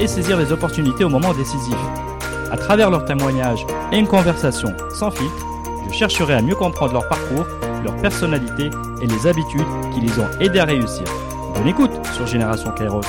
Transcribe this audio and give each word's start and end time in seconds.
et 0.00 0.06
saisir 0.06 0.36
les 0.36 0.52
opportunités 0.52 1.04
au 1.04 1.08
moment 1.08 1.32
décisif. 1.34 1.76
À 2.50 2.56
travers 2.56 2.90
leurs 2.90 3.04
témoignages 3.04 3.66
et 3.92 3.98
une 3.98 4.06
conversation 4.06 4.68
sans 4.90 5.10
filtre, 5.10 5.46
je 5.88 5.92
chercherai 5.92 6.34
à 6.34 6.42
mieux 6.42 6.54
comprendre 6.54 6.92
leur 6.92 7.08
parcours, 7.08 7.46
leur 7.82 7.96
personnalité 7.96 8.70
et 9.02 9.06
les 9.06 9.26
habitudes 9.26 9.66
qui 9.92 10.00
les 10.00 10.18
ont 10.18 10.40
aidés 10.40 10.58
à 10.58 10.64
réussir. 10.64 11.04
Bonne 11.54 11.68
écoute 11.68 11.92
sur 12.14 12.26
Génération 12.26 12.70
Kairos. 12.72 13.00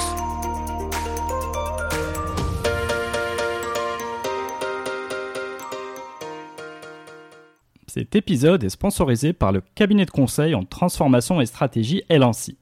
Cet 7.87 8.15
épisode 8.15 8.63
est 8.63 8.69
sponsorisé 8.69 9.33
par 9.33 9.51
le 9.51 9.61
cabinet 9.73 10.05
de 10.05 10.11
conseil 10.11 10.53
en 10.53 10.63
transformation 10.63 11.41
et 11.41 11.47
stratégie 11.47 12.03
Elancy. 12.09 12.57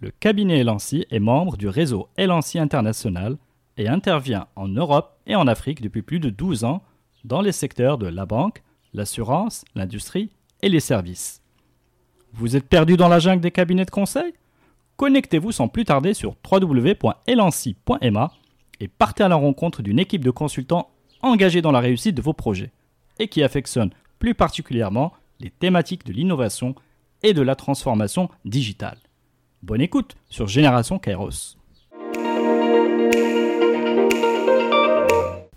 Le 0.00 0.10
cabinet 0.10 0.60
Elancy 0.60 1.04
est 1.10 1.18
membre 1.18 1.56
du 1.56 1.68
réseau 1.68 2.08
Elancy 2.16 2.58
International 2.58 3.36
et 3.78 3.88
intervient 3.88 4.48
en 4.56 4.68
Europe 4.68 5.16
et 5.26 5.36
en 5.36 5.46
Afrique 5.46 5.80
depuis 5.80 6.02
plus 6.02 6.20
de 6.20 6.30
12 6.30 6.64
ans 6.64 6.82
dans 7.24 7.40
les 7.40 7.52
secteurs 7.52 7.96
de 7.96 8.06
la 8.06 8.26
banque, 8.26 8.62
l'assurance, 8.92 9.64
l'industrie 9.74 10.30
et 10.62 10.68
les 10.68 10.80
services. 10.80 11.40
Vous 12.32 12.56
êtes 12.56 12.68
perdu 12.68 12.96
dans 12.96 13.08
la 13.08 13.20
jungle 13.20 13.40
des 13.40 13.50
cabinets 13.50 13.84
de 13.84 13.90
conseil? 13.90 14.34
Connectez-vous 14.96 15.52
sans 15.52 15.68
plus 15.68 15.84
tarder 15.84 16.12
sur 16.12 16.36
www.elancy.ma 16.50 18.32
et 18.80 18.88
partez 18.88 19.22
à 19.22 19.28
la 19.28 19.36
rencontre 19.36 19.82
d'une 19.82 19.98
équipe 19.98 20.24
de 20.24 20.30
consultants 20.30 20.90
engagés 21.22 21.62
dans 21.62 21.72
la 21.72 21.80
réussite 21.80 22.16
de 22.16 22.22
vos 22.22 22.32
projets 22.32 22.72
et 23.18 23.28
qui 23.28 23.42
affectionnent 23.42 23.92
plus 24.18 24.34
particulièrement 24.34 25.12
les 25.40 25.50
thématiques 25.50 26.04
de 26.04 26.12
l'innovation 26.12 26.74
et 27.22 27.32
de 27.32 27.42
la 27.42 27.54
transformation 27.54 28.28
digitale. 28.44 28.98
Bonne 29.62 29.80
écoute 29.80 30.16
sur 30.28 30.46
Génération 30.48 30.98
Kairos. 30.98 31.57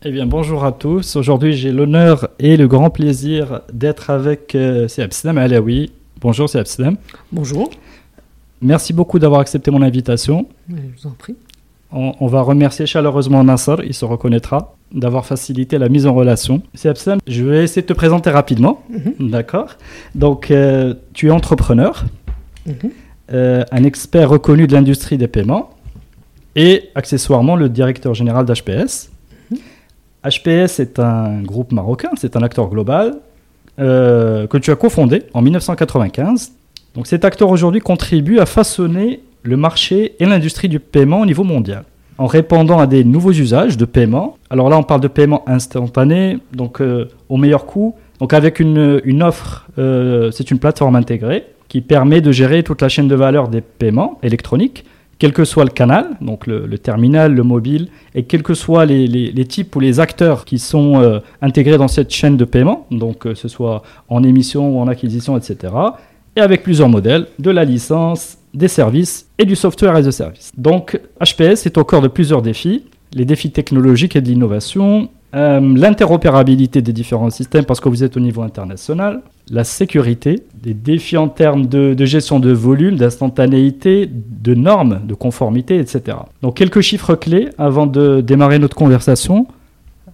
Eh 0.03 0.09
bien, 0.09 0.25
bonjour 0.25 0.65
à 0.65 0.71
tous. 0.71 1.15
Aujourd'hui, 1.15 1.53
j'ai 1.53 1.71
l'honneur 1.71 2.29
et 2.39 2.57
le 2.57 2.67
grand 2.67 2.89
plaisir 2.89 3.61
d'être 3.71 4.09
avec 4.09 4.55
euh, 4.55 4.87
Abslam 4.97 5.37
Alaoui. 5.37 5.91
Bonjour, 6.19 6.49
c'est 6.49 6.57
Abslam. 6.57 6.97
Bonjour. 7.31 7.69
Merci 8.63 8.93
beaucoup 8.93 9.19
d'avoir 9.19 9.41
accepté 9.41 9.69
mon 9.69 9.83
invitation. 9.83 10.47
Je 10.67 10.75
vous 10.75 11.07
en 11.07 11.11
prie. 11.11 11.35
On, 11.91 12.25
va 12.25 12.41
remercier 12.41 12.87
chaleureusement 12.87 13.43
Nassar, 13.43 13.83
il 13.83 13.93
se 13.93 14.03
reconnaîtra, 14.03 14.75
d'avoir 14.91 15.23
facilité 15.23 15.77
la 15.77 15.87
mise 15.87 16.07
en 16.07 16.15
relation. 16.15 16.63
C'est 16.73 16.89
Abslam, 16.89 17.19
je 17.27 17.43
vais 17.43 17.63
essayer 17.63 17.83
de 17.83 17.87
te 17.87 17.93
présenter 17.93 18.31
rapidement. 18.31 18.81
Mhm. 18.89 19.29
D'accord 19.29 19.77
Donc, 20.15 20.49
euh, 20.49 20.95
tu 21.13 21.27
es 21.27 21.31
entrepreneur, 21.31 22.05
mhm. 22.65 22.73
euh, 23.33 23.63
un 23.71 23.83
expert 23.83 24.29
reconnu 24.29 24.65
de 24.65 24.73
l'industrie 24.73 25.19
des 25.19 25.27
paiements 25.27 25.69
et 26.55 26.89
accessoirement 26.95 27.55
le 27.55 27.69
directeur 27.69 28.15
général 28.15 28.45
d'HPS. 28.45 29.11
HPS 30.23 30.79
est 30.79 30.99
un 30.99 31.41
groupe 31.41 31.71
marocain, 31.71 32.09
c'est 32.15 32.35
un 32.35 32.43
acteur 32.43 32.69
global 32.69 33.15
euh, 33.79 34.47
que 34.47 34.57
tu 34.57 34.71
as 34.71 34.75
cofondé 34.75 35.23
en 35.33 35.41
1995. 35.41 36.51
Donc 36.95 37.07
cet 37.07 37.25
acteur 37.25 37.49
aujourd'hui 37.49 37.81
contribue 37.81 38.39
à 38.39 38.45
façonner 38.45 39.21
le 39.43 39.57
marché 39.57 40.15
et 40.19 40.25
l'industrie 40.25 40.69
du 40.69 40.79
paiement 40.79 41.21
au 41.21 41.25
niveau 41.25 41.43
mondial 41.43 41.83
en 42.21 42.27
répondant 42.27 42.77
à 42.77 42.85
des 42.85 43.03
nouveaux 43.03 43.31
usages 43.31 43.77
de 43.77 43.85
paiement. 43.85 44.37
Alors 44.51 44.69
là, 44.69 44.77
on 44.77 44.83
parle 44.83 45.01
de 45.01 45.07
paiement 45.07 45.43
instantané, 45.47 46.37
donc 46.53 46.79
euh, 46.79 47.09
au 47.29 47.37
meilleur 47.37 47.65
coût. 47.65 47.95
Donc 48.19 48.33
avec 48.33 48.59
une, 48.59 49.23
offre, 49.23 49.67
euh, 49.79 50.29
c'est 50.29 50.51
une 50.51 50.59
plateforme 50.59 50.95
intégrée 50.95 51.47
qui 51.67 51.81
permet 51.81 52.21
de 52.21 52.31
gérer 52.31 52.61
toute 52.61 52.83
la 52.83 52.89
chaîne 52.89 53.07
de 53.07 53.15
valeur 53.15 53.47
des 53.47 53.61
paiements 53.61 54.19
électroniques 54.21 54.85
quel 55.21 55.33
que 55.33 55.45
soit 55.45 55.65
le 55.65 55.69
canal, 55.69 56.17
donc 56.19 56.47
le, 56.47 56.79
terminal, 56.79 57.35
le 57.35 57.43
mobile, 57.43 57.89
et 58.15 58.23
quels 58.23 58.41
que 58.41 58.55
soient 58.55 58.87
les, 58.87 59.45
types 59.45 59.75
ou 59.75 59.79
les 59.79 59.99
acteurs 59.99 60.45
qui 60.45 60.57
sont 60.57 60.99
euh, 60.99 61.19
intégrés 61.43 61.77
dans 61.77 61.87
cette 61.87 62.09
chaîne 62.09 62.37
de 62.37 62.43
paiement, 62.43 62.87
donc 62.89 63.19
que 63.19 63.35
ce 63.35 63.47
soit 63.47 63.83
en 64.09 64.23
émission 64.23 64.75
ou 64.75 64.79
en 64.79 64.87
acquisition, 64.87 65.37
etc. 65.37 65.75
Et 66.35 66.41
avec 66.41 66.63
plusieurs 66.63 66.89
modèles, 66.89 67.27
de 67.37 67.51
la 67.51 67.65
licence, 67.65 68.39
des 68.55 68.67
services 68.67 69.27
et 69.37 69.45
du 69.45 69.55
software 69.55 69.95
as 69.95 70.07
a 70.07 70.11
service. 70.11 70.51
Donc 70.57 70.99
HPS 71.23 71.67
est 71.67 71.77
au 71.77 71.83
cœur 71.83 72.01
de 72.01 72.07
plusieurs 72.07 72.41
défis, 72.41 72.85
les 73.13 73.25
défis 73.25 73.51
technologiques 73.51 74.15
et 74.15 74.21
de 74.21 74.27
l'innovation, 74.27 75.07
euh, 75.33 75.59
l'interopérabilité 75.75 76.81
des 76.81 76.91
différents 76.91 77.29
systèmes 77.29 77.63
parce 77.65 77.79
que 77.79 77.87
vous 77.87 78.03
êtes 78.03 78.17
au 78.17 78.19
niveau 78.19 78.41
international, 78.41 79.21
la 79.49 79.63
sécurité, 79.63 80.43
des 80.61 80.73
défis 80.73 81.17
en 81.17 81.29
termes 81.29 81.67
de, 81.67 81.95
gestion 82.05 82.39
de 82.39 82.51
volume, 82.51 82.97
d'instantanéité, 82.97 84.09
de 84.11 84.53
normes, 84.53 85.01
de 85.05 85.13
conformité, 85.13 85.77
etc. 85.77 86.17
Donc 86.41 86.57
quelques 86.57 86.81
chiffres 86.81 87.15
clés 87.15 87.49
avant 87.57 87.87
de 87.87 88.21
démarrer 88.21 88.59
notre 88.59 88.75
conversation. 88.75 89.47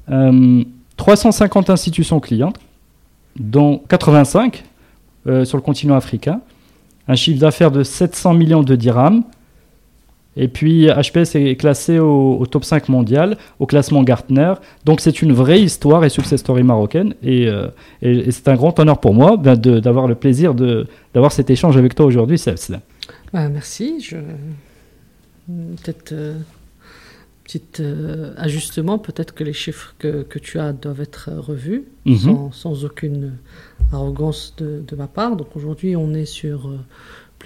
350 0.07 1.69
euh, 1.69 1.73
institutions 1.73 2.19
clientes, 2.19 2.59
dont 3.39 3.81
85 3.89 4.63
euh, 5.27 5.45
sur 5.45 5.57
le 5.57 5.63
continent 5.63 5.95
africain, 5.95 6.41
un 7.07 7.15
chiffre 7.15 7.39
d'affaires 7.39 7.71
de 7.71 7.83
700 7.83 8.33
millions 8.33 8.63
de 8.63 8.75
dirhams, 8.75 9.23
et 10.37 10.47
puis 10.47 10.87
HPS 10.87 11.35
est 11.35 11.55
classé 11.55 11.97
au, 11.97 12.45
top 12.45 12.63
5 12.63 12.89
mondial, 12.89 13.37
au 13.59 13.65
classement 13.65 14.03
Gartner. 14.03 14.53
Donc 14.85 15.01
c'est 15.01 15.21
une 15.23 15.33
vraie 15.33 15.61
histoire 15.61 16.05
et 16.05 16.09
success 16.09 16.39
story 16.39 16.63
marocaine. 16.63 17.15
Et, 17.23 17.47
euh, 17.47 17.67
c'est 18.01 18.47
un 18.47 18.55
grand 18.55 18.79
honneur 18.79 18.99
pour 18.99 19.15
moi 19.15 19.35
ben, 19.35 19.55
d'avoir 19.55 20.07
le 20.07 20.15
plaisir 20.15 20.53
d'avoir 20.53 21.31
cet 21.31 21.49
échange 21.49 21.75
avec 21.75 21.95
toi 21.95 22.05
aujourd'hui, 22.05 22.37
Sebs. 22.37 22.71
merci. 23.33 23.99
Je... 23.99 24.17
Peut-être 25.47 26.11
euh, 26.11 26.35
petit 27.43 27.63
euh, 27.79 28.33
ajustement. 28.37 28.99
Peut-être 28.99 29.33
que 29.33 29.43
les 29.43 29.53
chiffres 29.53 29.95
que, 29.97 30.21
que, 30.21 30.37
tu 30.37 30.59
as 30.59 30.71
doivent 30.73 31.01
être 31.01 31.31
revus 31.31 31.85
mhm. 32.05 32.17
sans, 32.17 32.51
sans, 32.51 32.85
aucune 32.85 33.37
arrogance 33.91 34.53
de, 34.57 34.83
de 34.85 34.95
ma 34.95 35.07
part. 35.07 35.35
Donc 35.35 35.55
aujourd'hui, 35.55 35.95
on 35.95 36.13
est 36.13 36.25
sur 36.25 36.69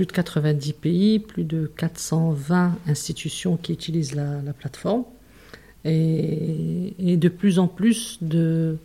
plus 0.02 0.08
de 0.08 0.14
90 0.14 0.74
pays, 0.74 1.20
plus 1.20 1.44
de 1.44 1.72
420 1.78 2.76
institutions 2.88 3.56
qui 3.56 3.72
utilisent 3.72 4.16
la, 4.16 4.42
plateforme 4.58 5.04
et, 5.86 7.18
de 7.18 7.30
plus 7.30 7.60
en 7.60 7.68
plus 7.68 8.18
de, 8.22 8.78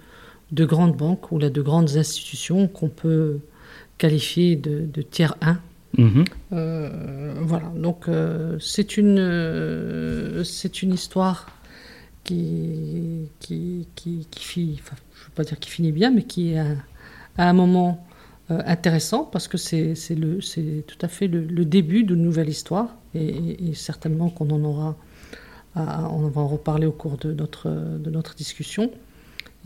de 0.53 0.65
grandes 0.66 0.94
banques 0.94 1.32
ou 1.32 1.38
de 1.38 1.62
grandes 1.62 1.97
institutions 1.97 2.69
qu'on 2.69 2.91
peut 2.91 3.38
qualifier 3.97 4.56
de, 4.56 5.03
tiers 5.03 5.37
1. 5.41 5.59
Mhm. 5.97 6.25
Euh, 6.53 7.34
voilà, 7.41 7.72
donc 7.75 8.09
euh, 8.09 8.59
c'est 8.60 8.99
une, 8.99 9.19
euh, 9.19 10.44
c'est 10.44 10.82
une 10.82 10.93
histoire 10.93 11.47
qui, 12.25 13.31
qui, 13.41 13.88
qui, 13.94 14.26
finit, 14.38 14.78
enfin, 14.82 14.97
je 15.15 15.22
ne 15.22 15.25
veux 15.28 15.32
pas 15.34 15.44
dire 15.44 15.59
qui 15.59 15.71
finit 15.71 15.93
bien, 15.93 16.10
mais 16.10 16.25
qui 16.25 16.53
est 16.53 16.59
à 17.38 17.49
un 17.49 17.55
moment 17.55 18.06
intéressant 18.48 19.24
parce 19.24 19.48
que 19.48 19.58
c'est 19.58 19.94
tout 20.86 20.98
à 21.00 21.08
fait 21.08 21.26
le, 21.26 21.64
début 21.64 22.04
d'une 22.04 22.22
nouvelle 22.22 22.48
histoire 22.48 22.94
et, 23.14 23.75
certainement 23.75 24.31
qu'on 24.31 24.50
en 24.50 24.62
aura, 24.64 24.96
va 25.75 26.10
en 26.10 26.46
reparler 26.46 26.87
au 26.87 26.93
cours 26.93 27.16
de 27.19 27.32
notre, 27.32 27.69
de 27.70 28.10
notre 28.10 28.34
discussion. 28.34 28.90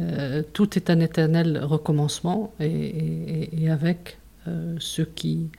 Euh, 0.00 0.42
tout 0.52 0.78
est 0.78 0.88
un 0.88 1.00
éternel 1.00 1.62
recommencement 1.62 2.54
et, 2.58 3.68
avec 3.68 4.18
euh, 4.48 4.76
ce 4.78 5.02
qui 5.02 5.50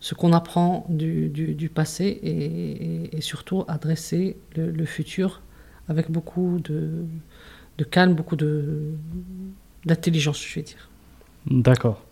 ce 0.00 0.14
qu'on 0.14 0.32
apprend 0.34 0.86
du, 0.90 1.28
du, 1.30 1.68
passé 1.70 3.08
et, 3.10 3.20
surtout 3.22 3.64
adresser 3.68 4.36
le, 4.54 4.70
le, 4.70 4.84
futur 4.84 5.40
avec 5.88 6.10
beaucoup 6.10 6.58
de, 6.62 7.06
de 7.78 7.84
calme, 7.84 8.12
beaucoup 8.12 8.36
d'intelligence, 9.86 10.44
je 10.44 10.54
vais 10.56 10.62
dire. 10.62 10.90
D'accord. 11.46 12.03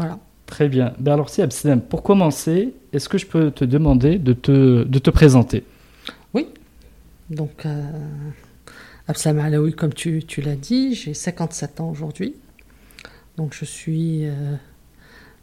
Voilà. 0.00 0.18
Très 0.46 0.70
bien. 0.70 0.94
Ben 0.98 1.12
alors, 1.12 1.28
si 1.28 1.42
Absalem, 1.42 1.82
pour 1.82 2.02
commencer, 2.02 2.72
est-ce 2.94 3.10
que 3.10 3.18
je 3.18 3.26
peux 3.26 3.50
te 3.50 3.66
demander 3.66 4.18
de 4.18 4.32
te, 4.32 4.82
de 4.82 4.98
te 4.98 5.10
présenter? 5.10 5.62
Oui. 6.32 6.46
Donc, 7.28 7.66
euh, 7.66 7.82
Absalem 9.08 9.40
Alaoui, 9.40 9.74
comme 9.74 9.92
tu, 9.92 10.24
tu 10.24 10.40
l'as 10.40 10.56
dit, 10.56 10.94
j'ai 10.94 11.12
57 11.12 11.82
ans 11.82 11.90
aujourd'hui. 11.90 12.34
Donc, 13.36 13.52
je 13.52 13.66
suis 13.66 14.24
euh, 14.24 14.56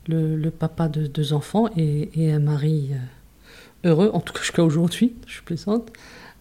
le, 0.07 0.35
le, 0.35 0.49
papa 0.49 0.87
de 0.87 1.05
deux 1.05 1.33
enfants 1.33 1.69
et, 1.77 2.09
et 2.19 2.31
un 2.31 2.39
mari 2.39 2.89
euh, 2.93 3.89
heureux, 3.91 4.09
en 4.11 4.21
tout 4.21 4.33
cas 4.33 4.39
jusqu'à 4.41 4.63
aujourd'hui, 4.63 5.13
je 5.27 5.43
plaisante. 5.43 5.93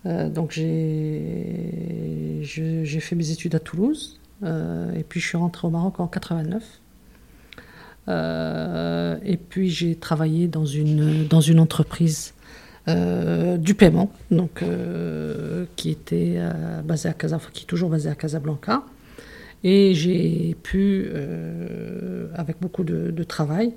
donc 0.06 0.52
j'ai 0.52 2.40
fait 2.42 3.14
mes 3.14 3.30
études 3.30 3.54
à 3.54 3.60
Toulouse 3.60 4.18
et 4.42 5.04
puis 5.06 5.20
je 5.20 5.28
suis 5.28 5.36
rentré 5.36 5.66
au 5.66 5.70
Maroc 5.70 6.00
en 6.00 6.06
89. 6.06 6.62
Et 8.08 9.36
puis 9.36 9.68
j'ai 9.68 9.96
travaillé 9.96 10.48
dans 10.48 10.66
une, 10.66 11.26
dans 11.26 11.40
une 11.40 11.60
entreprise 11.60 12.34
du 12.86 13.74
paiement, 13.74 14.12
donc, 14.30 14.62
qui 15.76 15.90
était 15.90 16.38
basée 16.84 17.08
à 17.08 17.12
Casablanca, 17.12 17.50
qui 17.52 17.64
est 17.64 17.66
toujours 17.66 17.90
basée 17.90 18.08
à 18.08 18.14
Casablanca. 18.14 18.84
Et 19.64 19.94
j'ai 19.94 20.56
pu, 20.62 21.08
euh, 21.08 22.28
avec 22.34 22.56
beaucoup 22.60 22.84
de, 22.84 23.22
travail, 23.24 23.72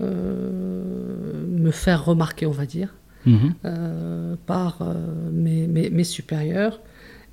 euh, 0.00 1.44
me 1.48 1.72
faire 1.72 2.04
remarquer, 2.04 2.46
on 2.46 2.52
va 2.52 2.66
dire, 2.66 2.94
mhm. 3.26 3.54
euh, 3.64 4.36
par 4.46 4.94
mes, 5.32 6.04
supérieurs 6.04 6.80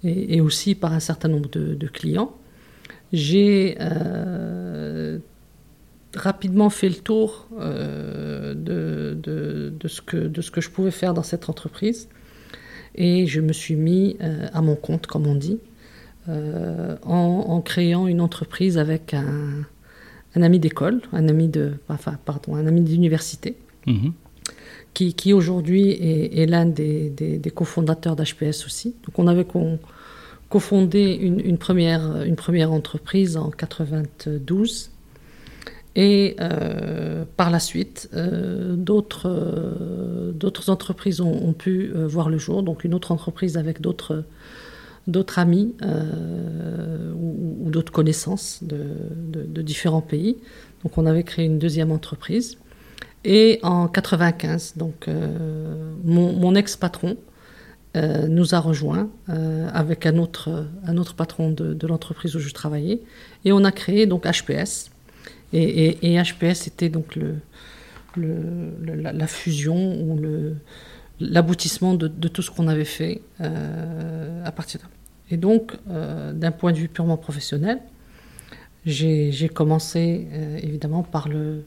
et, 0.04 0.42
aussi 0.42 0.74
par 0.74 0.94
un 0.94 1.00
certain 1.00 1.28
nombre 1.28 1.50
de, 1.50 1.88
clients. 1.88 2.36
J'ai 3.14 3.78
rapidement 6.16 6.70
fait 6.70 6.90
le 6.90 6.96
tour 6.96 7.48
de, 7.60 8.54
de, 8.56 9.88
ce 9.88 10.02
que, 10.02 10.18
de 10.18 10.42
ce 10.42 10.52
que 10.52 10.62
je 10.62 10.70
pouvais 10.70 10.92
faire 10.92 11.14
dans 11.14 11.24
cette 11.24 11.50
entreprise 11.50 12.10
et 12.96 13.28
je 13.28 13.42
me 13.42 13.54
suis 13.54 13.76
mis 13.76 14.18
à 14.54 14.62
mon 14.62 14.76
compte, 14.76 15.08
comme 15.08 15.28
on 15.28 15.36
dit. 15.36 15.60
Euh, 16.28 16.96
en, 17.04 17.62
créant 17.62 18.08
une 18.08 18.20
entreprise 18.20 18.80
avec 18.80 19.14
un, 19.14 20.42
ami 20.42 20.60
d'école, 20.60 21.02
un 21.14 21.28
ami 21.28 21.48
de, 21.48 21.74
enfin, 21.88 22.18
pardon, 22.26 22.56
un 22.56 22.66
ami 22.66 22.82
d'université, 22.82 23.56
mhm. 23.86 24.12
qui, 24.96 25.34
aujourd'hui 25.34 25.92
est, 25.92 26.48
l'un 26.48 26.66
des, 26.66 27.52
cofondateurs 27.54 28.16
d'HPS 28.16 28.66
aussi. 28.66 28.96
Donc 29.06 29.20
on 29.20 29.28
avait 29.28 29.46
cofondé 30.50 31.14
une, 31.14 31.58
première, 31.60 32.24
une 32.24 32.36
première 32.36 32.72
entreprise 32.72 33.38
en 33.38 33.52
92. 33.52 34.90
Et 35.98 36.36
euh, 36.42 37.24
par 37.38 37.50
la 37.50 37.60
suite, 37.60 38.10
euh, 38.14 38.76
d'autres 38.76 39.30
entreprises 40.70 41.22
ont, 41.22 41.32
ont, 41.32 41.54
pu 41.54 41.92
voir 41.94 42.30
le 42.30 42.38
jour. 42.38 42.64
Donc 42.64 42.84
une 42.84 42.94
autre 42.94 43.12
entreprise 43.12 43.58
avec 43.58 43.82
d'autres 43.82 44.26
amis 45.38 45.76
euh, 45.82 47.14
ou, 47.14 47.70
d'autres 47.70 47.92
connaissances 47.92 48.60
de, 48.64 49.62
différents 49.62 50.02
pays. 50.02 50.38
Donc 50.84 50.98
on 50.98 51.06
avait 51.06 51.24
créé 51.24 51.46
une 51.46 51.60
deuxième 51.60 51.92
entreprise. 51.92 52.58
Et 53.24 53.60
en 53.64 53.88
95, 53.88 54.74
donc 54.78 55.08
euh, 55.08 55.94
mon, 56.04 56.54
ex-patron 56.54 57.18
euh, 57.98 58.28
nous 58.28 58.54
a 58.54 58.60
rejoints 58.60 59.10
avec 59.74 60.06
un 60.06 60.18
autre, 60.18 60.68
un 60.86 60.98
autre 60.98 61.16
patron 61.16 61.50
de, 61.50 61.88
l'entreprise 61.88 62.36
où 62.36 62.40
je 62.40 62.54
travaillais. 62.54 63.02
Et 63.46 63.52
on 63.52 63.64
a 63.64 63.72
créé 63.72 64.06
donc 64.06 64.26
HPS. 64.26 64.92
Et, 65.58 66.22
HPS 66.22 66.68
était 66.68 66.90
donc 66.90 67.16
le, 67.16 67.36
la, 68.86 69.28
fusion 69.28 70.02
ou 70.02 70.20
l'aboutissement 71.20 71.94
de, 71.94 72.08
tout 72.28 72.42
ce 72.42 72.52
qu'on 72.52 72.68
avait 72.68 72.86
fait 72.86 73.22
à 73.40 74.52
partir 74.52 74.82
de 74.82 74.86
et 75.32 75.38
donc, 75.38 75.74
euh, 75.90 76.34
d'un 76.34 76.52
point 76.52 76.72
de 76.72 76.78
vue 76.78 76.88
purement 76.88 77.18
professionnel, 77.18 77.80
j'ai 78.86 79.50
commencé 79.52 80.28
euh, 80.32 80.58
évidemment 80.62 81.02
par 81.02 81.28
le, 81.28 81.64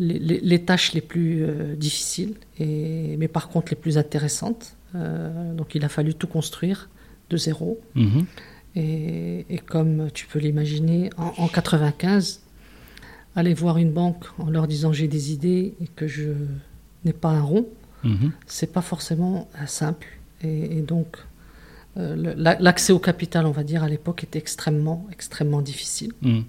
les, 0.00 0.64
tâches 0.64 0.92
les 0.92 1.00
plus 1.00 1.44
euh, 1.44 1.76
difficiles, 1.76 2.34
et, 2.58 3.16
mais 3.18 3.28
par 3.28 3.48
contre 3.48 3.70
les 3.70 3.76
plus 3.76 3.98
intéressantes. 3.98 4.74
donc 4.94 5.74
il 5.74 5.84
a 5.84 5.88
fallu 5.88 6.14
tout 6.14 6.26
construire 6.26 6.88
de 7.30 7.36
zéro. 7.36 7.78
Mhm. 7.94 8.26
Et, 8.74 9.60
comme 9.66 10.10
tu 10.12 10.26
peux 10.26 10.38
l'imaginer, 10.38 11.10
en, 11.16 11.30
1995, 11.32 12.42
aller 13.38 13.54
voir 13.54 13.78
une 13.78 13.92
banque 13.92 14.24
en 14.38 14.50
leur 14.50 14.66
disant 14.66 14.92
j'ai 14.92 15.08
des 15.08 15.32
idées 15.32 15.74
et 15.80 15.86
que 15.86 16.06
je 16.06 16.32
n'ai 17.04 17.12
pas 17.12 17.30
un 17.30 17.42
rond, 17.42 17.66
mhm. 18.04 18.32
c'est 18.46 18.72
pas 18.72 18.82
forcément 18.82 19.48
simple. 19.66 20.06
Et, 20.42 20.78
et 20.78 20.82
donc 20.82 21.18
euh, 21.98 22.34
l'accès 22.36 22.92
au 22.92 22.98
capital, 22.98 23.46
on 23.46 23.50
va 23.50 23.64
dire, 23.64 23.82
à 23.82 23.88
l'époque 23.88 24.22
était 24.22 24.38
extrêmement, 24.38 25.06
extrêmement 25.10 25.62
difficile. 25.62 26.12
Mm. 26.22 26.40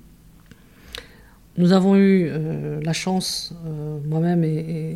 Nous 1.57 1.71
avons 1.73 1.95
eu 1.95 2.27
euh, 2.29 2.79
la 2.83 2.93
chance, 2.93 3.53
euh, 3.65 3.97
moi-même 4.05 4.43
et, 4.43 4.95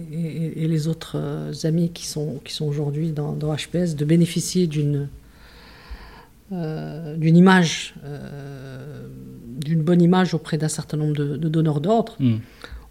les 0.55 0.87
autres 0.87 1.51
amis 1.65 1.91
qui 1.91 2.07
sont, 2.07 2.39
qui 2.43 2.53
sont 2.53 2.65
aujourd'hui 2.65 3.11
dans, 3.11 3.35
HPS, 3.35 3.95
de 3.95 4.05
bénéficier 4.05 4.67
d'une 4.67 5.07
d'une 7.17 7.37
image, 7.37 7.95
d'une 9.63 9.81
bonne 9.81 10.01
image 10.01 10.33
auprès 10.33 10.57
d'un 10.57 10.67
certain 10.67 10.97
nombre 10.97 11.13
de, 11.13 11.47
donneurs 11.49 11.81
d'ordre. 11.81 12.15
Mm. 12.19 12.35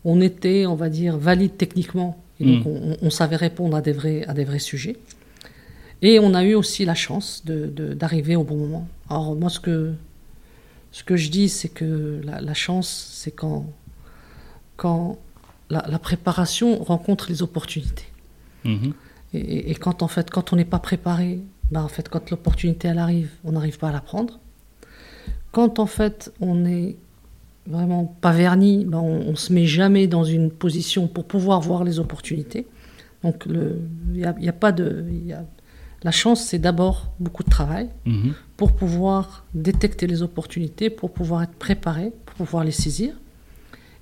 On 0.05 0.20
était, 0.20 0.67
on 0.67 0.75
va 0.75 0.88
dire, 0.88 1.17
valide 1.17 1.56
techniquement, 1.56 2.23
et 2.41 2.44
donc 2.44 2.67
mm. 2.67 2.97
on, 3.03 3.11
savait 3.11 3.37
répondre 3.37 3.76
à 3.76 3.81
des 3.81 3.93
vrais, 3.93 4.25
à 4.26 4.35
des 4.35 4.44
vrais 4.44 4.59
sujets. 4.59 4.97
Et 6.03 6.19
on 6.19 6.35
a 6.35 6.43
eu 6.43 6.55
aussi 6.55 6.85
la 6.85 6.97
chance 6.97 7.44
d'arriver 7.44 8.35
au 8.35 8.43
bon 8.43 8.56
moment. 8.56 8.88
Alors 9.09 9.37
moi, 9.37 9.49
ce 9.49 9.61
que, 9.61 9.93
ce 10.91 11.05
que 11.05 11.17
je 11.17 11.31
dis, 11.31 11.49
c'est 11.49 11.69
que 11.69 12.20
la, 12.25 12.55
chance, 12.55 13.11
c'est 13.12 13.31
quand, 13.31 13.67
quand 14.76 15.19
la, 15.70 15.99
préparation 16.00 16.82
rencontre 16.82 17.26
les 17.29 17.43
opportunités. 17.43 18.09
Mhm. 18.64 18.93
Et, 19.35 19.75
quand 19.76 20.03
en 20.03 20.09
fait, 20.09 20.29
quand 20.29 20.53
on 20.53 20.56
n'est 20.56 20.67
pas 20.67 20.81
préparé, 20.81 21.41
ben, 21.73 21.83
en 21.83 21.89
fait, 21.89 22.11
quand 22.11 22.31
l'opportunité 22.31 22.89
elle 22.89 22.99
arrive, 22.99 23.31
on 23.45 23.53
n'arrive 23.53 23.79
pas 23.79 23.89
à 23.89 23.93
la 23.93 24.03
prendre. 24.03 24.39
Quand 25.53 25.79
en 25.79 25.87
fait 25.87 26.31
on 26.41 26.55
n'est 26.55 26.97
vraiment 27.67 28.05
pas 28.21 28.33
verni, 28.33 28.85
ben, 28.85 28.99
on, 28.99 29.31
ne 29.31 29.37
se 29.37 29.55
met 29.55 29.65
jamais 29.65 30.07
dans 30.07 30.23
une 30.23 30.51
position 30.51 31.09
pour 31.09 31.25
pouvoir 31.25 31.63
voir 31.63 31.83
les 31.83 31.99
opportunités. 31.99 32.67
Donc 33.25 33.45
il 33.47 33.81
n'y 34.13 34.25
a, 34.25 34.35
a, 34.35 34.53
pas 34.53 34.71
de, 34.71 35.03
la 36.03 36.11
chance, 36.11 36.45
c'est 36.45 36.59
d'abord 36.59 37.11
beaucoup 37.19 37.43
de 37.43 37.49
travail 37.49 37.89
mhm. 38.05 38.35
pour 38.59 38.73
pouvoir 38.73 39.47
détecter 39.55 40.07
les 40.07 40.23
opportunités, 40.23 40.91
pour 40.91 41.11
pouvoir 41.11 41.43
être 41.43 41.55
préparé, 41.55 42.13
pour 42.27 42.37
pouvoir 42.37 42.65
les 42.65 42.73
saisir. 42.73 43.15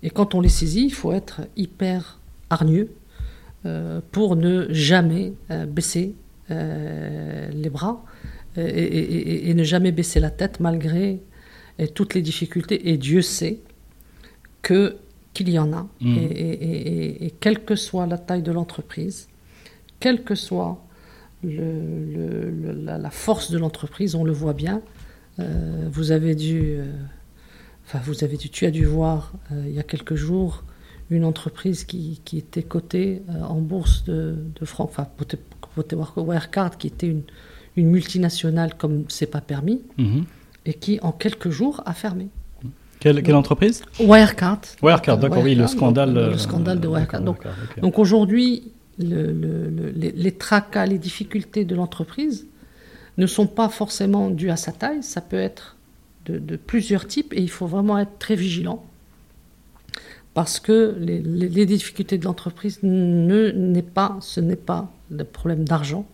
Et 0.02 0.10
quand 0.10 0.34
on 0.34 0.40
les 0.40 0.48
saisit, 0.48 0.86
il 0.86 0.94
faut 0.94 1.12
être 1.12 1.42
hyper 1.56 2.18
hargneux 2.48 2.90
euh, 3.64 4.00
pour 4.10 4.34
ne 4.34 4.66
jamais 4.70 5.34
euh, 5.52 5.66
baisser 5.66 6.16
les 6.50 7.70
bras 7.70 8.04
et, 8.56 9.54
ne 9.54 9.62
jamais 9.62 9.92
baisser 9.92 10.20
la 10.20 10.30
tête 10.30 10.60
malgré 10.60 11.22
toutes 11.94 12.14
les 12.14 12.22
difficultés. 12.22 12.90
Et 12.90 12.98
Dieu 12.98 13.22
sait 13.22 13.60
que 14.62 14.96
qu'il 15.34 15.48
y 15.48 15.58
en 15.58 15.72
a. 15.72 15.88
Mhm. 16.00 16.18
Et, 16.18 17.32
quelle 17.40 17.64
que 17.64 17.76
soit 17.76 18.06
la 18.06 18.18
taille 18.18 18.42
de 18.42 18.52
l'entreprise, 18.52 19.28
quelle 20.00 20.24
que 20.24 20.34
soit 20.34 20.84
le, 21.42 22.50
la, 22.84 23.10
force 23.10 23.50
de 23.50 23.58
l'entreprise, 23.58 24.14
on 24.14 24.24
le 24.24 24.32
voit 24.32 24.52
bien. 24.52 24.82
Euh, 25.38 25.88
vous 25.90 26.12
avez 26.12 26.34
dû, 26.34 26.60
euh, 26.62 26.84
enfin 27.86 28.00
vous 28.04 28.24
avez 28.24 28.36
dû, 28.36 28.50
tu 28.50 28.66
as 28.66 28.70
dû 28.70 28.84
voir 28.84 29.32
euh, 29.52 29.64
il 29.66 29.74
y 29.74 29.78
a 29.78 29.82
quelques 29.82 30.16
jours 30.16 30.64
une 31.08 31.24
entreprise 31.24 31.84
qui, 31.84 32.20
qui 32.24 32.38
était 32.38 32.62
cotée 32.62 33.22
en 33.42 33.60
bourse 33.60 34.04
de, 34.04 34.36
de 34.60 34.64
France, 34.64 34.90
enfin 34.92 35.08
Wirecard, 35.76 36.78
qui 36.78 36.86
était 36.86 37.06
une, 37.06 37.22
une 37.76 37.88
multinationale 37.88 38.74
comme 38.76 39.04
c'est 39.08 39.26
pas 39.26 39.40
permis, 39.40 39.82
mhm. 39.98 40.24
et 40.66 40.74
qui 40.74 40.98
en 41.02 41.12
quelques 41.12 41.50
jours 41.50 41.82
a 41.86 41.94
fermé. 41.94 42.28
Quelle, 43.00 43.22
quelle 43.22 43.34
entreprise 43.34 43.82
Wirecard. 43.98 44.60
Wirecard, 44.82 45.18
d'accord, 45.18 45.42
oui, 45.42 45.54
le 45.54 45.66
scandale. 45.66 46.12
le 46.12 46.38
scandale 46.38 46.80
de 46.80 46.86
Wirecard. 46.86 47.22
Donc, 47.22 47.38
donc 47.80 47.98
aujourd'hui, 47.98 48.72
les, 48.98 50.32
tracas, 50.32 50.86
les 50.86 50.98
difficultés 50.98 51.64
de 51.64 51.74
l'entreprise 51.74 52.46
ne 53.16 53.26
sont 53.26 53.46
pas 53.46 53.68
forcément 53.68 54.30
dues 54.30 54.50
à 54.50 54.56
sa 54.56 54.72
taille, 54.72 55.02
ça 55.02 55.20
peut 55.20 55.38
être 55.38 55.76
de, 56.26 56.56
plusieurs 56.56 57.06
types 57.08 57.32
et 57.32 57.40
il 57.40 57.50
faut 57.50 57.66
vraiment 57.66 57.98
être 57.98 58.18
très 58.18 58.36
vigilant 58.36 58.84
parce 60.32 60.60
que 60.60 60.94
les, 61.00 61.66
difficultés 61.66 62.18
de 62.18 62.24
l'entreprise 62.24 62.78
ne 62.82 63.50
n'est 63.50 63.82
pas, 63.82 64.16
ce 64.20 64.40
n'est 64.40 64.54
pas 64.54 64.92
le 65.10 65.24
problème 65.24 65.64
d'argent, 65.64 66.06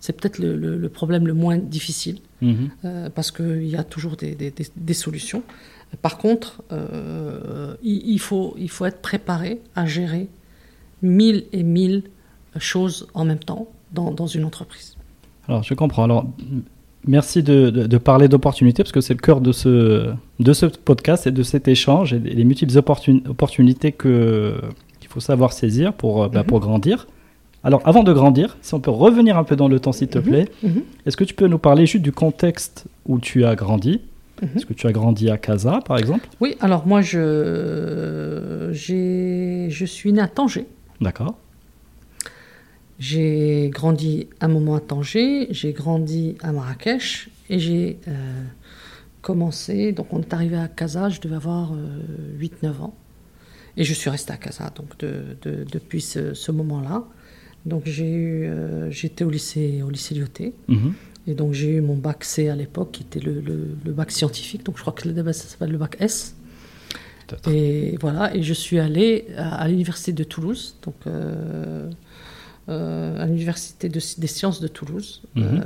c'est 0.00 0.12
peut-être 0.18 0.38
le, 0.38 0.88
problème 0.88 1.26
le 1.26 1.34
moins 1.34 1.56
difficile 1.56 2.20
mhm. 2.40 2.70
euh, 2.84 3.10
parce 3.10 3.30
qu'il 3.30 3.66
y 3.66 3.76
a 3.76 3.84
toujours 3.84 4.16
des, 4.16 4.94
solutions. 4.94 5.42
Par 6.02 6.18
contre, 6.18 6.62
euh, 6.72 7.74
il, 7.82 8.18
faut, 8.20 8.54
il 8.58 8.70
faut 8.70 8.86
être 8.86 9.00
préparé 9.00 9.60
à 9.74 9.86
gérer 9.86 10.28
mille 11.02 11.44
et 11.52 11.62
mille 11.62 12.04
choses 12.58 13.08
en 13.14 13.24
même 13.24 13.38
temps 13.38 13.68
dans, 13.92 14.10
dans 14.10 14.26
une 14.26 14.44
entreprise. 14.44 14.96
Alors, 15.48 15.62
je 15.62 15.74
comprends. 15.74 16.04
Alors, 16.04 16.26
merci 17.06 17.42
de, 17.42 17.70
de, 17.70 17.98
parler 17.98 18.28
d'opportunités 18.28 18.82
parce 18.82 18.92
que 18.92 19.00
c'est 19.00 19.14
le 19.14 19.20
cœur 19.20 19.40
de 19.40 19.52
ce, 19.52 20.12
de 20.38 20.52
ce 20.52 20.66
podcast 20.66 21.26
et 21.26 21.30
de 21.30 21.42
cet 21.42 21.68
échange 21.68 22.12
et 22.12 22.18
les 22.18 22.44
multiples 22.44 22.76
opportunités 22.76 23.92
que, 23.92 24.60
qu'il 25.00 25.08
faut 25.08 25.20
savoir 25.20 25.52
saisir 25.52 25.94
pour, 25.94 26.28
bah, 26.28 26.40
mhm. 26.40 26.46
pour 26.46 26.60
grandir. 26.60 27.06
Alors, 27.64 27.82
avant 27.84 28.04
de 28.04 28.12
grandir, 28.12 28.56
si 28.62 28.74
on 28.74 28.80
peut 28.80 28.90
revenir 28.90 29.36
un 29.36 29.44
peu 29.44 29.56
dans 29.56 29.68
le 29.68 29.80
temps, 29.80 29.92
s'il 29.92 30.08
te 30.08 30.18
mhm. 30.18 30.24
plaît, 30.24 30.48
mhm. 30.62 30.82
est-ce 31.06 31.16
que 31.16 31.24
tu 31.24 31.34
peux 31.34 31.48
nous 31.48 31.58
parler 31.58 31.86
juste 31.86 32.04
du 32.04 32.12
contexte 32.12 32.86
où 33.06 33.18
tu 33.18 33.44
as 33.44 33.54
grandi? 33.56 34.00
Mhm. 34.40 34.50
Est-ce 34.54 34.66
que 34.66 34.74
tu 34.74 34.86
as 34.86 34.92
grandi 34.92 35.28
à 35.30 35.38
Casa, 35.38 35.80
par 35.84 35.98
exemple? 35.98 36.28
Oui, 36.40 36.56
alors 36.60 36.86
moi, 36.86 37.02
je, 37.02 38.68
je 38.72 39.84
suis 39.84 40.12
né 40.12 40.20
à 40.20 40.28
Tanger. 40.28 40.66
D'accord. 41.00 41.36
J'ai 42.98 43.70
grandi 43.72 44.28
un 44.40 44.48
moment 44.48 44.74
à 44.74 44.80
Tanger, 44.80 45.46
j'ai 45.50 45.72
grandi 45.72 46.36
à 46.42 46.50
Marrakech 46.50 47.30
et 47.48 47.60
j'ai 47.60 47.98
euh, 48.08 48.42
commencé, 49.22 49.92
donc 49.92 50.12
on 50.12 50.20
est 50.20 50.34
arrivé 50.34 50.56
à 50.56 50.66
Casa, 50.66 51.08
je 51.08 51.20
devais 51.20 51.36
avoir 51.36 51.72
8-9 52.40 52.50
euh, 52.64 52.68
ans. 52.82 52.94
Et 53.76 53.84
je 53.84 53.94
suis 53.94 54.10
resté 54.10 54.32
à 54.32 54.36
Casa 54.36 54.72
donc 54.74 54.98
depuis 54.98 56.00
ce, 56.00 56.50
moment-là. 56.50 57.04
Donc 57.68 57.82
j'ai 57.84 58.10
eu, 58.10 58.46
euh, 58.46 58.90
j'étais 58.90 59.24
au 59.24 59.30
lycée, 59.30 59.82
au 59.82 59.90
lycée 59.90 60.14
Lyoté. 60.14 60.54
Mhm. 60.68 60.94
Et 61.26 61.34
donc 61.34 61.52
j'ai 61.52 61.68
eu 61.76 61.80
mon 61.82 61.96
bac 61.96 62.24
C 62.24 62.48
à 62.48 62.56
l'époque, 62.56 62.90
qui 62.92 63.02
était 63.02 63.20
le, 63.20 63.42
le, 63.84 63.92
bac 63.92 64.10
scientifique. 64.10 64.64
Donc 64.64 64.76
je 64.76 64.80
crois 64.80 64.94
que 64.94 65.02
ça 65.32 65.48
s'appelle 65.48 65.70
le 65.70 65.78
bac 65.78 65.96
S. 66.00 66.34
Et 67.50 67.98
voilà, 68.00 68.34
et 68.34 68.42
je 68.42 68.54
suis 68.54 68.78
allé 68.78 69.26
à, 69.36 69.68
l'université 69.68 70.12
de 70.14 70.24
Toulouse, 70.24 70.76
donc 70.82 70.94
euh, 71.06 71.90
euh, 72.70 73.22
à 73.22 73.26
l'université 73.26 73.90
de, 73.90 74.00
des 74.16 74.26
sciences 74.26 74.62
de 74.62 74.68
Toulouse, 74.68 75.20
mhm. 75.34 75.60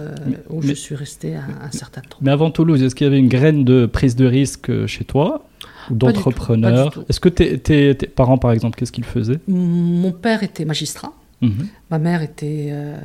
où 0.51 0.61
je 0.61 0.73
suis 0.73 0.97
resté 0.97 1.37
un, 1.37 1.45
un, 1.63 1.71
certain 1.71 2.01
temps. 2.01 2.19
Mais 2.21 2.33
avant 2.33 2.51
Toulouse, 2.51 2.83
est-ce 2.83 2.97
qu'il 2.97 3.05
y 3.05 3.09
avait 3.09 3.21
une 3.21 3.29
graine 3.29 3.65
de 3.65 3.87
prise 3.87 4.17
de 4.17 4.27
risque 4.27 4.87
chez 4.87 5.05
toi 5.05 5.47
ou 5.89 5.95
d'entrepreneur? 5.95 7.05
Est-ce 7.09 7.21
que 7.21 7.29
tes, 7.29 7.95
parents, 8.09 8.39
par 8.39 8.51
exemple, 8.51 8.77
qu'est-ce 8.77 8.91
qu'ils 8.91 9.05
faisaient 9.05 9.39
Mon 9.47 10.11
père 10.11 10.43
était 10.43 10.65
magistrat. 10.65 11.13
Mhm. 11.43 11.69
Ma 11.91 11.99
mère 11.99 12.23
était, 12.23 12.69
euh, 12.71 12.97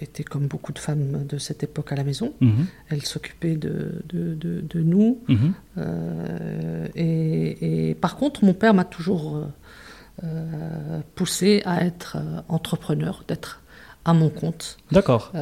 était 0.00 0.22
comme 0.22 0.46
beaucoup 0.46 0.72
de 0.72 0.78
femmes 0.78 1.24
de 1.26 1.38
cette 1.38 1.62
époque 1.62 1.90
à 1.92 1.96
la 1.96 2.04
maison. 2.04 2.34
Mhm. 2.40 2.66
Elle 2.90 3.02
s'occupait 3.02 3.56
de, 3.56 4.02
de, 4.08 4.34
de, 4.34 4.80
nous. 4.80 5.18
Mhm. 5.28 5.52
Euh, 5.78 6.86
et, 6.94 7.96
par 8.00 8.16
contre, 8.16 8.44
mon 8.44 8.54
père 8.54 8.74
m'a 8.74 8.84
toujours 8.84 9.46
euh, 10.22 11.00
poussé 11.14 11.62
à 11.64 11.84
être 11.84 12.18
entrepreneur, 12.48 13.24
d'être 13.26 13.62
à 14.04 14.14
mon 14.14 14.28
compte. 14.28 14.78
D'accord. 14.92 15.32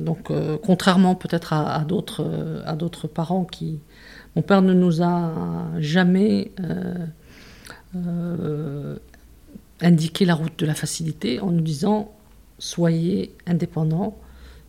donc, 0.00 0.30
contrairement 0.62 1.14
peut-être 1.14 1.52
à, 1.52 1.74
à 1.76 1.84
d'autres 1.84 3.08
parents 3.08 3.44
qui, 3.44 3.80
mon 4.36 4.42
père 4.42 4.62
ne 4.62 4.74
nous 4.74 5.02
a 5.02 5.32
jamais 5.78 6.52
euh, 7.96 8.96
indiqué 9.80 10.24
la 10.24 10.34
route 10.34 10.58
de 10.58 10.66
la 10.66 10.74
facilité 10.74 11.40
en 11.40 11.50
nous 11.50 11.60
disant 11.60 12.12
soyez 12.58 13.32
indépendant, 13.46 14.16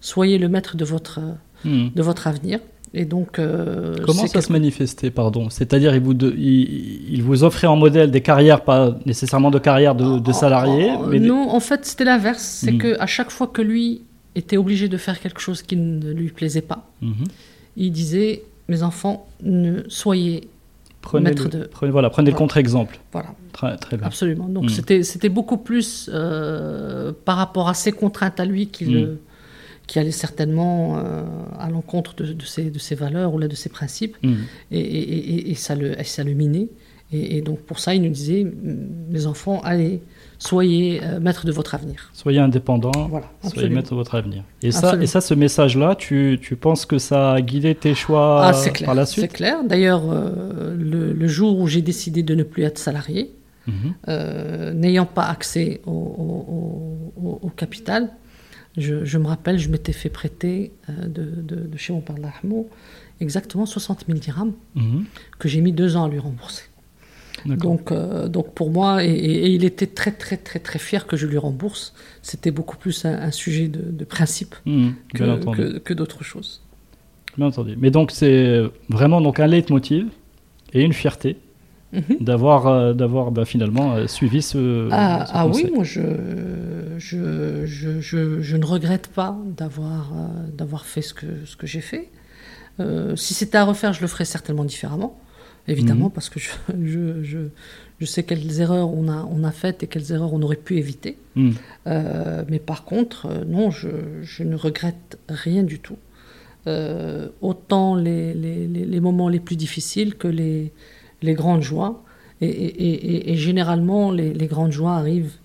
soyez 0.01 0.37
le 0.37 0.49
maître 0.49 0.75
de 0.75 0.85
votre, 0.85 1.19
hmm. 1.63 1.89
de 1.95 2.01
votre 2.01 2.27
avenir. 2.27 2.59
Et 2.93 3.03
donc, 3.03 3.39
euh, 3.39 3.95
Comment 4.05 4.25
ça 4.25 4.41
se 4.41 4.51
manifestait, 4.51 5.11
pardon? 5.11 5.49
C'est-à-dire, 5.49 5.93
il 5.93 6.01
vous, 6.01 6.13
il, 6.13 7.21
vous 7.23 7.43
offrait 7.43 7.67
en 7.67 7.75
modèle 7.75 8.09
des 8.09 8.21
carrières, 8.21 8.63
pas 8.63 8.97
nécessairement 9.05 9.51
de 9.51 9.59
carrière 9.59 9.95
de, 9.95 10.17
de 10.17 10.31
salarié 10.31 10.93
mais 11.09 11.19
Non, 11.19 11.49
en 11.49 11.59
fait, 11.59 11.85
c'était 11.85 12.05
l'inverse. 12.05 12.41
C'est 12.41 12.71
hmm. 12.71 12.77
qu'à 12.77 13.05
chaque 13.05 13.31
fois 13.31 13.47
que 13.47 13.61
lui 13.61 14.03
était 14.35 14.57
obligé 14.57 14.87
de 14.87 14.97
faire 14.97 15.19
quelque 15.19 15.41
chose 15.41 15.61
qui 15.61 15.75
ne 15.75 16.11
lui 16.11 16.29
plaisait 16.29 16.61
pas, 16.61 16.89
hmm. 17.01 17.25
il 17.75 17.91
disait 17.91 18.43
mes 18.69 18.81
enfants, 18.81 19.27
ne 19.43 19.81
soyez 19.89 20.47
prenez 21.05 21.31
de... 21.31 21.69
Prenez, 21.71 21.91
voilà, 21.91 22.09
prenez 22.09 22.31
le 22.31 22.35
contre-exemple. 22.35 22.99
Voilà. 23.13 23.29
Très, 23.53 23.77
très 23.77 23.95
bien. 23.95 24.07
Absolument. 24.07 24.49
Donc 24.49 24.65
mm. 24.65 25.03
c'était 25.03 25.29
beaucoup 25.29 25.57
plus 25.57 26.09
euh, 26.13 27.13
par 27.23 27.37
rapport 27.37 27.69
à 27.69 27.73
ses 27.73 27.93
contraintes 27.93 28.39
à 28.39 28.45
lui 28.45 28.67
qui, 28.67 28.85
mm. 28.85 29.17
qui 29.87 29.99
allait 29.99 30.11
certainement 30.11 30.97
euh, 30.97 31.23
à 31.57 31.69
l'encontre 31.69 32.15
de, 32.15 32.33
de, 32.33 32.43
ses, 32.43 32.69
de 32.69 32.79
ses 32.79 32.95
valeurs 32.95 33.33
ou 33.33 33.39
là, 33.39 33.47
de 33.47 33.55
ses 33.55 33.69
principes. 33.69 34.17
Mm. 34.23 34.33
Et, 34.71 34.79
et, 34.79 35.51
et, 35.51 35.55
ça 35.55 35.75
le, 35.75 35.95
ça 36.03 36.23
le 36.23 36.33
minait. 36.33 36.67
Et, 37.13 37.41
donc 37.41 37.59
pour 37.59 37.79
ça, 37.79 37.93
il 37.95 38.01
nous 38.01 38.09
disait, 38.09 38.45
mes 39.09 39.25
enfants, 39.25 39.61
allez, 39.63 40.01
soyez 40.37 41.01
euh, 41.03 41.19
maître 41.19 41.45
de 41.45 41.51
votre 41.51 41.75
avenir. 41.75 42.09
Soyez 42.13 42.39
indépendant, 42.39 42.91
soyez 43.43 43.69
maître 43.69 43.91
de 43.91 43.95
votre 43.95 44.15
avenir. 44.15 44.43
Et 44.61 44.71
ça, 44.71 44.95
et 45.01 45.07
ça, 45.07 45.21
ce 45.21 45.33
message-là, 45.33 45.95
tu, 45.95 46.39
tu, 46.41 46.55
penses 46.55 46.85
que 46.85 46.97
ça 46.97 47.33
a 47.33 47.41
guidé 47.41 47.75
tes 47.75 47.93
choix 47.93 48.45
ah, 48.45 48.53
par 48.85 48.95
la 48.95 49.05
suite? 49.05 49.21
C'est 49.23 49.27
clair. 49.35 49.63
D'ailleurs, 49.63 50.03
euh, 50.09 50.75
le, 50.77 51.27
jour 51.27 51.59
où 51.59 51.67
j'ai 51.67 51.81
décidé 51.81 52.23
de 52.23 52.35
ne 52.35 52.43
plus 52.43 52.63
être 52.63 52.77
salarié, 52.77 53.31
mhm. 53.67 53.73
euh, 54.07 54.73
n'ayant 54.73 55.05
pas 55.05 55.25
accès 55.25 55.81
au, 55.85 55.91
au, 57.41 57.49
capital, 57.55 58.09
je, 58.77 59.05
je, 59.05 59.17
me 59.17 59.27
rappelle, 59.27 59.57
je 59.57 59.69
m'étais 59.69 59.93
fait 59.93 60.09
prêter 60.09 60.73
de, 60.89 61.23
de, 61.41 61.77
chez 61.77 61.93
mon 61.93 62.01
père 62.01 62.17
Lahmo 62.17 62.69
exactement 63.21 63.65
60 63.65 64.05
000 64.07 64.19
dirhams 64.19 64.53
mhm. 64.75 65.05
que 65.39 65.47
j'ai 65.47 65.61
mis 65.61 65.71
deux 65.71 65.95
ans 65.95 66.05
à 66.05 66.09
lui 66.09 66.19
rembourser. 66.19 66.63
Donc, 67.45 67.91
euh, 67.91 68.27
donc 68.27 68.53
pour 68.53 68.71
moi, 68.71 69.03
et, 69.03 69.53
il 69.53 69.63
était 69.63 69.87
très 69.87 70.11
très 70.11 70.37
très 70.37 70.59
très 70.59 70.79
fier 70.79 71.05
que 71.05 71.15
je 71.15 71.27
lui 71.27 71.37
rembourse. 71.37 71.93
C'était 72.21 72.51
beaucoup 72.51 72.77
plus 72.77 73.05
un, 73.05 73.31
sujet 73.31 73.67
de, 73.67 74.05
principe 74.05 74.55
mmh, 74.65 74.89
que, 75.13 75.77
que, 75.79 75.93
d'autres 75.93 76.23
choses. 76.23 76.63
Bien 77.37 77.47
entendu. 77.47 77.75
Mais 77.79 77.91
donc 77.91 78.11
c'est 78.11 78.63
vraiment 78.89 79.21
donc 79.21 79.39
un 79.39 79.47
leitmotiv 79.47 80.07
et 80.73 80.81
une 80.81 80.93
fierté 80.93 81.37
mmh. 81.93 81.99
d'avoir 82.19 82.67
euh, 82.67 82.93
d'avoir 82.93 83.31
bah, 83.31 83.45
finalement 83.45 83.93
euh, 83.93 84.07
suivi 84.07 84.41
ce. 84.41 84.89
Ah, 84.91 85.25
ah 85.31 85.47
oui, 85.47 85.69
moi 85.73 85.83
je 85.83 86.01
je, 86.97 87.65
je, 87.65 87.99
je, 88.01 88.41
je, 88.41 88.57
ne 88.57 88.65
regrette 88.65 89.07
pas 89.07 89.37
d'avoir 89.45 90.13
d'avoir 90.51 90.85
fait 90.85 91.01
ce 91.01 91.13
que 91.13 91.27
ce 91.45 91.55
que 91.55 91.67
j'ai 91.67 91.81
fait. 91.81 92.09
si 93.15 93.33
c'était 93.35 93.57
à 93.57 93.65
refaire, 93.65 93.93
je 93.93 94.01
le 94.01 94.07
ferais 94.07 94.25
certainement 94.25 94.65
différemment 94.65 95.19
évidemment, 95.67 96.05
mhm. 96.05 96.11
parce 96.11 96.29
que 96.29 96.39
je, 96.83 97.23
je, 97.23 97.37
je, 97.99 98.05
sais 98.05 98.23
quelles 98.23 98.61
erreurs 98.61 98.93
on 98.93 99.07
a, 99.07 99.27
on 99.29 99.43
a 99.43 99.51
faites 99.51 99.83
et 99.83 99.87
quelles 99.87 100.11
erreurs 100.11 100.33
on 100.33 100.41
aurait 100.41 100.55
pu 100.55 100.77
éviter. 100.77 101.17
Mhm. 101.35 101.53
Euh, 101.87 102.43
mais 102.49 102.59
par 102.59 102.83
contre, 102.83 103.27
euh, 103.27 103.45
non, 103.45 103.71
je, 103.71 103.89
je, 104.21 104.43
ne 104.43 104.55
regrette 104.55 105.17
rien 105.29 105.63
du 105.63 105.79
tout. 105.79 105.97
Euh, 106.67 107.29
autant 107.41 107.95
les, 107.95 108.33
les, 108.33 108.67
les, 108.67 108.99
moments 108.99 109.29
les 109.29 109.39
plus 109.39 109.55
difficiles 109.55 110.15
que 110.15 110.27
les, 110.27 110.71
les 111.21 111.33
grandes 111.33 111.61
joies. 111.61 112.03
Et, 112.41 112.47
et, 112.47 113.31
et, 113.31 113.35
généralement, 113.37 114.11
les, 114.11 114.47
grandes 114.47 114.71
joies 114.71 114.95
arrivent 114.95 115.37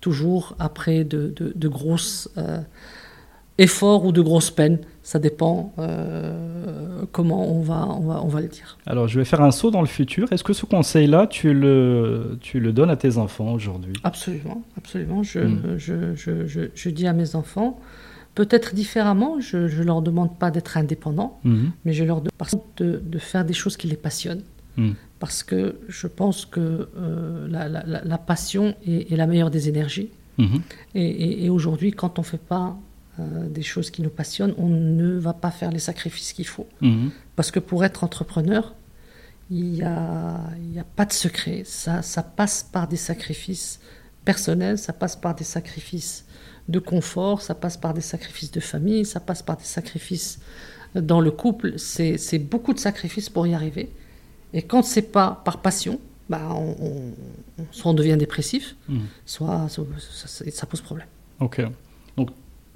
toujours 0.00 0.56
après 0.58 1.04
de, 1.04 1.32
de, 1.36 1.52
de 1.54 1.68
grosses 1.68 2.28
efforts 3.58 4.06
ou 4.06 4.12
de 4.12 4.22
grosses 4.22 4.50
peines. 4.50 4.78
Ça 5.02 5.18
dépend 5.18 5.72
euh, 5.78 7.02
comment 7.10 7.50
on 7.52 7.60
va, 7.60 7.88
on, 7.88 8.00
va, 8.00 8.22
on 8.22 8.28
va 8.28 8.40
le 8.40 8.46
dire. 8.46 8.78
Alors, 8.86 9.08
je 9.08 9.18
vais 9.18 9.24
faire 9.24 9.40
un 9.40 9.50
saut 9.50 9.72
dans 9.72 9.80
le 9.80 9.88
futur. 9.88 10.32
Est-ce 10.32 10.44
que 10.44 10.52
ce 10.52 10.64
conseil-là, 10.64 11.26
tu 11.26 11.52
le, 11.52 12.38
tu 12.40 12.60
le 12.60 12.72
donnes 12.72 12.90
à 12.90 12.96
tes 12.96 13.18
enfants 13.18 13.52
aujourd'hui? 13.52 13.94
Absolument, 14.04 14.62
absolument. 14.78 15.24
Je, 15.24 15.40
hmm. 15.40 15.76
je, 15.76 16.14
je, 16.14 16.68
je, 16.72 16.90
dis 16.90 17.08
à 17.08 17.12
mes 17.12 17.34
enfants, 17.34 17.80
peut-être 18.36 18.76
différemment, 18.76 19.40
je 19.40 19.58
ne 19.58 19.82
leur 19.82 20.02
demande 20.02 20.38
pas 20.38 20.52
d'être 20.52 20.76
indépendants, 20.76 21.40
hmm. 21.42 21.70
mais 21.84 21.92
je 21.92 22.04
leur 22.04 22.20
demande 22.20 22.62
de, 22.76 23.02
de, 23.04 23.18
faire 23.18 23.44
des 23.44 23.54
choses 23.54 23.76
qui 23.76 23.88
les 23.88 23.96
passionnent. 23.96 24.44
Hmm. 24.76 24.92
Parce 25.18 25.42
que 25.42 25.80
je 25.88 26.06
pense 26.06 26.46
que 26.46 26.88
euh, 26.96 27.48
la, 27.48 27.68
la, 27.68 27.82
la, 27.84 28.18
passion 28.18 28.76
est, 28.86 29.12
est, 29.12 29.16
la 29.16 29.26
meilleure 29.26 29.50
des 29.50 29.68
énergies. 29.68 30.10
Et, 30.38 31.04
et, 31.04 31.44
et 31.44 31.50
aujourd'hui, 31.50 31.92
quand 31.92 32.18
on 32.18 32.22
ne 32.22 32.26
fait 32.26 32.40
pas 32.40 32.76
euh, 33.20 33.48
des 33.48 33.62
choses 33.62 33.90
qui 33.90 34.02
nous 34.02 34.10
passionnent, 34.10 34.54
on 34.56 34.68
ne 34.68 35.18
va 35.18 35.34
pas 35.34 35.50
faire 35.50 35.70
les 35.70 35.78
sacrifices 35.78 36.32
qu'il 36.32 36.46
faut. 36.46 36.66
Mhm. 36.80 37.10
Parce 37.36 37.50
que 37.50 37.60
pour 37.60 37.84
être 37.84 38.04
entrepreneur, 38.04 38.74
il 39.50 39.72
n'y 39.72 39.82
a, 39.82 40.36
a, 40.36 40.84
pas 40.96 41.04
de 41.04 41.12
secret. 41.12 41.62
Ça, 41.66 42.00
ça 42.00 42.22
passe 42.22 42.62
par 42.62 42.88
des 42.88 42.96
sacrifices 42.96 43.80
personnels, 44.24 44.78
ça 44.78 44.92
passe 44.92 45.16
par 45.16 45.34
des 45.34 45.44
sacrifices 45.44 46.24
de 46.68 46.78
confort, 46.78 47.42
ça 47.42 47.54
passe 47.54 47.76
par 47.76 47.92
des 47.92 48.00
sacrifices 48.00 48.50
de 48.50 48.60
famille, 48.60 49.04
ça 49.04 49.20
passe 49.20 49.42
par 49.42 49.56
des 49.56 49.64
sacrifices 49.64 50.40
dans 50.94 51.20
le 51.20 51.30
couple. 51.30 51.78
C'est 51.78 52.38
beaucoup 52.38 52.72
de 52.72 52.78
sacrifices 52.78 53.28
pour 53.28 53.46
y 53.46 53.54
arriver. 53.54 53.90
Et 54.54 54.62
quand 54.62 54.82
c'est 54.82 55.02
pas 55.02 55.42
par 55.44 55.58
passion, 55.60 56.00
bah 56.28 56.48
on, 56.50 57.12
soit 57.72 57.90
on 57.90 57.94
devient 57.94 58.16
dépressif, 58.16 58.76
mhm. 58.88 59.02
soit 59.26 59.68
ça, 59.68 59.82
ça, 60.26 60.50
ça, 60.50 60.66
pose 60.66 60.80
problème. 60.80 61.08
Ok. 61.40 61.60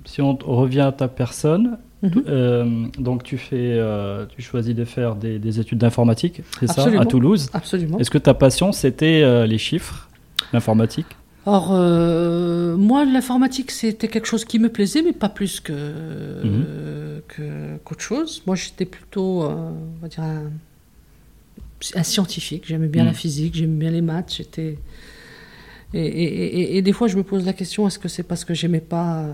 Si 0.07 0.23
on 0.23 0.37
revient 0.37 0.81
à 0.81 0.93
ta 0.93 1.09
personne, 1.09 1.79
mhm. 2.03 2.25
euh, 2.29 2.87
donc 2.99 3.25
tu 3.25 3.39
fais, 3.39 3.75
euh, 3.75 4.25
tu 4.27 4.41
choisis 4.41 4.75
de 4.75 4.85
faire 4.85 5.17
des, 5.17 5.61
études 5.61 5.79
d'informatique, 5.79 6.43
c'est 6.61 6.69
ça, 6.69 6.87
à 6.99 7.05
Toulouse. 7.05 7.51
Absolument. 7.53 7.99
Est-ce 7.99 8.11
que 8.11 8.19
ta 8.19 8.33
passion 8.33 8.73
c'était 8.73 9.23
euh, 9.23 9.47
les 9.47 9.59
chiffres, 9.59 10.09
l'informatique? 10.53 11.07
Or, 11.45 11.73
moi, 12.77 13.05
l'informatique, 13.05 13.71
c'était 13.71 14.09
quelque 14.09 14.27
chose 14.27 14.45
qui 14.45 14.59
me 14.59 14.69
plaisait, 14.69 15.03
mais 15.03 15.13
pas 15.13 15.29
plus 15.29 15.61
que, 15.61 15.73
mhm. 15.73 17.79
qu'autre 17.85 18.01
chose. 18.01 18.43
Moi, 18.47 18.57
j'étais 18.57 18.85
plutôt, 18.85 19.45
on 19.45 20.03
va 20.03 20.09
dire, 20.09 20.25
un, 20.25 22.03
scientifique. 22.03 22.65
J'aimais 22.67 22.89
bien 22.89 23.05
la 23.05 23.11
mhm. 23.11 23.17
physique, 23.17 23.55
j'aimais 23.55 23.79
bien 23.79 23.91
les 23.93 24.01
maths. 24.01 24.35
J'étais, 24.37 24.77
Et, 25.95 26.83
des 26.83 26.93
fois, 26.93 27.07
je 27.07 27.17
me 27.17 27.23
pose 27.23 27.47
la 27.47 27.53
question 27.53 27.87
est-ce 27.87 28.01
que 28.01 28.09
c'est 28.09 28.25
parce 28.25 28.45
que 28.45 28.53
j'aimais 28.53 28.81
pas 28.81 29.29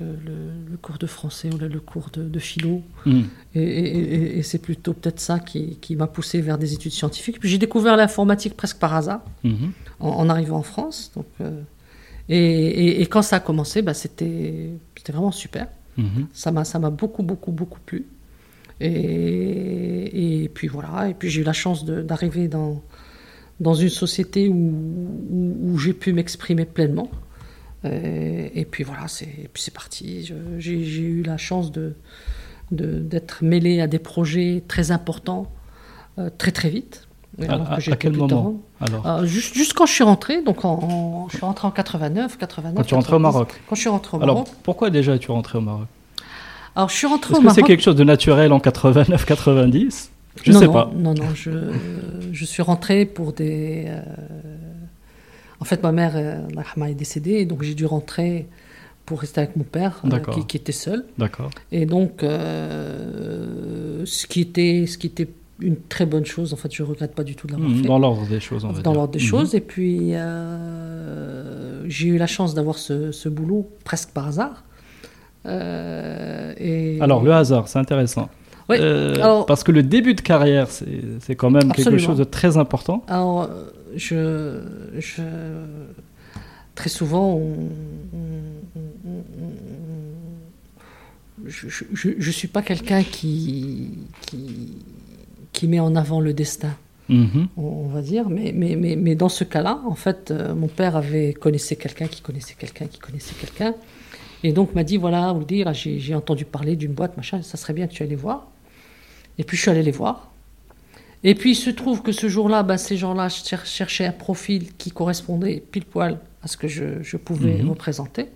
le, 0.00 0.76
cours 0.76 0.98
de 0.98 1.06
français 1.06 1.50
ou 1.52 1.58
le, 1.58 1.80
cours 1.80 2.10
de, 2.12 2.38
philo 2.38 2.82
hmm. 3.04 3.22
Et, 3.54 4.42
c'est 4.42 4.58
plutôt 4.58 4.92
peut-être 4.92 5.20
ça 5.20 5.38
qui, 5.38 5.96
m'a 5.96 6.06
poussé 6.06 6.40
vers 6.40 6.58
des 6.58 6.74
études 6.74 6.92
scientifiques. 6.92 7.40
Puis 7.40 7.48
j'ai 7.48 7.58
découvert 7.58 7.96
l'informatique 7.96 8.56
presque 8.56 8.78
par 8.78 8.94
hasard 8.94 9.22
hmm. 9.44 9.68
en, 10.00 10.28
arrivant 10.28 10.58
en 10.58 10.62
France. 10.62 11.12
Donc, 11.14 11.26
euh, 11.40 11.62
et, 12.28 13.06
quand 13.06 13.22
ça 13.22 13.36
a 13.36 13.40
commencé, 13.40 13.82
bah, 13.82 13.94
c'était 13.94 14.70
vraiment 15.08 15.32
super. 15.32 15.68
Hmm. 15.96 16.24
Ça 16.32 16.50
m'a 16.50 16.90
beaucoup, 16.90 17.22
beaucoup, 17.22 17.52
beaucoup 17.52 17.80
plu. 17.80 18.06
Et, 18.80 20.50
puis 20.54 20.68
voilà, 20.68 21.08
et 21.08 21.14
puis 21.14 21.30
j'ai 21.30 21.40
eu 21.40 21.44
la 21.44 21.52
chance 21.52 21.84
d'arriver 21.84 22.48
dans, 22.48 22.82
dans 23.60 23.74
une 23.74 23.88
société 23.88 24.48
où, 24.48 24.74
où, 25.62 25.78
j'ai 25.78 25.94
pu 25.94 26.12
m'exprimer 26.12 26.66
pleinement. 26.66 27.10
Et, 27.92 28.66
puis 28.70 28.84
voilà, 28.84 29.06
c'est 29.08 29.74
parti. 29.74 30.32
J'ai 30.58 31.00
eu 31.00 31.22
la 31.22 31.36
chance 31.36 31.72
de 31.72 31.94
d'être 32.72 33.44
mêlé 33.44 33.80
à 33.80 33.86
des 33.86 34.00
projets 34.00 34.64
très 34.66 34.90
importants 34.90 35.46
euh, 36.18 36.30
très 36.36 36.50
très 36.50 36.68
vite. 36.68 37.06
à, 37.48 37.78
quel 37.96 38.14
moment 38.14 38.60
alors 38.80 39.06
euh, 39.06 39.26
juste, 39.26 39.54
juste, 39.54 39.72
quand 39.74 39.86
je 39.86 39.92
suis 39.92 40.04
rentré, 40.04 40.42
donc 40.42 40.64
en, 40.64 41.28
je 41.30 41.36
suis 41.36 41.44
rentré 41.46 41.66
en 41.66 41.70
89, 41.70 42.38
89. 42.38 42.76
Quand 42.76 42.82
tu 42.82 42.94
es 42.94 42.96
rentré 42.96 43.16
au 43.16 43.18
Maroc 43.18 43.60
Quand 43.68 43.74
je 43.74 43.80
suis 43.80 43.90
rentré 43.90 44.16
au 44.16 44.20
Maroc. 44.20 44.46
Alors 44.48 44.56
pourquoi 44.62 44.90
déjà 44.90 45.14
es-tu 45.14 45.30
rentré 45.30 45.58
au 45.58 45.60
Maroc? 45.60 45.86
Alors, 46.74 46.90
je 46.90 46.94
suis 46.94 47.06
rentrée 47.06 47.34
Est-ce 47.34 47.42
que 47.42 47.52
c'est 47.52 47.62
quelque 47.62 47.82
chose 47.82 47.96
de 47.96 48.04
naturel 48.04 48.52
en 48.52 48.58
89-90 48.58 50.08
Je 50.42 50.52
ne 50.52 50.58
sais 50.58 50.66
pas. 50.66 50.90
Non, 50.94 51.14
non, 51.14 51.34
je, 51.34 51.50
je 52.32 52.44
suis 52.44 52.62
rentrée 52.62 53.06
pour 53.06 53.32
des. 53.32 53.84
Euh, 53.86 54.00
en 55.60 55.64
fait, 55.64 55.82
ma 55.82 55.92
mère 55.92 56.12
euh, 56.16 56.86
est 56.86 56.94
décédée, 56.94 57.46
donc 57.46 57.62
j'ai 57.62 57.74
dû 57.74 57.86
rentrer 57.86 58.46
pour 59.04 59.20
rester 59.20 59.40
avec 59.40 59.56
mon 59.56 59.64
père, 59.64 60.02
euh, 60.04 60.18
qui, 60.32 60.46
qui, 60.46 60.56
était 60.56 60.72
seul. 60.72 61.04
D'accord. 61.16 61.50
Et 61.70 61.86
donc, 61.86 62.22
ce, 62.22 64.26
qui 64.26 64.40
était, 64.40 64.86
ce 64.86 64.98
qui 64.98 65.06
était 65.06 65.28
une 65.60 65.76
très 65.76 66.06
bonne 66.06 66.26
chose, 66.26 66.52
en 66.52 66.56
fait, 66.56 66.74
je 66.74 66.82
ne 66.82 66.88
regrette 66.88 67.14
pas 67.14 67.22
du 67.22 67.36
tout 67.36 67.46
de 67.46 67.52
l'avoir 67.52 67.70
mmh, 67.70 67.82
fait. 67.82 67.88
Dans 67.88 68.00
l'ordre 68.00 68.26
des 68.26 68.40
choses, 68.40 68.64
on 68.64 68.72
va 68.72 68.82
Dans 68.82 68.94
l'ordre 68.94 69.12
des 69.12 69.20
mmh. 69.20 69.28
choses. 69.28 69.54
Et 69.54 69.60
puis, 69.60 70.14
j'ai 71.86 72.08
eu 72.08 72.18
la 72.18 72.26
chance 72.26 72.54
d'avoir 72.54 72.78
ce, 72.78 73.12
ce, 73.12 73.28
boulot 73.28 73.70
presque 73.84 74.10
par 74.10 74.26
hasard. 74.26 74.64
Euh, 75.46 76.52
et... 76.58 76.98
Alors, 77.00 77.22
le 77.22 77.32
hasard, 77.32 77.68
c'est 77.68 77.78
intéressant. 77.78 78.28
Euh, 78.70 79.44
parce 79.46 79.62
que 79.62 79.70
le 79.70 79.84
début 79.84 80.14
de 80.14 80.20
carrière, 80.20 80.68
c'est 80.70 81.36
quand 81.36 81.50
même 81.50 81.72
quelque 81.72 81.98
chose 81.98 82.18
de 82.18 82.24
très 82.24 82.56
important. 82.56 83.04
Alors, 83.08 83.48
je, 83.96 84.60
je 84.98 85.22
très 86.74 86.90
souvent, 86.90 87.40
je 91.44 92.08
ne 92.08 92.30
suis 92.30 92.48
pas 92.48 92.62
quelqu'un 92.62 93.02
qui, 93.02 93.90
qui, 94.22 94.76
qui, 95.52 95.68
met 95.68 95.80
en 95.80 95.96
avant 95.96 96.20
le 96.20 96.32
destin. 96.32 96.76
Mm-hmm. 97.10 97.46
On 97.56 97.88
va 97.88 98.02
dire, 98.02 98.28
mais, 98.28 98.52
mais, 98.54 98.76
mais, 98.76 98.96
mais 98.96 99.14
dans 99.14 99.28
ce 99.28 99.44
cas-là, 99.44 99.80
en 99.86 99.94
fait, 99.94 100.30
euh, 100.30 100.54
mon 100.54 100.66
père 100.68 100.96
avait 100.96 101.32
connaissait 101.32 101.76
quelqu'un 101.76 102.08
qui 102.08 102.20
connaissait 102.20 102.56
quelqu'un 102.58 102.86
qui 102.86 102.98
connaissait 102.98 103.34
quelqu'un, 103.34 103.74
et 104.42 104.52
donc 104.52 104.74
m'a 104.74 104.84
dit 104.84 104.96
voilà, 104.96 105.32
vous 105.32 105.44
dire, 105.44 105.72
j'ai 105.72 106.14
entendu 106.14 106.44
parler 106.44 106.76
d'une 106.76 106.92
boîte, 106.92 107.16
machin, 107.16 107.42
ça 107.42 107.56
serait 107.56 107.72
bien 107.72 107.86
que 107.86 107.92
tu 107.92 108.02
ailles 108.02 108.08
les 108.08 108.16
voir. 108.16 108.48
Et 109.38 109.44
puis 109.44 109.56
je 109.56 109.62
suis 109.62 109.70
allé 109.70 109.82
les 109.82 109.92
voir. 109.92 110.32
Et 111.28 111.34
puis 111.34 111.50
il 111.50 111.54
se 111.56 111.70
trouve 111.70 112.02
que 112.02 112.12
ce 112.12 112.28
jour-là, 112.28 112.62
ben, 112.62 112.76
ces 112.76 112.96
gens-là 112.96 113.28
cherchaient 113.28 114.06
un 114.06 114.12
profil 114.12 114.72
qui 114.76 114.92
correspondait 114.92 115.60
pile 115.72 115.84
poil 115.84 116.20
à 116.40 116.46
ce 116.46 116.56
que 116.56 116.68
je, 116.68 117.16
pouvais 117.16 117.62
mhm. 117.62 117.70
représenter. 117.70 118.26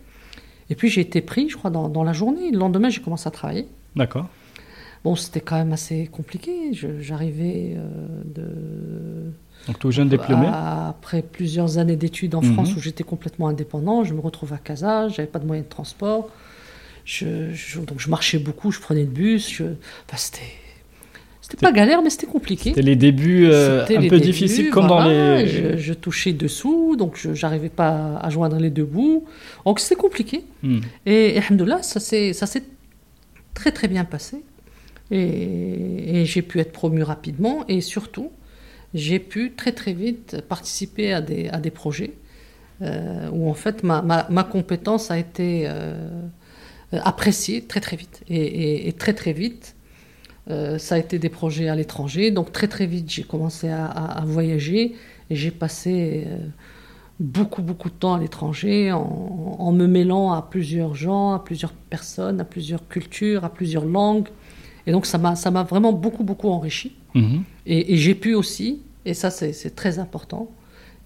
Et 0.70 0.74
puis 0.74 0.88
j'ai 0.88 1.00
été 1.00 1.20
pris, 1.20 1.48
je 1.48 1.56
crois, 1.56 1.70
dans, 1.70 2.02
la 2.02 2.12
journée. 2.12 2.50
Le 2.50 2.58
lendemain, 2.58 2.90
j'ai 2.90 3.00
commencé 3.00 3.28
à 3.28 3.30
travailler. 3.30 3.68
D'accord. 3.94 4.28
Bon, 5.04 5.14
c'était 5.14 5.40
quand 5.40 5.54
même 5.54 5.72
assez 5.72 6.08
compliqué. 6.08 6.72
J'arrivais 6.98 7.76
euh, 7.76 8.22
de 8.24 9.32
donc 9.68 9.78
tout 9.78 9.90
jeune 9.92 10.08
diplômé 10.08 10.48
Après 10.52 11.22
plusieurs 11.22 11.78
années 11.78 11.96
d'études 11.96 12.34
en 12.34 12.42
France 12.42 12.72
mhm. 12.72 12.76
où 12.76 12.80
j'étais 12.80 13.04
complètement 13.04 13.46
indépendant, 13.46 14.02
je 14.02 14.14
me 14.14 14.20
retrouve 14.20 14.52
à 14.52 14.58
Casa, 14.58 15.08
j'avais 15.08 15.28
pas 15.28 15.38
de 15.38 15.46
moyens 15.46 15.68
de 15.68 15.70
transport. 15.70 16.28
Je, 17.04 17.78
donc 17.86 18.00
je 18.00 18.10
marchais 18.10 18.38
beaucoup, 18.38 18.72
je 18.72 18.80
prenais 18.80 19.02
le 19.02 19.10
bus. 19.10 19.48
Je, 19.48 19.64
enfin, 19.64 20.16
c'était 20.16 20.42
c'était 21.50 21.66
pas 21.66 21.72
galère, 21.72 22.02
mais 22.02 22.10
c'était 22.10 22.26
compliqué. 22.26 22.70
C'était 22.70 22.82
les 22.82 22.96
débuts 22.96 23.46
euh, 23.46 23.84
un 23.84 24.08
peu 24.08 24.20
difficiles, 24.20 24.70
comme 24.70 24.86
dans 24.86 25.04
les. 25.04 25.76
Je, 25.78 25.92
touchais 25.92 26.32
dessous, 26.32 26.96
donc 26.96 27.16
je 27.16 27.30
n'arrivais 27.42 27.68
pas 27.68 28.16
à 28.16 28.30
joindre 28.30 28.56
les 28.56 28.70
deux 28.70 28.84
bouts. 28.84 29.24
Donc 29.64 29.80
c'était 29.80 30.00
compliqué. 30.00 30.44
Hmm. 30.62 30.80
Et, 31.06 31.36
et 31.36 31.42
ça 31.82 32.00
s'est 32.00 32.64
très 33.54 33.72
très 33.72 33.88
bien 33.88 34.04
passé. 34.04 34.42
Et, 35.10 36.20
et 36.20 36.24
j'ai 36.24 36.42
pu 36.42 36.60
être 36.60 36.72
promu 36.72 37.02
rapidement. 37.02 37.64
Et 37.68 37.80
surtout, 37.80 38.30
j'ai 38.94 39.18
pu 39.18 39.52
très 39.56 39.72
très 39.72 39.92
vite 39.92 40.40
participer 40.48 41.12
à 41.12 41.20
des, 41.20 41.48
à 41.48 41.58
des 41.58 41.70
projets 41.70 42.12
euh, 42.82 43.28
où 43.32 43.50
en 43.50 43.54
fait 43.54 43.82
ma, 43.82 44.00
ma, 44.02 44.44
compétence 44.44 45.10
a 45.10 45.18
été 45.18 45.64
euh, 45.66 46.08
appréciée 46.92 47.62
très 47.62 47.80
très 47.80 47.96
vite. 47.96 48.22
Et, 48.28 48.92
très 48.98 49.12
très 49.12 49.32
vite, 49.32 49.76
euh, 50.50 50.78
ça 50.78 50.96
a 50.96 50.98
été 50.98 51.18
des 51.18 51.28
projets 51.28 51.68
à 51.68 51.74
l'étranger. 51.74 52.30
Donc 52.30 52.52
très 52.52 52.68
très 52.68 52.86
vite, 52.86 53.10
j'ai 53.10 53.22
commencé 53.22 53.68
à, 53.68 53.86
à, 53.86 54.24
voyager 54.24 54.94
et 55.30 55.36
j'ai 55.36 55.50
passé 55.50 56.26
beaucoup 57.18 57.62
beaucoup 57.62 57.88
de 57.88 57.94
temps 57.94 58.14
à 58.14 58.18
l'étranger 58.18 58.92
en, 58.92 59.56
en, 59.58 59.72
me 59.72 59.86
mêlant 59.86 60.32
à 60.32 60.42
plusieurs 60.42 60.94
gens, 60.94 61.32
à 61.32 61.38
plusieurs 61.38 61.72
personnes, 61.72 62.40
à 62.40 62.44
plusieurs 62.44 62.86
cultures, 62.88 63.44
à 63.44 63.50
plusieurs 63.50 63.84
langues. 63.84 64.28
Et 64.86 64.92
donc 64.92 65.06
ça 65.06 65.18
m'a 65.18 65.62
vraiment 65.62 65.92
beaucoup 65.92 66.24
beaucoup 66.24 66.48
enrichi. 66.48 66.92
Mhm. 67.14 67.42
Et, 67.66 67.96
j'ai 67.96 68.14
pu 68.14 68.34
aussi, 68.34 68.80
et 69.04 69.14
ça 69.14 69.30
c'est 69.30 69.74
très 69.74 69.98
important, 69.98 70.50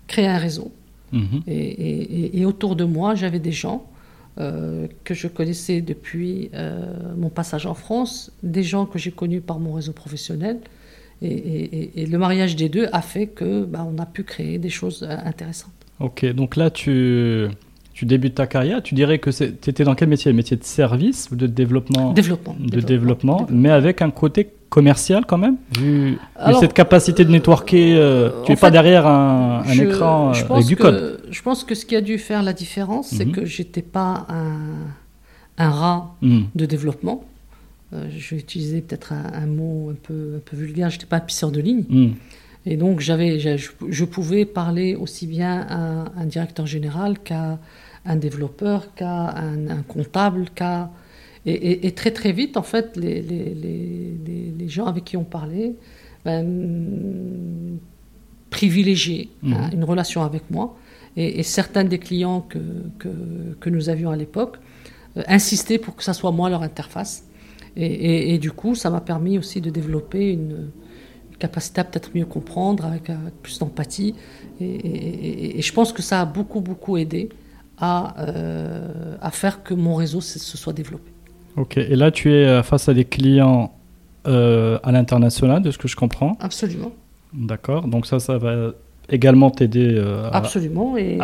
créer 0.07 0.27
un 0.27 0.39
réseau. 0.39 0.73
Mhm. 1.13 1.43
Et, 1.47 2.45
autour 2.45 2.77
de 2.77 2.85
moi, 2.85 3.15
j'avais 3.15 3.39
des 3.39 3.53
gens 3.53 3.87
euh, 4.39 4.89
que 5.05 5.15
je 5.15 5.29
connaissais 5.29 5.81
depuis 5.81 6.51
euh, 6.55 6.83
mon 7.17 7.29
passage 7.29 7.67
en 7.67 7.75
France, 7.75 8.33
des 8.43 8.65
gens 8.65 8.85
que 8.85 8.99
j'ai 8.99 9.13
connus 9.13 9.41
par 9.41 9.61
mon 9.61 9.73
réseau 9.73 9.93
professionnel. 9.93 10.59
Et, 11.23 12.07
le 12.11 12.19
mariage 12.19 12.57
des 12.57 12.69
deux 12.69 12.89
a 12.93 13.01
fait 13.01 13.29
que 13.29 13.65
bah, 13.65 13.87
on 13.89 13.97
a 13.99 14.07
pu 14.07 14.25
créer 14.25 14.59
des 14.59 14.71
choses 14.71 15.07
euh, 15.09 15.17
intéressantes. 15.25 15.73
Ok, 16.01 16.27
donc 16.33 16.57
là 16.57 16.71
tu, 16.71 17.47
tu 17.93 18.05
débutes 18.07 18.35
ta 18.35 18.49
carrière, 18.49 18.83
tu 18.83 18.97
dirais 18.97 19.21
que 19.21 19.31
tu 19.31 19.71
étais 19.71 19.85
dans 19.85 19.95
quel 19.95 20.09
métier? 20.09 20.33
Métier 20.33 20.57
de 20.57 20.65
service 20.65 21.29
ou 21.31 21.37
de 21.37 21.47
développement? 21.47 22.13
Développement. 22.13 22.57
De 22.59 22.81
développement, 22.81 23.47
mais 23.49 23.71
avec 23.71 24.03
un 24.03 24.11
côté 24.11 24.49
commercial 24.75 25.25
quand 25.25 25.39
même 25.39 25.57
Vu, 25.79 26.19
cette 26.59 26.73
capacité 26.73 27.25
de 27.25 27.31
networker, 27.31 27.95
euh, 27.97 28.31
tu 28.45 28.51
n'es 28.51 28.57
pas 28.57 28.73
derrière 28.73 29.07
un, 29.07 29.63
écran 29.69 30.33
euh, 30.33 30.53
avec 30.53 30.67
du 30.67 30.77
code. 30.77 31.23
Je 31.31 31.43
pense 31.43 31.63
que 31.63 31.77
ce 31.77 31.87
qui 31.87 31.95
a 31.95 32.01
dû 32.01 32.19
faire 32.19 32.43
la 32.43 32.53
différence, 32.53 33.07
c'est 33.11 33.25
mhm. 33.25 33.33
que 33.33 33.45
j'étais 33.45 33.83
pas 33.83 34.27
un, 34.29 35.65
un 35.65 35.71
rat 35.71 36.17
mhm. 36.23 36.47
de 36.57 36.67
développement. 36.67 37.23
Euh, 37.93 38.09
je 38.19 38.35
vais 38.35 38.41
utiliser 38.41 38.81
peut-être 38.81 39.13
un, 39.13 39.47
mot 39.47 39.91
un 39.93 39.99
peu, 40.03 40.35
un 40.39 40.41
peu 40.45 40.57
vulgaire, 40.57 40.91
je 40.91 40.97
n'étais 40.97 41.07
pas 41.07 41.19
un 41.19 41.27
pisseur 41.31 41.53
de 41.53 41.61
ligne. 41.61 41.85
Mhm. 41.89 42.15
Et 42.67 42.77
donc, 42.77 42.99
j'avais, 42.99 43.39
je, 43.39 44.05
pouvais 44.05 44.45
parler 44.45 44.97
aussi 44.97 45.29
bien 45.29 45.67
à 45.69 46.21
un 46.21 46.25
directeur 46.25 46.67
général 46.67 47.21
qu'à 47.21 47.61
un 48.05 48.17
développeur, 48.17 48.93
qu'à 48.97 49.37
un, 49.37 49.83
comptable, 49.87 50.47
qu'à... 50.53 50.91
Et, 51.47 51.93
très 51.93 52.11
très 52.11 52.33
vite, 52.33 52.57
en 52.57 52.63
fait, 52.63 52.97
les, 52.97 53.21
les, 53.21 53.55
les, 54.59 54.69
gens 54.69 54.87
avec 54.87 55.05
qui 55.05 55.17
on 55.19 55.25
parlait 55.25 55.75
ben, 56.25 57.79
privilégiaient 58.49 59.29
hein, 59.45 59.69
mhm. 59.69 59.75
une 59.75 59.85
relation 59.85 60.23
avec 60.23 60.51
moi. 60.51 60.75
Et, 61.17 61.43
certains 61.43 61.85
des 61.85 61.99
clients 61.99 62.41
que, 62.41 62.59
que, 62.99 63.09
que 63.61 63.69
nous 63.69 63.91
avions 63.91 64.11
à 64.11 64.17
l'époque 64.17 64.57
euh, 65.17 65.23
insistaient 65.27 65.79
pour 65.79 65.97
que 65.97 66.03
ça 66.03 66.15
soit 66.15 66.33
moi 66.33 66.49
leur 66.49 66.63
interface. 66.63 67.27
Et, 67.77 68.39
du 68.39 68.53
coup, 68.53 68.77
ça 68.77 68.89
m'a 68.89 69.01
permis 69.01 69.37
aussi 69.37 69.61
de 69.61 69.69
développer 69.69 70.33
une, 70.33 70.71
capacité 71.41 71.81
à 71.81 71.85
peut-être 71.85 72.11
mieux 72.15 72.25
comprendre, 72.25 72.85
avec, 72.87 73.11
plus 73.43 73.59
d'empathie. 73.59 74.15
Et, 74.61 75.61
je 75.61 75.73
pense 75.73 75.93
que 75.93 76.01
ça 76.01 76.21
a 76.21 76.25
beaucoup, 76.25 76.61
beaucoup 76.61 76.97
aidé 76.97 77.31
à, 77.77 78.15
euh, 78.29 79.17
à 79.21 79.31
faire 79.31 79.63
que 79.63 79.75
mon 79.75 79.97
réseau 79.97 80.21
se, 80.21 80.39
soit 80.39 80.73
développé. 80.73 81.14
Ok, 81.57 81.77
et 81.77 81.97
là 81.97 82.11
tu 82.11 82.33
es 82.33 82.47
euh, 82.47 82.63
face 82.63 82.89
à 82.89 82.95
des 82.95 83.05
clients 83.05 83.73
euh, 84.27 84.79
à 84.83 84.93
l'international, 84.93 85.63
de 85.63 85.71
ce 85.71 85.79
que 85.79 85.89
je 85.89 85.97
comprends 85.97 86.37
Absolument. 86.41 86.93
D'accord, 87.33 87.87
donc 87.87 88.07
ça, 88.07 88.21
ça 88.21 88.39
va 88.39 88.73
également 89.09 89.51
t'aider 89.51 90.03
Absolument, 90.33 90.97
et, 90.97 91.19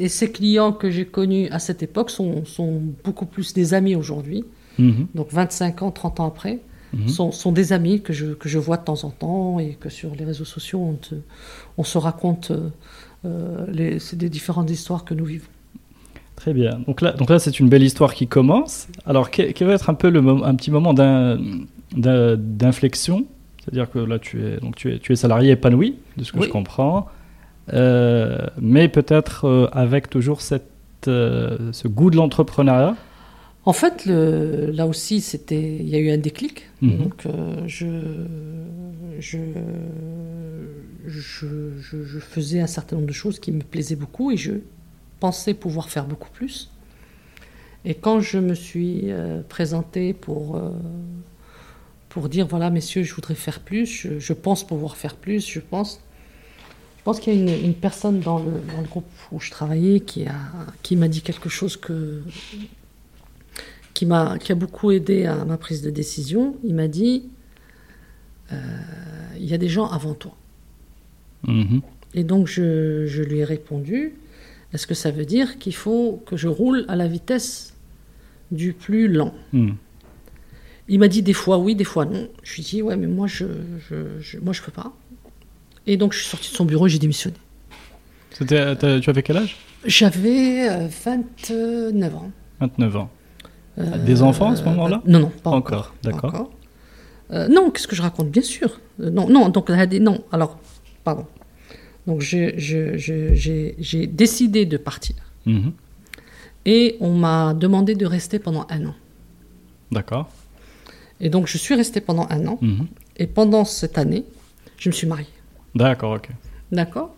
et, 0.00 0.08
ces 0.08 0.32
clients 0.32 0.72
que 0.72 0.90
j'ai 0.90 1.06
connus 1.06 1.48
à 1.50 1.58
cette 1.58 1.82
époque 1.82 2.10
sont, 2.10 2.44
sont 2.44 2.80
beaucoup 3.04 3.26
plus 3.26 3.52
des 3.52 3.74
amis 3.74 3.94
aujourd'hui. 3.94 4.44
Mhm. 4.78 5.06
Donc 5.14 5.32
25 5.32 5.82
ans, 5.82 5.90
30 5.90 6.20
ans 6.20 6.26
après. 6.26 6.60
Mhm. 6.92 7.08
sont, 7.08 7.32
sont, 7.32 7.52
des 7.52 7.72
amis 7.72 8.00
que 8.00 8.12
je, 8.12 8.26
que 8.26 8.48
je 8.48 8.58
vois 8.58 8.76
de 8.76 8.84
temps 8.84 9.04
en 9.04 9.10
temps 9.10 9.58
et 9.58 9.74
que 9.74 9.88
sur 9.88 10.14
les 10.14 10.24
réseaux 10.24 10.44
sociaux 10.44 10.78
on, 10.78 10.98
on 11.78 11.82
se 11.82 11.98
raconte 11.98 12.52
c'est 13.98 14.16
des 14.16 14.28
différentes 14.28 14.70
histoires 14.70 15.04
que 15.04 15.12
nous 15.12 15.24
vivons. 15.24 15.48
Très 16.36 16.52
bien. 16.52 16.80
Donc 16.86 17.00
là, 17.00 17.12
donc 17.12 17.30
là 17.30 17.38
c'est 17.38 17.58
une 17.58 17.68
belle 17.68 17.82
histoire 17.82 18.14
qui 18.14 18.26
commence. 18.26 18.88
Alors, 19.06 19.30
quel, 19.30 19.52
va 19.66 19.72
être 19.74 19.90
un 19.90 19.94
peu 19.94 20.10
le 20.10 20.20
un 20.20 20.54
petit 20.54 20.70
moment 20.70 20.94
d'inflexion? 21.94 23.26
C'est-à-dire 23.58 23.90
que 23.90 23.98
là, 23.98 24.18
tu 24.20 24.44
es, 24.44 24.58
donc 24.58 24.76
tu 24.76 24.94
es, 24.94 24.98
tu 24.98 25.12
es 25.12 25.16
salarié 25.16 25.52
épanoui, 25.52 25.96
de 26.16 26.22
ce 26.24 26.32
que 26.32 26.42
je 26.42 26.48
comprends, 26.48 27.08
mais 27.72 28.88
peut-être 28.88 29.70
avec 29.72 30.08
toujours 30.08 30.40
cette, 30.40 30.70
ce 31.04 31.88
goût 31.88 32.10
de 32.10 32.16
l'entrepreneuriat 32.16 32.94
en 33.66 33.72
fait, 33.72 34.06
le, 34.06 34.70
là 34.70 34.86
aussi, 34.86 35.20
c'était, 35.20 35.76
il 35.80 35.88
y 35.88 35.96
a 35.96 35.98
eu 35.98 36.10
un 36.10 36.18
déclic. 36.18 36.66
Mhm. 36.80 36.98
Donc, 36.98 37.26
euh, 37.26 37.64
je, 37.66 37.86
je, 39.18 39.38
je, 41.08 42.18
faisais 42.20 42.60
un 42.60 42.68
certain 42.68 42.94
nombre 42.94 43.08
de 43.08 43.12
choses 43.12 43.40
qui 43.40 43.50
me 43.50 43.62
plaisaient 43.62 43.96
beaucoup 43.96 44.30
et 44.30 44.36
je 44.36 44.52
pensais 45.20 45.54
pouvoir 45.54 45.90
faire 45.90 46.04
beaucoup 46.04 46.30
plus. 46.30 46.70
Et 47.84 47.94
quand 47.94 48.20
je 48.20 48.38
me 48.38 48.54
suis 48.54 49.12
euh, 49.12 49.42
présentée 49.48 50.12
pour, 50.12 50.56
euh, 50.56 50.70
pour 52.08 52.28
dire 52.28 52.46
voilà, 52.46 52.68
messieurs, 52.68 53.04
je 53.04 53.14
voudrais 53.14 53.36
faire 53.36 53.60
plus, 53.60 54.08
je, 54.18 54.32
pense 54.32 54.66
pouvoir 54.66 54.96
faire 54.96 55.14
plus, 55.14 55.48
je 55.48 55.60
pense. 55.60 56.00
Je 56.98 57.02
pense 57.04 57.20
qu'il 57.20 57.34
y 57.34 57.36
a 57.36 57.40
une, 57.40 57.64
une 57.66 57.74
personne 57.74 58.18
dans 58.18 58.40
le, 58.40 58.50
dans 58.72 58.80
le, 58.80 58.88
groupe 58.88 59.06
où 59.30 59.38
je 59.38 59.52
travaillais 59.52 60.00
qui, 60.00 60.26
a, 60.26 60.34
qui 60.82 60.96
m'a 60.96 61.06
dit 61.06 61.22
quelque 61.22 61.48
chose 61.48 61.76
que, 61.76 62.22
qui 63.94 64.04
m'a 64.04 64.38
qui 64.38 64.50
a 64.50 64.56
beaucoup 64.56 64.90
aidé 64.90 65.26
à 65.26 65.44
ma 65.44 65.56
prise 65.56 65.82
de 65.82 65.90
décision. 65.90 66.56
Il 66.64 66.74
m'a 66.74 66.88
dit 66.88 67.28
euh, 68.52 68.56
il 69.38 69.46
y 69.46 69.54
a 69.54 69.58
des 69.58 69.68
gens 69.68 69.86
avant 69.86 70.14
toi. 70.14 70.34
Mhm. 71.46 71.80
Et 72.14 72.24
donc 72.24 72.48
je, 72.48 73.06
je, 73.06 73.22
lui 73.22 73.38
ai 73.38 73.44
répondu 73.44 74.14
est-ce 74.72 74.86
que 74.86 74.94
ça 74.94 75.10
veut 75.10 75.24
dire 75.24 75.58
qu'il 75.58 75.74
faut 75.74 76.22
que 76.26 76.36
je 76.36 76.48
roule 76.48 76.84
à 76.88 76.96
la 76.96 77.06
vitesse 77.06 77.74
du 78.50 78.72
plus 78.72 79.08
lent 79.08 79.34
mhm. 79.52 79.76
Il 80.88 81.00
m'a 81.00 81.08
dit 81.08 81.22
des 81.22 81.32
fois 81.32 81.58
oui, 81.58 81.74
des 81.74 81.84
fois 81.84 82.04
non. 82.04 82.28
Je 82.44 82.54
lui 82.54 82.62
ai 82.62 82.64
dit 82.64 82.82
ouais, 82.82 82.96
mais 82.96 83.08
moi 83.08 83.26
je, 83.26 83.44
je, 83.88 84.38
moi 84.38 84.52
je 84.52 84.62
peux 84.62 84.70
pas. 84.70 84.92
Et 85.86 85.96
donc 85.96 86.12
je 86.12 86.20
suis 86.20 86.28
sorti 86.28 86.50
de 86.50 86.56
son 86.56 86.64
bureau 86.64 86.86
et 86.86 86.90
j'ai 86.90 87.00
démissionné. 87.00 87.36
tu 88.30 88.44
avais 88.54 89.22
quel 89.22 89.36
âge? 89.36 89.56
J'avais 89.84 90.68
29 91.04 91.50
euh, 91.50 92.16
ans. 92.16 92.30
29 92.60 92.96
ans. 92.96 93.10
Euh, 93.78 93.98
des 93.98 94.22
enfants 94.22 94.50
à 94.50 94.56
ce 94.56 94.64
moment-là? 94.64 95.02
Non, 95.06 95.20
non, 95.20 95.32
pas 95.42 95.50
encore. 95.50 95.94
D'accord. 96.02 96.50
Euh, 97.30 97.48
non, 97.48 97.70
qu'est-ce 97.70 97.88
que 97.88 97.96
je 97.96 98.02
raconte? 98.02 98.30
Bien 98.30 98.42
sûr. 98.42 98.80
Euh, 99.00 99.10
non, 99.10 99.28
non, 99.28 99.48
donc 99.48 99.68
non. 99.68 100.24
Alors, 100.32 100.58
pardon. 101.04 101.26
Donc 102.06 102.20
j'ai 102.20 104.06
décidé 104.06 104.66
de 104.66 104.76
partir. 104.76 105.16
Mhm. 105.44 105.72
Et 106.64 106.96
on 107.00 107.12
m'a 107.12 107.54
demandé 107.54 107.94
de 107.94 108.06
rester 108.06 108.38
pendant 108.38 108.66
un 108.70 108.86
an. 108.86 108.94
D'accord. 109.92 110.28
Et 111.20 111.30
donc 111.30 111.46
je 111.46 111.58
suis 111.58 111.74
resté 111.74 112.00
pendant 112.00 112.26
un 112.30 112.46
an. 112.46 112.58
Mhm. 112.60 112.86
Et 113.16 113.26
pendant 113.26 113.64
cette 113.64 113.98
année, 113.98 114.24
je 114.76 114.88
me 114.88 114.92
suis 114.92 115.06
mariée. 115.06 115.26
D'accord, 115.74 116.16
ok. 116.16 116.28
D'accord. 116.72 117.14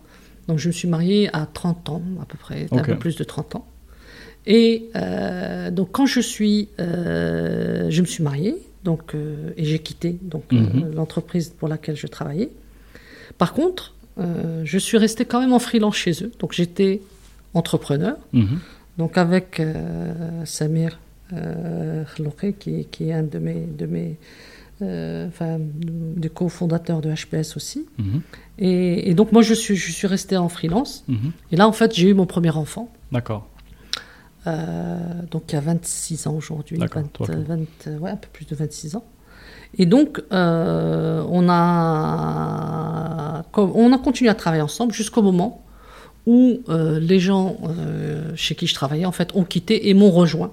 Donc 0.47 0.57
je 0.57 0.67
me 0.67 0.73
suis 0.73 0.87
mariée 0.87 1.29
à 1.33 1.45
30 1.45 1.89
ans 1.89 2.01
à 2.21 2.25
peu 2.25 2.37
près, 2.37 2.67
un 2.71 2.81
peu 2.83 2.97
plus 2.97 3.15
de 3.15 3.23
30 3.23 3.55
ans. 3.55 3.67
Et 4.45 4.89
euh, 4.95 5.69
donc 5.69 5.89
quand 5.91 6.05
je 6.05 6.21
suis, 6.21 6.69
euh, 6.79 7.87
je 7.89 8.01
me 8.01 8.07
suis 8.07 8.23
mariée, 8.23 8.55
donc 8.83 9.13
euh, 9.13 9.51
et 9.57 9.65
j'ai 9.65 9.79
quitté 9.79 10.17
donc 10.21 10.51
mhm. 10.51 10.93
l'entreprise 10.95 11.49
pour 11.49 11.67
laquelle 11.67 11.95
je 11.95 12.07
travaillais. 12.07 12.49
Par 13.37 13.53
contre, 13.53 13.93
je 14.17 14.77
suis 14.77 14.97
restée 14.97 15.25
quand 15.25 15.39
même 15.39 15.53
en 15.53 15.59
freelance 15.59 15.95
chez 15.95 16.23
eux, 16.23 16.31
donc 16.39 16.53
j'étais 16.53 17.01
entrepreneur, 17.53 18.17
mhm. 18.33 18.59
donc 18.97 19.17
avec 19.17 19.61
Samir 20.45 20.99
Khlouqi, 21.29 22.53
qui, 22.53 22.85
qui, 22.91 23.09
est 23.09 23.13
un 23.13 23.23
de 23.23 23.39
mes, 23.39 23.65
de 23.65 23.85
mes 23.85 24.17
enfin, 24.81 25.57
des 25.59 26.29
cofondateurs 26.29 26.99
de 26.99 27.13
HPS 27.13 27.55
aussi. 27.55 27.85
Mhm. 27.97 28.21
Et, 28.57 29.09
et, 29.09 29.13
donc 29.13 29.31
moi 29.31 29.41
je 29.41 29.53
suis, 29.53 29.77
je 29.77 29.91
suis 29.91 30.07
restée 30.07 30.35
en 30.35 30.49
freelance. 30.49 31.05
Et 31.51 31.55
là 31.55 31.67
en 31.67 31.73
fait 31.73 31.95
j'ai 31.95 32.09
eu 32.09 32.13
mon 32.13 32.25
premier 32.25 32.51
enfant. 32.51 32.91
D'accord. 33.13 33.47
Euh, 34.47 34.97
donc 35.31 35.43
il 35.49 35.55
y 35.55 35.57
a 35.57 35.61
26 35.61 36.27
ans 36.27 36.33
aujourd'hui, 36.33 36.77
20, 36.77 37.99
ouais, 37.99 38.11
un 38.11 38.15
peu 38.15 38.27
plus 38.31 38.45
de 38.45 38.55
26 38.55 38.95
ans. 38.95 39.05
Et 39.77 39.85
donc, 39.85 40.21
euh, 40.31 41.23
on, 41.29 41.47
a, 41.49 43.43
on 43.55 43.93
a 43.93 43.97
continué 43.97 44.29
à 44.29 44.35
travailler 44.35 44.63
ensemble 44.63 44.93
jusqu'au 44.93 45.21
moment 45.21 45.63
où 46.25 46.61
euh, 46.69 46.99
les 46.99 47.19
gens 47.19 47.57
chez 48.35 48.55
qui 48.55 48.67
je 48.67 48.73
travaillais, 48.73 49.05
en 49.05 49.11
fait, 49.11 49.35
ont 49.35 49.43
quitté 49.43 49.89
et 49.89 49.93
m'ont 49.93 50.11
rejoint. 50.11 50.51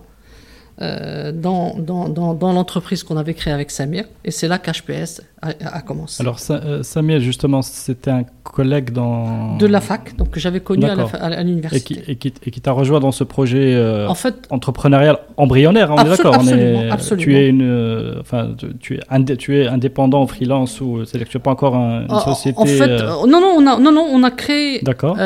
Euh, 0.83 1.33
dans, 1.33 1.75
dans, 1.79 2.35
dans, 2.35 2.53
l'entreprise 2.53 3.03
qu'on 3.03 3.17
avait 3.17 3.33
créée 3.33 3.55
avec 3.55 3.71
Samir. 3.71 4.05
Et 4.27 4.31
c'est 4.31 4.47
là 4.47 4.59
qu'HPS 4.59 5.23
a, 5.41 5.49
a, 5.65 5.81
commencé. 5.81 6.23
Alors, 6.23 6.39
euh, 6.51 6.83
Samir, 6.83 7.19
justement, 7.21 7.63
c'était 7.63 8.11
un 8.11 8.25
collègue 8.43 8.91
dans. 8.91 9.57
De 9.57 9.67
la 9.67 9.81
fac, 9.81 10.15
donc 10.17 10.37
j'avais 10.37 10.61
connu 10.61 10.85
à 10.85 11.43
l'université. 11.43 12.03
Et 12.09 12.17
qui, 12.17 12.31
qui 12.31 12.61
t'a 12.61 12.73
rejoint 12.73 13.01
dans 13.01 13.11
ce 13.11 13.25
projet 13.25 13.75
euh, 13.75 14.07
en 14.07 14.15
fait, 14.15 14.35
entrepreneurial 14.51 15.19
embryonnaire, 15.39 15.91
on 15.93 16.05
est 16.05 16.11
d'accord 16.11 16.35
absolument, 16.35 16.91
absolument. 16.91 17.25
Tu 17.25 17.37
es, 17.39 17.49
une, 17.49 18.17
enfin, 18.21 18.51
tu, 18.79 18.99
es 18.99 19.37
tu 19.37 19.59
es 19.59 19.67
indépendant, 19.67 20.27
freelance, 20.27 20.83
ou 20.83 21.07
c'est-à-dire 21.07 21.27
que 21.27 21.33
tu 21.33 21.39
n'es 21.39 21.43
pas 21.43 21.53
encore 21.53 21.75
une 21.75 22.21
société. 22.21 22.59
En 22.59 22.67
fait, 22.67 23.03
non, 23.27 23.41
non, 23.41 23.55
on 23.57 23.67
a, 23.67 23.79
non, 23.79 23.93
non, 23.93 24.07
on 24.13 24.23
a 24.25 24.31
créé 24.31 24.83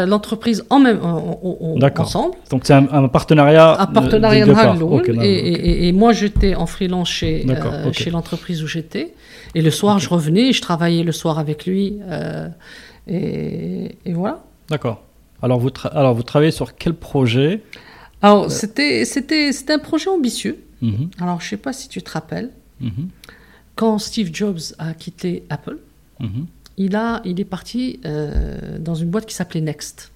l'entreprise 0.07 0.65
en 0.71 0.79
même, 0.79 1.01
ensemble. 1.99 2.37
Donc 2.53 2.63
c'est 2.67 2.75
un, 2.75 3.09
partenariat. 3.09 3.81
Un 3.81 3.87
partenariat 3.87 4.47
de, 4.47 5.23
et, 5.23 5.40
et, 5.41 5.93
moi, 5.93 6.13
j'étais 6.13 6.55
en 6.55 6.67
freelance 6.67 7.09
chez, 7.09 7.45
euh, 7.49 7.93
chez 7.93 8.11
l'entreprise 8.11 8.63
où 8.63 8.67
j'étais. 8.67 9.15
Et 9.55 9.63
le 9.63 9.71
soir, 9.71 9.99
je 9.99 10.09
revenais, 10.09 10.53
je 10.53 10.61
travaillais 10.61 11.03
le 11.03 11.13
soir 11.13 11.39
avec 11.39 11.67
lui. 11.67 11.99
Euh, 12.09 12.49
et, 13.09 14.13
voilà. 14.13 14.45
D'accord. 14.69 15.03
Alors 15.43 15.59
vous, 15.59 15.71
alors, 15.93 16.15
vous 16.15 16.23
travaillez 16.23 16.51
sur 16.51 16.77
quel 16.77 16.95
projet? 16.95 17.63
Alors, 18.23 18.45
euh. 18.45 18.49
c'était, 18.49 19.05
c'était, 19.05 19.53
c'était 19.53 19.73
un 19.73 19.79
projet 19.79 20.09
ambitieux. 20.09 20.63
Mhm. 20.83 21.11
Alors, 21.21 21.41
je 21.41 21.47
ne 21.47 21.51
sais 21.51 21.57
pas 21.57 21.73
si 21.73 21.89
tu 21.89 22.03
te 22.03 22.11
rappelles. 22.11 22.51
Mhm. 22.81 23.09
Quand 23.75 23.99
Steve 23.99 24.31
Jobs 24.33 24.61
a 24.79 24.93
quitté 24.93 25.45
Apple, 25.49 25.79
mhm. 26.21 26.47
il, 26.77 26.95
a, 26.97 27.23
il 27.25 27.41
est 27.41 27.45
parti 27.45 28.01
dans 28.79 28.95
une 28.95 29.11
boîte 29.11 29.27
qui 29.27 29.35
s'appelait 29.35 29.63
Next. 29.63 30.13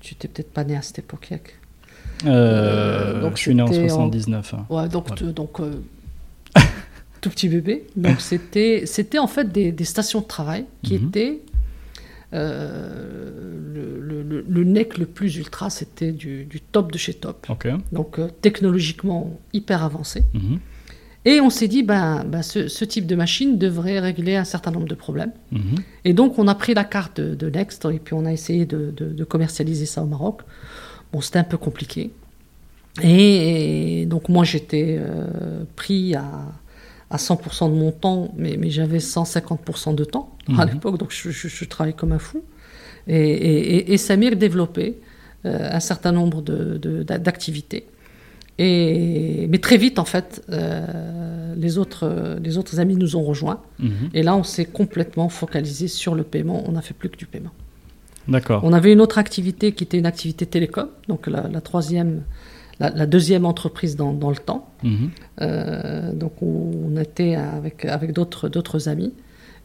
Tu 0.00 0.14
n'étais 0.14 0.28
peut-être 0.28 0.52
pas 0.52 0.64
né 0.64 0.76
à 0.76 0.82
cette 0.82 1.00
époque. 1.00 1.32
Euh, 1.32 1.36
donc 2.24 3.36
je 3.36 3.40
suis 3.40 3.54
né 3.54 3.62
en 3.62 3.72
79. 3.72 4.54
Hein. 4.54 4.66
Ouais, 4.70 4.88
donc, 4.88 5.22
donc 5.22 5.60
euh, 5.60 5.72
tout 7.20 7.30
petit 7.30 7.48
bébé. 7.48 7.86
Donc 7.96 8.20
c'était, 8.20 8.84
c'était 8.86 9.18
en 9.18 9.26
fait 9.26 9.52
des, 9.52 9.72
des, 9.72 9.84
stations 9.84 10.20
de 10.20 10.26
travail 10.26 10.66
qui 10.82 10.98
mhm. 10.98 11.08
étaient 11.08 11.40
euh, 12.32 13.54
le, 13.74 14.22
le, 14.22 14.44
le, 14.46 14.64
NEC 14.64 14.98
le 14.98 15.06
plus 15.06 15.36
ultra, 15.36 15.70
c'était 15.70 16.12
du, 16.12 16.44
du, 16.44 16.60
top 16.60 16.90
de 16.92 16.98
chez 16.98 17.14
top. 17.14 17.46
Donc 17.92 18.18
technologiquement 18.40 19.38
hyper 19.52 19.82
avancé. 19.82 20.24
Mhm. 20.34 20.58
Et 21.26 21.40
on 21.40 21.50
s'est 21.50 21.66
dit, 21.66 21.82
ben, 21.82 22.24
ben 22.24 22.40
ce, 22.40 22.68
ce, 22.68 22.84
type 22.84 23.04
de 23.04 23.16
machine 23.16 23.58
devrait 23.58 23.98
régler 23.98 24.36
un 24.36 24.44
certain 24.44 24.70
nombre 24.70 24.86
de 24.86 24.94
problèmes. 24.94 25.32
Mhm. 25.50 25.74
Et 26.04 26.12
donc, 26.12 26.38
on 26.38 26.46
a 26.46 26.54
pris 26.54 26.72
la 26.72 26.84
carte 26.84 27.20
de, 27.20 27.34
de, 27.34 27.50
Next 27.50 27.84
et 27.92 27.98
puis 27.98 28.14
on 28.14 28.24
a 28.26 28.32
essayé 28.32 28.64
de, 28.64 28.92
de, 28.96 29.06
de 29.06 29.24
commercialiser 29.24 29.86
ça 29.86 30.04
au 30.04 30.06
Maroc. 30.06 30.42
Bon, 31.12 31.20
c'était 31.20 31.38
un 31.38 31.44
peu 31.44 31.56
compliqué. 31.56 32.10
Et, 33.02 34.06
donc 34.06 34.28
moi 34.28 34.44
j'étais 34.44 34.96
euh, 34.98 35.64
pris 35.76 36.14
à, 36.14 36.24
à 37.10 37.16
100% 37.16 37.70
de 37.70 37.76
mon 37.76 37.92
temps, 37.92 38.32
mais, 38.36 38.56
mais 38.58 38.70
j'avais 38.70 38.98
150% 38.98 39.94
de 39.94 40.04
temps 40.04 40.36
à 40.56 40.64
mhm. 40.64 40.72
l'époque, 40.72 40.98
donc 40.98 41.10
je, 41.10 41.30
je, 41.30 41.64
travaillais 41.64 41.96
comme 41.96 42.12
un 42.12 42.18
fou. 42.18 42.42
Et, 43.06 43.18
et, 43.18 43.92
et 43.92 43.96
Samir 43.98 44.36
développait 44.36 44.98
euh, 45.44 45.68
un 45.70 45.80
certain 45.80 46.12
nombre 46.12 46.40
d'activités. 46.42 47.80
De, 48.58 48.64
et, 48.64 49.46
mais 49.48 49.58
très 49.58 49.76
vite, 49.76 49.98
en 49.98 50.04
fait, 50.04 50.42
euh, 50.50 51.54
les, 51.56 51.78
autres, 51.78 52.38
les 52.42 52.56
autres 52.58 52.80
amis 52.80 52.96
nous 52.96 53.16
ont 53.16 53.22
rejoints. 53.22 53.60
Mhm. 53.78 54.10
Et 54.14 54.22
là, 54.22 54.34
on 54.34 54.42
s'est 54.42 54.64
complètement 54.64 55.28
focalisé 55.28 55.88
sur 55.88 56.14
le 56.14 56.22
paiement. 56.22 56.64
On 56.66 56.72
n'a 56.72 56.82
fait 56.82 56.94
plus 56.94 57.10
que 57.10 57.16
du 57.16 57.26
paiement. 57.26 57.52
D'accord. 58.28 58.62
On 58.64 58.72
avait 58.72 58.92
une 58.92 59.00
autre 59.00 59.18
activité 59.18 59.72
qui 59.72 59.84
était 59.84 59.98
une 59.98 60.06
activité 60.06 60.46
télécom, 60.46 60.88
donc 61.08 61.26
la, 61.26 61.60
troisième, 61.60 62.22
la, 62.80 63.06
deuxième 63.06 63.44
entreprise 63.44 63.96
dans, 63.96 64.12
dans 64.12 64.30
le 64.30 64.36
temps. 64.36 64.68
Mhm. 64.82 65.10
Euh, 65.40 66.12
donc 66.12 66.32
on, 66.42 66.96
était 66.96 67.34
avec, 67.34 67.84
avec 67.84 68.12
d'autres, 68.12 68.48
d'autres 68.48 68.88
amis. 68.88 69.12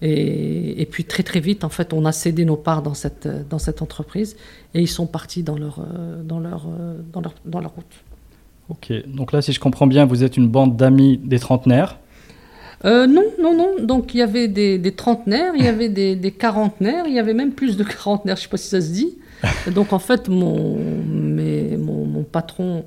Et, 0.04 0.82
et, 0.82 0.86
puis 0.88 1.06
très 1.06 1.22
très 1.22 1.40
vite, 1.40 1.64
en 1.64 1.70
fait, 1.70 1.94
on 1.94 2.06
a 2.06 2.12
cédé 2.12 2.44
nos 2.44 2.56
parts 2.58 2.82
dans 2.82 2.96
cette, 2.96 3.30
dans 3.50 3.60
cette 3.60 3.84
entreprise 3.84 4.36
et 4.74 4.82
ils 4.82 4.88
sont 4.88 5.06
partis 5.06 5.44
dans 5.44 5.58
leur, 5.58 5.86
dans 6.24 6.40
leur, 6.40 6.68
dans 7.14 7.22
leur, 7.22 7.36
dans 7.46 7.60
leur 7.60 7.72
route. 7.72 7.86
Ok, 8.70 8.92
donc 9.06 9.32
là, 9.32 9.42
si 9.42 9.54
je 9.54 9.60
comprends 9.60 9.86
bien, 9.86 10.06
vous 10.06 10.24
êtes 10.24 10.38
une 10.38 10.48
bande 10.48 10.76
d'amis 10.76 11.20
des 11.24 11.40
trentenaires. 11.40 12.00
Euh, 12.86 13.08
non, 13.08 13.26
non, 13.40 13.56
non. 13.56 13.84
Donc 13.84 14.14
il 14.14 14.18
y 14.18 14.22
avait 14.22 14.48
des, 14.48 14.78
des 14.78 14.92
trentenaires, 14.92 15.54
il 15.56 15.64
y 15.64 15.68
avait 15.68 15.90
des, 15.90 16.16
des, 16.16 16.32
quarantenaires, 16.32 17.06
il 17.08 17.14
y 17.14 17.20
avait 17.20 17.34
même 17.34 17.54
plus 17.54 17.78
de 17.78 17.84
quarantenaires, 17.84 18.36
je 18.36 18.42
ne 18.42 18.44
sais 18.44 18.50
pas 18.50 18.58
si 18.58 18.70
ça 18.70 18.82
se 18.82 18.92
dit. 18.92 19.18
donc 19.72 19.94
en 19.94 20.00
fait, 20.00 20.30
mon, 20.30 20.78
mon, 20.78 22.06
mon, 22.06 22.24
patron 22.24 22.86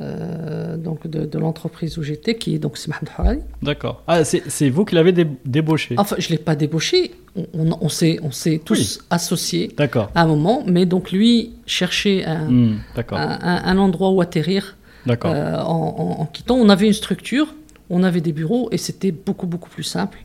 euh, 0.00 0.76
donc 0.76 1.06
de, 1.06 1.38
l'entreprise 1.38 1.98
où 1.98 2.02
j'étais, 2.02 2.34
qui 2.34 2.54
est 2.54 2.58
donc 2.58 2.78
Mohamed 2.88 3.42
D'accord. 3.62 4.02
Ah, 4.06 4.24
c'est 4.24 4.70
vous 4.70 4.84
qui 4.84 4.94
l'avez 4.94 5.12
débauché 5.44 5.94
Enfin, 5.98 6.16
je 6.18 6.26
ne 6.28 6.32
l'ai 6.32 6.42
pas 6.42 6.56
débauché. 6.56 7.12
On, 7.36 7.70
on, 7.80 7.88
s'est 7.88 8.60
tous 8.64 9.00
associés 9.10 9.74
à 10.14 10.22
un 10.22 10.26
moment, 10.26 10.64
mais 10.66 10.86
donc 10.86 11.12
lui 11.12 11.52
cherchait 11.66 12.24
un, 12.24 12.50
hmm, 12.50 12.80
un, 13.12 13.78
endroit 13.78 14.10
où 14.10 14.20
atterrir 14.20 14.76
euh, 15.08 15.60
en, 15.60 16.26
quittant. 16.32 16.56
On 16.56 16.68
avait 16.68 16.86
une 16.86 16.92
structure, 16.92 17.54
on 17.90 18.02
avait 18.02 18.20
des 18.20 18.32
bureaux 18.32 18.68
et 18.72 18.78
c'était 18.78 19.12
beaucoup, 19.12 19.46
beaucoup 19.46 19.70
plus 19.70 19.82
simple. 19.82 20.18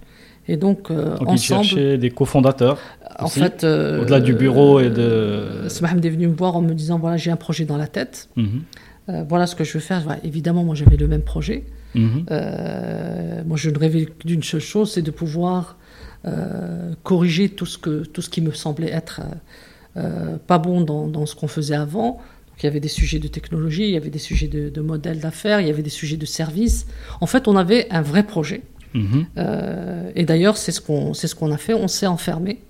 Et 0.48 0.56
donc, 0.56 0.90
euh, 0.90 1.18
donc 1.18 1.28
ensemble. 1.28 1.98
Des 1.98 2.10
cofondateurs. 2.10 2.80
En 3.20 3.28
fait. 3.28 3.64
Au-delà 3.64 4.22
du 4.22 4.34
bureau 4.34 4.80
et 4.80 4.90
de. 4.90 5.68
Mohamed 5.82 6.06
est 6.06 6.10
venu 6.10 6.28
me 6.28 6.36
voir 6.36 6.56
en 6.56 6.62
me 6.62 6.74
disant 6.74 7.00
voilà, 7.00 7.18
j'ai 7.18 7.32
un 7.32 7.36
projet 7.36 7.66
dans 7.66 7.78
la 7.78 7.88
tête. 7.88 8.30
Mhm. 8.36 8.62
Euh, 9.10 9.24
voilà 9.28 9.48
ce 9.48 9.56
que 9.56 9.64
je 9.64 9.74
veux 9.74 9.80
faire. 9.80 10.04
évidemment, 10.24 10.64
moi 10.64 10.76
j'avais 10.76 10.98
le 10.98 11.08
même 11.08 11.22
projet. 11.22 11.64
Mhm. 11.96 12.26
Euh, 12.32 13.44
moi 13.46 13.58
je 13.58 13.70
ne 13.70 13.78
rêvais 13.78 14.08
d'une 14.26 14.44
seule 14.44 14.62
chose, 14.62 14.92
c'est 14.92 15.02
de 15.02 15.12
pouvoir 15.12 15.78
euh, 16.26 16.94
corriger 17.04 17.50
tout 17.50 17.66
ce, 17.66 17.78
que, 17.78 18.04
tout 18.04 18.22
ce 18.22 18.30
qui 18.30 18.42
me 18.42 18.52
semblait 18.52 18.92
être 18.92 19.22
pas 20.46 20.60
bon 20.60 20.82
dans, 20.82 21.08
dans 21.08 21.26
ce 21.26 21.36
qu'on 21.36 21.48
faisait 21.48 21.76
avant. 21.76 22.22
Il 22.60 22.64
y 22.64 22.68
avait 22.68 22.80
des 22.80 22.88
sujets 22.88 23.20
de 23.20 23.28
technologie, 23.28 23.84
il 23.84 23.92
y 23.92 23.98
avait 23.98 24.10
des 24.10 24.20
sujets 24.20 24.48
de, 24.48 24.70
de 24.70 24.82
modèles 24.82 25.20
d'affaires, 25.20 25.62
il 25.62 25.68
y 25.68 25.70
avait 25.70 25.84
des 25.84 25.90
sujets 25.90 26.18
de 26.18 26.26
services. 26.26 26.88
En 27.22 27.28
fait, 27.28 27.48
on 27.48 27.56
avait 27.56 27.88
un 27.92 28.02
vrai 28.02 28.24
projet. 28.24 28.62
Mhm. 28.94 29.28
et 30.16 30.24
d'ailleurs, 30.26 30.58
c'est 30.58 30.72
ce 30.72 30.82
qu'on 30.82 31.14
ce 31.14 31.36
qu'on 31.36 31.52
a 31.52 31.58
fait. 31.58 31.74
On 31.74 31.88
s'est 31.88 32.08
enfermé. 32.08 32.62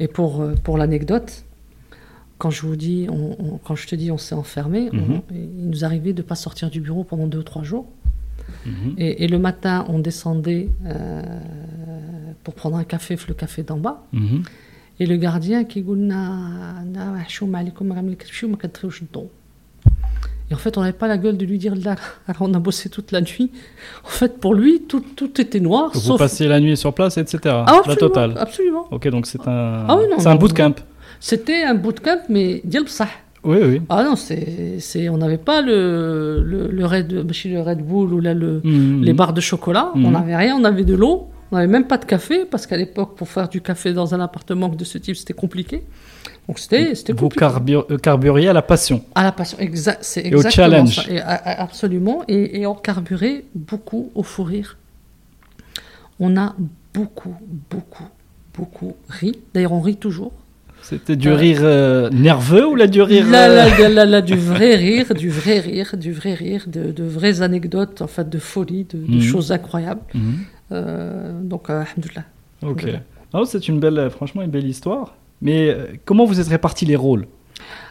Et 0.00 0.08
pour, 0.08 0.44
pour 0.64 0.76
l'anecdote, 0.76 1.46
quand 2.38 2.50
je 2.50 2.62
vous 2.62 2.76
dis, 2.76 3.06
quand 3.64 3.76
je 3.76 3.86
te 3.86 3.94
dis 3.94 4.10
on 4.10 4.18
s'est 4.18 4.34
enfermé, 4.34 4.90
mhm. 4.92 5.22
il 5.30 5.68
nous 5.68 5.84
arrivait 5.84 6.12
de 6.12 6.22
ne 6.22 6.26
pas 6.26 6.34
sortir 6.34 6.70
du 6.70 6.80
bureau 6.80 7.04
pendant 7.04 7.26
deux 7.26 7.38
ou 7.38 7.42
trois 7.42 7.62
jours. 7.62 7.86
Mhm. 8.64 8.94
Et, 8.98 9.26
le 9.26 9.38
matin, 9.38 9.86
on 9.88 9.98
descendait 9.98 10.68
euh, 10.84 11.22
pour 12.44 12.54
prendre 12.54 12.76
un 12.76 12.84
café, 12.84 13.16
le 13.28 13.34
café 13.34 13.62
d'en 13.62 13.78
bas. 13.78 14.06
Et 14.98 15.06
le 15.06 15.16
gardien 15.16 15.64
qui 15.64 15.82
dit 15.82 16.10
et 20.48 20.54
en 20.54 20.58
fait, 20.58 20.78
on 20.78 20.80
n'avait 20.80 20.92
pas 20.92 21.08
la 21.08 21.18
gueule 21.18 21.36
de 21.36 21.44
lui 21.44 21.58
dire 21.58 21.74
là. 21.74 21.96
Alors, 22.28 22.42
on 22.48 22.54
a 22.54 22.58
bossé 22.58 22.88
toute 22.88 23.12
la 23.12 23.20
nuit. 23.20 23.50
En 24.04 24.08
fait, 24.08 24.38
pour 24.38 24.54
lui, 24.54 24.82
tout, 24.82 25.02
tout 25.16 25.40
était 25.40 25.60
noir. 25.60 25.90
Vous 25.94 26.16
passez 26.16 26.46
la 26.46 26.60
nuit 26.60 26.76
sur 26.76 26.94
place, 26.94 27.18
etc. 27.18 27.38
Ah, 27.66 27.80
la 27.86 27.96
totale. 27.96 28.34
Absolument. 28.36 28.86
Ok, 28.90 29.08
donc 29.08 29.26
c'est 29.26 29.46
un, 29.46 29.86
ah 29.88 29.98
c'est 30.18 30.28
un 30.28 30.36
bootcamp. 30.36 30.74
C'était 31.18 31.64
un 31.64 31.74
bootcamp, 31.74 32.20
mais 32.28 32.60
dial 32.64 32.84
Oui, 33.42 33.58
oui. 33.62 33.82
Ah 33.88 34.04
non, 34.04 34.14
c'est, 34.14 34.76
c'est, 34.78 35.08
on 35.08 35.18
n'avait 35.18 35.38
pas 35.38 35.62
le, 35.62 36.42
le, 36.44 36.68
le, 36.68 36.86
Red, 36.86 37.12
le 37.12 37.60
Red 37.60 37.78
Bull 37.84 38.12
ou 38.12 38.20
là, 38.20 38.34
le, 38.34 38.60
mhm. 38.62 39.02
les 39.02 39.12
barres 39.14 39.32
de 39.32 39.40
chocolat. 39.40 39.90
On 39.94 39.98
mhm. 39.98 40.12
n'avait 40.12 40.36
rien, 40.36 40.56
on 40.56 40.64
avait 40.64 40.84
de 40.84 40.94
l'eau. 40.94 41.28
On 41.52 41.56
n'avait 41.56 41.68
même 41.68 41.86
pas 41.86 41.98
de 41.98 42.04
café, 42.04 42.44
parce 42.44 42.66
qu'à 42.66 42.76
l'époque, 42.76 43.16
pour 43.16 43.28
faire 43.28 43.48
du 43.48 43.60
café 43.60 43.92
dans 43.92 44.14
un 44.14 44.20
appartement 44.20 44.68
de 44.68 44.84
ce 44.84 44.98
type, 44.98 45.16
c'était 45.16 45.32
compliqué. 45.32 45.82
Donc 46.48 46.58
c'était, 46.58 46.94
c'était 46.94 47.12
Vous 47.12 47.28
euh, 47.28 47.98
carburiez 47.98 48.48
à 48.48 48.52
la 48.52 48.62
passion. 48.62 49.02
À 49.14 49.24
la 49.24 49.32
passion, 49.32 49.58
exact, 49.58 49.98
c'est 50.02 50.24
exactement 50.24 50.48
et 50.48 50.48
au 50.48 50.50
challenge. 50.50 50.96
Ça. 50.96 51.12
Et, 51.12 51.20
absolument. 51.20 52.22
Et, 52.28 52.60
et 52.60 52.66
on 52.66 52.74
carburait 52.74 53.44
beaucoup 53.54 54.10
au 54.14 54.22
fou 54.22 54.44
rire. 54.44 54.76
On 56.20 56.36
a 56.36 56.54
beaucoup, 56.94 57.34
beaucoup, 57.70 58.08
beaucoup 58.54 58.94
ri. 59.08 59.38
D'ailleurs, 59.54 59.72
on 59.72 59.80
rit 59.80 59.96
toujours. 59.96 60.32
C'était 60.82 61.16
du 61.16 61.32
rire 61.32 61.60
euh, 61.62 62.10
nerveux 62.10 62.64
ou 62.64 62.76
la 62.76 62.86
du 62.86 63.02
rire 63.02 63.26
là, 63.28 63.48
là, 63.48 64.20
du 64.20 64.36
vrai 64.36 64.76
rire, 64.76 65.14
du 65.14 65.30
vrai 65.30 65.58
rire, 65.58 65.96
du 65.96 66.12
vrai 66.12 66.34
rire, 66.34 66.66
de, 66.68 66.92
de 66.92 67.02
vraies 67.02 67.42
anecdotes, 67.42 68.02
en 68.02 68.06
fait, 68.06 68.28
de 68.28 68.38
folie, 68.38 68.84
de, 68.84 68.98
de 68.98 69.16
mhm. 69.16 69.20
choses 69.20 69.50
incroyables. 69.50 70.02
Mhm. 70.14 70.38
Euh, 70.72 71.40
donc, 71.42 71.70
euh, 71.70 71.84
Ok. 72.62 72.86
Oh, 73.32 73.44
c'est 73.44 73.68
une 73.68 73.80
belle, 73.80 74.10
franchement, 74.10 74.42
une 74.42 74.50
belle 74.50 74.66
histoire. 74.66 75.16
Mais 75.42 75.68
euh, 75.68 75.86
comment 76.04 76.24
vous 76.24 76.40
êtes 76.40 76.48
répartis 76.48 76.86
les 76.86 76.96
rôles? 76.96 77.26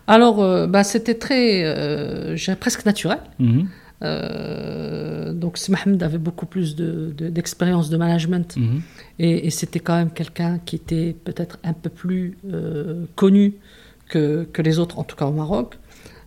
Alors, 0.07 0.67
bah, 0.67 0.83
c'était 0.83 1.15
très, 1.15 2.35
presque 2.59 2.85
naturel. 2.85 3.19
Mhm. 3.39 3.67
Euh, 4.03 5.33
donc 5.33 5.57
Mohamed 5.69 6.03
avait 6.03 6.17
beaucoup 6.17 6.45
plus 6.45 6.75
d'expérience 6.75 7.89
de, 7.89 7.97
management 7.97 8.57
mhm. 8.57 8.81
et, 9.19 9.49
c'était 9.49 9.79
quand 9.79 9.95
même 9.95 10.11
quelqu'un 10.11 10.59
qui 10.65 10.75
était 10.75 11.15
peut-être 11.23 11.57
un 11.63 11.71
peu 11.71 11.89
plus 11.89 12.38
euh, 12.51 13.05
connu 13.15 13.53
que, 14.09 14.47
que, 14.51 14.61
les 14.61 14.79
autres, 14.79 14.99
en 14.99 15.03
tout 15.03 15.15
cas 15.15 15.25
au 15.25 15.31
Maroc. 15.31 15.77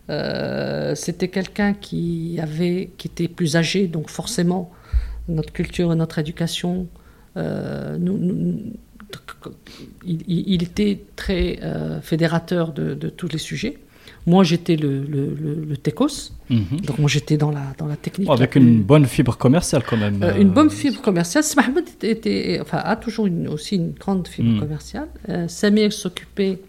Euh, 0.09 0.95
c'était 0.95 1.27
quelqu'un 1.27 1.73
qui 1.73 2.39
avait, 2.41 2.89
qui 2.97 3.07
était 3.07 3.27
plus 3.27 3.55
âgé, 3.55 3.87
donc 3.87 4.09
forcément 4.09 4.71
notre 5.29 5.53
culture 5.53 5.91
et 5.93 5.95
notre 5.95 6.19
éducation, 6.19 6.87
nous, 7.35 8.73
il, 10.05 10.23
il, 10.27 10.63
était 10.63 10.99
très 11.15 11.59
fédérateur 12.01 12.73
de, 12.73 12.93
de, 12.93 13.09
tous 13.09 13.29
les 13.29 13.37
sujets. 13.37 13.77
Moi, 14.25 14.43
j'étais 14.43 14.75
le, 14.75 15.01
le, 15.03 15.33
le, 15.67 15.77
TECOS, 15.77 16.33
mhm. 16.49 16.81
donc 16.85 16.99
moi 16.99 17.09
j'étais 17.09 17.37
dans 17.37 17.51
la, 17.51 17.73
dans 17.77 17.87
la 17.87 17.95
technique. 17.95 18.29
Oh, 18.29 18.33
avec 18.33 18.55
une 18.55 18.83
bonne 18.83 19.05
fibre 19.05 19.37
commerciale 19.37 19.83
quand 19.87 19.97
même. 19.97 20.21
Euh, 20.21 20.35
une 20.39 20.51
bonne 20.51 20.69
fibre 20.69 21.01
commerciale. 21.01 21.43
Mohamed 21.55 21.85
était, 22.03 22.59
enfin, 22.61 22.79
a 22.83 22.95
toujours 22.95 23.27
une, 23.27 23.47
aussi 23.47 23.77
une 23.77 23.91
grande 23.91 24.27
fibre 24.27 24.49
mhm. 24.49 24.59
commerciale. 24.59 25.07
Euh, 25.29 25.47
Samir 25.47 25.93
s'occupait 25.93 26.59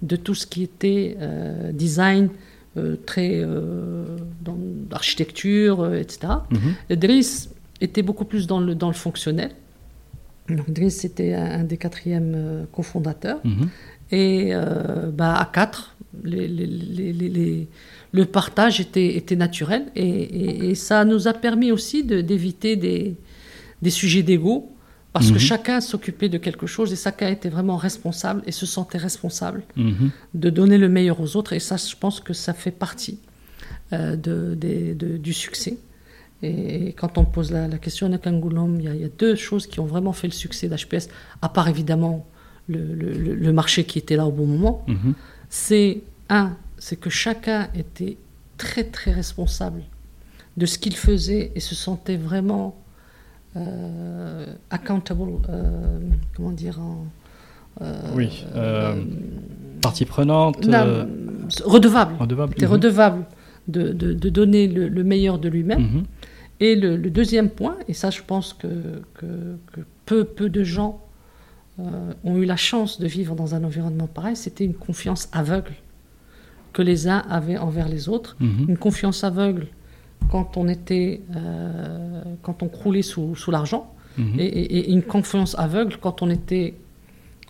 de 0.00 0.16
tout 0.16 0.34
ce 0.34 0.46
qui 0.46 0.62
était 0.62 1.16
euh, 1.20 1.72
design, 1.72 2.30
très 3.04 3.42
dans 4.40 4.56
l'architecture, 4.90 5.94
etc. 5.94 6.32
Mm 6.50 6.96
Driss 6.96 7.50
était 7.82 8.02
beaucoup 8.02 8.24
plus 8.24 8.46
dans 8.46 8.60
le, 8.60 8.74
dans 8.74 8.88
le 8.88 8.94
fonctionnel. 8.94 9.50
Donc 10.48 10.70
Driss 10.70 11.04
était 11.04 11.34
un, 11.34 11.64
des 11.64 11.76
quatrièmes 11.76 12.66
cofondateurs. 12.72 13.40
Mhm. 13.44 13.68
Et 14.10 14.52
bah, 15.12 15.36
à 15.36 15.46
quatre, 15.46 15.96
les, 16.22 16.46
les, 16.48 17.68
le 18.12 18.26
partage 18.26 18.80
était, 18.80 19.16
était 19.16 19.36
naturel 19.36 19.86
et, 19.96 20.74
ça 20.74 21.04
nous 21.04 21.28
a 21.28 21.32
permis 21.32 21.72
aussi 21.72 22.04
d'éviter 22.04 22.76
des, 22.76 23.16
des, 23.80 23.90
sujets 23.90 24.22
d'ego 24.22 24.70
parce 25.12 25.28
que 25.28 25.34
mhm. 25.34 25.40
chacun 25.40 25.80
s'occupait 25.80 26.28
de 26.28 26.38
quelque 26.38 26.66
chose 26.66 26.92
et 26.92 26.96
chacun 26.96 27.28
était 27.28 27.48
vraiment 27.48 27.76
responsable 27.76 28.42
et 28.46 28.52
se 28.52 28.66
sentait 28.66 28.98
responsable 28.98 29.62
mhm. 29.76 30.10
de 30.34 30.50
donner 30.50 30.78
le 30.78 30.88
meilleur 30.88 31.20
aux 31.20 31.36
autres 31.36 31.52
et 31.52 31.60
ça 31.60 31.76
je 31.76 31.96
pense 31.96 32.20
que 32.20 32.32
ça 32.32 32.54
fait 32.54 32.70
partie 32.70 33.18
euh, 33.92 34.16
de, 34.16 34.54
de, 34.54 35.16
du 35.16 35.32
succès. 35.32 35.76
Et 36.42 36.92
quand 36.94 37.18
on 37.18 37.24
pose 37.24 37.52
la, 37.52 37.68
question 37.78 38.12
à 38.12 38.18
Kangoulom, 38.18 38.80
il, 38.80 38.90
il, 38.94 39.00
y 39.00 39.04
a 39.04 39.08
deux 39.16 39.36
choses 39.36 39.66
qui 39.66 39.78
ont 39.80 39.86
vraiment 39.86 40.12
fait 40.12 40.26
le 40.26 40.32
succès 40.32 40.68
d'HPS, 40.68 41.08
à 41.40 41.48
part 41.48 41.68
évidemment 41.68 42.26
le, 42.68 42.78
le, 42.94 43.12
le, 43.12 43.52
marché 43.52 43.84
qui 43.84 43.98
était 43.98 44.16
là 44.16 44.26
au 44.26 44.32
bon 44.32 44.46
moment. 44.46 44.84
Mhm 44.88 45.14
c'est 45.52 46.00
un, 46.30 46.56
c'est 46.78 46.98
que 46.98 47.10
chacun 47.10 47.68
était 47.74 48.16
très 48.56 48.84
très 48.84 49.12
responsable 49.12 49.82
de 50.56 50.64
ce 50.64 50.78
qu'il 50.78 50.96
faisait 50.96 51.52
et 51.54 51.60
se 51.60 51.74
sentait 51.74 52.16
vraiment 52.16 52.74
euh, 53.56 54.46
accountable, 54.70 55.24
euh, 55.50 55.98
comment 56.34 56.52
dire 56.52 56.80
euh, 57.82 58.00
Oui, 58.14 58.46
partie 59.82 60.06
prenante. 60.06 60.56
redevable. 61.64 62.14
Redevable. 62.18 62.52
Était 62.54 62.64
mhm. 62.64 62.72
redevable 62.72 63.24
de, 63.68 63.92
de, 63.92 64.28
donner 64.30 64.68
le, 64.68 65.04
meilleur 65.04 65.38
de 65.38 65.50
lui-même. 65.50 65.82
Mhm. 65.82 66.04
Et 66.62 66.76
le, 66.76 66.96
deuxième 67.10 67.50
point, 67.50 67.76
et 67.88 67.92
ça 67.92 68.10
je 68.10 68.22
pense 68.24 68.52
que, 68.52 68.68
que, 69.14 69.26
que 69.72 69.80
peu, 70.06 70.22
peu 70.22 70.48
de 70.48 70.62
gens 70.62 71.00
euh, 71.80 72.12
ont 72.22 72.36
eu 72.36 72.44
la 72.44 72.56
chance 72.56 73.00
de 73.00 73.06
vivre 73.08 73.34
dans 73.34 73.56
un 73.56 73.64
environnement 73.64 74.06
pareil, 74.06 74.36
c'était 74.36 74.64
une 74.64 74.74
confiance 74.74 75.28
aveugle 75.32 75.72
que 76.72 76.80
les 76.80 77.08
uns 77.08 77.24
avaient 77.28 77.58
envers 77.58 77.88
les 77.88 78.08
autres. 78.08 78.36
Mhm. 78.38 78.66
Une 78.68 78.78
confiance 78.78 79.24
aveugle 79.24 79.66
quand 80.30 80.56
on 80.56 80.68
était, 80.68 81.20
euh, 81.34 82.22
quand 82.42 82.62
on 82.62 82.68
croulait 82.68 83.02
sous, 83.02 83.34
sous 83.34 83.50
l'argent, 83.50 83.92
mhm. 84.16 84.38
et, 84.38 84.92
une 84.92 85.02
confiance 85.02 85.58
aveugle 85.58 85.96
quand 86.00 86.22
on 86.22 86.30
était 86.30 86.74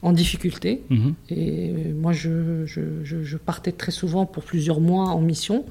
en 0.01 0.13
difficulté. 0.13 0.83
Mhm. 0.89 1.15
Et 1.29 1.93
moi, 1.93 2.13
je, 2.13 2.65
je, 2.65 3.03
je, 3.03 3.37
partais 3.37 3.73
très 3.73 3.93
souvent 3.93 4.25
pour 4.25 4.43
plusieurs 4.43 4.81
mois 4.81 5.11
en 5.11 5.21
mission, 5.21 5.67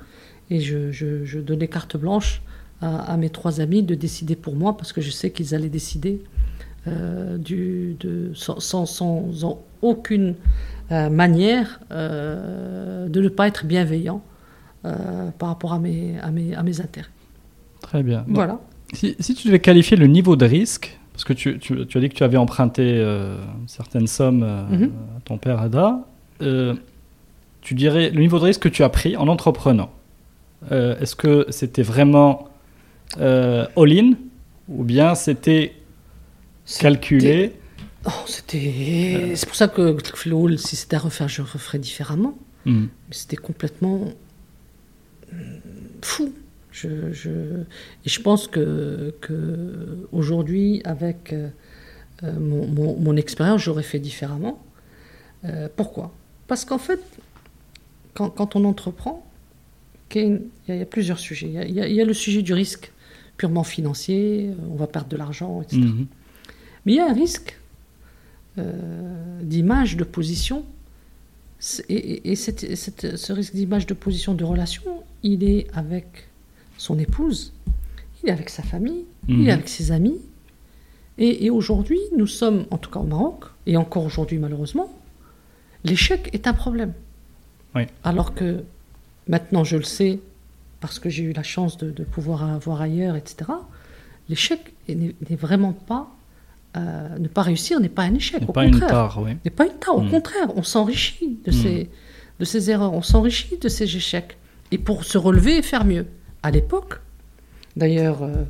et 0.52 0.60
je, 0.60 1.40
donnais 1.40 1.68
carte 1.68 1.98
blanche 1.98 2.44
à, 2.82 3.14
à, 3.14 3.18
mes 3.18 3.30
trois 3.30 3.62
amis 3.62 3.84
de 3.84 3.96
décider 3.96 4.36
pour 4.36 4.56
moi, 4.56 4.76
parce 4.78 4.94
que 4.94 5.02
je 5.02 5.12
sais 5.12 5.32
qu'ils 5.32 5.54
allaient 5.56 5.70
décider 5.70 6.22
euh, 6.88 7.38
du, 7.38 7.96
de, 8.00 8.32
sans, 8.34 8.60
sans, 8.86 9.60
aucune 9.82 10.36
euh, 10.92 11.10
manière 11.10 11.80
euh, 11.92 13.08
de 13.08 13.22
ne 13.22 13.30
pas 13.30 13.48
être 13.48 13.66
bienveillant 13.66 14.22
par 15.38 15.50
rapport 15.50 15.74
à 15.74 15.80
mes, 15.80 16.18
à, 16.22 16.32
mes, 16.32 16.56
à 16.56 16.64
mes 16.64 16.82
intérêts. 16.82 17.12
Très 17.82 18.02
bien. 18.02 18.26
Voilà. 18.28 18.60
si, 18.94 19.16
si, 19.20 19.36
tu 19.36 19.48
devais 19.48 19.60
qualifier 19.60 19.96
le 19.96 20.08
niveau 20.08 20.36
de 20.36 20.46
risque, 20.46 21.00
parce 21.14 21.24
que 21.24 21.34
tu, 21.34 21.60
tu, 21.60 21.86
tu 21.86 21.98
as 22.00 22.02
dit 22.02 22.10
que 22.10 22.16
tu 22.16 22.24
avais 22.24 22.38
emprunté 22.38 23.00
certaines 23.68 24.08
sommes 24.08 24.40
mhm. 24.40 24.92
à 25.18 25.22
ton 25.24 25.38
père 25.38 25.62
Ada, 25.62 26.04
tu 27.62 27.76
dirais, 27.76 28.10
le 28.10 28.20
niveau 28.20 28.40
de 28.40 28.46
risque 28.46 28.64
que 28.64 28.70
tu 28.70 28.84
as 28.84 28.90
pris 28.90 29.16
en 29.16 29.28
entreprenant, 29.28 29.92
euh, 30.72 31.00
est-ce 31.00 31.16
que 31.16 31.46
c'était 31.50 31.84
vraiment 31.84 32.50
euh, 33.20 33.68
all-in 33.76 34.14
ou 34.68 34.84
bien 34.84 35.16
c'était 35.16 35.74
calculé 36.80 37.54
oh, 38.06 38.10
c'était... 38.26 39.34
C'est 39.36 39.46
pour 39.46 39.56
ça 39.56 39.68
que 39.68 39.98
si 40.58 40.76
c'était 40.76 40.96
à 40.96 41.00
refaire, 41.00 41.28
je 41.28 41.42
referais 41.42 41.80
différemment. 41.80 42.38
Hmm. 42.66 42.86
Mais 43.08 43.16
c'était 43.16 43.38
complètement 43.38 44.14
hmm, 45.32 45.36
fou. 46.02 46.34
Je, 46.72 47.12
je, 47.12 47.30
et 47.30 48.10
je 48.10 48.22
pense 48.22 48.48
que, 48.48 49.14
que 49.20 50.08
aujourd'hui, 50.14 50.82
avec 50.86 51.34
euh, 51.34 51.50
mon, 52.24 52.66
mon, 52.96 53.18
expérience, 53.18 53.62
j'aurais 53.62 53.84
fait 53.84 54.00
différemment. 54.00 54.64
pourquoi? 55.76 56.14
Parce 56.48 56.64
qu'en 56.64 56.78
fait, 56.78 57.02
quand, 58.14 58.30
quand, 58.30 58.56
on 58.56 58.64
entreprend, 58.64 59.26
il 60.16 60.42
y, 60.68 60.82
a, 60.82 60.86
plusieurs 60.86 61.20
sujets. 61.20 61.50
Il 61.68 61.74
y 61.74 62.02
a, 62.02 62.06
le 62.06 62.14
sujet 62.14 62.42
du 62.42 62.54
risque 62.54 62.92
purement 63.42 63.64
financier, 63.64 64.52
on 64.72 64.76
va 64.76 64.86
perdre 64.86 65.10
de 65.10 65.18
l'argent, 65.18 65.64
etc. 65.64 65.82
Mhm. 65.82 66.06
Mais 66.86 66.92
il 66.94 66.96
y 66.98 67.00
a 67.00 67.10
un 67.10 67.14
risque 67.14 67.58
euh, 68.60 69.42
d'image, 69.42 69.98
de 69.98 70.04
position. 70.04 70.64
Et, 71.90 72.36
ce 72.36 73.34
risque 73.34 73.56
d'image, 73.56 73.88
de 73.88 73.96
position, 73.96 74.36
de 74.36 74.44
relation, 74.44 74.84
il 75.24 75.44
est 75.44 75.66
avec 75.74 76.28
son 76.78 77.00
épouse, 77.00 77.52
il 78.22 78.30
est 78.30 78.32
avec 78.32 78.50
sa 78.50 78.62
famille, 78.62 79.06
il 79.28 79.42
est 79.42 79.44
mhm. 79.46 79.50
avec 79.50 79.70
ses 79.70 79.92
amis. 79.92 80.20
Et, 81.18 81.50
aujourd'hui, 81.50 82.00
nous 82.16 82.28
sommes, 82.28 82.68
en 82.70 82.78
tout 82.78 82.92
cas 82.92 83.00
au 83.00 83.10
Maroc, 83.16 83.46
et 83.66 83.76
encore 83.76 84.06
aujourd'hui 84.06 84.38
malheureusement, 84.38 84.90
l'échec 85.84 86.30
est 86.34 86.46
un 86.46 86.54
problème. 86.54 86.94
Alors 88.04 88.36
que 88.36 88.64
Maintenant, 89.28 89.64
je 89.64 89.78
le 89.78 89.84
sais 89.84 90.20
parce 90.82 91.00
que 91.00 91.10
j'ai 91.10 91.24
eu 91.24 91.32
la 91.32 91.44
chance 91.44 91.78
de, 91.78 92.04
pouvoir 92.04 92.44
avoir 92.44 92.82
ailleurs, 92.82 93.16
etc. 93.16 93.52
L'échec 94.28 94.74
n'est 94.90 95.36
vraiment 95.36 95.74
pas. 95.74 96.10
Euh, 96.78 97.18
ne 97.20 97.28
pas 97.28 97.42
réussir 97.42 97.80
n'est 97.82 97.90
pas 97.90 98.04
un 98.04 98.16
échec. 98.16 98.42
Au 98.48 98.54
pas 98.54 98.64
contraire. 98.64 98.84
une 98.84 98.88
tare, 98.88 99.20
oui. 99.22 99.32
N'est 99.44 99.52
pas 99.52 99.66
une 99.66 99.74
tare. 99.74 99.98
Au 99.98 100.02
hmm. 100.02 100.10
contraire, 100.10 100.48
on 100.56 100.64
s'enrichit 100.64 101.38
de, 101.46 101.52
ces, 101.52 101.90
de 102.40 102.46
ces 102.46 102.72
erreurs, 102.72 102.94
on 102.94 103.02
s'enrichit 103.02 103.58
de 103.58 103.68
ces 103.68 103.84
échecs. 103.84 104.38
Et 104.72 104.78
pour 104.78 105.04
se 105.04 105.18
relever 105.18 105.58
et 105.58 105.62
faire 105.62 105.86
mieux. 105.86 106.08
À 106.44 106.50
l'époque, 106.50 107.02
d'ailleurs, 107.76 108.24
euh, 108.24 108.46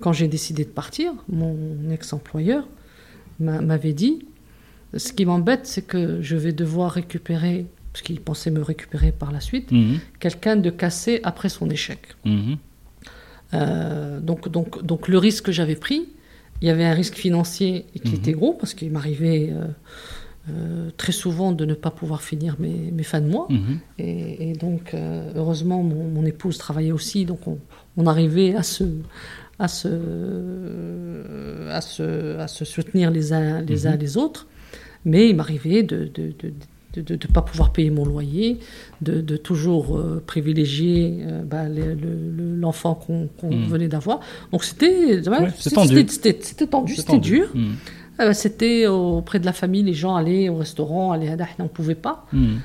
quand 0.00 0.12
j'ai 0.12 0.26
décidé 0.26 0.64
de 0.64 0.70
partir, 0.70 1.12
mon 1.28 1.56
ex-employeur 1.90 2.66
m'avait 3.38 3.92
dit 3.92 4.26
ce 4.96 5.12
qui 5.12 5.24
m'embête, 5.24 5.66
c'est 5.66 5.82
que 5.82 6.20
je 6.20 6.36
vais 6.36 6.52
devoir 6.52 6.90
récupérer 6.90 7.66
parce 7.92 8.02
qu'il 8.02 8.20
pensait 8.20 8.50
me 8.50 8.62
récupérer 8.62 9.12
par 9.12 9.32
la 9.32 9.40
suite, 9.40 9.72
mhm. 9.72 9.98
quelqu'un 10.18 10.56
de 10.56 10.70
cassé 10.70 11.20
après 11.24 11.48
son 11.48 11.68
échec. 11.70 12.00
Mhm. 12.24 12.56
Euh, 13.52 14.20
donc, 14.20 14.48
donc, 14.48 14.84
donc 14.84 15.08
le 15.08 15.18
risque 15.18 15.46
que 15.46 15.52
j'avais 15.52 15.74
pris, 15.74 16.08
il 16.62 16.68
y 16.68 16.70
avait 16.70 16.84
un 16.84 16.94
risque 16.94 17.14
financier 17.14 17.86
qui 18.02 18.10
mhm. 18.10 18.14
était 18.14 18.32
gros, 18.32 18.54
parce 18.54 18.74
qu'il 18.74 18.92
m'arrivait 18.92 19.50
euh, 19.50 19.64
euh, 20.50 20.90
très 20.96 21.12
souvent 21.12 21.50
de 21.50 21.64
ne 21.64 21.74
pas 21.74 21.90
pouvoir 21.90 22.22
finir 22.22 22.56
mes, 22.60 22.92
mes 22.92 23.02
fins 23.02 23.20
de 23.20 23.28
mois. 23.28 23.48
Et, 23.98 24.52
donc, 24.52 24.94
heureusement, 25.34 25.82
mon, 25.82 26.24
épouse 26.24 26.58
travaillait 26.58 26.92
aussi, 26.92 27.24
donc 27.24 27.40
on, 27.96 28.06
arrivait 28.06 28.54
à 28.54 28.62
se, 28.62 28.84
à, 29.58 29.66
se, 29.66 29.88
à, 31.70 31.80
se, 31.80 32.38
à 32.38 32.46
se 32.46 32.64
soutenir 32.64 33.10
les 33.10 33.32
uns 33.32 33.62
les, 33.62 33.86
uns 33.86 33.96
les 33.96 34.16
autres. 34.16 34.46
Mais 35.04 35.30
il 35.30 35.36
m'arrivait 35.36 35.82
de, 35.82 36.10
de, 36.14 36.34
de 36.38 36.52
de 36.94 37.12
ne 37.12 37.32
pas 37.32 37.42
pouvoir 37.42 37.72
payer 37.72 37.90
mon 37.90 38.04
loyer, 38.04 38.58
de, 39.00 39.20
de 39.20 39.36
toujours 39.36 39.96
euh, 39.96 40.22
privilégier 40.26 41.18
euh, 41.20 41.42
bah, 41.42 41.64
l'enfant 41.68 42.94
qu'on 42.94 43.28
hmm. 43.42 43.64
venait 43.66 43.88
d'avoir. 43.88 44.20
Donc 44.50 44.64
c'était 44.64 45.22
tendu, 45.22 46.04
c'était 46.08 46.66
tendu, 46.66 46.96
c'était 46.96 47.18
dur. 47.18 47.48
Hmm. 47.54 47.72
Euh, 48.20 48.32
c'était 48.32 48.86
auprès 48.86 49.38
de 49.38 49.46
la 49.46 49.52
famille, 49.52 49.82
les 49.82 49.94
gens 49.94 50.16
allaient 50.16 50.48
au 50.48 50.56
restaurant, 50.56 51.12
allaient 51.12 51.30
à 51.30 51.36
on 51.58 51.64
ne 51.64 51.68
pouvait 51.68 51.94
pas. 51.94 52.26
Hmm. 52.32 52.56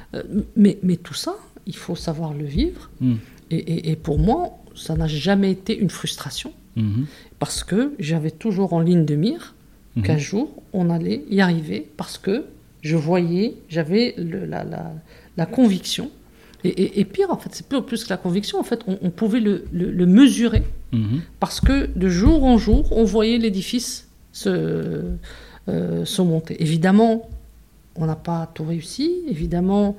mais, 0.56 0.80
mais 0.82 0.98
tout 0.98 1.14
ça, 1.14 1.36
il 1.68 1.76
faut 1.76 1.96
savoir 1.96 2.34
le 2.34 2.46
vivre. 2.46 2.90
Et, 3.52 3.92
et, 3.92 3.96
pour 3.96 4.18
moi, 4.18 4.58
ça 4.74 4.96
n'a 4.96 5.08
jamais 5.08 5.52
été 5.52 5.78
une 5.78 5.92
frustration. 5.92 6.52
Parce 7.40 7.64
que 7.64 7.94
j'avais 8.00 8.32
toujours 8.32 8.74
en 8.74 8.82
ligne 8.82 9.06
de 9.06 9.16
mire 9.16 9.54
qu'un 10.04 10.18
jour, 10.18 10.50
on 10.74 10.90
allait 10.90 11.24
y 11.30 11.40
arriver 11.40 11.88
parce 11.96 12.18
que 12.18 12.46
je 12.86 12.96
voyais, 12.96 13.56
j'avais 13.68 14.14
la, 14.16 14.64
la, 14.64 14.94
la, 15.38 15.46
conviction. 15.48 16.12
Et, 16.64 17.00
et, 17.00 17.06
pire, 17.06 17.32
en 17.32 17.38
fait, 17.38 17.50
c'est 17.52 17.68
plus, 17.68 17.82
plus 17.82 18.04
que 18.04 18.10
la 18.12 18.18
conviction, 18.18 18.60
en 18.60 18.64
fait, 18.64 18.82
on, 18.86 19.10
pouvait 19.10 19.40
le, 19.40 19.66
le, 19.72 20.06
mesurer. 20.06 20.64
Mhm. 20.92 21.22
Parce 21.40 21.60
que 21.60 21.90
de 21.96 22.10
jour 22.10 22.44
en 22.44 22.60
jour, 22.60 22.96
on 22.96 23.04
voyait 23.04 23.40
l'édifice 23.40 24.08
se, 24.32 25.02
euh, 25.68 26.06
se 26.06 26.22
monter. 26.22 26.62
Évidemment, 26.62 27.28
on 27.96 28.06
n'a 28.06 28.16
pas 28.16 28.52
tout 28.54 28.66
réussi. 28.66 29.24
Évidemment, 29.28 29.98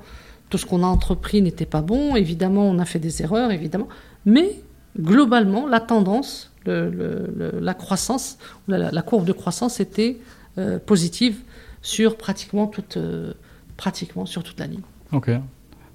tout 0.49 0.59
ce 0.59 0.65
qu'on 0.65 0.85
a 0.85 0.87
entrepris 0.87 1.43
n'était 1.43 1.67
pas 1.67 1.83
bon. 1.83 2.15
Évidemment, 2.15 2.69
on 2.69 2.79
a 2.79 2.85
fait 2.85 3.01
des 3.01 3.21
erreurs, 3.21 3.51
évidemment. 3.51 3.89
Mais 4.27 4.61
globalement, 4.97 5.67
la 5.67 5.81
tendance, 5.81 6.53
le, 6.67 7.59
la 7.61 7.75
croissance, 7.75 8.39
la, 8.69 8.93
la, 8.93 9.03
courbe 9.03 9.25
de 9.25 9.33
croissance 9.33 9.81
était 9.81 10.19
euh, 10.59 10.79
positive 10.79 11.41
sur 11.87 12.17
pratiquement 12.17 12.67
toute, 12.67 12.97
euh, 12.97 13.33
pratiquement 13.77 14.27
sur 14.27 14.43
toute 14.43 14.59
la 14.59 14.67
ligne. 14.67 14.81
Ok. 15.13 15.31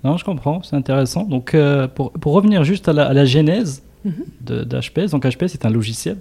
Non, 0.05 0.15
je 0.15 0.23
comprends, 0.23 0.63
c'est 0.63 0.77
intéressant. 0.77 1.25
Donc, 1.25 1.53
euh, 1.53 1.89
pour, 1.89 2.13
pour, 2.13 2.31
revenir 2.31 2.63
juste 2.63 2.87
à 2.87 2.93
la, 2.93 3.07
à 3.07 3.13
la 3.13 3.25
genèse 3.25 3.83
mhm. 4.05 4.23
d'HPS, 4.39 5.11
donc 5.11 5.25
HPS 5.25 5.53
est 5.53 5.65
un 5.65 5.69
logiciel 5.69 6.19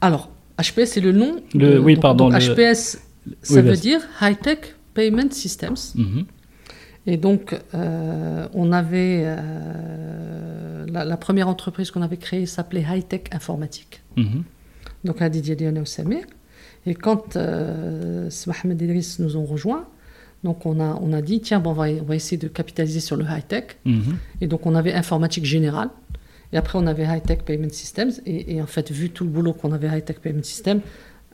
Alors, 0.00 0.30
HPS 0.62 0.92
c'est 0.92 1.00
le 1.00 1.10
nom. 1.10 1.42
Le, 1.54 1.80
oui, 1.80 1.96
pardon. 1.96 2.30
HPS, 2.30 3.00
ça 3.42 3.62
veut 3.62 3.76
dire 3.76 4.00
High 4.20 4.38
Tech 4.38 4.58
Payment 4.94 5.30
Systems. 5.32 5.74
Mhm. 5.96 6.24
Et 7.06 7.16
donc, 7.16 7.58
euh, 7.74 8.46
on 8.54 8.70
avait. 8.70 9.24
la, 10.86 11.16
première 11.16 11.48
entreprise 11.48 11.90
qu'on 11.90 12.02
avait 12.02 12.16
créée 12.16 12.46
s'appelait 12.46 12.86
High 12.88 13.08
Tech 13.08 13.22
Informatique. 13.32 14.02
Mhm. 14.16 14.44
Donc, 15.02 15.20
à 15.20 15.28
Didier 15.28 15.56
Lionel 15.56 15.88
Samir. 15.88 16.22
Et 16.86 16.94
quand 16.94 17.36
euh, 17.36 18.28
Mohamed 18.46 18.82
Idriss 18.82 19.18
nous 19.18 19.36
ont 19.36 19.44
rejoints, 19.44 19.86
donc 20.44 20.66
on 20.66 20.80
a, 20.80 20.98
on 21.00 21.12
a 21.12 21.22
dit, 21.22 21.40
tiens, 21.40 21.60
bon, 21.60 21.70
on, 21.70 21.74
va, 21.74 21.86
on 21.88 22.04
va 22.04 22.16
essayer 22.16 22.36
de 22.36 22.48
capitaliser 22.48 23.00
sur 23.00 23.16
le 23.16 23.24
high-tech. 23.24 23.76
Mhm. 23.84 24.16
Et 24.40 24.46
donc 24.46 24.66
on 24.66 24.74
avait 24.74 24.92
informatique 24.92 25.44
générale. 25.44 25.90
Et 26.52 26.56
après, 26.56 26.78
on 26.78 26.86
avait 26.86 27.04
high-tech 27.04 27.44
payment 27.44 27.70
systems. 27.70 28.12
Et, 28.26 28.60
en 28.60 28.66
fait, 28.66 28.90
vu 28.90 29.08
tout 29.08 29.24
le 29.24 29.30
boulot 29.30 29.54
qu'on 29.54 29.72
avait 29.72 29.88
high-tech 29.88 30.18
payment 30.18 30.42
system, 30.42 30.80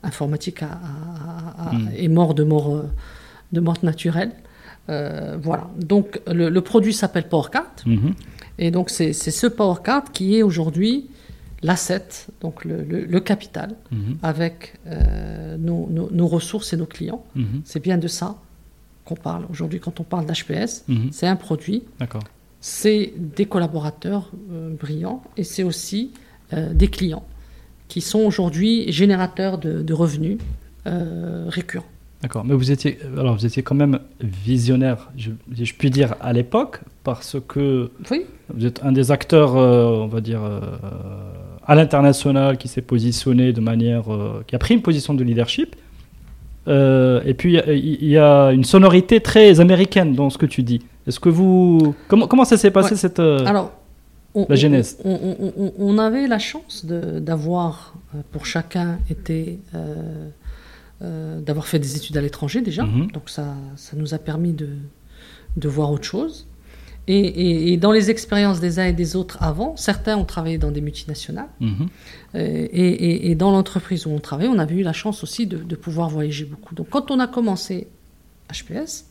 informatique 0.01 0.61
mhm. 0.61 1.89
est 1.97 2.07
mort 2.07 2.33
de 2.33 2.43
mort, 2.43 2.75
euh, 2.75 2.89
de 3.51 3.59
mort 3.59 3.77
naturelle. 3.83 4.31
Euh, 4.89 5.37
voilà. 5.41 5.69
Donc 5.77 6.21
le, 6.27 6.57
produit 6.61 6.93
s'appelle 6.93 7.27
PowerCard. 7.27 7.75
Mhm. 7.85 8.13
Et 8.59 8.71
donc 8.71 8.89
c'est 8.89 9.13
ce 9.13 9.47
PowerCard 9.47 10.11
qui 10.11 10.37
est 10.37 10.43
aujourd'hui 10.43 11.09
l'asset, 11.61 12.27
donc 12.41 12.65
le, 12.65 13.19
capital, 13.19 13.75
mhm. 13.91 14.17
avec 14.23 14.75
euh, 14.87 15.57
nos, 15.57 16.27
ressources 16.27 16.73
et 16.73 16.77
nos 16.77 16.85
clients. 16.85 17.23
Mhm. 17.35 17.61
C'est 17.65 17.81
bien 17.81 17.97
de 17.97 18.07
ça 18.07 18.35
qu'on 19.05 19.15
parle 19.15 19.45
aujourd'hui 19.49 19.79
quand 19.79 19.99
on 19.99 20.03
parle 20.03 20.25
d'HPS. 20.25 20.83
Mhm. 20.87 21.09
C'est 21.11 21.27
un 21.27 21.35
produit, 21.35 21.83
c'est 22.61 23.13
des 23.17 23.45
collaborateurs 23.45 24.31
euh, 24.51 24.73
brillants 24.75 25.23
et 25.37 25.43
c'est 25.43 25.63
aussi 25.63 26.11
euh, 26.53 26.73
des 26.73 26.87
clients 26.87 27.25
qui 27.87 28.01
sont 28.01 28.19
aujourd'hui 28.19 28.91
générateurs 28.91 29.57
de, 29.57 29.93
revenus 29.93 30.37
récurrents. 30.85 31.85
D'accord, 32.21 32.43
mais 32.43 32.53
vous 32.55 32.71
étiez, 32.71 32.99
alors 33.17 33.35
vous 33.35 33.45
étiez 33.45 33.63
quand 33.63 33.75
même 33.75 33.99
visionnaire, 34.19 35.11
je, 35.15 35.31
je 35.51 35.73
puis 35.73 35.91
dire, 35.91 36.15
à 36.19 36.33
l'époque, 36.33 36.81
parce 37.03 37.37
que 37.47 37.91
vous 38.53 38.65
êtes 38.65 38.83
un 38.83 38.91
des 38.91 39.11
acteurs, 39.11 39.53
on 39.55 40.07
va 40.07 40.21
dire, 40.21 40.41
à 41.69 41.75
l'international, 41.75 42.57
qui 42.57 42.67
s'est 42.67 42.81
positionné 42.81 43.53
de 43.53 43.61
manière, 43.61 44.11
euh, 44.11 44.43
qui 44.47 44.55
a 44.55 44.59
pris 44.59 44.73
une 44.73 44.81
position 44.81 45.13
de 45.13 45.23
leadership. 45.23 45.75
Euh, 46.67 47.21
et 47.25 47.35
puis 47.35 47.59
il 47.67 48.09
y, 48.09 48.17
a 48.17 48.49
une 48.49 48.63
sonorité 48.63 49.21
très 49.21 49.59
américaine 49.59 50.15
dans 50.15 50.31
ce 50.31 50.39
que 50.39 50.47
tu 50.47 50.63
dis. 50.63 50.81
Est-ce 51.07 51.19
que 51.19 51.29
vous 51.29 51.95
comment 52.07 52.27
comment 52.27 52.43
ça 52.43 52.57
s'est 52.57 52.71
passé 52.71 52.95
cette 52.95 53.19
euh, 53.19 53.45
Alors, 53.45 53.71
la 54.35 54.55
genèse? 54.55 54.97
on, 55.05 55.97
avait 55.99 56.27
la 56.27 56.39
chance 56.39 56.85
d'avoir 56.85 57.93
pour 58.31 58.45
chacun 58.47 58.97
été 59.09 59.59
d'avoir 60.99 61.67
fait 61.67 61.79
des 61.79 61.95
études 61.95 62.17
à 62.17 62.21
l'étranger 62.21 62.61
déjà, 62.61 62.83
mm-hmm. 62.83 63.11
donc 63.13 63.29
ça, 63.29 63.45
ça 63.75 63.95
nous 63.95 64.13
a 64.15 64.17
permis 64.17 64.53
de, 64.53 64.69
de 65.55 65.69
voir 65.69 65.91
autre 65.91 66.03
chose. 66.03 66.47
Et, 67.11 67.77
dans 67.77 67.91
les 67.91 68.11
expériences 68.11 68.59
des 68.59 68.77
uns 68.77 68.85
et 68.85 68.93
des 68.93 69.15
autres 69.15 69.41
avant, 69.41 69.75
certains 69.75 70.15
ont 70.15 70.25
travaillé 70.25 70.59
dans 70.59 70.69
des 70.69 70.81
multinationales. 70.81 71.49
Mhm. 71.59 71.89
Euh, 72.35 72.67
et, 72.71 73.33
dans 73.33 73.49
l'entreprise 73.49 74.05
où 74.05 74.11
on 74.11 74.19
travaille, 74.19 74.47
on 74.47 74.59
avait 74.59 74.75
eu 74.75 74.83
la 74.83 74.93
chance 74.93 75.23
aussi 75.23 75.47
de, 75.47 75.75
pouvoir 75.75 76.09
voyager 76.09 76.45
beaucoup. 76.45 76.75
Donc 76.75 76.89
quand 76.89 77.09
on 77.09 77.19
a 77.19 77.27
commencé 77.27 77.87
HPS, 78.53 79.05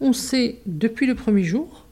on 0.00 0.14
s'est, 0.14 0.60
depuis 0.64 1.06
le 1.06 1.14
premier 1.14 1.44
jour, 1.44 1.84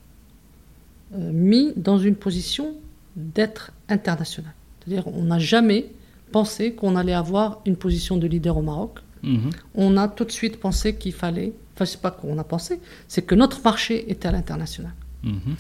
euh, 1.15 1.31
mis 1.33 1.75
dans 1.77 1.99
une 1.99 2.15
position 2.15 2.75
d'être 3.15 3.73
international. 3.91 4.55
C'est-à-dire 4.81 5.07
on 5.09 5.25
n'a 5.25 5.39
jamais 5.39 5.87
pensé 6.33 6.73
qu'on 6.73 6.97
allait 6.97 7.13
avoir 7.13 7.61
une 7.67 7.77
position 7.77 8.17
de 8.17 8.27
leader 8.27 8.57
au 8.57 8.63
Maroc. 8.63 9.01
Mhm. 9.23 9.51
On 9.75 9.99
a 9.99 10.09
tout 10.09 10.25
de 10.25 10.33
suite 10.33 10.59
pensé 10.59 10.95
qu'il 10.95 11.13
fallait, 11.13 11.53
enfin 11.75 11.85
c'est 11.85 12.01
pas 12.01 12.11
qu'on 12.11 12.39
a 12.39 12.45
pensé, 12.45 12.81
c'est 13.07 13.23
que 13.23 13.35
notre 13.35 13.63
marché 13.63 14.11
était 14.11 14.29
à 14.29 14.33
l'international. 14.33 14.93
Mhm. 15.23 15.57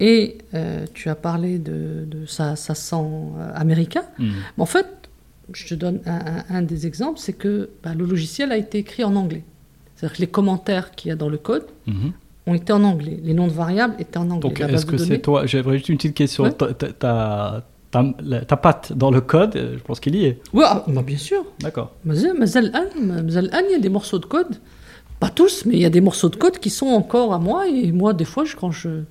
Et 0.00 0.38
euh, 0.54 0.86
tu 0.94 1.08
as 1.10 1.14
parlé 1.14 1.58
de, 1.58 2.06
ça, 2.26 2.56
ça 2.56 2.74
sent 2.74 2.96
euh, 2.96 3.52
américain. 3.54 4.02
Mhm. 4.18 4.32
Mais 4.56 4.62
en 4.62 4.66
fait, 4.66 4.86
je 5.52 5.66
te 5.66 5.74
donne 5.74 6.00
un, 6.06 6.62
des 6.62 6.86
exemples, 6.86 7.18
c'est 7.18 7.32
que 7.32 7.70
bah, 7.82 7.92
le 7.94 8.06
logiciel 8.06 8.52
a 8.52 8.56
été 8.56 8.78
écrit 8.78 9.04
en 9.04 9.14
anglais. 9.16 9.44
C'est-à-dire 9.94 10.16
que 10.16 10.22
les 10.22 10.28
commentaires 10.28 10.92
qu'il 10.92 11.10
y 11.10 11.12
a 11.12 11.16
dans 11.16 11.28
le 11.28 11.38
code 11.38 11.66
ont 12.46 12.54
été 12.54 12.72
en 12.72 12.82
anglais. 12.84 13.20
Les 13.22 13.34
noms 13.34 13.48
de 13.48 13.52
variables 13.52 13.94
étaient 13.98 14.16
en 14.16 14.30
anglais. 14.30 14.48
Donc, 14.48 14.60
est-ce 14.60 14.86
que 14.86 14.96
c'est 14.96 15.18
toi 15.18 15.44
J'aimerais 15.44 15.76
juste 15.76 15.88
une 15.90 15.96
petite 15.96 16.14
question. 16.14 16.50
Ta, 16.50 17.62
ta, 17.90 18.56
patte 18.56 18.92
dans 18.92 19.10
le 19.10 19.20
code, 19.20 19.74
je 19.74 19.82
pense 19.82 20.00
qu'il 20.00 20.14
y 20.14 20.24
est. 20.24 20.38
Oui, 20.54 20.62
ah, 20.66 20.84
bah, 20.86 21.02
bien 21.02 21.18
sûr. 21.18 21.44
D'accord. 21.58 21.92
Mais 22.04 22.16
il 22.16 22.22
y 22.22 23.74
a 23.74 23.78
des 23.78 23.88
morceaux 23.88 24.18
de 24.18 24.26
code. 24.26 24.56
Pas 25.20 25.28
tous, 25.28 25.64
mais 25.66 25.74
il 25.74 25.80
y 25.80 25.84
a 25.84 25.90
des 25.90 26.00
morceaux 26.00 26.30
de 26.30 26.36
code 26.36 26.58
qui 26.58 26.70
sont 26.70 26.86
encore 26.86 27.32
à 27.32 27.38
moi. 27.38 27.68
Et 27.68 27.92
moi, 27.92 28.14
des 28.14 28.24
fois, 28.24 28.44
quand 28.58 28.70
je 28.70 29.04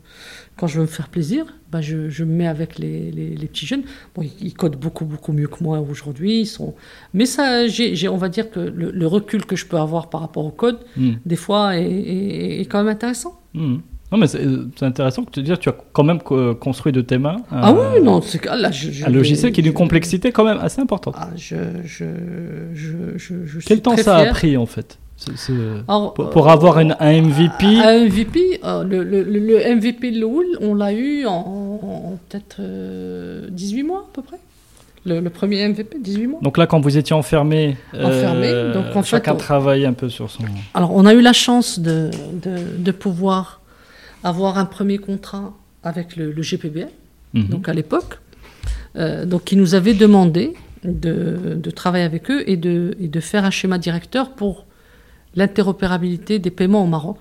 quand 0.59 0.67
je 0.67 0.75
veux 0.75 0.81
me 0.81 0.87
faire 0.87 1.07
plaisir, 1.07 1.45
bah 1.71 1.79
je, 1.79 2.09
je, 2.09 2.23
me 2.25 2.33
mets 2.33 2.47
avec 2.47 2.77
les, 2.77 3.11
les, 3.11 3.47
petits 3.47 3.65
jeunes. 3.65 3.83
Bon, 4.13 4.23
ils, 4.41 4.53
codent 4.53 4.75
beaucoup, 4.75 5.05
beaucoup 5.05 5.31
mieux 5.31 5.47
que 5.47 5.63
moi 5.63 5.79
aujourd'hui. 5.79 6.41
Ils 6.41 6.45
sont... 6.45 6.75
Mais 7.13 7.25
ça, 7.25 7.67
j'ai, 7.67 8.09
on 8.09 8.17
va 8.17 8.27
dire 8.27 8.51
que 8.51 8.59
le, 8.59 9.07
recul 9.07 9.45
que 9.45 9.55
je 9.55 9.65
peux 9.65 9.77
avoir 9.77 10.09
par 10.09 10.19
rapport 10.19 10.45
au 10.45 10.51
code, 10.51 10.79
hmm. 10.97 11.13
des 11.25 11.37
fois, 11.37 11.77
est, 11.77 12.59
est, 12.59 12.65
quand 12.65 12.79
même 12.79 12.89
intéressant. 12.91 13.39
Hmm. 13.53 13.77
Non, 14.11 14.17
mais 14.17 14.27
c'est, 14.27 14.43
intéressant 14.81 15.23
que 15.23 15.31
tu 15.31 15.43
dire, 15.43 15.59
tu 15.59 15.69
as 15.69 15.75
quand 15.93 16.03
même 16.03 16.19
construit 16.19 16.91
de 16.91 17.01
tes 17.01 17.19
mains. 17.19 17.37
ah 17.51 17.73
oui, 17.73 18.03
non, 18.03 18.21
c'est 18.21 18.43
là, 18.43 18.69
je, 18.71 19.05
un 19.05 19.09
logiciel 19.09 19.53
qui 19.53 19.61
a 19.61 19.65
une 19.65 19.71
complexité 19.71 20.31
quand 20.31 20.43
même 20.43 20.57
assez 20.59 20.81
importante. 20.81 21.15
Ah, 21.17 21.29
je, 21.37 21.55
je, 21.85 22.05
je, 22.73 23.59
Quel 23.65 23.81
temps 23.81 23.95
ça 23.95 24.17
a 24.17 24.25
pris 24.25 24.57
en 24.57 24.65
fait? 24.65 24.97
Pour, 26.31 26.49
avoir 26.49 26.77
un, 26.77 26.85
MVP 26.85 27.65
Un 27.65 28.05
MVP, 28.05 28.59
euh, 28.63 28.83
le, 28.83 29.03
le, 29.03 29.23
le, 29.23 29.75
MVP 29.75 30.11
Loul, 30.11 30.45
on 30.61 30.75
l'a 30.75 30.93
eu 30.93 31.25
en, 31.25 32.17
peut-être 32.29 32.61
18 33.51 33.81
euh, 33.81 33.85
mois 33.85 34.07
à 34.09 34.13
peu 34.13 34.21
près. 34.21 34.37
Le, 35.05 35.27
premier 35.29 35.67
MVP, 35.67 35.97
18 35.99 36.27
mois. 36.27 36.39
Donc 36.41 36.57
là, 36.57 36.67
quand 36.67 36.79
vous 36.81 36.97
étiez 36.97 37.15
enfermé, 37.15 37.77
enfermé 37.93 38.47
euh, 38.47 38.73
donc 38.73 38.95
en 38.95 39.01
chacun 39.01 39.31
fait, 39.33 39.39
travaille 39.39 39.85
un 39.85 39.93
peu 39.93 40.09
sur 40.09 40.29
son. 40.29 40.43
Alors, 40.73 40.93
on 40.93 41.05
a 41.05 41.13
eu 41.13 41.21
la 41.21 41.33
chance 41.33 41.79
de, 41.79 42.11
de, 42.77 42.91
pouvoir 42.91 43.61
avoir 44.23 44.57
un 44.57 44.65
premier 44.65 44.99
contrat 44.99 45.53
avec 45.83 46.15
le, 46.15 46.41
GPBL, 46.41 46.89
mhm. 47.33 47.47
donc 47.47 47.69
à 47.69 47.73
l'époque, 47.73 48.19
donc 48.95 49.45
qui 49.45 49.55
nous 49.55 49.73
avait 49.73 49.93
demandé 49.93 50.53
de, 50.83 51.55
de, 51.55 51.71
travailler 51.71 52.05
avec 52.05 52.29
eux 52.29 52.43
et 52.47 52.57
de, 52.57 52.95
et 52.99 53.07
de 53.07 53.19
faire 53.19 53.45
un 53.45 53.51
schéma 53.51 53.77
directeur 53.77 54.31
pour 54.31 54.65
l'interopérabilité 55.39 56.37
des 56.37 56.51
paiements 56.51 56.83
au 56.83 56.87
Maroc. 56.87 57.17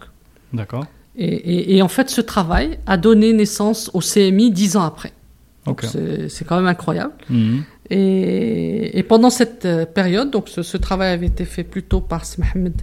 D'accord. 0.53 0.85
Et, 1.21 1.83
en 1.83 1.89
fait, 1.89 2.11
ce 2.11 2.21
travail 2.21 2.79
a 2.87 2.97
donné 2.97 3.33
naissance 3.33 3.91
au 3.93 4.01
CMI 4.01 4.53
dix 4.53 4.77
ans 4.77 4.85
après. 4.85 5.13
C'est 5.83 6.45
quand 6.47 6.57
même 6.57 6.67
incroyable. 6.67 7.13
Mhm. 7.29 7.65
Et, 7.91 9.05
pendant 9.09 9.31
cette 9.31 9.65
euh, 9.65 9.85
période, 9.85 10.31
donc 10.31 10.49
ce, 10.49 10.77
travail 10.77 11.13
avait 11.13 11.27
été 11.27 11.45
fait 11.45 11.65
plutôt 11.65 12.01
par 12.01 12.23
Mohamed 12.39 12.83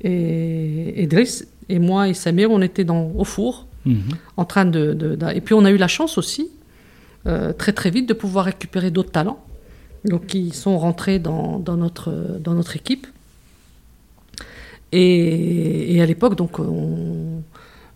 et 0.00 1.02
Idriss. 1.02 1.46
Et 1.68 1.78
moi 1.78 2.08
et 2.08 2.14
Samir, 2.14 2.50
on 2.50 2.60
était 2.60 2.84
dans, 2.84 3.12
au 3.16 3.24
four, 3.24 3.66
mhm. 3.84 4.02
en 4.36 4.44
train 4.44 4.64
de, 4.64 5.16
Et 5.34 5.40
puis 5.40 5.54
on 5.54 5.64
a 5.64 5.70
eu 5.70 5.76
la 5.76 5.88
chance 5.88 6.18
aussi, 6.18 6.50
euh, 7.26 7.52
très 7.52 7.72
très 7.72 7.90
vite, 7.90 8.08
de 8.08 8.14
pouvoir 8.14 8.46
récupérer 8.46 8.90
d'autres 8.90 9.12
talents. 9.12 9.40
Donc 10.04 10.26
qui 10.26 10.50
sont 10.50 10.76
rentrés 10.76 11.18
dans, 11.18 11.58
dans, 11.58 11.76
notre, 11.76 12.10
dans 12.40 12.54
notre 12.54 12.74
équipe. 12.76 13.06
Et, 14.96 16.00
à 16.00 16.06
l'époque, 16.06 16.36
donc, 16.36 16.58
on, 16.60 17.42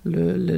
le, 0.04 0.36
le, 0.36 0.56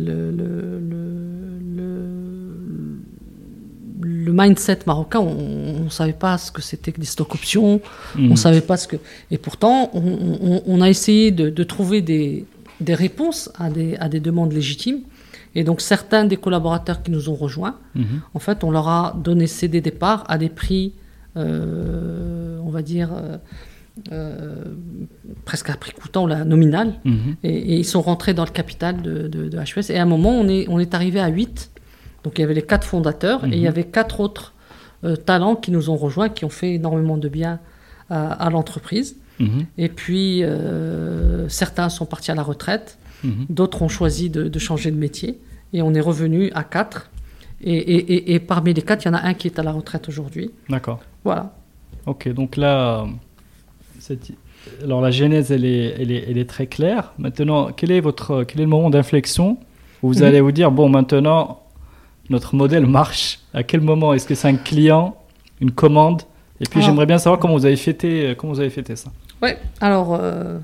le, 4.03 4.33
mindset 4.33 4.79
marocain, 4.87 5.19
on 5.19 5.85
ne 5.85 5.89
savait 5.91 6.13
pas 6.13 6.39
ce 6.39 6.51
que 6.51 6.63
c'était 6.63 6.93
que 6.93 7.01
des 7.01 7.07
stock 7.07 7.35
options, 7.35 7.81
on 8.17 8.21
mhm. 8.21 8.37
savait 8.37 8.61
pas 8.61 8.77
ce 8.77 8.89
que. 8.89 8.97
Et 9.31 9.39
pourtant, 9.39 9.91
on, 9.93 10.81
a 10.81 10.89
essayé 10.89 11.31
de, 11.31 11.65
trouver 11.65 12.01
des, 12.01 12.47
des, 12.81 12.95
réponses 12.95 13.51
à 13.59 13.69
des, 13.69 13.97
à 13.97 14.09
des 14.09 14.21
demandes 14.21 14.53
légitimes. 14.53 15.01
Et 15.55 15.65
donc, 15.65 15.81
certains 15.81 16.25
des 16.25 16.37
collaborateurs 16.37 17.03
qui 17.03 17.11
nous 17.11 17.29
ont 17.29 17.35
rejoints, 17.35 17.77
mhm. 17.97 18.23
en 18.33 18.39
fait, 18.39 18.65
on 18.65 18.71
leur 18.71 18.89
a 18.89 19.17
donné 19.23 19.47
CD 19.47 19.81
départ 19.81 20.25
à 20.29 20.39
des 20.39 20.49
prix, 20.49 20.95
euh, 21.37 22.59
on 22.65 22.71
va 22.71 22.83
dire, 22.83 23.11
euh, 23.13 23.37
presque 25.45 25.71
à 25.71 25.77
prix 25.77 25.93
coûtant, 25.93 26.27
la 26.27 26.45
nominale, 26.45 26.95
mhm. 27.05 27.37
et, 27.43 27.79
ils 27.79 27.85
sont 27.85 28.03
rentrés 28.03 28.35
dans 28.35 28.45
le 28.45 28.51
capital 28.51 29.03
de, 29.03 29.29
de, 29.29 29.59
HES. 29.59 29.91
Et 29.91 29.99
à 29.99 30.03
un 30.03 30.07
moment, 30.07 30.31
on 30.31 30.49
est, 30.49 30.67
on 30.69 30.79
est 30.79 30.95
arrivé 30.95 31.21
à 31.21 31.29
8. 31.29 31.71
Donc 32.25 32.39
il 32.39 32.43
y 32.43 32.45
avait 32.45 32.55
les 32.55 32.63
quatre 32.63 32.87
fondateurs, 32.87 33.45
et 33.45 33.49
il 33.49 33.59
y 33.59 33.63
mhm. 33.63 33.69
avait 33.69 33.85
quatre 33.85 34.21
autres 34.21 34.55
euh, 35.05 35.17
talents 35.17 35.57
qui 35.57 35.71
nous 35.71 35.91
ont 35.91 35.97
rejoints, 35.97 36.29
qui 36.29 36.45
ont 36.45 36.51
fait 36.51 36.75
énormément 36.75 37.17
de 37.17 37.29
bien 37.29 37.61
à, 38.11 38.51
l'entreprise. 38.51 39.17
Mhm. 39.39 39.67
Et 39.79 39.89
puis, 39.89 40.43
euh, 40.43 41.49
certains 41.49 41.89
sont 41.89 42.07
partis 42.07 42.33
à 42.33 42.35
la 42.35 42.43
retraite, 42.43 42.99
d'autres 43.49 43.83
ont 43.83 43.89
choisi 43.89 44.31
de, 44.31 44.59
changer 44.59 44.91
de 44.91 44.97
métier, 44.97 45.39
et 45.73 45.83
on 45.83 45.95
est 45.95 46.01
revenu 46.01 46.51
à 46.55 46.65
quatre. 46.65 47.11
Et, 47.63 47.75
et, 47.75 48.35
et, 48.35 48.41
parmi 48.41 48.73
les 48.73 48.83
quatre, 48.83 49.05
il 49.05 49.09
y 49.09 49.11
en 49.11 49.15
a 49.15 49.23
un 49.23 49.35
qui 49.35 49.47
est 49.47 49.59
à 49.59 49.63
la 49.63 49.73
retraite 49.73 50.09
aujourd'hui. 50.09 50.51
D'accord. 50.71 51.01
Voilà. 51.25 51.53
Ok, 52.07 52.29
donc 52.33 52.57
là, 52.57 53.07
alors 54.83 55.01
la 55.01 55.11
genèse, 55.11 55.51
elle 55.53 55.65
est, 55.65 55.95
elle, 55.99 56.11
est, 56.11 56.25
elle 56.29 56.39
est, 56.39 56.49
très 56.49 56.67
claire. 56.67 57.13
Maintenant, 57.19 57.71
quel 57.75 57.91
est, 57.91 58.01
votre, 58.01 58.45
quel 58.45 58.61
est 58.61 58.65
le 58.65 58.71
moment 58.71 58.91
d'inflexion 58.91 59.59
où 60.03 60.09
vous 60.09 60.19
mhm. 60.21 60.25
allez 60.25 60.41
vous 60.41 60.53
dire, 60.53 60.71
bon, 60.71 60.89
maintenant, 60.89 61.63
notre 62.29 62.55
modèle 62.55 62.87
marche 62.87 63.41
À 63.55 63.63
quel 63.63 63.81
moment 63.81 64.15
Est-ce 64.15 64.27
que 64.27 64.35
c'est 64.35 64.49
un 64.49 64.57
client, 64.57 65.17
une 65.61 65.73
commande? 65.73 66.23
Et 66.61 66.65
puis 66.65 66.83
j'aimerais 66.83 67.07
bien 67.07 67.19
savoir 67.19 67.41
comment 67.41 67.55
vous 67.55 67.65
avez 67.65 67.77
fêté, 67.77 68.35
comment 68.37 68.53
vous 68.53 68.61
avez 68.61 68.71
fêté 68.71 68.95
ça. 68.95 69.11
Oui, 69.43 69.51
alors, 69.81 70.15
euh, 70.15 70.59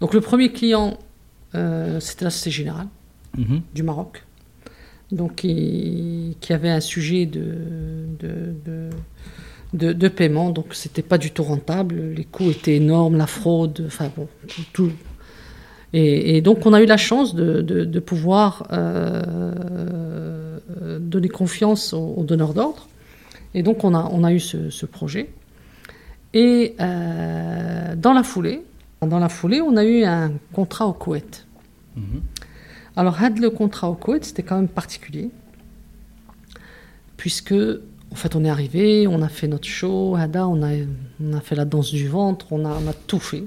donc 0.00 0.14
le 0.14 0.20
premier 0.20 0.52
client, 0.52 0.96
euh, 1.54 1.98
c'était 2.00 2.24
la 2.24 2.30
Société 2.30 2.58
Générale 2.58 2.86
mhm. 3.36 3.62
du 3.74 3.82
Maroc, 3.82 4.24
donc 5.10 5.36
qui, 5.36 6.36
qui, 6.40 6.52
avait 6.52 6.70
un 6.70 6.80
sujet 6.80 7.26
de, 7.26 8.06
de 8.20 8.54
de, 8.64 8.90
paiement, 10.08 10.50
donc 10.50 10.74
c'était 10.74 11.02
pas 11.02 11.18
du 11.18 11.30
tout 11.30 11.42
rentable. 11.42 12.12
Les 12.14 12.24
coûts 12.24 12.50
étaient 12.50 12.76
énormes, 12.76 13.16
la 13.16 13.26
fraude, 13.26 13.84
enfin 13.86 14.10
bon, 14.16 14.28
tout. 14.72 14.92
Et, 15.94 16.40
donc 16.40 16.64
on 16.64 16.72
a 16.72 16.80
eu 16.80 16.86
la 16.86 16.96
chance 16.96 17.34
de, 17.34 18.00
pouvoir 18.00 18.66
euh, 18.72 20.58
donner 21.00 21.28
confiance 21.28 21.92
aux, 21.92 22.24
donneurs 22.24 22.54
d'ordre. 22.54 22.88
Et 23.54 23.62
donc 23.62 23.84
on 23.84 23.94
a, 23.94 24.08
on 24.10 24.24
a 24.24 24.32
eu 24.32 24.40
ce, 24.40 24.86
projet. 24.86 25.30
Et 26.32 26.74
euh, 26.80 27.94
dans 27.96 28.14
la 28.14 28.22
foulée, 28.22 28.62
dans 29.02 29.18
la 29.18 29.28
foulée, 29.28 29.60
on 29.60 29.76
a 29.76 29.84
eu 29.84 30.04
un 30.04 30.32
contrat 30.52 30.86
au 30.86 30.92
Koweït. 30.92 31.46
Mhm. 31.96 32.22
Alors, 32.96 33.18
le 33.20 33.48
contrat 33.48 33.88
au 33.88 33.94
Koweït, 33.94 34.24
c'était 34.24 34.42
quand 34.42 34.56
même 34.56 34.68
particulier, 34.68 35.30
puisque 37.16 37.54
en 38.12 38.14
fait, 38.14 38.36
on 38.36 38.44
est 38.44 38.50
arrivé, 38.50 39.06
on 39.06 39.22
a 39.22 39.28
fait 39.28 39.48
notre 39.48 39.66
show, 39.66 40.14
Hada, 40.16 40.46
on 40.46 40.62
a, 40.62 40.72
on 41.22 41.32
a 41.32 41.40
fait 41.40 41.54
la 41.54 41.64
danse 41.64 41.90
du 41.90 42.08
ventre, 42.08 42.46
on 42.50 42.66
a, 42.66 42.68
on 42.68 42.86
a 42.86 42.92
tout 42.92 43.18
fait. 43.18 43.44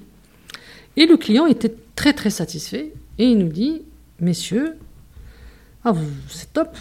Et 0.98 1.06
le 1.06 1.18
client 1.18 1.46
était 1.46 1.74
très 1.96 2.14
très 2.14 2.32
satisfait 2.32 2.92
et 3.20 3.26
il 3.26 3.38
nous 3.38 3.50
dit, 3.50 3.84
messieurs, 4.20 4.76
ah, 5.84 5.94
c'est 6.30 6.52
top, 6.52 6.76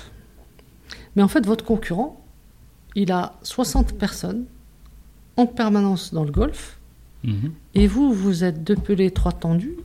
mais 1.15 1.23
en 1.23 1.29
fait, 1.29 1.45
votre 1.45 1.63
concurrent, 1.63 2.25
il 2.95 3.13
a 3.13 3.35
60 3.43 3.99
personnes 3.99 4.47
en 5.37 5.45
permanence 5.45 6.15
dans 6.15 6.25
le 6.25 6.31
golf, 6.31 6.79
mhm. 7.23 7.53
et 7.75 7.87
vous, 7.87 8.15
vous 8.15 8.45
êtes 8.45 8.65
deux 8.65 8.77
pelés, 8.77 9.11
trois 9.11 9.33
tendus, 9.33 9.77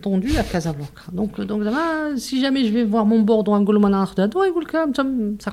tendus 0.00 0.38
à 0.38 0.44
Casablanca. 0.44 1.02
Donc, 1.12 1.38
donc 1.42 1.62
si 2.16 2.40
jamais 2.40 2.64
je 2.64 2.72
vais 2.72 2.84
voir 2.84 3.04
mon 3.04 3.20
bord 3.20 3.44
dans 3.44 3.54
un 3.54 3.62
golman 3.62 3.92
ça 5.38 5.52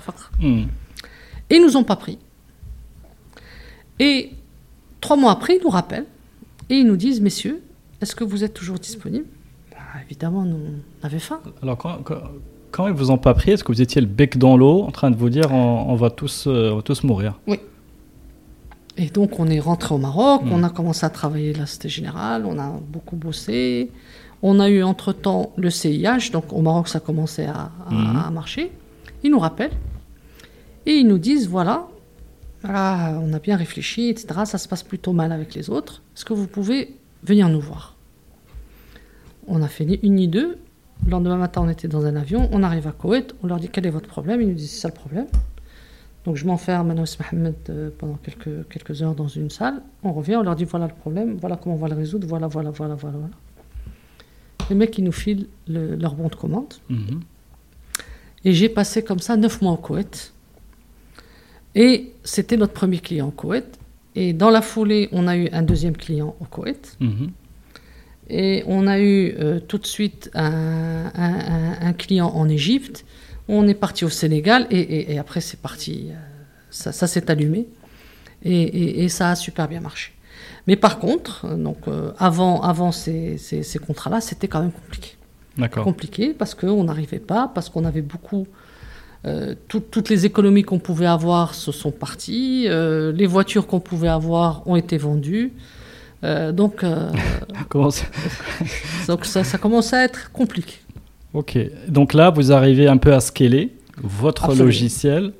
ils 1.49 1.61
nous 1.61 1.77
ont 1.77 1.83
pas 1.83 1.95
pris. 1.95 2.17
Et 3.99 4.31
trois 5.01 5.17
mois 5.17 5.31
après, 5.31 5.57
ils 5.57 5.63
nous 5.63 5.69
rappellent 5.69 6.05
et 6.69 6.75
ils 6.75 6.87
nous 6.87 6.95
disent, 6.95 7.21
messieurs, 7.21 7.61
est-ce 8.01 8.15
que 8.15 8.23
vous 8.23 8.43
êtes 8.43 8.53
toujours 8.53 8.79
disponibles 8.79 9.27
bah, 9.71 9.77
Évidemment, 10.05 10.43
nous, 10.43 10.57
on 11.01 11.05
avait 11.05 11.19
faim. 11.19 11.41
Alors, 11.61 11.77
quand, 11.77 11.99
quand, 12.71 12.87
ils 12.87 12.93
vous 12.93 13.11
ont 13.11 13.17
pas 13.17 13.33
pris, 13.33 13.51
est-ce 13.51 13.63
que 13.63 13.71
vous 13.71 13.81
étiez 13.81 13.99
le 13.99 14.07
bec 14.07 14.37
dans 14.37 14.55
l'eau 14.55 14.83
en 14.83 14.91
train 14.91 15.11
de 15.11 15.17
vous 15.17 15.29
dire, 15.29 15.51
on, 15.51 15.95
va, 15.95 16.09
tous, 16.09 16.47
euh, 16.47 16.75
va 16.75 16.81
tous 16.81 17.03
mourir? 17.03 17.39
Oui. 17.47 17.59
Et 18.97 19.07
donc, 19.07 19.39
on 19.39 19.47
est 19.47 19.59
rentré 19.59 19.95
au 19.95 19.97
Maroc, 19.97 20.43
hmm. 20.43 20.51
on 20.51 20.63
a 20.63 20.69
commencé 20.69 21.05
à 21.05 21.09
travailler 21.09 21.53
la 21.53 21.65
Cité 21.65 21.89
Générale, 21.89 22.45
on 22.45 22.59
a 22.59 22.69
beaucoup 22.91 23.15
bossé, 23.15 23.91
On 24.41 24.59
a 24.59 24.69
eu 24.69 24.83
entre-temps 24.83 25.51
le 25.57 25.69
CIH, 25.69 26.31
donc 26.31 26.53
au 26.53 26.61
Maroc 26.61 26.87
ça 26.87 26.99
commençait 26.99 27.47
à, 27.47 27.71
à, 27.89 28.29
marcher. 28.31 28.71
Ils 29.23 29.31
nous 29.31 29.39
rappellent 29.39 29.75
et 30.86 30.97
ils 30.97 31.07
nous 31.07 31.17
disent 31.17 31.47
voilà, 31.47 31.88
on 32.63 33.34
a 33.34 33.39
bien 33.39 33.55
réfléchi, 33.55 34.09
etc. 34.09 34.41
Ça 34.45 34.57
se 34.57 34.67
passe 34.67 34.84
plutôt 34.84 35.13
mal 35.13 35.32
avec 35.32 35.53
les 35.55 35.69
autres. 35.69 36.01
Est-ce 36.15 36.25
que 36.25 36.34
vous 36.34 36.47
pouvez 36.47 36.95
venir 37.23 37.49
nous 37.49 37.61
voir? 37.61 37.95
On 39.47 39.61
a 39.61 39.67
fait 39.67 39.86
ni 39.86 39.99
une 40.03 40.15
ni 40.15 40.27
deux. 40.27 40.57
Le 41.05 41.11
lendemain 41.11 41.38
matin, 41.38 41.61
on 41.63 41.69
était 41.69 41.88
dans 41.88 42.05
un 42.05 42.17
avion, 42.17 42.49
on 42.51 42.61
arrive 42.61 42.86
à 42.86 42.91
Koweït, 42.91 43.34
on 43.41 43.47
leur 43.47 43.59
dit 43.59 43.69
quel 43.69 43.86
est 43.86 43.89
votre 43.89 44.09
problème? 44.09 44.41
Ils 44.41 44.49
nous 44.49 44.53
disent 44.53 44.71
c'est 44.71 44.82
ça 44.82 44.88
le 44.89 44.93
problème. 44.93 45.27
Donc 46.25 46.36
je 46.36 46.45
m'enferme 46.45 46.93
Mohamed 46.93 47.55
euh, 47.69 47.89
pendant 47.97 48.15
quelques, 48.15 48.67
quelques 48.67 49.01
heures 49.01 49.15
dans 49.15 49.30
une 49.30 49.49
salle. 49.49 49.82
On 50.03 50.11
revient, 50.11 50.36
on 50.36 50.43
leur 50.43 50.55
dit 50.55 50.65
voilà 50.65 50.88
le 50.88 50.93
problème, 50.93 51.38
voilà 51.39 51.55
comment 51.55 51.75
on 51.75 51.77
va 51.77 51.88
le 51.88 51.95
résoudre, 51.95 52.27
voilà, 52.27 52.47
voilà, 52.47 52.71
voilà, 52.71 52.95
voilà. 52.95 53.17
voilà. 53.17 53.36
Les 54.69 54.75
mecs, 54.75 54.97
ils 54.97 55.03
nous 55.03 55.11
filent 55.11 55.47
leur 55.67 56.13
bon 56.13 56.27
de 56.27 56.36
commande. 56.36 56.73
Mhm. 56.89 57.21
Et 58.45 58.53
j'ai 58.53 58.69
passé 58.69 59.03
comme 59.03 59.19
ça 59.19 59.36
neuf 59.36 59.61
mois 59.61 59.73
au 59.73 59.77
Koweït. 59.77 60.34
Et 61.76 62.13
c'était 62.24 62.57
notre 62.57 62.74
premier 62.74 62.99
client 62.99 63.28
au 63.28 63.32
Koweït. 63.32 63.80
Et 64.15 64.34
dans 64.34 64.49
la 64.49 64.61
foulée, 64.61 65.07
on 65.11 65.28
a 65.28 65.38
eu 65.38 65.49
un 65.51 65.61
deuxième 65.61 65.95
client 65.95 66.36
au 66.39 66.45
Koweït. 66.45 66.97
Mhm. 66.99 67.32
Et 68.30 68.63
on 68.67 68.86
a 68.88 68.99
eu 68.99 69.34
euh, 69.39 69.59
tout 69.59 69.78
de 69.78 69.88
suite 69.88 70.30
un, 70.36 71.93
client 71.97 72.28
en 72.28 72.47
Égypte. 72.47 73.05
On 73.47 73.67
est 73.67 73.74
parti 73.74 74.05
au 74.05 74.09
Sénégal 74.09 74.67
et, 74.70 75.17
après 75.17 75.41
c'est 75.41 75.59
parti. 75.59 76.09
Euh, 76.11 76.15
ça, 76.70 77.07
s'est 77.07 77.32
allumé 77.32 77.67
et, 78.43 79.09
ça 79.09 79.32
a 79.32 79.36
super 79.36 79.67
bien 79.67 79.82
marché. 79.82 80.13
Mais 80.67 80.76
par 80.76 80.99
contre, 80.99 81.47
donc, 81.55 81.88
euh, 81.88 82.11
avant, 82.20 82.61
avant 82.61 82.91
ces, 82.91 83.38
ces 83.38 83.80
contrats-là, 83.80 84.22
c'était 84.22 84.47
quand 84.47 84.61
même 84.61 84.72
compliqué. 84.72 85.15
Compliqué 85.84 86.34
parce 86.34 86.55
qu'on 86.55 86.84
n'arrivait 86.84 87.20
pas, 87.20 87.51
parce 87.53 87.70
qu'on 87.70 87.84
avait 87.84 88.03
beaucoup 88.03 88.47
euh, 89.26 89.53
toutes 89.67 90.09
les 90.09 90.26
économies 90.26 90.63
qu'on 90.63 90.80
pouvait 90.80 91.05
avoir 91.05 91.53
se 91.53 91.74
sont 91.74 91.91
parties, 91.91 92.65
euh, 92.67 93.11
les 93.11 93.26
voitures 93.26 93.67
qu'on 93.67 93.82
pouvait 93.82 94.07
avoir 94.07 94.65
ont 94.65 94.78
été 94.78 94.97
vendues. 94.97 95.51
Euh, 96.24 96.53
donc, 96.53 96.82
ça... 97.91 98.05
donc 99.07 99.26
ça, 99.26 99.43
ça, 99.43 99.57
commence 99.57 99.93
à 99.93 100.05
être 100.05 100.32
compliqué. 100.32 100.76
Ok, 101.34 101.57
donc 101.89 102.13
là 102.13 102.30
vous 102.30 102.51
arrivez 102.51 102.88
un 102.88 102.97
peu 102.97 103.13
à 103.13 103.20
scaler 103.20 103.72
votre 104.01 104.55
logiciel 104.55 105.34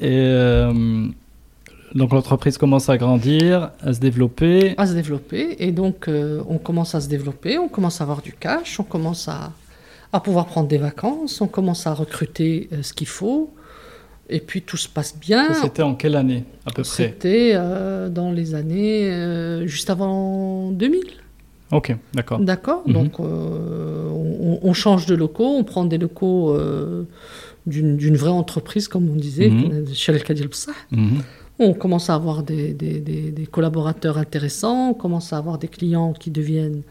et 0.00 0.32
donc 1.94 2.12
l'entreprise 2.12 2.56
commence 2.56 2.88
à 2.88 2.96
grandir, 2.96 3.70
à 3.82 3.92
se 3.92 4.00
développer. 4.00 4.74
À 4.78 4.86
se 4.86 4.94
développer 4.94 5.56
et 5.58 5.70
donc 5.70 6.08
on 6.08 6.58
commence 6.58 6.94
à 6.94 7.00
se 7.00 7.08
développer, 7.08 7.58
on 7.58 7.68
commence 7.68 8.00
à 8.00 8.04
avoir 8.04 8.22
du 8.22 8.32
cash, 8.32 8.80
on 8.80 8.84
commence 8.84 9.28
à, 9.28 9.52
à 10.14 10.20
pouvoir 10.20 10.46
prendre 10.46 10.68
des 10.68 10.78
vacances, 10.78 11.40
on 11.40 11.48
commence 11.48 11.88
à 11.88 11.92
recruter 11.92 12.68
euh, 12.72 12.82
ce 12.82 12.92
qu'il 12.92 13.08
faut, 13.08 13.52
et 14.28 14.38
puis 14.38 14.62
tout 14.62 14.76
se 14.76 14.88
passe 14.88 15.18
bien. 15.18 15.52
C'était 15.54 15.82
en 15.82 15.96
quelle 15.96 16.14
année 16.14 16.44
à 16.64 16.70
peu 16.70 16.82
près? 16.82 17.08
C'était 17.08 17.50
euh, 17.54 18.08
dans 18.08 18.30
les 18.30 18.54
années 18.54 19.10
euh, 19.10 19.66
juste 19.66 19.90
avant 19.90 20.70
2000. 20.70 21.00
Ok, 21.72 21.96
d'accord. 22.14 22.38
D'accord, 22.38 22.84
mhm. 22.86 22.92
donc 22.92 23.18
on, 23.18 24.72
change 24.72 25.06
de 25.06 25.16
locaux, 25.16 25.56
on 25.58 25.64
prend 25.64 25.84
des 25.84 25.98
locaux 25.98 26.56
d'une 27.66 28.16
vraie 28.16 28.30
entreprise, 28.30 28.86
comme 28.86 29.10
on 29.10 29.16
disait, 29.16 29.50
chez 29.92 30.12
El 30.12 30.22
Kadil 30.22 30.48
On 31.58 31.74
commence 31.74 32.08
à 32.08 32.14
avoir 32.14 32.44
des, 32.44 32.72
des, 32.72 33.00
des, 33.00 33.46
collaborateurs 33.46 34.18
intéressants, 34.18 34.90
on 34.90 34.94
commence 34.94 35.32
à 35.32 35.38
avoir 35.38 35.58
des 35.58 35.68
clients 35.68 36.12
qui 36.12 36.30
deviennent 36.30 36.82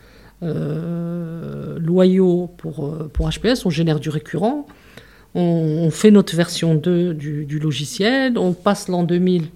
euh, 0.43 1.79
loyaux 1.79 2.49
pour, 2.57 2.85
euh, 2.85 3.09
pour 3.11 3.29
HPS, 3.29 3.65
on 3.65 3.69
génère 3.69 3.99
du 3.99 4.09
récurrent, 4.09 4.67
on, 5.35 5.89
fait 5.89 6.11
notre 6.11 6.35
version 6.35 6.75
2 6.75 7.13
du, 7.13 7.59
logiciel, 7.59 8.37
on 8.37 8.53
passe 8.53 8.87
l'an 8.87 9.03
2000 9.03 9.47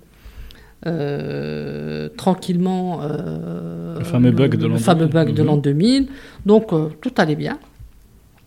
euh, 0.85 2.09
tranquillement 2.17 3.01
le 3.03 4.03
fameux 4.03 4.31
bug 4.31 4.55
de 4.55 4.67
l'an 4.67 4.77
fameux 4.77 5.07
bug 5.07 5.33
de 5.33 5.43
l'an 5.43 5.57
2000. 5.57 6.03
Mhm. 6.03 6.07
Donc 6.45 6.71
tout 7.01 7.13
allait 7.17 7.35
bien. 7.35 7.59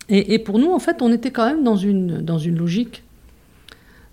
Et, 0.08 0.40
pour 0.40 0.58
nous, 0.58 0.72
en 0.72 0.80
fait, 0.80 1.02
on 1.02 1.12
était 1.12 1.30
quand 1.30 1.46
même 1.46 1.62
dans 1.62 1.76
une, 1.76 2.18
dans 2.18 2.38
une 2.38 2.58
logique 2.58 3.04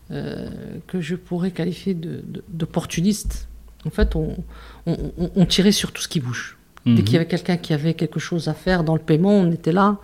que 0.09 1.01
je 1.01 1.15
pourrais 1.15 1.49
qualifier 1.49 1.97
d'opportuniste. 2.49 3.47
en 3.85 3.89
fait, 3.89 4.15
on, 4.15 4.35
on, 4.85 5.45
tirait 5.45 5.71
sur 5.71 5.91
tout 5.91 6.03
ce 6.03 6.07
qui 6.07 6.19
bouge. 6.19 6.56
Dès 6.95 7.03
qu'il 7.03 7.09
y 7.09 7.17
mhm. 7.17 7.17
avait 7.17 7.27
quelqu'un 7.27 7.57
qui 7.57 7.73
avait 7.73 7.95
quelque 7.95 8.19
chose 8.19 8.47
à 8.47 8.53
faire 8.53 8.85
dans 8.85 8.95
le 8.95 9.01
paiement, 9.01 9.31
on 9.31 9.51
était 9.51 9.73
là, 9.73 9.97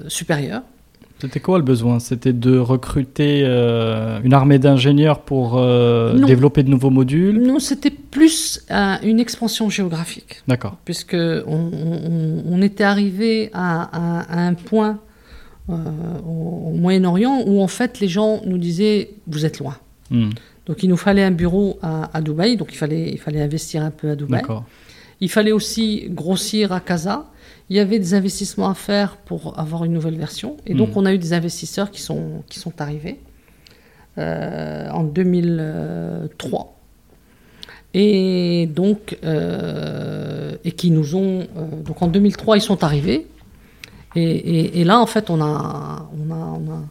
supérieure. 0.08 0.62
C'était 1.20 1.40
quoi 1.40 1.58
le 1.58 1.64
besoin? 1.64 1.98
C'était 1.98 2.32
de 2.32 2.56
recruter 2.56 3.42
euh, 3.44 4.20
une 4.22 4.32
armée 4.34 4.58
d'ingénieurs 4.58 5.20
pour 5.22 5.56
euh, 5.56 6.18
développer 6.18 6.62
de 6.62 6.68
nouveaux 6.68 6.90
modules? 6.90 7.40
Non, 7.40 7.58
c'était 7.58 7.90
plus 7.90 8.64
une 8.70 9.20
expansion 9.20 9.70
géographique. 9.70 10.42
D'accord. 10.48 10.76
Puisque 10.84 11.16
on, 11.16 12.62
était 12.62 12.84
arrivé 12.84 13.50
à, 13.54 14.46
un 14.46 14.54
point 14.54 15.00
au, 15.68 16.72
Moyen-Orient 16.74 17.42
où 17.46 17.62
en 17.62 17.68
fait 17.68 18.00
les 18.00 18.08
gens 18.08 18.42
nous 18.44 18.58
disaient 18.58 19.10
vous 19.26 19.46
êtes 19.46 19.58
loin. 19.60 19.76
Hmm. 20.10 20.30
Donc 20.66 20.82
il 20.82 20.90
nous 20.90 20.96
fallait 20.96 21.24
un 21.24 21.30
bureau 21.30 21.78
à, 21.82 22.10
à, 22.16 22.20
Dubaï, 22.20 22.56
donc 22.56 22.68
il 22.72 22.76
fallait, 22.76 23.10
il 23.10 23.18
fallait 23.18 23.40
investir 23.40 23.82
un 23.82 23.90
peu 23.90 24.10
à 24.10 24.16
Dubaï. 24.16 24.40
D'accord. 24.40 24.64
Il 25.20 25.30
fallait 25.30 25.52
aussi 25.52 26.06
grossir 26.10 26.72
à 26.72 26.80
Casa. 26.80 27.26
Il 27.70 27.76
y 27.76 27.80
avait 27.80 27.98
des 27.98 28.14
investissements 28.14 28.68
à 28.68 28.74
faire 28.74 29.16
pour 29.16 29.58
avoir 29.58 29.84
une 29.84 29.92
nouvelle 29.92 30.16
version. 30.16 30.56
Et 30.66 30.74
donc, 30.74 30.90
hmm. 30.90 30.98
on 30.98 31.06
a 31.06 31.14
eu 31.14 31.18
des 31.18 31.32
investisseurs 31.32 31.90
qui 31.90 32.00
sont, 32.00 32.42
qui 32.48 32.58
sont 32.58 32.80
arrivés 32.80 33.20
euh, 34.18 34.90
en 34.90 35.04
2003. 35.04 36.78
Et 37.94 38.68
donc, 38.74 39.18
euh, 39.24 40.56
et 40.64 40.72
qui 40.72 40.90
nous 40.90 41.14
ont. 41.14 41.46
Euh, 41.56 41.82
donc, 41.84 42.02
en 42.02 42.08
2003, 42.08 42.56
ils 42.56 42.60
sont 42.60 42.82
arrivés. 42.84 43.26
Et, 44.16 44.84
là, 44.84 45.00
en 45.00 45.06
fait, 45.06 45.28
on 45.28 45.40
a, 45.40 46.08
on 46.16 46.32
a, 46.32 46.36
on 46.36 46.70
a, 46.70 46.82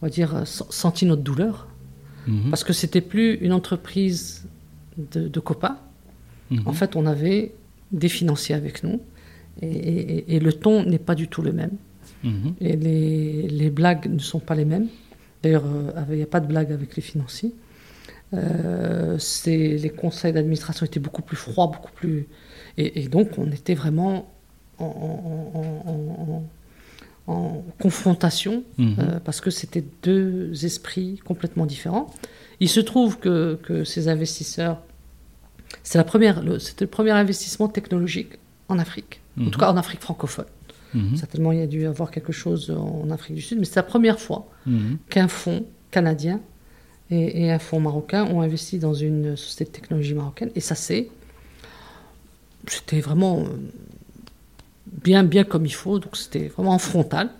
on 0.00 0.06
va 0.06 0.08
dire, 0.08 0.42
senti 0.46 1.04
notre 1.04 1.22
douleur. 1.22 1.66
Hmm. 2.26 2.48
Parce 2.50 2.64
que 2.64 2.72
c'était 2.72 3.02
plus 3.02 3.34
une 3.34 3.52
entreprise 3.52 4.46
de, 4.96 5.28
de 5.28 5.40
copains 5.40 5.76
Mhm. 6.50 6.62
En 6.66 6.72
fait, 6.72 6.96
on 6.96 7.06
avait 7.06 7.52
des 7.92 8.08
financiers 8.08 8.54
avec 8.54 8.82
nous 8.82 9.00
et, 9.62 10.38
le 10.38 10.52
ton 10.52 10.84
n'est 10.84 10.98
pas 10.98 11.14
du 11.14 11.28
tout 11.28 11.42
le 11.42 11.52
même. 11.52 11.72
Mhm. 12.22 12.54
Et 12.60 12.76
les, 13.50 13.70
blagues 13.70 14.06
ne 14.10 14.18
sont 14.18 14.40
pas 14.40 14.54
les 14.54 14.64
mêmes. 14.64 14.88
D'ailleurs, 15.42 15.64
euh, 15.66 16.04
il 16.10 16.16
n'y 16.16 16.22
a 16.22 16.26
pas 16.26 16.40
de 16.40 16.46
blague 16.46 16.72
avec 16.72 16.96
les 16.96 17.02
financiers. 17.02 17.54
Euh, 18.34 19.18
les 19.46 19.90
conseils 19.90 20.32
d'administration 20.32 20.84
étaient 20.86 21.00
beaucoup 21.00 21.22
plus 21.22 21.36
froids, 21.36 21.66
beaucoup 21.68 21.92
plus. 21.92 22.28
Et, 22.76 23.08
donc, 23.08 23.38
on 23.38 23.50
était 23.50 23.74
vraiment 23.74 24.32
en, 24.78 26.44
confrontation 27.78 28.64
mhm. 28.78 28.96
euh, 28.98 29.20
parce 29.20 29.40
que 29.40 29.50
c'était 29.50 29.84
deux 30.02 30.64
esprits 30.64 31.20
complètement 31.24 31.66
différents. 31.66 32.10
Il 32.60 32.68
se 32.68 32.80
trouve 32.80 33.18
que, 33.18 33.58
que 33.62 33.84
ces 33.84 34.08
investisseurs 34.08 34.80
c'était, 35.82 35.98
la 35.98 36.04
première, 36.04 36.42
le, 36.42 36.58
c'était 36.58 36.84
le 36.84 36.90
premier 36.90 37.10
investissement 37.10 37.68
technologique 37.68 38.38
en 38.68 38.78
Afrique, 38.78 39.20
en 39.38 39.44
tout 39.44 39.50
mhm. 39.50 39.56
cas 39.56 39.72
en 39.72 39.76
Afrique 39.76 40.00
francophone. 40.00 40.46
Mhm. 40.94 41.16
Certainement, 41.16 41.52
il 41.52 41.58
y 41.58 41.62
a 41.62 41.66
dû 41.66 41.82
y 41.82 41.86
avoir 41.86 42.10
quelque 42.10 42.32
chose 42.32 42.70
en 42.70 43.10
Afrique 43.10 43.36
du 43.36 43.42
Sud, 43.42 43.58
mais 43.58 43.64
c'est 43.64 43.76
la 43.76 43.82
première 43.82 44.18
fois 44.18 44.48
mhm. 44.66 44.98
qu'un 45.10 45.28
fonds 45.28 45.64
canadien 45.90 46.40
et, 47.10 47.50
un 47.50 47.58
fonds 47.58 47.80
marocain 47.80 48.26
ont 48.26 48.42
investi 48.42 48.78
dans 48.78 48.92
une 48.94 49.36
société 49.36 49.64
de 49.64 49.70
technologie 49.70 50.14
marocaine. 50.14 50.50
Et 50.54 50.60
ça, 50.60 50.74
c'est. 50.74 51.08
C'était 52.66 53.00
vraiment 53.00 53.38
euh, 53.40 53.44
bien, 54.86 55.24
bien 55.24 55.44
comme 55.44 55.64
il 55.64 55.72
faut, 55.72 55.98
donc 55.98 56.18
c'était 56.18 56.48
vraiment 56.48 56.72
en 56.72 56.78
frontal. 56.78 57.30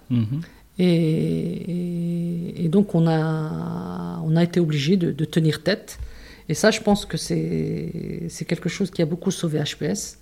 Et, 0.78 2.64
et, 2.64 2.68
donc, 2.68 2.94
on 2.94 3.06
a, 3.06 4.22
on 4.24 4.36
a 4.36 4.42
été 4.44 4.58
obligé 4.60 4.96
de, 4.96 5.12
de 5.12 5.24
tenir 5.24 5.62
tête 5.62 5.98
et 6.48 6.54
ça, 6.54 6.70
je 6.70 6.80
pense 6.80 7.04
que 7.04 7.16
c'est 7.16 8.44
quelque 8.46 8.68
chose 8.68 8.90
qui 8.90 9.02
a 9.02 9.06
beaucoup 9.06 9.30
sauvé 9.30 9.62
HPS. 9.62 10.18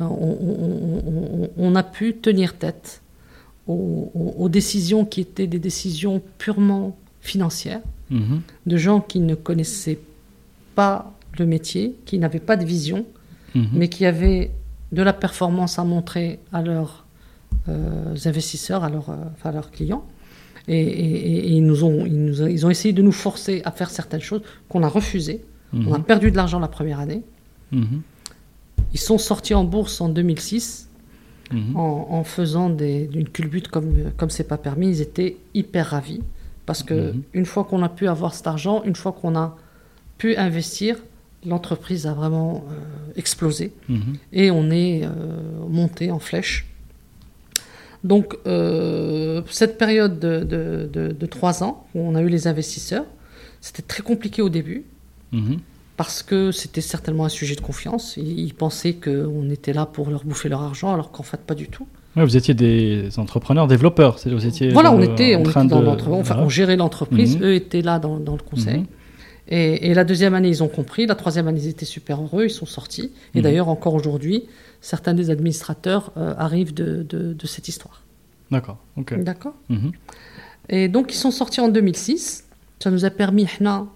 On, 0.00 1.74
a 1.74 1.82
pu 1.82 2.14
tenir 2.14 2.56
tête 2.56 3.02
aux, 3.66 4.48
décisions 4.48 5.04
qui 5.04 5.22
étaient 5.22 5.46
des 5.46 5.58
décisions 5.58 6.22
purement 6.38 6.96
financières, 7.20 7.80
mhm. 8.10 8.42
de 8.66 8.76
gens 8.76 9.00
qui 9.00 9.20
ne 9.20 9.34
connaissaient 9.34 9.98
pas 10.74 11.12
le 11.38 11.46
métier, 11.46 11.96
qui 12.04 12.18
n'avaient 12.18 12.40
pas 12.40 12.56
de 12.56 12.64
vision, 12.64 13.06
mhm. 13.54 13.68
mais 13.72 13.88
qui 13.88 14.06
avaient 14.06 14.50
de 14.92 15.02
la 15.02 15.12
performance 15.12 15.78
à 15.78 15.84
montrer 15.84 16.38
à 16.52 16.62
leurs 16.62 17.06
euh, 17.68 18.14
investisseurs, 18.24 18.84
à 18.84 18.90
leurs, 18.90 19.10
à 19.42 19.52
leurs 19.52 19.70
clients. 19.70 20.04
Et, 20.68 21.56
ils, 21.56 21.64
nous 21.64 21.84
ont, 21.84 22.04
ils, 22.04 22.24
nous, 22.24 22.46
ils, 22.46 22.66
ont 22.66 22.70
essayé 22.70 22.92
de 22.92 23.02
nous 23.02 23.12
forcer 23.12 23.62
à 23.64 23.70
faire 23.70 23.90
certaines 23.90 24.20
choses 24.20 24.42
qu'on 24.68 24.82
a 24.82 24.88
refusées. 24.88 25.42
On 25.72 25.92
a 25.92 25.98
perdu 25.98 26.30
de 26.30 26.36
l'argent 26.36 26.60
la 26.60 26.68
première 26.68 27.00
année. 27.00 27.22
Ils 28.92 29.00
sont 29.00 29.18
sortis 29.18 29.54
en 29.54 29.64
bourse 29.64 30.00
en 30.00 30.08
2006 30.08 30.88
mhm. 31.52 31.76
en, 31.76 32.24
faisant 32.24 32.70
d'une 32.70 33.28
culbute 33.28 33.68
comme 33.68 34.12
comme 34.16 34.30
c'est 34.30 34.48
pas 34.48 34.58
permis. 34.58 34.88
Ils 34.88 35.00
étaient 35.00 35.36
hyper 35.54 35.88
ravis 35.88 36.22
parce 36.66 36.82
que 36.82 37.12
mhm. 37.12 37.22
une 37.34 37.46
fois 37.46 37.64
qu'on 37.64 37.82
a 37.82 37.88
pu 37.88 38.08
avoir 38.08 38.34
cet 38.34 38.46
argent, 38.46 38.82
une 38.84 38.96
fois 38.96 39.12
qu'on 39.12 39.36
a 39.36 39.56
pu 40.16 40.36
investir, 40.36 40.96
l'entreprise 41.46 42.06
a 42.06 42.14
vraiment 42.14 42.64
euh, 42.70 43.12
explosé 43.16 43.72
mhm. 43.88 44.14
et 44.32 44.50
on 44.50 44.70
est 44.70 45.04
euh, 45.04 45.08
monté 45.68 46.10
en 46.10 46.18
flèche. 46.18 46.66
Donc 48.04 48.36
euh, 48.46 49.42
cette 49.50 49.76
période 49.76 50.18
de, 50.18 50.44
de, 50.44 51.26
trois 51.26 51.62
ans 51.62 51.86
où 51.94 52.00
on 52.00 52.14
a 52.14 52.22
eu 52.22 52.28
les 52.28 52.46
investisseurs, 52.46 53.04
c'était 53.60 53.82
très 53.82 54.02
compliqué 54.02 54.40
au 54.42 54.48
début 54.48 54.84
parce 55.98 56.22
que 56.22 56.52
c'était 56.52 56.80
certainement 56.80 57.24
un 57.24 57.28
sujet 57.28 57.56
de 57.56 57.60
confiance. 57.60 58.16
Ils, 58.16 58.54
pensaient 58.54 58.94
qu'on 58.94 59.50
était 59.50 59.72
là 59.72 59.84
pour 59.84 60.10
leur 60.10 60.24
bouffer 60.24 60.48
leur 60.48 60.62
argent, 60.62 60.94
alors 60.94 61.10
qu'en 61.10 61.24
fait, 61.24 61.40
pas 61.40 61.56
du 61.56 61.66
tout. 61.66 61.88
vous 62.14 62.36
étiez 62.36 62.54
des 62.54 63.18
entrepreneurs, 63.18 63.66
développeurs. 63.66 64.16
Vous 64.24 64.46
étiez 64.46 64.68
voilà, 64.70 64.92
on 64.92 65.02
était, 65.02 65.34
on, 65.34 65.42
était 65.42 65.64
dans 65.64 65.84
enfin, 66.12 66.38
on 66.38 66.48
gérait 66.48 66.76
l'entreprise, 66.76 67.36
mhm. 67.36 67.42
eux 67.42 67.54
étaient 67.54 67.82
là 67.82 67.98
dans, 67.98 68.16
le 68.16 68.42
conseil. 68.48 68.78
Mhm. 68.78 68.86
Et, 69.48 69.92
la 69.92 70.04
deuxième 70.04 70.34
année, 70.34 70.48
ils 70.48 70.62
ont 70.62 70.68
compris. 70.68 71.04
La 71.06 71.16
troisième 71.16 71.48
année, 71.48 71.60
ils 71.64 71.68
étaient 71.68 71.84
super 71.84 72.22
heureux, 72.22 72.44
ils 72.44 72.50
sont 72.50 72.66
sortis. 72.66 73.10
Et 73.34 73.38
mhm. 73.38 73.42
d'ailleurs, 73.42 73.68
encore 73.68 73.94
aujourd'hui, 73.94 74.44
certains 74.80 75.14
des 75.14 75.30
administrateurs 75.30 76.12
euh, 76.16 76.34
arrivent 76.38 76.74
de, 76.74 77.02
de, 77.02 77.46
cette 77.46 77.68
histoire. 77.68 78.02
D'accord. 78.50 78.78
D'accord? 79.18 79.54
Et 80.68 80.88
donc, 80.88 81.12
ils 81.12 81.16
sont 81.16 81.30
sortis 81.30 81.60
en 81.60 81.68
2006. 81.68 82.44
Ça 82.80 82.90
nous 82.90 83.04
a 83.04 83.10
permis, 83.10 83.46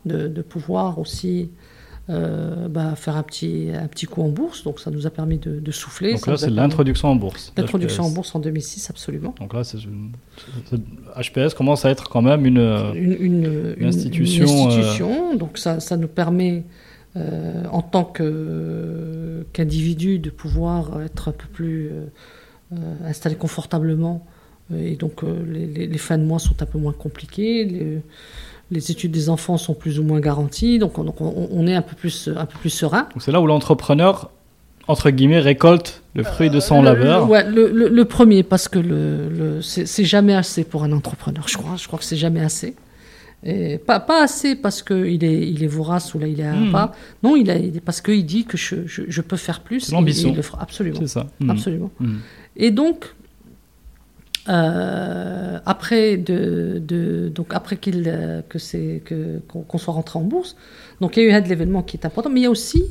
de, 0.04 0.28
de 0.28 0.42
pouvoir 0.42 0.98
aussi 0.98 1.50
euh, 2.10 2.66
bah, 2.68 2.96
faire 2.96 3.16
un 3.16 3.22
petit, 3.22 3.68
un 3.72 3.86
petit 3.86 4.06
coup 4.06 4.22
en 4.22 4.28
bourse. 4.28 4.64
Donc 4.64 4.80
ça 4.80 4.90
nous 4.90 5.06
a 5.06 5.10
permis 5.10 5.38
de, 5.38 5.70
souffler. 5.70 6.14
Donc 6.14 6.26
là, 6.26 6.36
c'est 6.36 6.50
l'introduction 6.50 7.08
en 7.08 7.14
bourse. 7.14 7.52
L'introduction 7.56 8.02
en 8.02 8.10
bourse 8.10 8.34
en 8.34 8.40
2006, 8.40 8.90
absolument. 8.90 9.34
Donc 9.38 9.54
là, 9.54 9.62
HPS 9.62 11.54
commence 11.54 11.84
à 11.84 11.90
être 11.90 12.08
quand 12.08 12.22
même 12.22 12.44
une, 12.44 12.58
une, 12.94 13.86
institution. 13.86 14.46
Une 14.46 14.68
institution. 14.68 15.36
Donc 15.36 15.58
ça, 15.58 15.78
ça 15.78 15.96
nous 15.96 16.08
permet, 16.08 16.64
euh, 17.16 17.64
en 17.70 17.82
tant 17.82 18.04
qu'individu, 19.52 20.18
de 20.18 20.30
pouvoir 20.30 21.02
être 21.02 21.28
un 21.28 21.32
peu 21.32 21.46
plus 21.52 21.90
euh, 21.90 22.06
installé 23.04 23.34
confortablement. 23.36 24.26
Et 24.74 24.96
donc 24.96 25.22
les, 25.22 25.66
les, 25.86 25.98
fins 25.98 26.16
de 26.16 26.24
mois 26.24 26.38
sont 26.38 26.62
un 26.62 26.66
peu 26.66 26.78
moins 26.78 26.94
compliquées. 26.94 27.64
Les, 27.64 28.00
les 28.72 28.90
études 28.90 29.12
des 29.12 29.28
enfants 29.28 29.58
sont 29.58 29.74
plus 29.74 29.98
ou 29.98 30.02
moins 30.02 30.20
garanties, 30.20 30.78
donc 30.78 30.98
on, 30.98 31.66
est 31.66 31.74
un 31.74 31.82
peu 31.82 31.94
plus, 31.94 32.30
un 32.34 32.46
peu 32.46 32.58
plus 32.58 32.70
serein. 32.70 33.06
C'est 33.18 33.30
là 33.30 33.40
où 33.40 33.46
l'entrepreneur, 33.46 34.30
entre 34.88 35.10
guillemets, 35.10 35.40
récolte 35.40 36.02
le 36.14 36.24
fruit 36.24 36.48
de 36.48 36.58
son 36.58 36.82
labeur. 36.82 37.28
Le, 37.48 37.68
le, 37.68 38.04
premier, 38.06 38.42
parce 38.42 38.68
que 38.68 38.78
le, 38.78 39.60
c'est 39.60 40.04
jamais 40.04 40.34
assez 40.34 40.64
pour 40.64 40.84
un 40.84 40.92
entrepreneur, 40.92 41.46
je 41.46 41.58
crois. 41.58 41.76
Je 41.76 41.86
crois 41.86 41.98
que 41.98 42.04
c'est 42.04 42.16
jamais 42.16 42.40
assez. 42.40 42.74
Et 43.44 43.78
pas, 43.78 43.98
pas 43.98 44.22
assez 44.22 44.54
parce 44.54 44.82
qu'il 44.82 45.24
est, 45.24 45.48
il 45.48 45.64
est 45.64 45.68
vorace 45.68 46.14
ou 46.14 46.18
là 46.20 46.28
il 46.28 46.38
est 46.40 46.52
hmm. 46.52 46.70
pas. 46.70 46.92
Non, 47.22 47.34
il 47.34 47.50
a, 47.50 47.56
parce 47.84 48.00
qu'il 48.00 48.24
dit 48.24 48.44
que 48.44 48.56
je, 48.56 48.86
je, 48.86 49.20
peux 49.20 49.36
faire 49.36 49.60
plus. 49.60 49.90
L'ambition. 49.90 50.34
Absolument. 50.60 51.00
C'est 51.00 51.08
ça. 51.08 51.26
Hmm. 51.40 51.50
Absolument. 51.50 51.90
Hmm. 51.98 52.18
Et 52.56 52.70
donc, 52.70 53.14
euh, 54.48 55.60
après 55.66 56.16
de, 56.16 56.82
de, 56.84 57.28
donc 57.28 57.54
après 57.54 57.76
qu'il 57.76 58.04
euh, 58.08 58.42
que 58.48 58.58
c'est 58.58 59.00
que 59.04 59.38
qu'on 59.46 59.78
soit 59.78 59.94
rentré 59.94 60.18
en 60.18 60.24
bourse 60.24 60.56
donc 61.00 61.16
il 61.16 61.22
y 61.22 61.32
a 61.32 61.38
eu 61.38 61.42
l'événement 61.44 61.84
qui 61.84 61.96
est 61.96 62.04
important 62.04 62.28
mais 62.28 62.40
il 62.40 62.42
y 62.42 62.46
a 62.46 62.50
aussi 62.50 62.82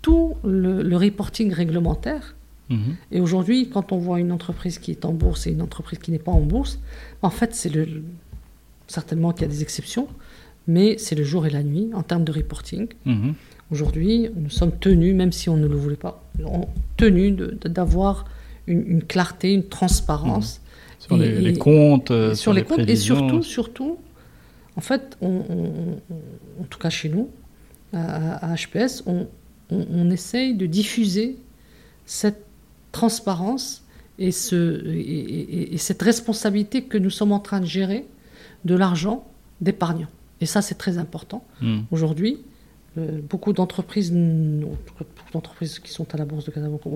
tout 0.00 0.36
le, 0.44 0.96
reporting 0.96 1.52
réglementaire 1.52 2.36
mhm. 2.70 2.94
et 3.10 3.20
aujourd'hui 3.20 3.68
quand 3.68 3.90
on 3.90 3.98
voit 3.98 4.20
une 4.20 4.30
entreprise 4.30 4.78
qui 4.78 4.92
est 4.92 5.04
en 5.04 5.12
bourse 5.12 5.48
et 5.48 5.50
une 5.50 5.60
entreprise 5.60 5.98
qui 5.98 6.12
n'est 6.12 6.20
pas 6.20 6.30
en 6.30 6.42
bourse 6.42 6.78
en 7.22 7.30
fait 7.30 7.52
c'est 7.52 7.70
le 7.70 8.04
certainement 8.86 9.32
qu'il 9.32 9.42
y 9.42 9.44
a 9.44 9.52
des 9.52 9.62
exceptions 9.62 10.08
mais 10.66 10.96
c'est 10.98 11.14
le 11.14 11.24
jour 11.24 11.46
et 11.46 11.50
la 11.50 11.62
nuit 11.62 11.90
en 11.94 12.02
termes 12.02 12.24
de 12.24 12.32
reporting 12.32 12.88
mhm. 13.04 13.34
aujourd'hui 13.70 14.30
nous 14.34 14.50
sommes 14.50 14.72
tenus 14.78 15.14
même 15.14 15.32
si 15.32 15.48
on 15.48 15.56
ne 15.56 15.66
le 15.66 15.76
voulait 15.76 15.96
pas 15.96 16.22
tenus 16.96 17.36
d'avoir 17.64 18.24
une, 18.66 19.02
clarté, 19.02 19.52
une 19.52 19.68
transparence. 19.68 20.60
Mmh. 20.60 21.04
Sur 21.04 21.16
les, 21.18 21.58
comptes. 21.58 22.10
Euh, 22.10 22.34
sur, 22.34 22.52
les, 22.52 22.64
comptes 22.64 22.88
et 22.88 22.96
surtout, 22.96 23.42
surtout, 23.42 23.98
en 24.76 24.80
fait, 24.80 25.16
on, 25.20 25.40
en 26.60 26.64
tout 26.70 26.78
cas 26.78 26.88
chez 26.88 27.10
nous, 27.10 27.28
à, 27.92 28.54
HPS, 28.56 29.02
on, 29.06 29.28
on, 29.70 30.10
essaye 30.10 30.54
de 30.54 30.66
diffuser 30.66 31.36
cette 32.06 32.44
transparence 32.90 33.84
et, 34.18 34.32
ce, 34.32 34.82
et, 34.88 35.76
cette 35.76 36.02
responsabilité 36.02 36.82
que 36.82 36.98
nous 36.98 37.10
sommes 37.10 37.32
en 37.32 37.38
train 37.38 37.60
de 37.60 37.66
gérer 37.66 38.06
de 38.64 38.74
l'argent 38.74 39.26
d'épargnants. 39.60 40.08
Et 40.40 40.46
ça, 40.46 40.62
c'est 40.62 40.74
très 40.76 40.98
important. 40.98 41.44
Mmh. 41.60 41.80
Aujourd'hui, 41.90 42.38
euh, 42.96 43.20
beaucoup 43.28 43.52
d'entreprises, 43.52 44.12
beaucoup 44.12 45.32
d'entreprises 45.32 45.80
qui 45.80 45.90
sont 45.90 46.14
à 46.14 46.16
la 46.16 46.24
bourse 46.24 46.44
de 46.44 46.52
Casablanca, 46.52 46.88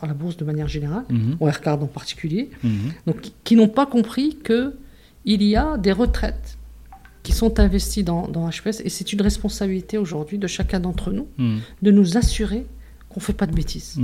à 0.00 0.06
la 0.06 0.14
bourse 0.14 0.38
de 0.38 0.44
manière 0.44 0.68
générale, 0.68 1.04
mmh. 1.10 1.34
au 1.40 1.48
en 1.48 1.86
particulier, 1.86 2.50
mhm. 2.62 2.92
donc, 3.06 3.32
qui 3.44 3.56
n'ont 3.56 3.68
pas 3.68 3.84
compris 3.84 4.38
qu'il 4.44 5.42
y 5.42 5.56
a 5.56 5.76
des 5.76 5.92
retraites 5.92 6.56
qui 7.22 7.32
sont 7.32 7.60
investies 7.60 8.02
dans, 8.02 8.28
dans 8.28 8.48
HPS 8.48 8.80
et 8.84 8.88
c'est 8.88 9.12
une 9.12 9.20
responsabilité 9.20 9.98
aujourd'hui 9.98 10.38
de 10.38 10.46
chacun 10.46 10.80
d'entre 10.80 11.12
nous 11.12 11.28
mhm. 11.38 11.60
de 11.82 11.90
nous 11.90 12.16
assurer 12.16 12.66
qu'on 13.10 13.20
ne 13.20 13.24
fait 13.24 13.32
pas 13.32 13.46
de 13.46 13.54
bêtises 13.54 14.00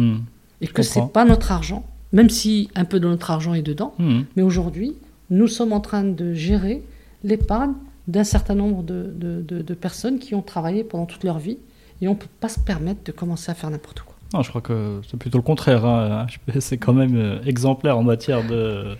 et 0.61 0.67
que 0.67 0.83
ce 0.83 1.01
n'est 1.01 1.09
pas 1.09 1.25
notre 1.25 1.51
argent, 1.51 1.85
même 2.13 2.31
si 2.31 2.69
un 2.75 2.85
peu 2.85 3.01
de 3.01 3.09
notre 3.09 3.31
argent 3.31 3.55
est 3.55 3.63
dedans, 3.63 3.95
mais 4.37 4.43
aujourd'hui, 4.43 4.95
nous 5.31 5.49
sommes 5.49 5.73
en 5.73 5.81
train 5.81 6.05
de 6.05 6.35
gérer 6.35 6.83
l'épargne 7.25 7.75
d'un 8.07 8.25
certain 8.25 8.55
nombre 8.55 8.83
de, 8.83 9.13
de, 9.17 9.75
personnes 9.75 10.19
qui 10.19 10.35
ont 10.35 10.43
travaillé 10.43 10.83
pendant 10.83 11.07
toute 11.07 11.25
leur 11.25 11.39
vie 11.39 11.59
et 12.01 12.09
on 12.09 12.13
ne 12.13 12.17
peut 12.17 12.27
pas 12.41 12.49
se 12.49 12.59
permettre 12.59 13.01
de 13.05 13.13
commencer 13.13 13.51
à 13.51 13.55
faire 13.55 13.71
n'importe 13.71 14.01
quoi. 14.01 14.15
Non, 14.33 14.43
je 14.43 14.51
crois 14.51 14.61
que 14.61 15.01
c'est 15.11 15.17
plutôt 15.17 15.39
le 15.39 15.43
contraire. 15.43 15.85
Hein. 15.85 16.27
C'est 16.61 16.77
quand 16.79 16.93
même 16.93 17.17
euh, 17.17 17.43
exemplaire 17.45 17.99
en 17.99 18.03
matière 18.03 18.47
de, 18.47 18.97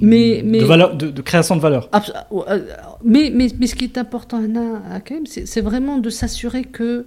mais, 0.00 0.42
mais, 0.44 0.58
de, 0.58 0.64
valeur, 0.64 0.96
de, 0.96 1.22
création 1.22 1.56
de 1.56 1.60
valeur. 1.60 1.88
Euh, 2.32 2.60
mais, 3.04 3.30
mais, 3.32 3.48
mais, 3.58 3.66
ce 3.66 3.74
qui 3.74 3.84
est 3.84 3.98
important, 3.98 4.42
c'est 5.24 5.60
vraiment 5.60 5.98
de 5.98 6.10
s'assurer 6.10 6.64
que 6.64 7.06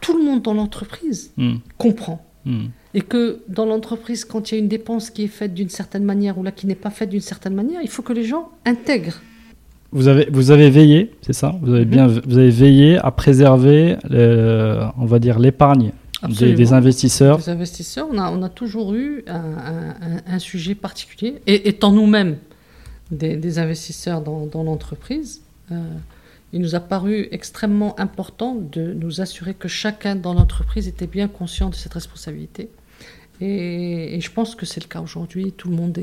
tout 0.00 0.16
le 0.16 0.24
monde 0.24 0.42
dans 0.42 0.54
l'entreprise 0.54 1.32
hmm. 1.36 1.56
comprend. 1.78 2.24
Hmm. 2.44 2.66
Et 2.94 3.02
que 3.02 3.40
dans 3.48 3.66
l'entreprise, 3.66 4.24
quand 4.24 4.50
il 4.50 4.54
y 4.54 4.58
a 4.58 4.60
une 4.60 4.68
dépense 4.68 5.10
qui 5.10 5.24
est 5.24 5.28
faite 5.28 5.52
d'une 5.52 5.68
certaine 5.68 6.04
manière 6.04 6.38
ou 6.38 6.42
là 6.42 6.52
qui 6.52 6.66
n'est 6.66 6.74
pas 6.74 6.90
faite 6.90 7.10
d'une 7.10 7.20
certaine 7.20 7.54
manière, 7.54 7.80
il 7.82 7.88
faut 7.88 8.02
que 8.02 8.12
les 8.12 8.24
gens 8.24 8.50
intègrent 8.64 9.20
vous 9.96 10.08
avez, 10.08 10.28
vous 10.30 10.50
avez 10.50 10.70
veillé, 10.70 11.12
c'est 11.22 11.32
ça? 11.32 11.56
Vous 11.62 11.72
avez, 11.72 11.84
bien, 11.84 12.06
mhm. 12.06 12.20
vous 12.26 12.38
avez 12.38 12.50
veillé 12.50 12.98
à 12.98 13.10
préserver, 13.10 13.96
on 14.10 15.06
va 15.06 15.18
dire, 15.18 15.38
l'épargne 15.38 15.92
des, 16.28 16.72
investisseurs. 16.72 17.48
Investisseurs, 17.48 18.08
on 18.10 18.18
a, 18.18 18.30
on 18.30 18.42
a 18.42 18.48
toujours 18.48 18.94
eu 18.94 19.24
un, 19.26 19.94
un, 20.26 20.38
sujet 20.38 20.74
particulier. 20.74 21.36
Et 21.46 21.68
étant 21.68 21.92
nous-mêmes 21.92 22.36
des, 23.10 23.58
investisseurs 23.58 24.20
dans, 24.20 24.46
dans 24.46 24.62
l'entreprise, 24.62 25.42
euh, 25.72 25.80
il 26.52 26.60
nous 26.60 26.74
a 26.74 26.80
paru 26.80 27.28
extrêmement 27.32 27.98
important 27.98 28.54
de 28.54 28.92
nous 28.92 29.20
assurer 29.20 29.54
que 29.54 29.68
chacun 29.68 30.16
dans 30.16 30.34
l'entreprise 30.34 30.88
était 30.88 31.06
bien 31.06 31.28
conscient 31.28 31.70
de 31.70 31.74
cette 31.74 31.94
responsabilité 31.94 32.70
et, 33.40 34.18
je 34.20 34.30
pense 34.30 34.54
que 34.54 34.64
c'est 34.64 34.82
le 34.82 34.88
cas 34.88 35.00
aujourd'hui. 35.00 35.52
Tout 35.52 35.68
le 35.68 35.76
monde 35.76 35.98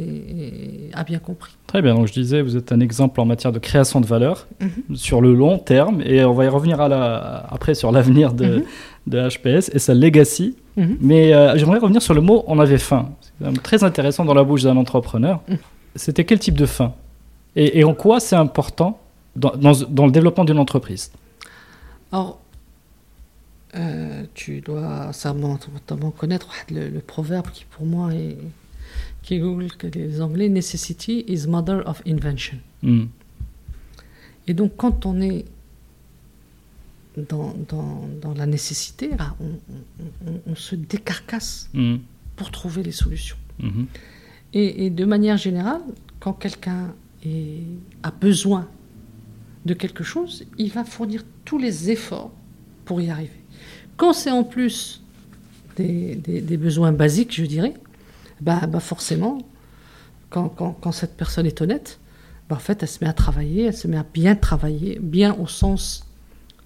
a 0.93 1.03
bien 1.03 1.19
compris. 1.19 1.55
Très 1.67 1.81
bien. 1.81 1.95
Donc 1.95 2.07
je 2.07 2.13
disais, 2.13 2.41
vous 2.41 2.57
êtes 2.57 2.71
un 2.71 2.79
exemple 2.79 3.19
en 3.19 3.25
matière 3.25 3.51
de 3.51 3.59
création 3.59 4.01
de 4.01 4.05
valeur 4.05 4.47
mhm. 4.59 4.95
sur 4.95 5.21
le 5.21 5.33
long 5.33 5.57
terme. 5.57 6.01
Et 6.05 6.23
on 6.23 6.33
va 6.33 6.45
y 6.45 6.47
revenir 6.47 6.81
à 6.81 6.87
la, 6.87 7.45
après 7.49 7.75
sur 7.75 7.91
l'avenir 7.91 8.33
de, 8.33 8.57
mhm. 8.57 8.63
de, 9.07 9.29
HPS 9.29 9.71
et 9.73 9.79
sa 9.79 9.93
legacy. 9.93 10.55
Mhm. 10.77 10.97
Mais 11.01 11.33
euh, 11.33 11.57
j'aimerais 11.57 11.79
revenir 11.79 12.01
sur 12.01 12.13
le 12.13 12.21
mot 12.21 12.43
on 12.47 12.59
avait 12.59 12.77
faim. 12.77 13.09
C'est 13.41 13.63
très 13.63 13.83
intéressant 13.83 14.25
dans 14.25 14.33
la 14.33 14.43
bouche 14.43 14.63
d'un 14.63 14.77
entrepreneur. 14.77 15.41
C'était 15.95 16.23
quel 16.23 16.39
type 16.39 16.55
de 16.55 16.65
faim? 16.65 16.93
Et, 17.55 17.83
en 17.83 17.93
quoi 17.93 18.19
c'est 18.19 18.35
important 18.35 18.99
dans, 19.35 19.51
dans, 19.55 19.73
dans 19.89 20.05
le 20.05 20.11
développement 20.11 20.43
d'une 20.43 20.57
entreprise? 20.57 21.11
Alors, 22.11 22.39
euh, 23.75 24.23
tu 24.33 24.61
dois 24.61 25.11
certainement 25.13 25.57
connaître 26.11 26.49
le, 26.69 26.99
proverbe 26.99 27.49
qui 27.51 27.65
pour 27.65 27.85
moi 27.85 28.13
est, 28.13 28.37
qui 29.21 29.35
est 29.35 29.39
Google, 29.39 29.71
que 29.77 29.87
les 29.87 30.21
Anglais, 30.21 30.49
Necessity 30.49 31.23
is 31.27 31.47
mother 31.47 31.81
of 31.87 32.01
invention. 32.07 32.57
Hmm. 32.81 33.05
Et 34.47 34.53
donc, 34.53 34.73
quand 34.77 35.05
on 35.05 35.21
est 35.21 35.45
dans, 37.29 37.53
dans, 37.69 38.07
dans 38.21 38.33
la 38.33 38.45
nécessité, 38.45 39.09
là, 39.17 39.35
on, 39.39 39.59
on- 40.27 40.41
on 40.47 40.55
se 40.55 40.75
décarcasse 40.75 41.69
Hmm. 41.73 41.97
pour 42.35 42.51
trouver 42.51 42.81
les 42.83 42.91
solutions. 42.91 43.37
Mhm. 43.59 43.85
Et, 44.53 44.85
et 44.85 44.89
de 44.89 45.05
manière 45.05 45.37
générale, 45.37 45.81
quand 46.19 46.33
quelqu'un 46.33 46.93
a 48.03 48.11
besoin 48.11 48.67
de 49.65 49.73
quelque 49.73 50.03
chose, 50.03 50.43
il 50.57 50.71
va 50.71 50.83
fournir 50.83 51.23
tous 51.45 51.57
les 51.57 51.89
efforts 51.91 52.31
pour 52.85 52.99
y 52.99 53.09
arriver. 53.09 53.42
Quand 53.97 54.13
c'est 54.13 54.31
en 54.31 54.43
plus 54.43 55.01
des, 55.77 56.15
des- 56.15 56.41
des 56.41 56.57
besoins 56.57 56.91
basiques, 56.91 57.33
je 57.33 57.45
dirais, 57.45 57.73
bah, 58.41 58.65
bah 58.67 58.79
forcément, 58.79 59.39
quand, 60.29 60.49
quand- 60.49 60.73
quand 60.81 60.91
cette 60.91 61.15
personne 61.15 61.45
est 61.45 61.61
honnête, 61.61 61.99
bah 62.49 62.55
en 62.55 62.59
fait, 62.59 62.81
elle 62.83 62.89
se 62.89 63.03
met 63.03 63.09
à 63.09 63.13
travailler, 63.13 63.65
elle 63.65 63.73
se 63.75 63.87
met 63.87 63.97
à 63.97 64.05
bien 64.13 64.35
travailler, 64.35 64.99
bien 65.01 65.33
au 65.35 65.47
sens 65.47 66.05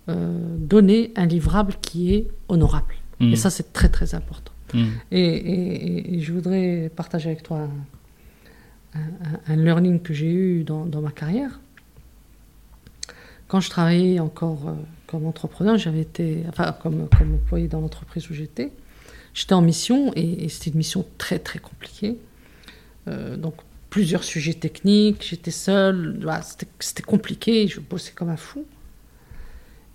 euh, 0.10 0.56
donner 0.58 1.12
un 1.18 1.26
livrable 1.26 1.74
qui 1.82 2.14
est 2.14 2.28
honorable. 2.48 2.96
Mhm. 3.20 3.34
Et 3.34 3.36
ça, 3.36 3.50
c'est 3.50 3.74
très 3.74 3.90
très 3.90 4.16
important. 4.16 4.54
Hmm. 4.74 4.86
Et, 5.12 5.20
et- 5.22 6.16
et 6.16 6.20
je 6.22 6.32
voudrais 6.34 6.90
partager 6.96 7.30
avec 7.30 7.44
toi 7.44 7.68
un, 8.96 9.00
un- 9.00 9.40
un 9.54 9.56
learning 9.58 10.00
que 10.02 10.14
j'ai 10.14 10.32
eu 10.32 10.64
dans, 10.64 10.86
dans 10.86 11.02
ma 11.02 11.12
carrière. 11.12 11.60
Quand 13.48 13.60
je 13.62 13.70
travaillais 13.70 14.20
encore 14.20 14.68
euh, 14.70 14.74
comme 15.08 15.26
entrepreneur, 15.26 15.78
j'avais 15.78 16.02
été, 16.02 16.44
enfin 16.50 16.76
comme, 16.82 17.08
comme 17.18 17.36
employé 17.36 17.68
dans 17.68 17.82
l'entreprise 17.82 18.30
où 18.30 18.34
j'étais, 18.34 18.72
j'étais 19.34 19.54
en 19.54 19.62
mission 19.62 20.12
et, 20.16 20.44
et 20.44 20.50
c'était 20.50 20.72
une 20.72 20.78
mission 20.78 21.06
très 21.18 21.40
très 21.40 21.60
compliquée. 21.60 22.18
Euh, 23.08 23.38
donc 23.38 23.56
plusieurs 23.90 24.24
sujets 24.24 24.54
techniques, 24.54 25.26
j'étais 25.28 25.52
seule, 25.52 26.20
voilà, 26.22 26.42
c'était 26.80 27.04
compliqué, 27.04 27.68
je 27.68 27.80
bossais 27.80 28.12
comme 28.12 28.30
un 28.30 28.38
fou. 28.38 28.66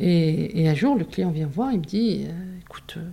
Et, 0.00 0.62
et 0.62 0.68
un 0.68 0.74
jour, 0.74 0.96
le 0.96 1.04
client 1.04 1.30
vient 1.30 1.46
voir, 1.46 1.72
il 1.72 1.78
me 1.80 1.84
dit, 1.84 2.24
euh, 2.26 2.58
écoute, 2.60 2.94
euh, 2.96 3.10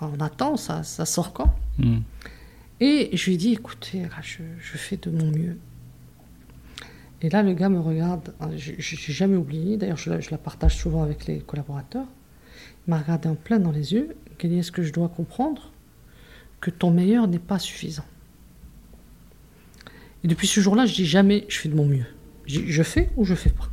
on 0.00 0.18
attend, 0.20 0.56
ça, 0.56 0.82
ça 0.82 1.04
sort 1.04 1.32
quand? 1.32 1.54
Hmm. 1.78 2.00
Et 2.80 3.10
je 3.16 3.30
lui 3.30 3.36
dis, 3.36 3.52
écoutez, 3.52 4.00
là, 4.00 4.16
je, 4.22 4.42
je 4.58 4.76
fais 4.76 4.96
de 4.96 5.10
mon 5.10 5.30
mieux. 5.30 5.58
Et 7.22 7.28
là, 7.30 7.42
le 7.42 7.52
gars 7.54 7.68
me 7.68 7.78
regarde, 7.80 8.34
hein, 8.40 8.50
je 8.56 8.72
n'ai 8.72 8.76
jamais 9.14 9.36
oublié, 9.36 9.76
d'ailleurs 9.76 9.96
je, 9.96 10.10
la- 10.10 10.20
je 10.20 10.30
la 10.30 10.38
partage 10.38 10.76
souvent 10.76 11.02
avec 11.02 11.26
les 11.26 11.38
collaborateurs, 11.38 12.06
il 12.86 12.90
m'a 12.90 12.98
regardé 12.98 13.28
en 13.28 13.36
plein 13.36 13.58
dans 13.60 13.70
les 13.70 13.92
yeux, 13.94 14.16
il 14.42 14.50
dit, 14.50 14.58
est-ce 14.58 14.72
que 14.72 14.82
je 14.82 14.92
dois 14.92 15.08
comprendre 15.08 15.70
que 16.60 16.70
ton 16.70 16.90
meilleur 16.90 17.28
n'est 17.28 17.38
pas 17.38 17.60
suffisant? 17.60 18.04
Et 20.24 20.28
depuis 20.28 20.48
ce 20.48 20.58
jour-là, 20.60 20.84
je 20.86 20.94
dis 20.94 21.06
jamais, 21.06 21.44
je 21.48 21.58
fais 21.58 21.68
de 21.68 21.76
mon 21.76 21.86
mieux. 21.86 22.06
Je, 22.46 22.58
dis, 22.60 22.64
je 22.72 22.82
fais 22.82 23.10
ou 23.16 23.24
je 23.24 23.34
fais 23.36 23.50
pas. 23.50 23.68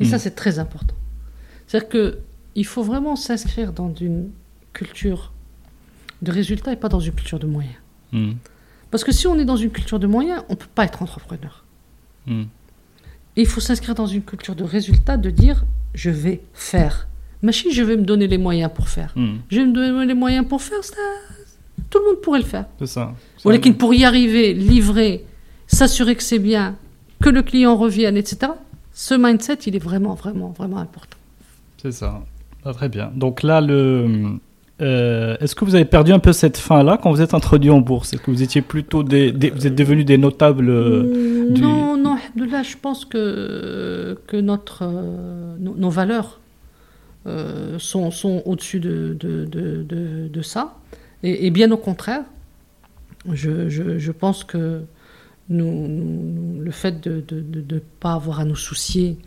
Et 0.00 0.04
ça, 0.04 0.16
Mm. 0.16 0.20
c'est 0.20 0.34
très 0.34 0.58
important. 0.58 0.94
C'est-à-dire 1.66 1.88
que 1.88 2.18
il 2.54 2.66
faut 2.66 2.82
vraiment 2.82 3.16
s'inscrire 3.16 3.72
dans 3.72 3.94
une 3.94 4.30
culture 4.74 5.32
de 6.22 6.30
résultats 6.32 6.72
et 6.72 6.76
pas 6.76 6.88
dans 6.88 7.00
une 7.00 7.12
culture 7.12 7.38
de 7.38 7.46
moyens. 7.46 7.76
Hmm. 8.12 8.32
Parce 8.90 9.04
que 9.04 9.12
si 9.12 9.26
on 9.28 9.38
est 9.38 9.44
dans 9.44 9.56
une 9.56 9.70
culture 9.70 9.98
de 10.00 10.06
moyens, 10.06 10.42
on 10.48 10.52
ne 10.54 10.58
peut 10.58 10.66
pas 10.74 10.84
être 10.84 11.02
entrepreneur. 11.02 11.64
Hmm. 12.28 12.44
Il 13.36 13.46
faut 13.46 13.60
s'inscrire 13.60 13.94
dans 13.94 14.06
une 14.06 14.22
culture 14.22 14.54
de 14.54 14.64
résultats, 14.64 15.16
de 15.16 15.30
dire 15.30 15.64
je 15.94 16.10
vais 16.10 16.40
faire. 16.52 17.08
Machine, 17.42 17.70
je 17.72 17.82
vais 17.82 17.96
me 17.96 18.02
donner 18.02 18.26
les 18.26 18.38
moyens 18.38 18.70
pour 18.74 18.88
faire. 18.88 19.12
Hmm. 19.16 19.36
Je 19.48 19.60
vais 19.60 19.66
me 19.66 19.72
donner 19.72 20.06
les 20.06 20.14
moyens 20.14 20.46
pour 20.46 20.60
faire, 20.60 20.82
ça, 20.82 20.96
tout 21.90 21.98
le 22.00 22.04
monde 22.06 22.20
pourrait 22.20 22.40
le 22.40 22.44
faire. 22.44 22.66
C'est 22.78 22.86
ça. 22.86 23.14
Voilà, 23.42 23.58
qu'il 23.58 23.76
pour 23.76 23.94
y 23.94 24.04
arriver, 24.04 24.54
livrer, 24.54 25.24
s'assurer 25.66 26.16
que 26.16 26.22
c'est 26.22 26.38
bien, 26.38 26.76
que 27.22 27.28
le 27.28 27.42
client 27.42 27.76
revienne, 27.76 28.16
etc. 28.16 28.52
Ce 28.92 29.14
mindset, 29.14 29.58
il 29.66 29.76
est 29.76 29.82
vraiment, 29.82 30.14
vraiment, 30.14 30.50
vraiment 30.50 30.78
important. 30.78 31.16
C'est 31.80 31.92
ça. 31.92 32.24
Ah, 32.64 32.72
très 32.72 32.88
bien. 32.88 33.12
Donc 33.14 33.42
là, 33.42 33.60
le, 33.60 34.38
euh, 34.80 35.36
est-ce 35.40 35.54
que 35.54 35.64
vous 35.64 35.74
avez 35.74 35.84
perdu 35.84 36.12
un 36.12 36.18
peu 36.20 36.32
cette 36.32 36.56
fin-là 36.56 36.98
quand 37.02 37.10
vous 37.10 37.20
êtes 37.20 37.34
introduit 37.34 37.70
en 37.70 37.80
bourse? 37.80 38.12
Est-ce 38.12 38.22
que 38.22 38.30
vous 38.30 38.42
étiez 38.42 38.62
plutôt 38.62 39.02
des, 39.02 39.32
des- 39.32 39.50
vous 39.50 39.66
êtes 39.66 39.74
devenus 39.74 40.04
des 40.06 40.18
notables 40.18 40.68
euh, 40.70 41.48
du- 41.50 41.60
Non, 41.60 41.96
non, 41.96 42.16
là, 42.36 42.62
je 42.62 42.76
pense 42.80 43.04
que, 43.04 44.18
que 44.26 44.36
notre, 44.36 44.82
euh, 44.82 45.56
nos, 45.58 45.74
nos 45.74 45.90
valeurs 45.90 46.40
sont, 47.78 48.10
sont 48.10 48.42
au-dessus 48.46 48.80
de, 48.80 49.14
de, 49.20 49.44
de, 49.44 49.82
de- 49.82 50.28
de 50.28 50.42
ça. 50.42 50.76
Et, 51.22 51.46
et 51.46 51.50
bien 51.50 51.70
au 51.72 51.76
contraire, 51.76 52.22
je, 53.30 53.68
je, 53.68 53.98
je 53.98 54.12
pense 54.12 54.44
que 54.44 54.80
nous, 55.50 55.88
nous- 55.88 56.60
le 56.62 56.70
fait 56.70 57.00
de 57.06 57.22
ne 57.30 57.78
pas 58.00 58.12
avoir 58.14 58.40
à 58.40 58.44
nous 58.46 58.56
soucier 58.56 59.18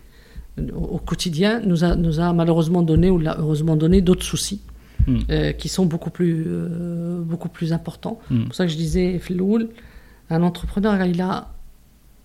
au, 0.57 0.79
au 0.95 0.97
quotidien 0.97 1.59
nous 1.63 1.83
a, 1.83 1.95
nous 1.95 2.19
a 2.19 2.33
malheureusement 2.33 2.81
donné, 2.81 3.09
ou 3.11 3.19
l'a 3.19 3.37
heureusement 3.39 3.75
donné, 3.75 4.01
d'autres 4.01 4.25
soucis. 4.25 4.61
Mm. 5.07 5.17
euh, 5.31 5.51
qui 5.53 5.67
sont 5.69 5.85
beaucoup 5.85 6.09
plus, 6.11 6.43
euh, 6.47 7.21
beaucoup 7.21 7.49
plus 7.49 7.73
importants. 7.73 8.19
Mm. 8.29 8.37
C'est 8.39 8.45
pour 8.45 8.55
ça 8.55 8.65
que 8.65 8.71
je 8.71 8.77
disais, 8.77 9.19
Filoul, 9.19 9.69
un 10.29 10.43
entrepreneur, 10.43 11.03
il 11.05 11.21
a, 11.21 11.49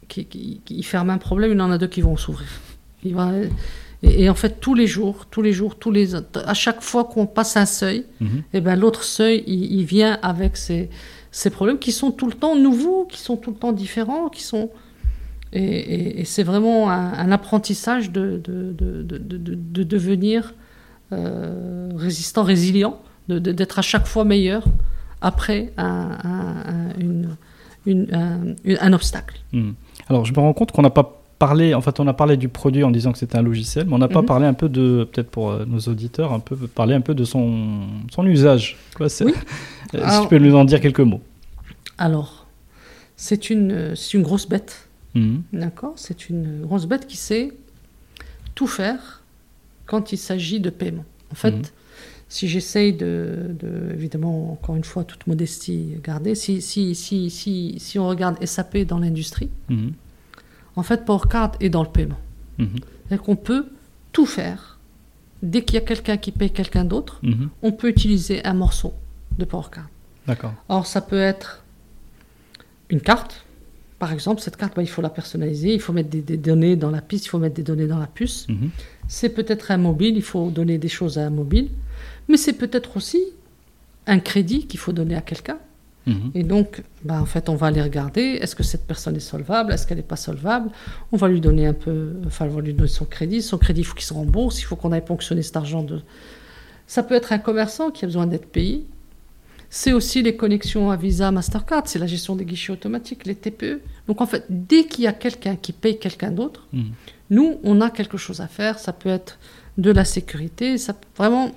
qui, 0.08 0.24
qui- 0.26 0.60
qui 0.64 0.82
ferme 0.82 1.10
un 1.10 1.18
problème, 1.18 1.52
il 1.52 1.60
en 1.60 1.70
a 1.70 1.78
deux 1.78 1.86
qui 1.88 2.00
vont 2.02 2.16
s'ouvrir. 2.16 2.48
Il 3.04 3.14
va, 3.14 3.32
et, 4.02 4.24
et 4.24 4.28
en 4.28 4.34
fait, 4.34 4.60
tous 4.60 4.74
les 4.74 4.86
jours, 4.86 5.26
tous 5.30 5.42
les 5.42 5.52
jours, 5.52 5.76
tous 5.78 5.90
les, 5.90 6.14
à 6.14 6.54
chaque 6.54 6.82
fois 6.82 7.04
qu'on 7.04 7.26
passe 7.26 7.56
un 7.56 7.66
seuil, 7.66 8.04
Mhm. 8.20 8.42
et 8.52 8.60
ben 8.60 8.76
l'autre 8.78 9.02
seuil, 9.04 9.42
il, 9.46 9.72
il 9.80 9.84
vient 9.84 10.18
avec 10.22 10.56
ses, 10.56 10.90
ses 11.30 11.50
problèmes 11.50 11.78
qui 11.78 11.92
sont 11.92 12.10
tout 12.10 12.26
le 12.26 12.34
temps 12.34 12.56
nouveaux, 12.56 13.04
qui 13.06 13.18
sont 13.20 13.36
tout 13.36 13.50
le 13.50 13.56
temps 13.56 13.72
différents, 13.72 14.28
qui 14.28 14.42
sont 14.42 14.70
et, 15.52 15.62
et- 15.64 16.20
et 16.20 16.24
c'est 16.24 16.42
vraiment 16.42 16.90
un, 16.90 17.12
un 17.14 17.30
apprentissage 17.32 18.10
de, 18.10 18.40
de, 18.44 18.72
de, 18.72 19.02
de, 19.02 19.18
de- 19.18 19.54
de 19.54 19.82
devenir 19.82 20.54
euh, 21.12 21.90
résistant, 21.96 22.42
résilient, 22.42 22.98
d'être 23.28 23.78
à 23.78 23.82
chaque 23.82 24.06
fois 24.06 24.24
meilleur 24.24 24.64
après 25.20 25.72
un, 25.76 25.84
un- 25.84 26.72
un- 26.72 26.98
une- 26.98 27.36
une- 27.86 28.14
un, 28.14 28.40
une- 28.64 28.78
un 28.80 28.92
obstacle. 28.92 29.40
Hmm. 29.52 29.72
Alors, 30.08 30.24
je 30.24 30.32
me 30.32 30.38
rends 30.38 30.52
compte 30.52 30.72
qu'on 30.72 30.82
n'a 30.82 30.90
pas 30.90 31.22
parlé, 31.38 31.74
en 31.74 31.80
fait, 31.80 32.00
on 32.00 32.06
a 32.06 32.12
parlé 32.14 32.36
du 32.36 32.48
produit 32.48 32.82
en 32.84 32.90
disant 32.90 33.12
que 33.12 33.18
c'était 33.18 33.36
un 33.36 33.42
logiciel, 33.42 33.86
mais 33.86 33.94
on 33.94 33.98
n'a 33.98 34.08
pas 34.08 34.20
Mhm. 34.22 34.26
parlé 34.26 34.46
un 34.46 34.54
peu 34.54 34.68
de, 34.68 35.08
peut-être 35.12 35.30
pour 35.30 35.50
euh, 35.50 35.64
nos 35.66 35.78
auditeurs, 35.80 36.32
un 36.32 36.40
peu 36.40 36.56
parler 36.56 36.94
un 36.94 37.00
peu 37.00 37.14
de 37.14 37.24
son, 37.24 37.86
son 38.10 38.26
usage. 38.26 38.76
Quoi, 38.96 39.08
Oui. 39.20 39.32
Euh, 39.32 39.32
si 39.90 39.96
Alors- 39.98 40.22
tu 40.22 40.28
peux 40.28 40.38
nous 40.38 40.54
en 40.56 40.64
dire 40.64 40.80
quelques 40.80 41.00
mots. 41.00 41.20
Alors, 41.98 42.46
c'est 43.16 43.50
une, 43.50 43.94
grosse 44.22 44.48
bête. 44.48 44.88
Mhm. 45.14 45.42
D'accord? 45.52 45.92
C'est 45.96 46.28
une 46.28 46.62
grosse 46.62 46.86
bête 46.86 47.06
qui 47.06 47.16
sait 47.16 47.52
tout 48.54 48.66
faire 48.66 49.15
quand 49.86 50.12
il 50.12 50.18
s'agit 50.18 50.60
de 50.60 50.70
paiement. 50.70 51.04
En 51.32 51.34
fait, 51.34 51.52
Mhm. 51.52 51.62
si 52.28 52.48
j'essaye 52.48 52.92
de, 52.92 53.50
de- 53.60 53.92
évidemment, 53.94 54.52
encore 54.52 54.76
une 54.76 54.84
fois, 54.84 55.04
toute 55.04 55.26
modestie 55.26 55.94
gardée, 56.02 56.34
si, 56.34 56.60
si, 56.60 56.94
si, 56.94 57.30
si, 57.30 57.76
si 57.78 57.98
on 57.98 58.08
regarde 58.08 58.44
SAP 58.44 58.78
dans 58.84 58.98
l'industrie, 58.98 59.50
Mhm. 59.68 59.92
en 60.76 60.82
fait, 60.82 61.04
PowerCard 61.04 61.52
est 61.60 61.70
dans 61.70 61.82
le 61.82 61.88
paiement. 61.88 62.18
Mhm. 62.58 62.68
C'est-à-dire 63.08 63.22
qu'on 63.24 63.36
peut 63.36 63.66
tout 64.12 64.26
faire. 64.26 64.78
Dès 65.42 65.62
qu'il 65.64 65.74
y 65.74 65.78
a 65.78 65.82
quelqu'un 65.82 66.16
qui 66.16 66.32
paye 66.32 66.50
quelqu'un 66.50 66.84
d'autre, 66.84 67.20
on 67.62 67.70
peut 67.72 67.88
utiliser 67.88 68.44
un 68.46 68.54
morceau 68.54 68.94
de 69.38 69.44
PowerCard. 69.44 69.88
D'accord. 70.26 70.54
Alors, 70.68 70.86
ça 70.86 71.00
peut 71.02 71.20
être 71.20 71.62
une 72.90 73.00
carte. 73.00 73.44
Par 73.98 74.12
exemple, 74.12 74.40
cette 74.40 74.56
carte, 74.56 74.74
bah, 74.76 74.82
il 74.82 74.88
faut 74.88 75.02
la 75.02 75.10
personnaliser, 75.10 75.72
il 75.74 75.80
faut 75.80 75.92
mettre 75.92 76.08
des, 76.10 76.20
des 76.22 76.36
données 76.36 76.74
dans 76.76 76.90
la 76.90 77.00
piste, 77.00 77.26
il 77.26 77.28
faut 77.28 77.38
mettre 77.38 77.54
des 77.54 77.62
données 77.62 77.86
dans 77.86 77.98
la 77.98 78.06
puce. 78.06 78.46
C'est 79.08 79.30
peut-être 79.30 79.70
un 79.70 79.76
mobile, 79.76 80.16
il 80.16 80.22
faut 80.22 80.50
donner 80.50 80.78
des 80.78 80.88
choses 80.88 81.18
à 81.18 81.26
un 81.26 81.30
mobile. 81.30 81.70
Mais 82.28 82.36
c'est 82.36 82.54
peut-être 82.54 82.96
aussi 82.96 83.22
un 84.06 84.18
crédit 84.18 84.66
qu'il 84.66 84.80
faut 84.80 84.92
donner 84.92 85.16
à 85.16 85.20
quelqu'un. 85.20 85.58
Mhm. 86.06 86.30
Et 86.34 86.44
donc, 86.44 86.82
bah, 87.04 87.20
en 87.20 87.26
fait, 87.26 87.48
on 87.48 87.56
va 87.56 87.66
aller 87.66 87.82
regarder, 87.82 88.38
est-ce 88.40 88.54
que 88.54 88.62
cette 88.62 88.86
personne 88.86 89.16
est 89.16 89.20
solvable, 89.20 89.72
est-ce 89.72 89.86
qu'elle 89.86 89.96
n'est 89.96 90.04
pas 90.04 90.16
solvable? 90.16 90.70
On 91.10 91.16
va 91.16 91.28
lui 91.28 91.40
donner 91.40 91.66
un 91.66 91.72
peu, 91.72 92.12
enfin, 92.26 92.46
on 92.46 92.50
va 92.50 92.60
lui 92.60 92.74
donner 92.74 92.88
son 92.88 93.04
crédit. 93.04 93.42
Son 93.42 93.58
crédit, 93.58 93.80
il 93.80 93.84
faut 93.84 93.94
qu'il 93.94 94.04
se 94.04 94.14
rembourse, 94.14 94.60
il 94.60 94.64
faut 94.64 94.76
qu'on 94.76 94.92
aille 94.92 95.04
ponctionner 95.04 95.42
cet 95.42 95.56
argent. 95.56 95.82
De... 95.82 96.00
Ça 96.86 97.02
peut 97.02 97.14
être 97.14 97.32
un 97.32 97.38
commerçant 97.38 97.90
qui 97.90 98.04
a 98.04 98.08
besoin 98.08 98.26
d'être 98.26 98.46
payé. 98.46 98.86
C'est 99.68 99.92
aussi 99.92 100.22
les 100.22 100.36
connexions 100.36 100.92
à 100.92 100.96
Visa, 100.96 101.32
Mastercard, 101.32 101.82
c'est 101.86 101.98
la 101.98 102.06
gestion 102.06 102.36
des 102.36 102.44
guichets 102.44 102.72
automatiques, 102.72 103.26
les 103.26 103.34
TPE. 103.34 103.80
Donc, 104.06 104.20
en 104.20 104.26
fait, 104.26 104.44
dès 104.48 104.84
qu'il 104.84 105.02
y 105.04 105.06
a 105.08 105.12
quelqu'un 105.12 105.56
qui 105.56 105.72
paye 105.72 105.98
quelqu'un 105.98 106.30
d'autre, 106.30 106.68
Mhm. 106.72 106.92
Nous, 107.30 107.56
on 107.64 107.80
a 107.80 107.90
quelque 107.90 108.16
chose 108.16 108.40
à 108.40 108.46
faire. 108.48 108.78
Ça 108.78 108.92
peut 108.92 109.08
être 109.08 109.38
de 109.78 109.90
la 109.90 110.04
sécurité, 110.04 110.78
ça 110.78 110.92
peut- 110.94 111.06
vraiment 111.16 111.50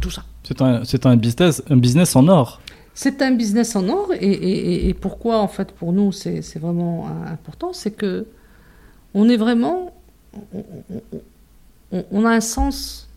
tout 0.00 0.10
ça. 0.10 0.24
C'est 0.44 0.62
un, 0.62 0.84
c'est 0.84 1.04
un 1.06 1.16
business, 1.16 1.62
un 1.68 1.76
business 1.76 2.16
en 2.16 2.26
or. 2.28 2.60
C'est 2.94 3.20
un 3.22 3.32
business 3.32 3.76
en 3.76 3.88
or 3.88 4.12
et, 4.14 4.88
et- 4.88 4.94
pourquoi 4.94 5.38
en 5.40 5.48
fait 5.48 5.70
pour 5.72 5.92
nous 5.92 6.10
c'est 6.12 6.40
vraiment 6.58 7.06
important, 7.26 7.72
c'est 7.72 7.90
que 7.92 8.26
on 9.14 9.28
est 9.28 9.36
vraiment, 9.36 9.94
on, 10.52 10.64
on- 10.90 11.02
on- 11.92 12.04
on 12.10 12.24
a 12.24 12.30
un 12.30 12.40
sens, 12.40 13.08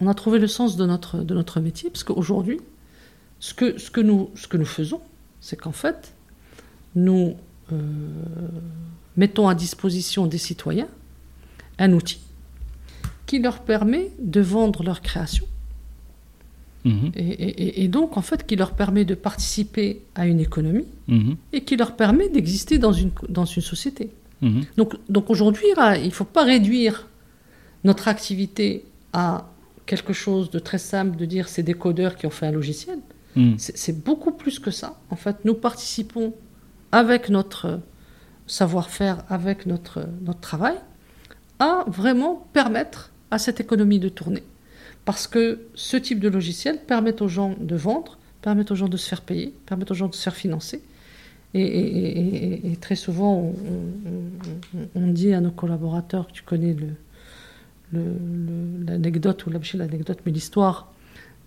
on 0.00 0.06
a 0.08 0.14
trouvé 0.14 0.38
le 0.38 0.46
sens 0.46 0.76
de 0.76 0.84
notre, 0.86 1.18
de 1.18 1.34
notre 1.34 1.60
métier 1.60 1.90
parce 1.90 2.04
qu'aujourd'hui, 2.04 2.60
ce 3.40 3.54
que, 3.54 3.78
ce 3.78 3.90
que, 3.90 4.00
nous, 4.00 4.30
ce 4.34 4.46
que 4.46 4.56
nous 4.56 4.64
faisons, 4.66 5.00
c'est 5.40 5.56
qu'en 5.56 5.72
fait, 5.72 6.12
nous 6.94 7.34
euh, 7.72 7.76
mettons 9.16 9.48
à 9.48 9.54
disposition 9.54 10.26
des 10.26 10.38
citoyens 10.38 10.88
un 11.78 11.92
outil 11.92 12.20
qui 13.26 13.38
leur 13.38 13.60
permet 13.60 14.10
de 14.20 14.40
vendre 14.40 14.82
leur 14.82 15.00
création. 15.00 15.46
Mhm. 16.84 17.12
Et, 17.16 17.88
donc, 17.88 18.18
en 18.18 18.22
fait, 18.22 18.46
qui 18.46 18.56
leur 18.56 18.72
permet 18.72 19.06
de 19.06 19.14
participer 19.14 20.02
à 20.14 20.26
une 20.26 20.38
économie 20.40 20.84
mhm. 21.08 21.36
et 21.52 21.62
qui 21.62 21.76
leur 21.76 21.96
permet 21.96 22.28
d'exister 22.28 22.78
dans 22.78 22.92
une, 22.92 23.10
dans 23.28 23.46
une 23.46 23.62
société. 23.62 24.10
Mhm. 24.42 24.64
Donc, 24.76 24.94
donc 25.08 25.30
aujourd'hui, 25.30 25.64
il 25.96 26.04
ne 26.04 26.10
faut 26.10 26.26
pas 26.26 26.44
réduire 26.44 27.08
notre 27.84 28.08
activité 28.08 28.84
à 29.14 29.48
quelque 29.86 30.12
chose 30.12 30.50
de 30.50 30.58
très 30.58 30.78
simple, 30.78 31.16
de 31.16 31.24
dire 31.24 31.48
c'est 31.48 31.62
des 31.62 31.74
codeurs 31.74 32.16
qui 32.16 32.26
ont 32.26 32.30
fait 32.30 32.46
un 32.46 32.52
logiciel. 32.52 32.98
C'est 33.56 34.04
beaucoup 34.04 34.30
plus 34.30 34.60
que 34.60 34.70
ça. 34.70 34.96
En 35.10 35.16
fait, 35.16 35.44
nous 35.44 35.54
participons 35.54 36.32
avec 36.92 37.30
notre 37.30 37.80
savoir-faire, 38.46 39.24
avec 39.28 39.66
notre, 39.66 40.06
notre 40.22 40.40
travail, 40.40 40.76
à 41.58 41.84
vraiment 41.86 42.46
permettre 42.52 43.12
à 43.30 43.38
cette 43.38 43.60
économie 43.60 43.98
de 43.98 44.08
tourner. 44.08 44.42
Parce 45.04 45.26
que 45.26 45.60
ce 45.74 45.96
type 45.96 46.20
de 46.20 46.28
logiciel 46.28 46.78
permet 46.78 47.20
aux 47.22 47.28
gens 47.28 47.54
de 47.60 47.76
vendre, 47.76 48.18
permet 48.42 48.70
aux 48.70 48.74
gens 48.74 48.88
de 48.88 48.96
se 48.96 49.08
faire 49.08 49.22
payer, 49.22 49.54
permet 49.66 49.90
aux 49.90 49.94
gens 49.94 50.08
de 50.08 50.14
se 50.14 50.22
faire 50.22 50.36
financer. 50.36 50.82
Et, 51.56 52.76
très 52.80 52.96
souvent, 52.96 53.52
on, 54.96 55.06
dit 55.06 55.32
à 55.32 55.40
nos 55.40 55.52
collaborateurs, 55.52 56.26
tu 56.32 56.42
connais 56.42 56.74
l'anecdote, 57.92 59.44
le, 59.46 59.56
ou 59.56 59.78
l'anecdote, 59.78 60.18
mais 60.26 60.32
l'histoire 60.32 60.92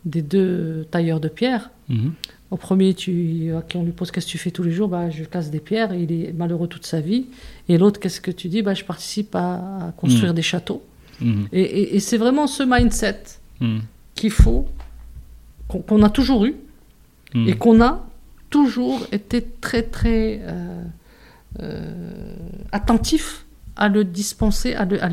des 0.05 0.21
deux 0.21 0.85
tailleurs 0.91 1.19
de 1.19 1.27
pierre. 1.27 1.69
Mhm. 1.89 2.13
Au 2.49 2.55
premier, 2.55 2.93
tu, 2.93 3.51
on 3.75 3.83
lui 3.83 3.91
pose 3.91 4.09
qu'est-ce 4.09 4.25
que 4.25 4.31
tu 4.31 4.37
fais 4.37 4.51
tous 4.51 4.63
les 4.63 4.71
jours? 4.71 4.87
Bah, 4.87 5.09
Je 5.09 5.23
casse 5.25 5.51
des 5.51 5.59
pierres, 5.59 5.93
il 5.93 6.11
est 6.11 6.33
malheureux 6.33 6.67
toute 6.67 6.85
sa 6.85 7.01
vie. 7.01 7.25
Et 7.67 7.77
l'autre, 7.77 7.99
qu'est-ce 7.99 8.21
que 8.21 8.31
tu 8.31 8.47
dis? 8.47 8.61
Bah, 8.61 8.73
Je 8.73 8.85
participe 8.85 9.35
à, 9.35 9.93
construire 9.97 10.31
mhm. 10.31 10.35
des 10.35 10.41
châteaux. 10.41 10.83
Mhm. 11.19 11.47
Et, 11.51 11.99
c'est 11.99 12.17
vraiment 12.17 12.47
ce 12.47 12.63
mindset 12.63 13.23
qu'il 14.15 14.31
faut, 14.31 14.67
qu'on 15.67 16.03
a 16.03 16.09
toujours 16.09 16.45
eu, 16.45 16.55
et 17.35 17.53
qu'on 17.53 17.81
a 17.81 18.07
toujours 18.49 19.05
été 19.11 19.45
très, 19.61 19.83
très 19.83 20.39
euh, 20.43 20.83
euh, 21.59 22.35
attentif 22.71 23.45
à 23.75 23.89
le 23.89 24.03
dispenser, 24.03 24.73
à 24.73 24.85
le, 24.85 25.03
à 25.03 25.09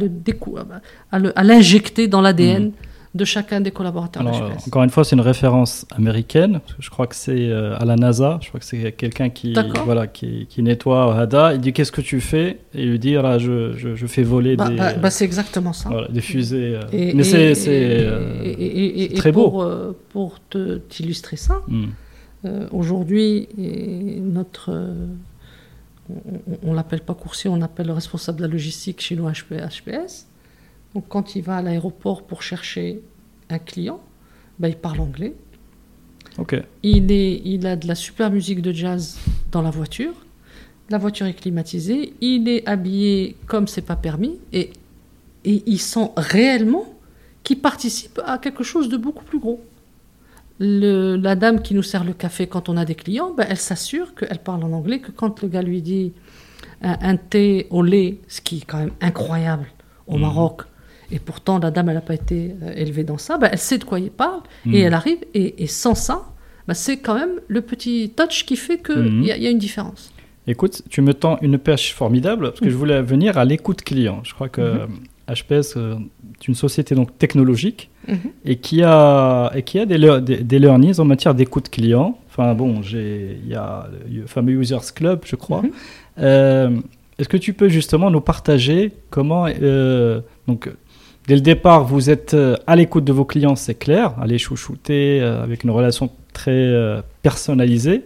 le, 1.18 1.38
à 1.38 1.44
l'injecter 1.44 2.08
dans 2.08 2.20
l'ADN 2.20 2.72
de 3.14 3.24
chacun 3.24 3.60
des 3.60 3.70
collaborateurs. 3.70 4.26
Alors, 4.26 4.50
encore 4.66 4.82
une 4.82 4.90
fois, 4.90 5.04
c'est 5.04 5.14
une 5.14 5.22
référence 5.22 5.86
américaine. 5.92 6.60
Je 6.80 6.90
crois 6.90 7.06
que 7.06 7.14
c'est 7.14 7.48
euh, 7.48 7.78
à 7.78 7.84
la 7.84 7.94
NASA. 7.94 8.38
Je 8.42 8.48
crois 8.48 8.58
que 8.58 8.66
c'est 8.66 8.90
quelqu'un 8.92 9.30
qui, 9.30 9.54
voilà, 9.84 10.08
qui, 10.08 10.46
qui, 10.48 10.62
nettoie 10.62 11.06
au 11.06 11.10
HADA. 11.10 11.54
Il 11.54 11.60
dit 11.60 11.72
Qu'est-ce 11.72 11.92
que 11.92 12.00
tu 12.00 12.20
fais? 12.20 12.58
Et 12.74 12.82
il 12.82 12.90
lui 12.90 12.98
dit 12.98 13.16
ah, 13.16 13.38
je, 13.38 13.76
je, 13.76 13.94
je, 13.94 14.06
fais 14.06 14.24
voler 14.24 14.56
bah, 14.56 14.68
des. 14.68 14.76
Bah, 14.76 14.94
bah, 14.94 15.10
c'est 15.10 15.24
exactement 15.24 15.72
ça. 15.72 15.90
Voilà, 15.90 16.08
des 16.08 16.20
fusées. 16.20 16.76
Euh. 16.92 17.12
Mais 17.14 17.22
c'est 17.22 19.12
très 19.14 19.30
beau. 19.30 19.48
Pour, 19.48 19.62
euh, 19.62 19.96
pour 20.08 20.40
t'illustrer 20.88 21.36
ça, 21.36 21.60
hmm. 21.68 21.86
aujourd'hui, 22.72 23.48
notre. 24.22 24.72
on 26.64 26.70
ne 26.70 26.74
l'appelle 26.74 27.02
pas 27.02 27.14
coursier, 27.14 27.48
on 27.48 27.62
appelle 27.62 27.86
le 27.86 27.92
responsable 27.92 28.38
de 28.38 28.42
la 28.42 28.50
logistique 28.50 29.00
chez 29.00 29.14
nous 29.14 29.30
HPS 29.30 30.26
donc 30.94 31.04
quand 31.08 31.34
il 31.34 31.42
va 31.42 31.56
à 31.56 31.62
l'aéroport 31.62 32.22
pour 32.22 32.42
chercher 32.42 33.00
un 33.50 33.58
client, 33.58 34.00
ben, 34.58 34.68
il 34.68 34.76
parle 34.76 35.00
anglais. 35.00 35.34
Il, 36.82 37.12
est, 37.12 37.42
il 37.44 37.66
a 37.66 37.76
de 37.76 37.86
la 37.86 37.94
super 37.94 38.30
musique 38.30 38.62
de 38.62 38.72
jazz 38.72 39.18
dans 39.52 39.62
la 39.62 39.70
voiture. 39.70 40.14
La 40.90 40.98
voiture 40.98 41.26
est 41.26 41.34
climatisée. 41.34 42.14
Il 42.20 42.48
est 42.48 42.66
habillé 42.68 43.36
comme 43.46 43.68
c'est 43.68 43.82
pas 43.82 43.96
permis. 43.96 44.38
Et, 44.52 44.70
et 45.44 45.62
il 45.66 45.78
sent 45.78 46.10
réellement 46.16 46.86
qu'il 47.42 47.60
participe 47.60 48.20
à 48.24 48.38
quelque 48.38 48.64
chose 48.64 48.88
de 48.88 48.96
beaucoup 48.96 49.24
plus 49.24 49.38
gros. 49.38 49.62
Le, 50.60 51.16
la 51.16 51.34
dame 51.34 51.62
qui 51.62 51.74
nous 51.74 51.82
sert 51.82 52.04
le 52.04 52.12
café 52.12 52.46
quand 52.46 52.68
on 52.68 52.76
a 52.76 52.84
des 52.84 52.94
clients, 52.94 53.32
ben, 53.34 53.46
elle 53.48 53.56
s'assure 53.56 54.14
qu'elle 54.14 54.38
parle 54.38 54.62
en 54.62 54.72
anglais, 54.72 55.00
que 55.00 55.10
quand 55.10 55.42
le 55.42 55.48
gars 55.48 55.62
lui 55.62 55.82
dit 55.82 56.12
un, 56.82 57.16
thé 57.16 57.66
au 57.70 57.82
lait, 57.82 58.18
ce 58.28 58.40
qui 58.40 58.58
est 58.58 58.64
quand 58.64 58.78
même 58.78 58.92
incroyable 59.00 59.66
au 60.06 60.16
mmh. 60.16 60.20
Maroc, 60.20 60.62
et 61.14 61.20
pourtant, 61.20 61.60
la 61.60 61.70
dame, 61.70 61.90
elle 61.90 61.94
n'a 61.94 62.00
pas 62.00 62.14
été 62.14 62.56
euh, 62.62 62.72
élevée 62.74 63.04
dans 63.04 63.18
ça. 63.18 63.38
Bah, 63.38 63.48
elle 63.52 63.58
sait 63.58 63.78
de 63.78 63.84
quoi 63.84 64.00
il 64.00 64.10
parle 64.10 64.40
et 64.66 64.68
hmm. 64.68 64.86
elle 64.86 64.94
arrive. 64.94 65.18
Et, 65.32 65.66
sans 65.68 65.94
ça, 65.94 66.24
bah, 66.66 66.74
c'est 66.74 66.96
quand 66.96 67.14
même 67.14 67.40
le 67.46 67.60
petit 67.60 68.12
touch 68.16 68.44
qui 68.44 68.56
fait 68.56 68.78
qu'il 68.82 68.96
hmm. 68.96 69.22
y, 69.22 69.26
y, 69.26 69.46
a 69.46 69.50
une 69.50 69.58
différence. 69.58 70.12
Écoute, 70.48 70.82
tu 70.90 71.02
me 71.02 71.14
tends 71.14 71.38
une 71.40 71.56
pêche 71.56 71.94
formidable 71.94 72.48
parce 72.48 72.60
que 72.60 72.68
je 72.68 72.74
voulais 72.74 73.00
venir 73.00 73.38
à 73.38 73.44
l'écoute 73.44 73.82
client. 73.82 74.22
Je 74.24 74.34
crois 74.34 74.48
que 74.48 74.88
HPS 75.28 75.76
euh, 75.76 75.94
est 76.34 76.48
une 76.48 76.54
société 76.54 76.96
donc 76.96 77.16
technologique 77.16 77.90
mhm. 78.08 78.18
et 78.44 78.56
qui 78.56 78.82
a, 78.82 79.52
et 79.54 79.62
qui 79.62 79.78
a 79.78 79.86
des, 79.86 79.98
des, 80.20 80.58
learnings 80.58 80.98
en 80.98 81.04
matière 81.04 81.34
d'écoute 81.34 81.70
client. 81.70 82.18
Enfin 82.28 82.54
bon, 82.54 82.80
il 82.82 83.48
y 83.48 83.54
a 83.54 83.88
le 84.10 84.26
fameux 84.26 84.52
Users 84.52 84.92
Club, 84.94 85.20
je 85.24 85.36
crois. 85.36 85.62
Mhm. 85.62 85.70
Euh, 86.18 86.80
est-ce 87.18 87.28
que 87.28 87.36
tu 87.36 87.52
peux 87.52 87.68
justement 87.68 88.10
nous 88.10 88.20
partager 88.20 88.92
comment 89.10 89.46
donc 90.46 90.68
Dès 91.26 91.36
le 91.36 91.40
départ, 91.40 91.84
vous 91.84 92.10
êtes 92.10 92.34
euh, 92.34 92.56
à 92.66 92.76
l'écoute 92.76 93.04
de 93.04 93.12
vos 93.12 93.24
clients, 93.24 93.56
c'est 93.56 93.74
clair, 93.74 94.14
allez 94.20 94.36
chouchouter 94.36 95.20
euh, 95.22 95.42
avec 95.42 95.64
une 95.64 95.70
relation 95.70 96.10
très 96.34 96.50
euh, 96.50 97.00
personnalisée. 97.22 98.02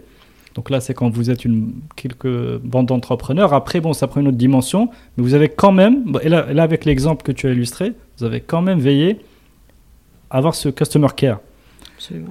Donc 0.55 0.69
là, 0.69 0.79
c'est 0.79 0.93
quand 0.93 1.09
vous 1.09 1.29
êtes 1.29 1.43
une 1.43 1.73
quelques 1.97 2.57
bandes 2.59 2.87
d'entrepreneurs. 2.87 3.53
Après, 3.53 3.81
bon, 3.81 3.91
ça 3.91 4.07
prend 4.07 4.21
une 4.21 4.29
autre 4.29 4.37
dimension, 4.37 4.89
mais 5.17 5.23
vous 5.23 5.33
avez 5.33 5.49
quand 5.49 5.73
même, 5.73 6.17
et 6.21 6.29
là, 6.29 6.47
avec 6.63 6.85
l'exemple 6.85 7.23
que 7.23 7.31
tu 7.31 7.47
as 7.47 7.51
illustré, 7.51 7.93
vous 8.17 8.25
avez 8.25 8.41
quand 8.41 8.61
même 8.61 8.79
veillé 8.79 9.19
à 10.29 10.37
avoir 10.37 10.55
ce 10.55 10.69
customer 10.69 11.07
care 11.15 11.39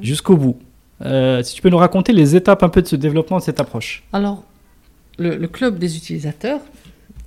jusqu'au 0.02 0.36
bout. 0.36 0.58
si 1.42 1.54
tu 1.54 1.62
peux 1.62 1.68
nous 1.68 1.78
raconter 1.78 2.12
les 2.12 2.34
étapes 2.34 2.62
un 2.62 2.68
peu 2.68 2.82
de 2.82 2.88
ce 2.88 2.96
développement, 2.96 3.38
de 3.38 3.42
cette 3.42 3.60
approche. 3.60 4.02
Alors, 4.12 4.42
le, 5.18 5.46
club 5.46 5.78
des 5.78 5.96
utilisateurs 5.96 6.60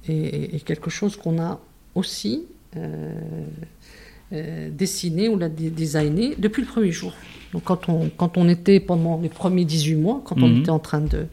est 0.07 0.64
quelque 0.66 0.89
chose 0.89 1.16
qu'on 1.16 1.39
a 1.39 1.59
aussi 1.95 2.43
euh, 2.78 3.13
euh, 4.34 4.69
dessiné 4.72 5.28
ou 5.28 5.38
l'a 5.38 5.49
designé 5.49 6.36
depuis 6.38 6.61
le 6.61 6.67
premier 6.67 6.91
jour. 6.91 7.13
Donc 7.51 7.63
quand 7.65 7.89
on, 7.89 8.09
quand 8.15 8.38
on 8.38 8.47
était 8.47 8.80
pendant 8.80 9.19
les 9.19 9.28
premiers 9.28 9.65
18 9.65 9.95
mois, 9.95 10.22
quand 10.24 10.38
on 10.41 10.47
mhm. 10.47 10.61
était 10.61 10.69
en 10.69 10.80
train 10.80 11.01
de, 11.01 11.26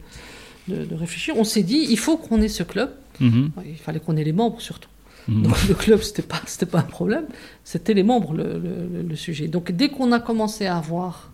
de, 0.67 0.95
réfléchir, 0.95 1.35
on 1.37 1.45
s'est 1.45 1.63
dit, 1.63 1.87
il 1.89 1.97
faut 1.97 2.17
qu'on 2.17 2.41
ait 2.41 2.49
ce 2.49 2.63
club. 2.63 2.91
Mhm. 3.21 3.51
Il 3.65 3.77
fallait 3.77 4.01
qu'on 4.01 4.17
ait 4.17 4.23
les 4.25 4.33
membres 4.33 4.59
surtout. 4.59 4.89
Mhm. 5.29 5.43
Donc 5.43 5.67
le 5.69 5.75
club, 5.75 6.01
ce 6.01 6.09
n'était 6.09 6.23
pas, 6.23 6.41
pas 6.69 6.79
un 6.79 6.89
problème, 6.89 7.23
c'était 7.63 7.93
les 7.93 8.03
membres 8.03 8.33
le, 8.33 8.61
le, 9.07 9.15
sujet. 9.15 9.47
Donc 9.47 9.71
dès 9.71 9.87
qu'on 9.87 10.11
a 10.11 10.19
commencé 10.19 10.65
à 10.65 10.75
avoir 10.75 11.31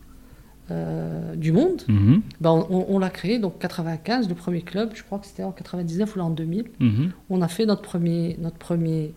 euh, 0.70 1.36
du 1.36 1.52
monde, 1.52 1.82
ben 2.42 2.52
on, 2.70 2.86
on 2.90 3.00
l'a 3.00 3.10
créé, 3.10 3.40
donc 3.40 3.58
95, 3.58 4.30
le 4.30 4.36
premier 4.36 4.62
club, 4.62 4.92
je 4.94 5.02
crois 5.02 5.18
que 5.18 5.26
c'était 5.26 5.44
en 5.44 5.52
99 5.52 6.16
ou 6.16 6.20
en 6.20 6.30
2000. 6.30 6.66
On 7.32 7.42
a 7.42 7.48
fait 7.48 7.66
notre 7.66 7.82
premier, 7.82 8.38
notre 8.40 8.58
premier 8.58 9.16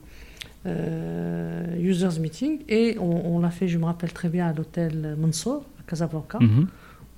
users 0.67 2.21
meeting 2.21 2.63
et 2.69 2.99
on, 2.99 3.39
l'a 3.39 3.51
fait, 3.51 3.69
je 3.69 3.79
me 3.79 3.85
rappelle 3.85 4.13
très 4.13 4.29
bien, 4.29 4.49
à 4.49 4.53
l'hôtel 4.53 5.17
Mansour, 5.19 5.65
à 5.81 5.83
Casablanca. 5.89 6.39
Mhm. 6.41 6.69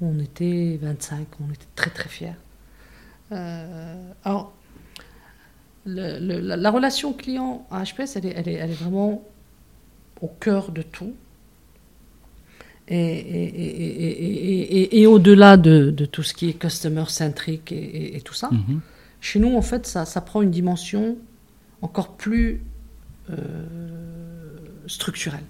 On 0.03 0.19
était 0.19 0.79
25, 0.81 1.27
on 1.41 1.53
était 1.53 1.67
très 1.75 1.91
très 1.91 2.09
fiers. 2.09 2.33
Euh, 3.33 4.13
alors, 4.25 4.53
la, 5.87 6.71
relation 6.71 7.13
client 7.13 7.67
à 7.71 7.85
HPS, 7.85 8.17
elle 8.17 8.27
est, 8.27 8.35
elle 8.37 8.49
est, 8.49 8.55
elle 8.55 8.71
est 8.71 8.83
vraiment 8.83 9.23
au 10.21 10.29
cœur 10.29 10.73
de 10.73 10.83
tout. 10.83 11.15
Et, 12.89 12.97
et, 12.97 15.01
et, 15.01 15.07
au-delà 15.07 15.57
de, 15.57 15.91
de, 15.91 16.05
tout 16.07 16.25
ce 16.25 16.35
qui 16.35 16.49
est 16.49 16.55
customer 16.55 17.05
centric 17.07 17.71
et, 17.71 18.21
tout 18.25 18.35
ça, 18.35 18.49
mhm. 18.51 18.81
chez 19.21 19.39
nous, 19.39 19.57
en 19.57 19.63
fait, 19.63 19.87
ça, 19.87 20.05
ça 20.05 20.21
prend 20.21 20.43
une 20.43 20.51
dimension 20.51 21.17
encore 21.83 22.17
plus 22.17 22.55
euh, 22.55 22.59
structurelle. 24.87 25.45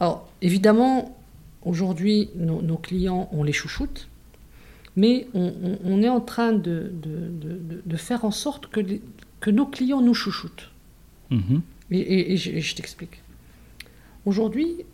Alors, 0.00 0.28
évidemment, 0.40 1.16
aujourd'hui, 1.62 2.30
nos, 2.36 2.76
clients, 2.76 3.28
on 3.32 3.42
les 3.42 3.52
chouchoute, 3.52 4.08
mais 4.96 5.28
on, 5.34 6.02
est 6.02 6.08
en 6.08 6.20
train 6.20 6.52
de, 6.52 6.92
de, 7.84 7.96
faire 7.96 8.24
en 8.24 8.30
sorte 8.30 8.66
que, 8.68 8.80
que, 9.40 9.50
nos 9.50 9.66
clients 9.66 10.00
nous 10.00 10.14
chouchoutent. 10.14 10.70
Mm-hmm. 11.30 11.60
Et, 11.92 12.36
je, 12.36 12.74
t'explique. 12.74 13.22
Aujourd'hui, 14.24 14.84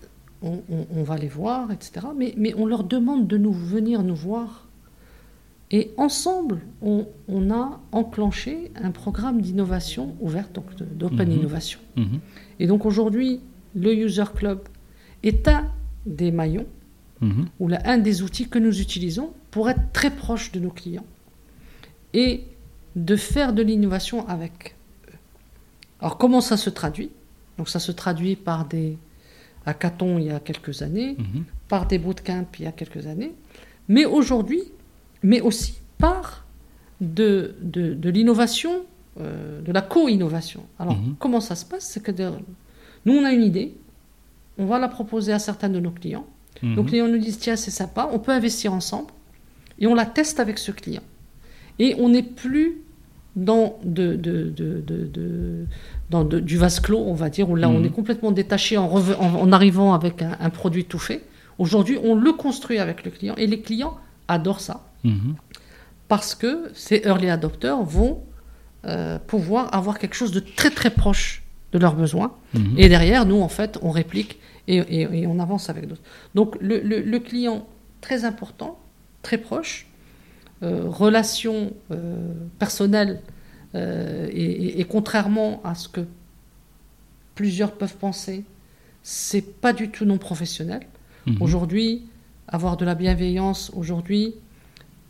on, 0.42 1.02
va 1.02 1.16
les 1.16 1.28
voir, 1.28 1.70
etc., 1.72 2.08
mais, 2.16 2.34
mais 2.36 2.54
on 2.54 2.66
leur 2.66 2.84
demande 2.84 3.26
de 3.26 3.38
nous 3.38 3.52
venir 3.52 4.02
nous 4.02 4.16
voir 4.16 4.65
et 5.70 5.90
ensemble, 5.96 6.60
on, 6.80 7.06
a 7.50 7.80
enclenché 7.90 8.70
un 8.76 8.92
programme 8.92 9.40
d'innovation 9.40 10.14
ouverte, 10.20 10.52
donc 10.52 10.66
d'open 10.76 11.28
mhm. 11.28 11.36
innovation. 11.36 11.80
Mhm. 11.96 12.20
Et 12.60 12.66
donc 12.66 12.86
aujourd'hui, 12.86 13.40
le 13.74 13.92
User 13.94 14.24
Club 14.34 14.60
est 15.24 15.48
un 15.48 15.66
des 16.06 16.30
maillons 16.30 16.66
mhm. 17.20 17.46
ou 17.58 17.68
un 17.84 17.98
des 17.98 18.22
outils 18.22 18.48
que 18.48 18.60
nous 18.60 18.80
utilisons 18.80 19.32
pour 19.50 19.68
être 19.68 19.92
très 19.92 20.10
proche 20.10 20.52
de 20.52 20.60
nos 20.60 20.70
clients 20.70 21.06
et 22.14 22.44
de 22.94 23.16
faire 23.16 23.52
de 23.52 23.62
l'innovation 23.62 24.26
avec 24.28 24.76
eux. 25.10 25.14
Alors 26.00 26.16
comment 26.16 26.40
ça 26.40 26.56
se 26.56 26.70
traduit? 26.70 27.10
Donc 27.58 27.68
ça 27.68 27.80
se 27.80 27.90
traduit 27.90 28.36
par 28.36 28.66
des 28.66 28.98
hackathons 29.64 30.18
il 30.18 30.26
y 30.26 30.30
a 30.30 30.38
quelques 30.38 30.82
années, 30.82 31.16
par 31.68 31.88
des 31.88 31.98
bootcamps 31.98 32.46
il 32.58 32.66
y 32.66 32.68
a 32.68 32.72
quelques 32.72 33.06
années, 33.06 33.32
mais 33.88 34.04
aujourd'hui, 34.04 34.62
mais 35.26 35.40
aussi 35.40 35.80
par 35.98 36.46
de, 37.00 37.56
de, 37.60 38.08
l'innovation, 38.10 38.84
euh, 39.20 39.60
de 39.60 39.72
la 39.72 39.82
co-innovation. 39.82 40.62
Alors 40.78 40.96
mhm. 40.96 41.16
comment 41.18 41.40
ça 41.40 41.56
se 41.56 41.64
passe? 41.64 41.84
C'est 41.84 42.00
que 42.00 42.12
nous 43.04 43.12
on 43.12 43.24
a 43.24 43.32
une 43.32 43.42
idée, 43.42 43.74
on 44.56 44.66
va 44.66 44.78
la 44.78 44.86
proposer 44.86 45.32
à 45.32 45.40
certains 45.40 45.68
de 45.68 45.80
nos 45.80 45.90
clients. 45.90 46.26
Mhm. 46.62 46.74
Nos 46.76 46.84
clients 46.84 47.08
nous 47.08 47.18
disent 47.18 47.40
tiens 47.40 47.56
c'est 47.56 47.72
sympa, 47.72 48.08
on 48.12 48.20
peut 48.20 48.30
investir 48.30 48.72
ensemble 48.72 49.08
et 49.80 49.88
on 49.88 49.96
la 49.96 50.06
teste 50.06 50.38
avec 50.38 50.58
ce 50.58 50.70
client. 50.70 51.02
Et 51.80 51.96
on 51.98 52.08
n'est 52.08 52.22
plus 52.22 52.82
dans, 53.34 53.78
de, 53.84 54.16
dans 56.08 56.24
du 56.24 56.56
vase 56.56 56.78
clos, 56.78 57.02
on 57.04 57.14
va 57.14 57.30
dire, 57.30 57.50
où 57.50 57.56
là 57.56 57.68
on 57.68 57.80
mhm. 57.80 57.86
est 57.86 57.90
complètement 57.90 58.30
détaché 58.30 58.78
en, 58.78 58.88
en, 58.88 59.52
arrivant 59.52 59.92
avec 59.92 60.22
un, 60.22 60.50
produit 60.50 60.84
tout 60.84 61.00
fait. 61.00 61.22
Aujourd'hui, 61.58 61.98
on 62.04 62.14
le 62.14 62.32
construit 62.32 62.78
avec 62.78 63.04
le 63.04 63.10
client 63.10 63.34
et 63.36 63.48
les 63.48 63.60
clients 63.60 63.98
adorent 64.28 64.60
ça. 64.60 64.86
Mhm. 65.06 65.36
Parce 66.08 66.34
que 66.34 66.70
ces 66.74 67.02
early 67.04 67.28
adopters 67.30 67.82
vont 67.82 68.22
euh, 68.84 69.18
pouvoir 69.18 69.74
avoir 69.74 69.98
quelque 69.98 70.14
chose 70.14 70.30
de 70.30 70.40
très 70.40 70.70
très 70.70 70.90
proche 70.90 71.42
de 71.72 71.78
leurs 71.78 71.96
besoins. 71.96 72.32
Et 72.78 72.88
derrière, 72.88 73.26
nous, 73.26 73.40
en 73.40 73.48
fait, 73.48 73.78
on 73.82 73.90
réplique 73.90 74.38
et, 74.68 75.26
on 75.26 75.38
avance 75.40 75.68
avec 75.68 75.86
d'autres. 75.86 76.02
Donc 76.34 76.56
le, 76.60 77.18
client, 77.18 77.66
très 78.00 78.24
important, 78.24 78.78
très 79.22 79.36
proche, 79.36 79.86
euh, 80.62 80.84
relation 80.86 81.72
euh, 81.90 82.32
personnelle, 82.58 83.20
et, 83.74 84.86
contrairement 84.88 85.60
à 85.64 85.74
ce 85.74 85.88
que 85.88 86.00
plusieurs 87.34 87.72
peuvent 87.72 87.96
penser, 87.96 88.44
c'est 89.02 89.60
pas 89.60 89.74
du 89.74 89.90
tout 89.90 90.06
non 90.06 90.16
professionnel. 90.16 90.86
Mhm. 91.26 91.36
Aujourd'hui, 91.40 92.06
avoir 92.48 92.76
de 92.76 92.84
la 92.84 92.94
bienveillance, 92.94 93.70
aujourd'hui, 93.74 94.34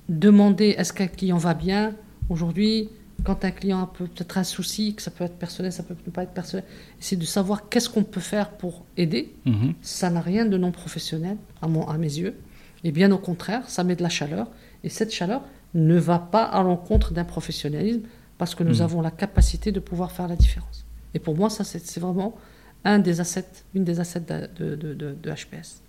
demander 0.09 0.75
est-ce 0.79 0.93
qu'un 0.93 1.07
client 1.07 1.39
va 1.39 1.55
bien, 1.55 1.95
aujourd'hui, 2.29 2.89
quand 3.25 3.45
un 3.45 3.51
client 3.51 3.83
a 3.83 3.87
peut-être 3.87 4.39
un 4.39 4.45
souci, 4.45 4.95
que 4.95 5.03
ça 5.03 5.11
peut 5.11 5.25
être 5.25 5.37
personnel, 5.37 5.73
ça 5.73 5.83
peut 5.83 5.97
ne 6.07 6.13
pas 6.13 6.23
être 6.23 6.33
personnel, 6.33 6.65
c'est 7.01 7.17
de 7.17 7.25
savoir 7.25 7.69
qu'est-ce 7.69 7.89
qu'on 7.89 8.05
peut 8.05 8.21
faire 8.21 8.51
pour 8.51 8.85
aider. 8.97 9.35
Mhm. 9.45 9.75
Ça 9.83 10.11
n'a 10.11 10.21
rien 10.21 10.47
de 10.47 10.57
non 10.57 10.71
professionnel, 10.71 11.37
à, 11.61 11.69
mon, 11.69 11.89
à 11.89 11.99
mes 11.99 12.19
yeux. 12.19 12.37
Et 12.85 12.93
bien 12.93 13.11
au 13.11 13.19
contraire, 13.19 13.69
ça 13.69 13.83
met 13.85 13.97
de 13.97 14.03
la 14.03 14.09
chaleur. 14.09 14.49
Et 14.85 14.89
cette 14.89 15.13
chaleur 15.13 15.43
ne 15.75 15.97
va 15.97 16.19
pas 16.19 16.45
à 16.45 16.63
l'encontre 16.63 17.13
d'un 17.13 17.25
professionnalisme 17.25 18.03
parce 18.39 18.55
que 18.55 18.63
nous 18.63 18.77
mhm. 18.77 18.83
avons 18.83 19.01
la 19.01 19.11
capacité 19.11 19.73
de 19.73 19.81
pouvoir 19.81 20.13
faire 20.13 20.29
la 20.29 20.37
différence. 20.37 20.85
Et 21.15 21.19
pour 21.19 21.37
moi, 21.37 21.51
ça, 21.51 21.65
c'est 21.65 21.99
vraiment 21.99 22.37
un 22.85 22.99
des 22.99 23.21
assets, 23.21 23.65
une 23.75 23.85
des 23.85 23.99
assets 24.01 24.21
de, 24.21 24.77
de, 24.77 24.95
de, 24.95 25.17
de, 25.21 25.31
HPS. 25.31 25.81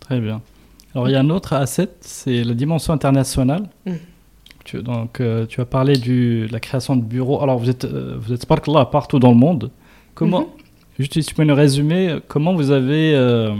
Très 0.00 0.20
bien. 0.20 0.42
Alors, 0.94 1.08
il 1.08 1.12
y 1.12 1.14
a 1.14 1.20
un 1.20 1.30
autre 1.30 1.52
asset, 1.52 1.88
c'est 2.00 2.42
la 2.42 2.54
dimension 2.54 2.92
internationale. 2.92 3.68
Mhm. 3.86 3.98
Tu, 4.64 4.82
donc, 4.82 5.20
euh, 5.20 5.46
tu 5.46 5.60
as 5.60 5.64
parlé 5.64 5.94
du, 5.94 6.46
de 6.46 6.52
la 6.52 6.60
création 6.60 6.96
de 6.96 7.02
bureaux. 7.02 7.42
Alors, 7.42 7.58
vous 7.58 7.70
êtes, 7.70 7.84
euh, 7.84 8.16
vous 8.20 8.32
êtes 8.32 8.46
là 8.66 8.84
partout 8.84 9.18
dans 9.18 9.30
le 9.30 9.36
monde. 9.36 9.70
Comment, 10.14 10.40
mhm. 10.40 10.46
juste 10.98 11.14
si 11.14 11.22
tu 11.24 11.34
peux 11.34 11.44
nous 11.44 11.54
résumer, 11.54 12.18
comment 12.28 12.54
vous 12.54 12.70
avez 12.70 13.14
euh, 13.14 13.54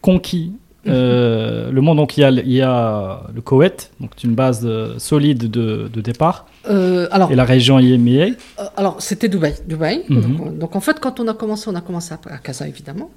conquis 0.00 0.52
mhm. 0.86 0.92
le 0.92 1.80
monde? 1.80 1.96
Donc, 1.98 2.16
il 2.16 2.20
y, 2.20 2.24
a, 2.24 2.30
il 2.30 2.52
y 2.52 2.62
a 2.62 3.22
le 3.34 3.40
Koweït, 3.40 3.90
donc 4.00 4.10
une 4.22 4.34
base 4.34 4.66
solide 4.98 5.50
de, 5.50 5.90
de 5.92 6.00
départ. 6.00 6.46
alors, 6.64 7.30
et 7.32 7.34
la 7.34 7.44
région 7.44 7.78
IMEA 7.80 8.36
Alors, 8.76 9.02
c'était 9.02 9.28
Dubaï. 9.28 9.54
Dubaï. 9.66 10.04
Mhm. 10.08 10.58
Donc, 10.58 10.76
en 10.76 10.80
fait, 10.80 11.00
quand 11.00 11.18
on 11.18 11.26
a 11.26 11.34
commencé, 11.34 11.68
on 11.68 11.74
a 11.74 11.80
commencé 11.80 12.14
à, 12.14 12.32
à 12.32 12.38
Casa, 12.38 12.66
évidemment. 12.66 13.10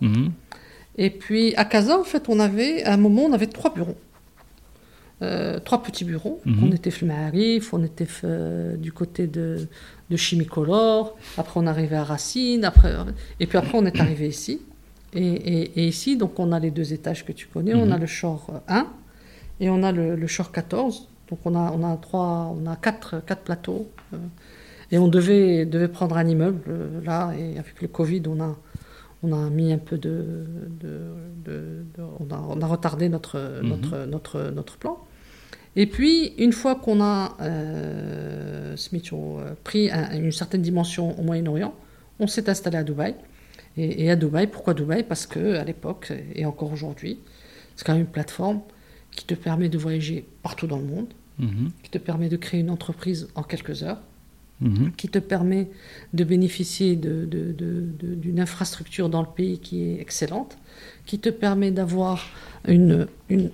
Et 0.98 1.10
puis, 1.10 1.54
à 1.56 1.66
Casa, 1.66 2.00
en 2.00 2.04
fait, 2.04 2.30
on 2.30 2.40
avait, 2.40 2.84
à 2.84 2.94
un 2.94 2.98
moment, 2.98 3.24
on 3.24 3.34
avait 3.34 3.48
trois 3.48 3.74
bureaux. 3.74 3.98
Euh, 5.24 5.60
trois 5.60 5.82
petits 5.82 6.06
bureaux. 6.06 6.42
Mhm. 6.46 6.64
On 6.64 6.72
était 6.72 6.92
Flumarif, 6.92 7.74
on 7.74 7.84
était 7.84 8.08
euh, 8.24 8.78
du 8.78 8.92
côté 8.92 9.26
de, 9.26 9.68
de 10.12 10.16
Chimicolor, 10.16 11.18
après 11.40 11.60
on 11.60 11.66
arrivait 11.66 11.96
à 11.96 12.04
Racine, 12.04 12.64
après, 12.64 12.94
et 13.40 13.48
puis 13.48 13.58
après 13.58 13.76
on 13.80 13.86
est 13.88 14.00
arrivé 14.00 14.28
ici. 14.28 14.62
Et, 15.16 15.88
ici, 15.88 16.18
donc 16.18 16.40
on 16.40 16.52
a 16.52 16.60
les 16.60 16.70
deux 16.70 16.94
étages 16.94 17.26
que 17.26 17.32
tu 17.32 17.48
connais, 17.48 17.74
on 17.74 17.90
a 17.90 17.96
mhm. 17.96 18.02
le 18.02 18.06
Shore 18.06 18.62
1 18.68 18.88
et 19.60 19.72
on 19.72 19.82
a 19.82 19.92
le, 19.92 20.16
le 20.16 20.28
Shore 20.28 20.52
14. 20.52 21.08
Donc 21.32 21.40
on 21.46 21.56
a, 21.56 21.72
on 21.72 21.84
a, 21.84 21.98
trois, 21.98 22.56
on 22.56 22.68
a 22.68 22.76
quatre, 22.76 23.26
quatre 23.26 23.42
plateaux. 23.42 23.90
Euh, 24.14 24.18
et 24.92 25.00
on 25.00 25.08
devait, 25.08 25.66
devait 25.66 25.88
prendre 25.88 26.16
un 26.16 26.28
immeuble 26.28 26.62
là, 27.04 27.34
et 27.38 27.58
avec 27.58 27.82
le 27.82 27.88
Covid, 27.88 28.22
on 28.28 28.40
a, 28.40 28.56
on 29.24 29.34
a 29.34 29.50
mis 29.50 29.74
un 29.74 29.78
peu 29.78 29.98
de, 29.98 30.46
on, 31.98 32.34
a, 32.34 32.40
on, 32.40 32.62
a, 32.62 32.68
retardé 32.68 33.10
notre, 33.10 33.62
mhm. 33.62 33.70
notre, 33.70 34.06
notre, 34.06 34.52
notre 34.52 34.78
plan. 34.78 35.00
Et 35.76 35.86
puis, 35.86 36.34
une 36.38 36.54
fois 36.54 36.76
qu'on 36.76 37.02
a 37.02 37.38
euh, 37.42 38.76
euh 38.76 39.54
pris 39.64 39.90
une 39.90 40.32
certaine 40.32 40.62
dimension 40.62 41.20
au 41.20 41.24
Moyen-Orient, 41.24 41.74
on 42.20 42.28
s'est 42.28 42.50
installé 42.50 42.78
à 42.78 42.84
Dubaï. 42.84 43.16
Et, 43.78 44.10
à 44.10 44.16
Dubaï, 44.16 44.48
pourquoi 44.48 44.74
Dubaï? 44.74 45.04
Parce 45.04 45.28
que 45.28 45.56
à 45.56 45.64
l'époque, 45.64 46.12
et 46.34 46.46
encore 46.48 46.72
aujourd'hui, 46.72 47.20
c'est 47.76 47.86
quand 47.86 47.94
même 47.94 48.02
une 48.02 48.08
plateforme 48.08 48.62
qui 49.12 49.26
te 49.26 49.36
permet 49.36 49.70
de 49.70 49.78
voyager 49.78 50.26
partout 50.42 50.66
dans 50.66 50.80
le 50.80 50.86
monde, 50.86 51.14
mhm. 51.38 51.72
qui 51.84 51.92
te 51.92 52.00
permet 52.00 52.28
de 52.28 52.38
créer 52.38 52.62
une 52.62 52.72
entreprise 52.72 53.28
en 53.36 53.44
quelques 53.44 53.84
heures, 53.84 54.02
mhm. 54.62 54.92
qui 54.98 55.08
te 55.10 55.20
permet 55.20 55.70
de 56.14 56.24
bénéficier 56.24 56.96
d'une 56.96 58.40
infrastructure 58.40 59.10
dans 59.10 59.22
le 59.22 59.28
pays 59.28 59.60
qui 59.60 59.84
est 59.84 60.02
excellente, 60.02 60.58
qui 61.06 61.20
te 61.20 61.30
permet 61.30 61.72
d'avoir 61.72 62.26
une, 62.68 63.08
une 63.30 63.50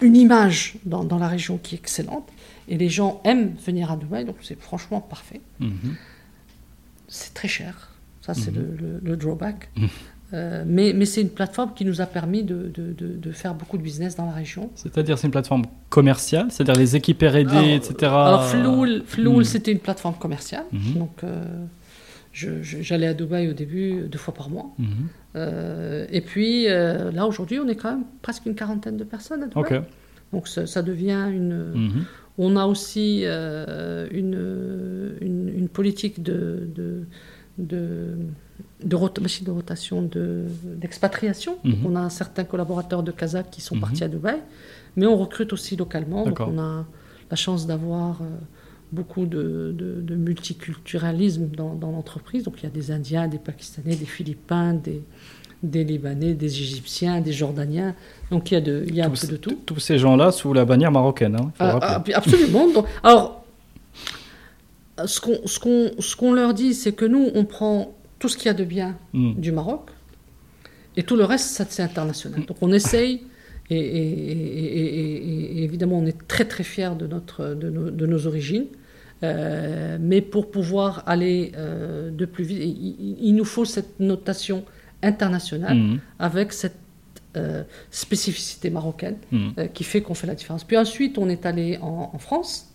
une 0.00 0.16
image 0.16 0.74
dans, 0.84 1.04
dans, 1.04 1.18
la 1.18 1.28
région 1.28 1.58
qui 1.58 1.74
est 1.74 1.78
excellente. 1.78 2.28
Et 2.68 2.78
les 2.78 2.88
gens 2.88 3.20
aiment 3.24 3.54
venir 3.64 3.90
à 3.90 3.96
Dubaï, 3.96 4.24
donc 4.24 4.36
c'est 4.42 4.58
franchement 4.58 5.00
parfait. 5.00 5.40
Mhm. 5.60 5.96
C'est 7.08 7.34
très 7.34 7.48
cher, 7.48 7.90
ça 8.22 8.34
c'est 8.34 8.50
mhm. 8.50 9.00
le, 9.02 9.16
drawback. 9.16 9.70
Euh, 10.32 10.64
mais, 10.66 10.92
mais 10.94 11.04
c'est 11.04 11.20
une 11.20 11.30
plateforme 11.30 11.74
qui 11.74 11.84
nous 11.84 12.00
a 12.00 12.06
permis 12.06 12.42
de, 12.42 12.72
de, 12.74 12.92
de, 12.92 13.32
faire 13.32 13.54
beaucoup 13.54 13.76
de 13.76 13.82
business 13.82 14.16
dans 14.16 14.26
la 14.26 14.32
région. 14.32 14.70
C'est-à-dire 14.74 15.18
c'est 15.18 15.26
une 15.26 15.32
plateforme 15.32 15.64
commerciale, 15.90 16.46
c'est-à-dire 16.50 16.74
les 16.74 16.96
équipes 16.96 17.22
R&D, 17.22 17.74
etc. 17.74 18.10
Alors 18.12 18.44
Floul, 18.44 19.44
c'était 19.44 19.70
une 19.70 19.78
plateforme 19.78 20.16
commerciale, 20.16 20.64
donc 20.72 21.22
euh, 21.22 21.44
j'allais 22.34 23.06
à 23.06 23.14
Dubaï 23.14 23.48
au 23.48 23.52
début 23.52 24.02
deux 24.08 24.18
fois 24.18 24.34
par 24.34 24.50
mois. 24.50 24.74
Euh, 25.36 26.06
et 26.10 26.20
puis 26.20 26.68
euh, 26.68 27.10
là, 27.12 27.26
aujourd'hui, 27.26 27.58
on 27.58 27.68
est 27.68 27.76
quand 27.76 27.90
même 27.90 28.04
presque 28.22 28.46
une 28.46 28.54
quarantaine 28.54 28.96
de 28.96 29.04
personnes 29.04 29.42
à 29.44 29.46
Dubaï. 29.46 29.82
Donc 30.32 30.48
ça, 30.48 30.82
devient 30.82 31.28
une. 31.30 32.04
On 32.36 32.56
a 32.56 32.66
aussi 32.66 33.20
euh, 33.24 34.08
une, 34.10 35.16
une, 35.20 35.68
politique 35.68 36.22
de, 36.22 37.06
de, 38.84 38.96
de, 38.96 38.96
de, 38.96 39.44
de 39.44 39.50
rotation 39.50 40.08
d'expatriation. 40.76 41.58
Mhm. 41.64 41.74
On 41.86 41.96
a 41.96 42.10
certains 42.10 42.44
collaborateurs 42.44 43.02
de 43.02 43.12
Kazakh 43.12 43.50
qui 43.50 43.60
sont 43.60 43.74
mhm. 43.74 43.80
partis 43.80 44.04
à 44.04 44.08
Dubaï, 44.08 44.38
mais 44.96 45.06
on 45.06 45.16
recrute 45.16 45.52
aussi 45.52 45.76
localement. 45.76 46.24
Donc 46.24 46.40
on 46.40 46.58
a 46.58 46.84
la 47.30 47.36
chance 47.36 47.66
d'avoir 47.66 48.20
beaucoup 48.92 49.26
de, 49.26 49.74
de, 49.76 50.14
multiculturalisme 50.14 51.48
dans, 51.48 51.74
dans 51.74 51.90
l'entreprise. 51.90 52.44
Donc 52.44 52.54
il 52.58 52.64
y 52.64 52.66
a 52.66 52.70
des 52.70 52.90
Indiens, 52.90 53.26
des 53.26 53.38
Pakistanais, 53.38 53.96
des 53.96 54.06
Philippins, 54.06 54.74
des, 54.74 55.02
des 55.62 55.84
Libanais, 55.84 56.34
des 56.34 56.60
Égyptiens, 56.60 57.20
des 57.20 57.32
Jordaniens. 57.32 57.94
Donc 58.30 58.50
il 58.50 58.54
y 58.54 58.56
a, 58.56 58.60
de, 58.60 58.84
il 58.86 58.94
y 58.94 59.00
a 59.00 59.06
un 59.06 59.10
peu 59.10 59.26
de 59.26 59.36
tout. 59.36 59.58
Tous 59.66 59.80
ces 59.80 59.98
gens-là 59.98 60.30
sous 60.30 60.52
la 60.52 60.64
bannière 60.64 60.92
marocaine. 60.92 61.36
Hein, 61.36 61.50
ah, 61.58 61.78
ah, 61.82 62.04
absolument. 62.14 62.66
alors, 63.02 63.44
ce 65.06 66.14
qu'on 66.16 66.32
leur 66.32 66.54
dit, 66.54 66.74
c'est 66.74 66.92
que 66.92 67.04
nous, 67.04 67.30
on 67.34 67.44
prend 67.44 67.94
tout 68.24 68.30
ce 68.30 68.38
qu'il 68.38 68.46
y 68.46 68.48
a 68.48 68.54
de 68.54 68.64
bien 68.64 68.96
hmm. 69.12 69.34
du 69.34 69.52
Maroc 69.52 69.90
et 70.96 71.02
tout 71.02 71.14
le 71.14 71.24
reste, 71.24 71.50
ça 71.50 71.66
c'est 71.68 71.82
international. 71.82 72.46
Donc 72.46 72.56
on 72.62 72.72
essaye. 72.72 73.20
Et, 73.68 75.62
évidemment, 75.62 75.98
on 75.98 76.06
est 76.06 76.26
très 76.26 76.46
très 76.46 76.64
fiers 76.64 76.96
de, 76.98 77.06
notre, 77.06 77.54
de, 77.54 78.06
nos, 78.06 78.26
origines. 78.26 78.68
Euh, 79.22 79.98
mais 80.00 80.22
pour 80.22 80.50
pouvoir 80.50 81.02
aller 81.06 81.52
euh, 81.56 82.10
de 82.10 82.24
plus 82.24 82.44
vite, 82.44 82.60
il, 82.62 83.34
nous 83.34 83.44
faut 83.44 83.66
cette 83.66 84.00
notation 84.00 84.64
international 85.02 85.76
mhm. 85.76 86.00
avec 86.18 86.54
cette 86.54 86.78
euh, 87.36 87.62
spécificité 87.90 88.70
marocaine 88.70 89.16
euh, 89.34 89.66
qui 89.66 89.84
fait 89.84 90.00
qu'on 90.00 90.14
fait 90.14 90.28
la 90.28 90.34
différence. 90.34 90.64
Puis 90.64 90.78
ensuite, 90.78 91.18
on 91.18 91.28
est 91.28 91.44
allé 91.44 91.78
en, 91.82 92.18
France. 92.18 92.70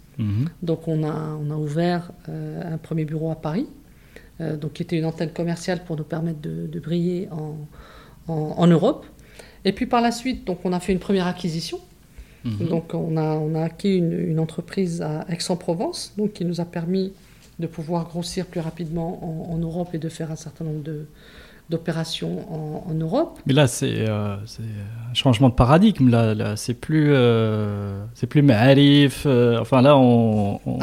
Donc, 0.61 0.87
on 0.87 1.03
a, 1.09 1.39
on 1.41 1.49
a 1.49 1.55
ouvert 1.55 2.11
euh, 2.27 2.73
un 2.73 2.77
premier 2.77 3.05
bureau 3.05 3.31
à 3.31 3.35
Paris, 3.35 3.67
donc 4.39 4.73
qui 4.73 4.83
était 4.83 4.97
une 4.97 5.05
antenne 5.05 5.31
commerciale 5.31 5.83
pour 5.83 5.97
nous 5.97 6.03
permettre 6.03 6.39
de, 6.41 6.79
briller 6.79 7.27
en, 7.31 7.57
en, 8.27 8.67
Europe. 8.67 9.05
Et 9.65 9.73
puis 9.73 9.85
par 9.85 10.01
la 10.01 10.11
suite, 10.11 10.45
donc, 10.45 10.59
on 10.63 10.73
a 10.73 10.79
fait 10.79 10.93
une 10.93 10.99
première 10.99 11.27
acquisition. 11.27 11.79
Mhm. 12.45 12.67
Donc 12.67 12.93
on 12.93 13.17
a, 13.17 13.35
on 13.35 13.55
a 13.55 13.63
acquis 13.63 13.97
une, 13.97 14.39
entreprise 14.39 15.01
à 15.01 15.25
Aix-en-Provence, 15.29 16.13
donc 16.17 16.33
qui 16.33 16.45
nous 16.45 16.61
a 16.61 16.65
permis 16.65 17.13
de 17.59 17.67
pouvoir 17.67 18.05
grossir 18.05 18.45
plus 18.45 18.61
rapidement 18.61 19.51
en, 19.51 19.57
Europe 19.57 19.89
et 19.93 19.97
de 19.97 20.07
faire 20.07 20.31
un 20.31 20.37
certain 20.37 20.63
nombre 20.63 20.81
de, 20.81 21.07
d'opérations 21.69 22.85
en, 22.89 22.93
Europe. 22.93 23.39
Mais 23.45 23.53
là, 23.53 23.67
c'est 23.67 24.09
euh, 24.09 24.35
un 24.35 25.13
changement 25.13 25.49
de 25.49 25.53
paradigme. 25.53 26.09
Là, 26.09 26.33
là 26.33 26.55
c'est 26.55 26.73
plus, 26.73 27.09
euh, 27.11 28.03
c'est 28.15 28.27
plus 28.27 28.41
Ma'arif. 28.41 29.23
Euh, 29.25 29.59
enfin, 29.59 29.81
là, 29.81 29.95
on, 29.95 30.59
on, 30.65 30.79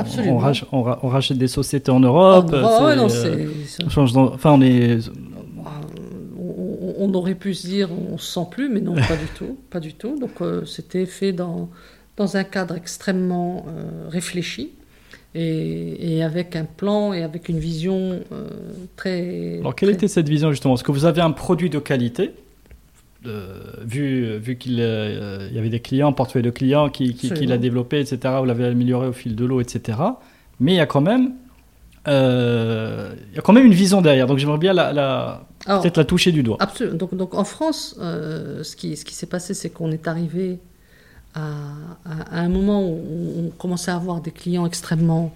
on, 0.72 1.09
rachète 1.09 1.39
des 1.39 1.49
sociétés 1.49 1.91
en 1.91 2.01
Europe. 2.01 2.53
Oh, 2.53 2.95
non, 2.97 3.09
c'est, 3.09 3.49
change 3.89 4.16
enfin, 4.16 4.53
on 4.53 4.61
est 4.61 5.01
on 6.99 7.14
aurait 7.14 7.34
pu 7.34 7.55
se 7.55 7.66
dire 7.66 7.89
on 7.93 8.18
se 8.18 8.32
sent 8.32 8.47
plus, 8.51 8.68
mais 8.68 8.80
non, 8.80 8.95
pas 8.95 9.16
du 9.16 9.26
tout, 9.34 9.59
pas 9.70 9.80
du 9.80 9.95
tout. 9.95 10.18
Donc 10.18 10.41
euh, 10.41 10.64
c'était 10.64 11.07
fait 11.07 11.32
dans, 11.32 11.68
dans 12.16 12.37
un 12.37 12.45
cadre 12.45 12.74
extrêmement 12.74 13.66
euh, 13.68 14.09
réfléchi 14.09 14.72
et, 15.37 16.22
avec 16.22 16.57
un 16.57 16.64
plan 16.64 17.12
et 17.12 17.22
avec 17.22 17.49
une 17.49 17.59
vision 17.59 18.20
euh, 18.32 18.49
très. 18.97 19.59
Alors 19.61 19.74
quelle 19.74 19.91
était 19.91 20.09
cette 20.09 20.28
vision 20.28 20.51
justement? 20.51 20.74
Est-ce 20.74 20.84
que 20.84 20.93
vous 20.93 21.05
avez 21.05 21.20
un 21.20 21.30
produit 21.30 21.70
de 21.70 21.78
qualité 21.78 22.32
vu, 23.84 24.39
vu 24.39 24.57
qu'il 24.57 24.78
y 24.78 25.59
avait 25.59 25.68
des 25.68 25.80
clients, 25.80 26.09
un 26.09 26.12
portefeuille 26.12 26.45
de 26.45 26.51
clients 26.51 26.89
qui, 26.89 27.12
qui, 27.14 27.47
l'a 27.47 27.59
développé, 27.59 27.99
etc. 27.99 28.34
Vous 28.39 28.45
l'avez 28.45 28.66
amélioré 28.66 29.09
au 29.09 29.12
fil 29.12 29.34
de 29.34 29.45
l'eau, 29.45 29.61
etc. 29.61 29.99
Mais 30.61 30.74
il 30.74 30.76
y 30.76 30.80
a 30.80 30.87
quand 30.87 31.01
même 31.01 31.32
il 32.07 32.12
y 33.34 33.39
a 33.39 33.43
quand 33.43 33.53
même 33.53 33.66
une 33.66 33.74
vision 33.74 34.01
derrière. 34.01 34.28
Donc 34.28 34.39
j'aimerais 34.39 34.59
bien 34.59 34.72
la, 34.72 35.45
Peut-être 35.66 35.97
la 35.97 36.05
toucher 36.05 36.32
du 36.32 36.43
doigt. 36.43 36.57
Absolument. 36.61 36.97
Donc, 36.97 37.14
donc 37.14 37.34
en 37.34 37.45
France, 37.45 37.97
euh, 38.01 38.62
ce 38.62 38.76
qui, 38.76 38.97
ce 38.97 39.05
qui 39.05 39.14
s'est 39.14 39.26
passé, 39.26 39.53
c'est 39.53 39.70
qu'on 39.70 39.91
est 39.91 40.07
arrivé 40.07 40.61
à, 41.37 42.41
un 42.41 42.49
moment 42.49 42.82
où 42.82 43.47
on 43.47 43.51
commençait 43.51 43.91
à 43.91 43.97
avoir 43.97 44.20
des 44.20 44.30
clients 44.30 44.66
extrêmement 44.66 45.32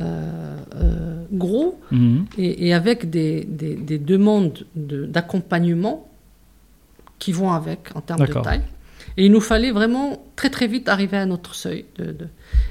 euh, 0.00 0.56
euh, 0.74 1.24
gros 1.32 1.78
mhm. 1.90 2.26
et, 2.38 2.74
avec 2.74 3.10
des, 3.10 3.44
des, 3.44 3.74
des 3.74 3.98
demandes 3.98 4.66
d'accompagnement 4.74 6.08
qui 7.18 7.32
vont 7.32 7.52
avec 7.52 7.90
en 7.94 8.00
termes 8.00 8.26
de 8.26 8.32
taille. 8.32 8.62
Et 9.16 9.26
il 9.26 9.32
nous 9.32 9.40
fallait 9.40 9.70
vraiment 9.70 10.24
très 10.34 10.50
très 10.50 10.66
vite 10.66 10.88
arriver 10.88 11.16
à 11.16 11.26
notre 11.26 11.54
seuil. 11.54 11.84
De, 11.98 12.16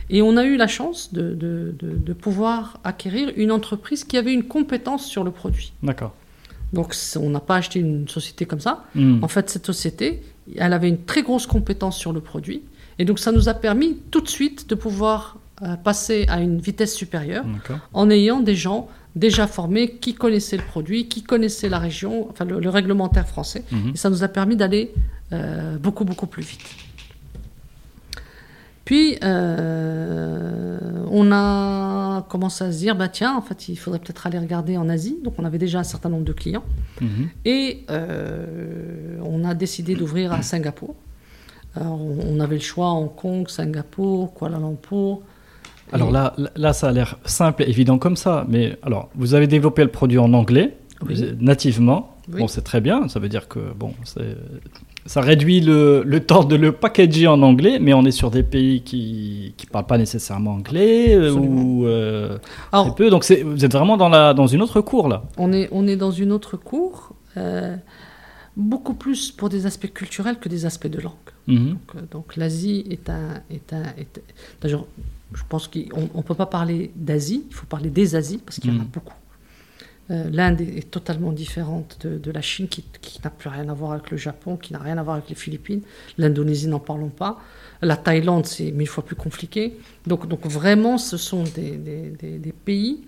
Et 0.09 0.21
on 0.21 0.36
a 0.36 0.43
eu 0.43 0.57
la 0.57 0.67
chance 0.67 1.13
de, 1.13 1.34
de, 1.34 2.13
pouvoir 2.13 2.80
acquérir 2.84 3.32
une 3.38 3.51
entreprise 3.51 4.03
qui 4.03 4.17
avait 4.17 4.34
une 4.34 4.43
compétence 4.43 5.05
sur 5.05 5.24
le 5.24 5.32
produit. 5.32 5.74
D'accord. 5.82 6.13
Donc 6.74 6.93
on 7.15 7.30
n'a 7.30 7.39
pas 7.39 7.55
acheté 7.57 7.80
une 7.80 8.07
société 8.09 8.45
comme 8.45 8.59
ça. 8.59 8.84
Hmm. 8.95 9.24
En 9.24 9.28
fait, 9.28 9.49
cette 9.49 9.65
société, 9.65 10.21
elle 10.57 10.73
avait 10.73 10.89
une 10.89 11.03
très 11.03 11.23
grosse 11.23 11.47
compétence 11.47 11.97
sur 11.97 12.13
le 12.13 12.21
produit. 12.21 12.63
Et 12.99 13.05
donc 13.05 13.19
ça 13.19 13.31
nous 13.31 13.49
a 13.49 13.53
permis 13.53 13.97
tout 14.11 14.21
de 14.21 14.29
suite 14.29 14.69
de 14.69 14.75
pouvoir 14.75 15.37
euh, 15.61 15.75
passer 15.75 16.25
à 16.29 16.39
une 16.41 16.59
vitesse 16.59 16.95
supérieure 16.95 17.45
en 17.93 18.09
ayant 18.09 18.39
des 18.39 18.55
gens 18.55 18.87
déjà 19.15 19.47
formés 19.47 19.97
qui 19.97 20.13
connaissaient 20.13 20.57
le 20.57 20.63
produit, 20.63 21.07
qui 21.07 21.23
connaissaient 21.23 21.69
la 21.69 21.79
région, 21.79 22.27
enfin 22.29 22.45
le, 22.45 22.69
réglementaire 22.69 23.27
français. 23.27 23.63
Hmm. 23.71 23.91
Et 23.93 23.97
ça 23.97 24.09
nous 24.09 24.23
a 24.23 24.27
permis 24.27 24.55
d'aller 24.55 24.91
euh, 25.31 25.77
beaucoup, 25.77 26.05
beaucoup 26.05 26.27
plus 26.27 26.43
vite. 26.43 26.61
Puis, 28.86 29.17
euh, 29.23 30.77
on 31.09 31.31
a 31.31 32.25
commencé 32.29 32.63
à 32.65 32.71
se 32.71 32.79
dire, 32.79 32.95
bah 32.95 33.07
tiens, 33.07 33.36
en 33.36 33.41
fait, 33.41 33.69
il 33.69 33.77
faudrait 33.77 33.99
peut-être 33.99 34.27
aller 34.27 34.39
regarder 34.39 34.77
en 34.77 34.89
Asie. 34.89 35.17
Donc, 35.23 35.36
on 35.38 35.45
avait 35.45 35.57
déjà 35.57 35.79
un 35.79 35.84
certain 35.84 36.09
nombre 36.09 36.25
de 36.25 36.34
clients. 36.34 36.63
Mhm. 36.99 37.29
Et 37.45 37.86
euh, 37.89 39.17
on 39.23 39.45
a 39.45 39.53
décidé 39.53 39.95
d'ouvrir 39.95 40.34
à 40.34 40.41
Singapour. 40.41 40.95
Alors, 41.75 41.99
on 42.01 42.39
avait 42.39 42.55
le 42.55 42.61
choix 42.61 42.91
Hong 42.91 43.15
Kong, 43.15 43.47
Singapour, 43.47 44.34
Kuala 44.34 44.59
Lumpur. 44.59 45.21
Alors 45.91 46.11
là, 46.11 46.36
là, 46.55 46.73
ça 46.73 46.89
a 46.89 46.91
l'air 46.91 47.17
simple 47.25 47.63
et 47.63 47.69
évident 47.69 47.97
comme 47.97 48.15
ça. 48.15 48.45
Mais 48.49 48.77
alors, 48.81 49.09
vous 49.15 49.34
avez 49.34 49.47
développé 49.47 49.84
le 49.84 49.91
produit 49.91 50.17
en 50.17 50.34
anglais, 50.34 50.77
nativement. 51.39 52.17
Bon, 52.27 52.47
c'est 52.47 52.63
très 52.63 52.81
bien. 52.81 53.07
Ça 53.07 53.19
veut 53.19 53.29
dire 53.29 53.47
que 53.47 53.59
bon, 53.75 53.93
ça 55.06 55.22
réduit 55.22 55.60
le, 55.60 56.04
le, 56.06 56.20
temps 56.22 56.43
de 56.43 56.56
le 56.56 56.72
packager 56.72 57.28
en 57.28 57.41
anglais, 57.41 57.80
mais 57.80 57.93
on 57.93 58.06
est 58.06 58.12
sur 58.12 58.32
des 58.32 58.43
pays 58.43 58.82
qui 58.82 59.54
ne 59.62 59.70
parlent 59.70 59.86
pas 59.86 59.97
nécessairement 59.97 60.51
anglais 60.51 61.14
euh, 61.14 61.34
ou 61.34 61.86
euh, 61.86 62.38
peu. 62.95 63.10
Donc 63.10 63.26
vous 63.30 63.66
êtes 63.66 63.74
vraiment 63.74 63.97
dans, 63.97 64.10
la, 64.10 64.34
dans 64.34 64.47
une 64.47 64.62
autre 64.62 64.82
cour 64.82 65.10
là. 65.10 65.24
On 65.38 65.51
est, 65.51 65.68
on 65.72 65.88
est 65.88 65.97
dans 65.97 66.12
une 66.12 66.32
autre 66.32 66.58
cour, 66.58 67.14
euh, 67.38 67.76
beaucoup 68.56 68.93
plus 68.93 69.32
pour 69.32 69.49
des 69.49 69.66
aspects 69.66 69.91
culturels 69.91 70.38
que 70.39 70.47
des 70.49 70.66
aspects 70.66 70.88
de 70.88 71.01
langue. 71.01 71.14
Mhm. 71.47 71.78
Donc, 72.12 72.38
l'Asie 72.38 72.86
est 72.89 73.10
un... 73.10 73.41
Est 73.49 73.74
un 73.74 73.84
est, 73.97 74.22
je 75.36 75.41
pense 75.49 75.68
qu'on 75.68 76.18
ne 76.18 76.22
peut 76.22 76.36
pas 76.36 76.45
parler 76.45 76.91
d'Asie, 76.95 77.43
il 77.49 77.54
faut 77.56 77.66
parler 77.66 77.89
des 77.89 78.16
Asies, 78.16 78.38
parce 78.38 78.60
qu'il 78.60 78.72
y 78.72 78.74
en 78.74 78.80
a 78.80 78.84
mhm. 78.84 78.89
beaucoup. 78.93 79.16
Euh, 80.12 80.30
L'Inde 80.32 80.60
est, 80.62 80.91
totalement 80.91 81.32
différente 81.32 82.06
de, 82.06 82.32
la 82.32 82.41
Chine, 82.41 82.68
qui, 82.68 82.84
n'a 83.24 83.30
plus 83.30 83.49
rien 83.49 83.70
à 83.70 83.74
voir 83.74 83.93
avec 83.93 84.12
le 84.12 84.18
Japon, 84.18 84.58
qui 84.58 84.74
n'a 84.74 84.80
rien 84.80 84.97
à 84.97 85.04
voir 85.04 85.16
avec 85.16 85.30
les 85.30 85.36
Philippines. 85.36 85.82
L'Indonésie, 86.18 86.68
n'en 86.68 86.80
parlons 86.80 87.10
pas. 87.10 87.39
La 87.82 87.95
Thaïlande, 87.95 88.45
c'est 88.45 88.72
mille 88.72 88.88
fois 88.88 89.06
plus 89.06 89.16
compliqué. 89.16 89.78
Donc, 90.06 90.28
donc 90.28 90.45
vraiment, 90.45 90.97
ce 90.97 91.16
sont 91.16 91.43
des, 91.43 92.54
pays, 92.66 93.01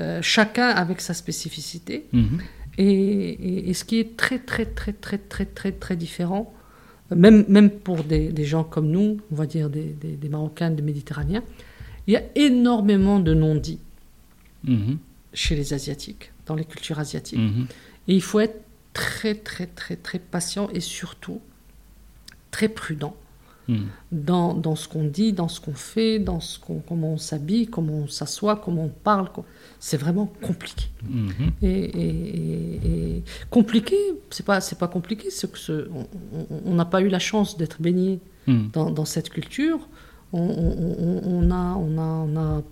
euh, 0.00 0.20
chacun 0.22 0.68
avec 0.68 1.02
sa 1.02 1.12
spécificité. 1.12 2.06
Mhm. 2.12 2.38
Et, 2.78 3.74
ce 3.74 3.84
qui 3.84 4.00
est 4.00 4.16
très, 4.16 4.38
très, 4.38 4.64
très, 4.64 4.92
très, 4.92 5.18
très, 5.18 5.44
très, 5.44 5.72
très 5.72 5.96
différent, 5.96 6.54
même, 7.14 7.44
même 7.48 7.68
pour 7.68 8.04
des, 8.04 8.32
gens 8.44 8.64
comme 8.64 8.88
nous, 8.88 9.18
on 9.30 9.34
va 9.34 9.44
dire 9.44 9.68
des, 9.68 9.94
Marocains, 10.30 10.70
des 10.70 10.82
Méditerranéens, 10.82 11.42
il 12.06 12.14
y 12.14 12.16
a 12.16 12.22
énormément 12.34 13.20
de 13.20 13.34
non-dits. 13.34 13.80
Mhm 14.64 14.96
chez 15.34 15.54
les 15.54 15.72
Asiatiques, 15.72 16.32
dans 16.46 16.54
les 16.54 16.64
cultures 16.64 16.98
asiatiques. 16.98 17.38
Mhm. 17.38 17.66
Et 18.08 18.14
il 18.14 18.22
faut 18.22 18.40
être 18.40 18.60
très, 18.92 19.34
très, 19.34 19.66
très, 19.66 19.96
très 19.96 20.18
patient 20.18 20.68
et 20.70 20.80
surtout 20.80 21.40
très 22.50 22.68
prudent 22.68 23.16
mhm. 23.68 23.86
dans, 24.10 24.54
dans, 24.54 24.76
ce 24.76 24.88
qu'on 24.88 25.04
dit, 25.04 25.32
dans 25.32 25.48
ce 25.48 25.60
qu'on 25.60 25.74
fait, 25.74 26.18
dans 26.18 26.40
ce 26.40 26.58
qu'on, 26.58 26.80
comment 26.80 27.14
on 27.14 27.18
s'habille, 27.18 27.66
comment 27.66 27.94
on 27.94 28.08
s'assoit, 28.08 28.56
comment 28.56 28.84
on 28.84 28.88
parle. 28.88 29.28
C'est 29.80 29.96
vraiment 29.96 30.26
compliqué. 30.42 30.86
Mhm. 31.08 31.52
Et, 31.62 33.22
compliqué, 33.50 33.96
c'est 34.30 34.44
pas, 34.44 34.60
c'est 34.60 34.78
pas 34.78 34.88
compliqué, 34.88 35.30
c'est 35.30 35.50
que 35.50 35.58
ce, 35.58 35.88
on 36.64 36.74
n'a 36.74 36.84
pas 36.84 37.00
eu 37.00 37.08
la 37.08 37.18
chance 37.18 37.56
d'être 37.56 37.80
baigné 37.80 38.20
dans, 38.46 38.90
dans, 38.90 39.04
cette 39.04 39.30
culture. 39.30 39.88
On, 40.32 40.40
on, 40.40 41.50
a, 41.50 41.74
on, 41.76 41.98
a, 41.98 42.02
on 42.02 42.36
a 42.36 42.62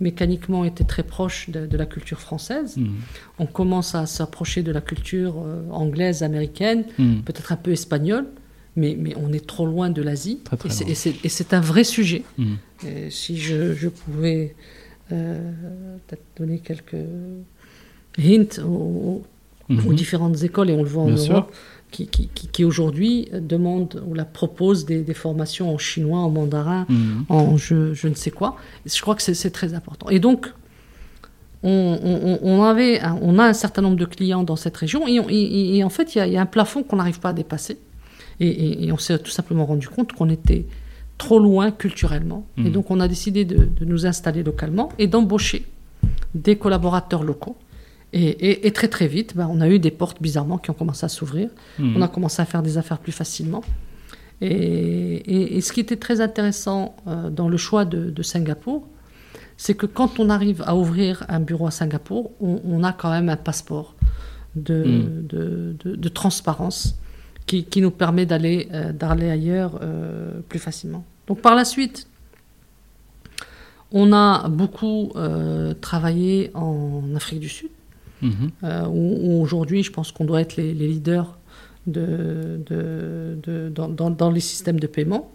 mécaniquement 0.00 0.64
était 0.64 0.84
très 0.84 1.02
proche 1.02 1.50
de, 1.50 1.76
la 1.76 1.86
culture 1.86 2.20
française. 2.20 2.76
Hmm. 2.76 2.96
On 3.38 3.46
commence 3.46 3.94
à 3.94 4.06
s'approcher 4.06 4.62
de 4.62 4.72
la 4.72 4.80
culture 4.80 5.36
euh, 5.38 5.62
anglaise, 5.70 6.22
américaine, 6.22 6.84
hmm. 6.98 7.20
peut-être 7.20 7.52
un 7.52 7.56
peu 7.56 7.72
espagnole, 7.72 8.26
mais, 8.76 8.96
mais, 8.98 9.14
on 9.16 9.32
est 9.32 9.46
trop 9.46 9.66
loin 9.66 9.90
de 9.90 10.02
l'Asie. 10.02 10.40
Et 10.88 11.28
c'est 11.28 11.54
un 11.54 11.60
vrai 11.60 11.84
sujet. 11.84 12.24
Hmm. 12.36 12.56
si 13.08 13.38
je, 13.38 13.88
pouvais 13.88 14.54
euh, 15.12 15.52
peut-être 16.06 16.24
donner 16.36 16.58
quelques 16.58 16.94
hints 18.18 18.62
aux, 18.62 19.22
différentes 19.68 20.42
écoles, 20.42 20.70
et 20.70 20.74
on 20.74 20.82
le 20.82 20.88
voit 20.88 21.04
en 21.04 21.10
Europe, 21.10 21.52
qui, 21.90 22.08
qui, 22.08 22.64
aujourd'hui 22.64 23.28
demande 23.32 24.02
ou 24.06 24.14
la 24.14 24.24
propose 24.24 24.84
des, 24.84 25.14
formations 25.14 25.72
en 25.72 25.78
chinois, 25.78 26.18
en 26.18 26.30
mandarin, 26.30 26.86
mhm. 26.88 27.24
en 27.28 27.56
je, 27.56 27.94
je, 27.94 28.08
ne 28.08 28.14
sais 28.14 28.30
quoi. 28.30 28.56
Je 28.84 29.00
crois 29.00 29.14
que 29.14 29.22
c'est 29.22 29.50
très 29.50 29.74
important. 29.74 30.08
Et 30.10 30.18
donc, 30.18 30.52
on, 31.62 32.38
on, 32.42 32.62
avait, 32.62 33.00
on 33.22 33.38
a 33.38 33.44
un 33.44 33.52
certain 33.52 33.82
nombre 33.82 33.96
de 33.96 34.04
clients 34.04 34.44
dans 34.44 34.56
cette 34.56 34.76
région 34.76 35.06
et, 35.08 35.78
et, 35.78 35.84
en 35.84 35.88
fait, 35.88 36.14
il 36.14 36.26
y, 36.28 36.36
a 36.36 36.40
un 36.40 36.46
plafond 36.46 36.82
qu'on 36.82 36.96
n'arrive 36.96 37.20
pas 37.20 37.30
à 37.30 37.32
dépasser. 37.32 37.78
Et, 38.40 38.90
on 38.92 38.98
s'est 38.98 39.18
tout 39.18 39.30
simplement 39.30 39.64
rendu 39.64 39.88
compte 39.88 40.12
qu'on 40.12 40.28
était 40.28 40.66
trop 41.18 41.38
loin 41.38 41.70
culturellement. 41.70 42.46
Et 42.58 42.62
mhm. 42.62 42.72
donc, 42.72 42.90
on 42.90 43.00
a 43.00 43.08
décidé 43.08 43.44
de, 43.44 43.68
de 43.78 43.84
nous 43.84 44.06
installer 44.06 44.42
localement 44.42 44.90
et 44.98 45.06
d'embaucher 45.06 45.64
des 46.34 46.56
collaborateurs 46.56 47.24
locaux 47.24 47.56
et, 48.12 48.70
très 48.72 48.88
très 48.88 49.08
vite, 49.08 49.36
bah, 49.36 49.46
on 49.50 49.60
a 49.60 49.68
eu 49.68 49.78
des 49.78 49.90
portes 49.90 50.22
bizarrement 50.22 50.58
qui 50.58 50.70
ont 50.70 50.74
commencé 50.74 51.04
à 51.04 51.08
s'ouvrir. 51.08 51.50
Hmm. 51.78 51.96
On 51.96 52.02
a 52.02 52.08
commencé 52.08 52.40
à 52.40 52.44
faire 52.44 52.62
des 52.62 52.78
affaires 52.78 52.98
plus 52.98 53.12
facilement. 53.12 53.62
Et, 54.40 55.60
ce 55.60 55.72
qui 55.72 55.80
était 55.80 55.96
très 55.96 56.20
intéressant 56.20 56.96
euh, 57.06 57.30
dans 57.30 57.48
le 57.48 57.56
choix 57.56 57.84
de, 57.84 58.22
Singapour, 58.22 58.86
c'est 59.56 59.74
que 59.74 59.86
quand 59.86 60.20
on 60.20 60.30
arrive 60.30 60.62
à 60.66 60.76
ouvrir 60.76 61.24
un 61.28 61.40
bureau 61.40 61.66
à 61.66 61.70
Singapour, 61.70 62.32
on, 62.40 62.84
a 62.84 62.92
quand 62.92 63.10
même 63.10 63.28
un 63.28 63.36
passeport 63.36 63.94
de, 64.54 65.74
hmm. 65.84 66.10
transparence 66.10 66.96
qui, 67.46 67.66
nous 67.76 67.90
permet 67.90 68.26
d'aller 68.26 68.68
euh, 68.72 68.92
ailleurs 69.30 69.78
euh, 69.82 70.40
plus 70.48 70.58
facilement. 70.58 71.04
Donc 71.26 71.40
par 71.40 71.54
la 71.54 71.64
suite, 71.64 72.08
on 73.92 74.12
a 74.12 74.48
beaucoup 74.48 75.12
travaillé 75.80 76.50
en 76.54 77.02
Afrique 77.14 77.40
du 77.40 77.48
Sud. 77.48 77.70
Euh, 78.64 78.86
où, 78.86 79.42
aujourd'hui, 79.42 79.82
je 79.82 79.92
pense 79.92 80.12
qu'on 80.12 80.24
doit 80.24 80.40
être 80.40 80.56
les, 80.56 80.72
leaders 80.72 81.38
de, 81.86 82.60
de, 82.66 83.70
dans, 83.70 84.30
les 84.30 84.40
systèmes 84.40 84.80
de 84.80 84.86
paiement. 84.86 85.30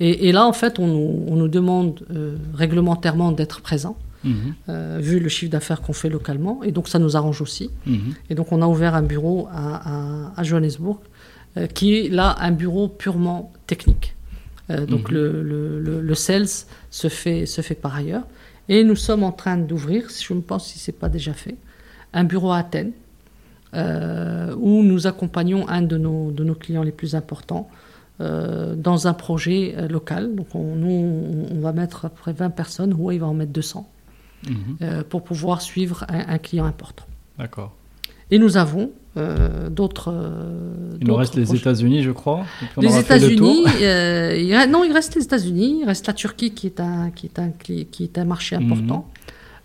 Et, 0.00 0.30
là, 0.30 0.46
en 0.46 0.52
fait, 0.52 0.78
on 0.78 0.86
nous, 0.86 1.48
demande 1.48 2.04
euh, 2.10 2.36
réglementairement 2.54 3.32
d'être 3.32 3.60
présent, 3.62 3.96
mhm. 4.22 4.54
euh, 4.68 4.98
vu 5.00 5.18
le 5.18 5.28
chiffre 5.28 5.50
d'affaires 5.50 5.80
qu'on 5.82 5.92
fait 5.92 6.08
localement. 6.08 6.62
Et 6.62 6.70
donc, 6.70 6.88
ça 6.88 7.00
nous 7.00 7.16
arrange 7.16 7.40
aussi. 7.42 7.70
Mhm. 7.86 8.14
Et 8.30 8.34
donc, 8.36 8.52
on 8.52 8.62
a 8.62 8.66
ouvert 8.66 8.94
un 8.94 9.02
bureau 9.02 9.48
à, 9.52 10.42
Johannesburg, 10.42 11.00
euh, 11.56 11.66
qui 11.66 11.96
est 11.96 12.08
là 12.10 12.36
un 12.38 12.52
bureau 12.52 12.86
purement 12.88 13.52
technique. 13.66 14.14
donc, 14.68 15.10
mhm. 15.10 15.14
le, 15.14 15.42
le, 15.42 16.00
le, 16.00 16.14
sales 16.14 16.46
se 16.90 17.08
fait, 17.08 17.46
se 17.46 17.60
fait 17.60 17.74
par 17.74 17.96
ailleurs. 17.96 18.24
Et 18.68 18.84
nous 18.84 18.96
sommes 18.96 19.24
en 19.24 19.32
train 19.32 19.56
d'ouvrir, 19.56 20.08
je 20.10 20.34
me 20.34 20.42
pense 20.42 20.68
si 20.68 20.78
ce 20.78 20.90
n'est 20.90 20.96
pas 20.96 21.08
déjà 21.08 21.32
fait, 21.32 21.56
un 22.12 22.24
bureau 22.24 22.50
à 22.52 22.58
Athènes, 22.58 22.92
où 23.74 24.82
nous 24.82 25.06
accompagnons 25.06 25.68
un 25.68 25.82
de 25.82 25.98
nos, 25.98 26.30
de 26.30 26.44
nos 26.44 26.54
clients 26.54 26.82
les 26.82 26.92
plus 26.92 27.14
importants 27.14 27.68
euh, 28.20 28.74
dans 28.74 29.06
un 29.06 29.14
projet 29.14 29.76
euh, 29.76 29.86
local. 29.86 30.34
Donc 30.34 30.52
on, 30.52 30.74
nous, 30.74 31.46
on 31.52 31.60
va 31.60 31.72
mettre 31.72 32.06
à 32.06 32.08
peu 32.08 32.20
près 32.20 32.32
20 32.32 32.50
personnes, 32.50 32.92
ou 32.98 33.12
il 33.12 33.20
va 33.20 33.28
en 33.28 33.34
mettre 33.34 33.52
200, 33.52 33.88
mhm. 34.44 34.54
euh, 34.82 35.02
pour 35.08 35.22
pouvoir 35.22 35.62
suivre 35.62 36.04
un, 36.08 36.38
client 36.38 36.64
important. 36.64 37.04
D'accord. 37.38 37.76
Et 38.32 38.40
nous 38.40 38.56
avons 38.56 38.90
d'autres. 39.70 40.12
il 41.00 41.06
nous 41.06 41.14
reste 41.14 41.36
les 41.36 41.54
États-Unis, 41.54 42.02
je 42.02 42.10
crois. 42.10 42.44
Les 42.76 42.98
États-Unis, 42.98 43.62
non, 44.68 44.82
il 44.82 44.92
reste 44.92 45.14
les 45.14 45.22
États-Unis, 45.22 45.78
il 45.82 45.86
reste 45.86 46.08
la 46.08 46.12
Turquie 46.12 46.50
qui 46.50 46.66
est 46.66 46.80
un, 46.80 47.10
qui 47.10 47.26
est 47.26 47.38
un, 47.38 47.50
qui 47.50 47.86
est 48.00 48.18
un 48.18 48.24
marché 48.24 48.56
important. 48.56 49.08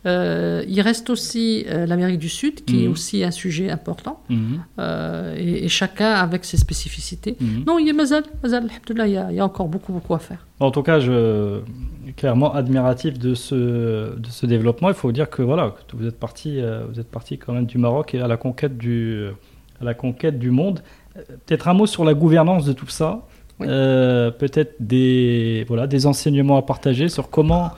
Euh, 0.06 0.64
il 0.68 0.82
reste 0.82 1.10
aussi 1.10 1.66
euh, 1.68 1.86
l'Amérique 1.86 2.20
du 2.20 2.30
Sud, 2.30 2.66
qui 2.66 2.84
est 2.84 2.88
mhm. 2.88 2.94
aussi 2.94 3.24
un 3.24 3.32
sujet 3.32 3.70
important, 3.70 4.22
mhm. 4.30 4.64
euh, 4.80 5.36
et, 5.38 5.70
chacun 5.70 6.12
avec 6.12 6.44
ses 6.46 6.58
spécificités. 6.58 7.38
Mhm. 7.40 7.64
Non, 7.66 7.80
il 7.80 7.88
y 7.88 7.90
a 7.90 7.94
mazal, 7.94 8.24
mazal 8.42 8.68
il 8.90 8.96
y, 8.96 9.18
a, 9.18 9.32
il 9.32 9.36
y 9.36 9.40
a 9.40 9.46
encore 9.46 9.68
beaucoup, 9.68 9.94
beaucoup 9.94 10.14
à 10.14 10.20
faire. 10.20 10.46
En 10.60 10.72
tout 10.72 10.84
cas, 10.84 11.00
je 11.00 11.62
clairement 12.18 12.54
admiratif 12.54 13.18
de 13.18 13.34
ce, 13.34 13.56
de 13.56 14.28
ce 14.30 14.46
développement. 14.46 14.90
Il 14.90 14.96
faut 14.96 15.12
dire 15.12 15.30
que 15.30 15.42
voilà, 15.42 15.74
vous 15.94 16.06
êtes 16.06 16.20
parti, 16.20 16.60
vous 16.90 17.00
êtes 17.00 17.10
parti 17.10 17.38
quand 17.38 17.54
même 17.54 17.66
du 17.66 17.78
Maroc 17.78 18.14
et 18.14 18.20
à 18.20 18.28
la 18.28 18.38
conquête 18.38 18.78
du, 18.78 19.28
à 19.82 19.86
la 19.86 19.94
conquête 19.94 20.38
du 20.38 20.52
monde. 20.52 20.82
Peut-être 21.16 21.68
un 21.68 21.74
mot 21.74 21.88
sur 21.88 22.06
la 22.06 22.14
gouvernance 22.14 22.66
de 22.66 22.74
tout 22.74 22.88
ça. 22.88 23.26
Peut-être 23.58 24.76
des, 24.80 25.66
voilà, 25.68 25.88
des 25.88 26.06
enseignements 26.06 26.58
à 26.58 26.62
partager 26.62 27.10
sur 27.10 27.30
comment 27.30 27.72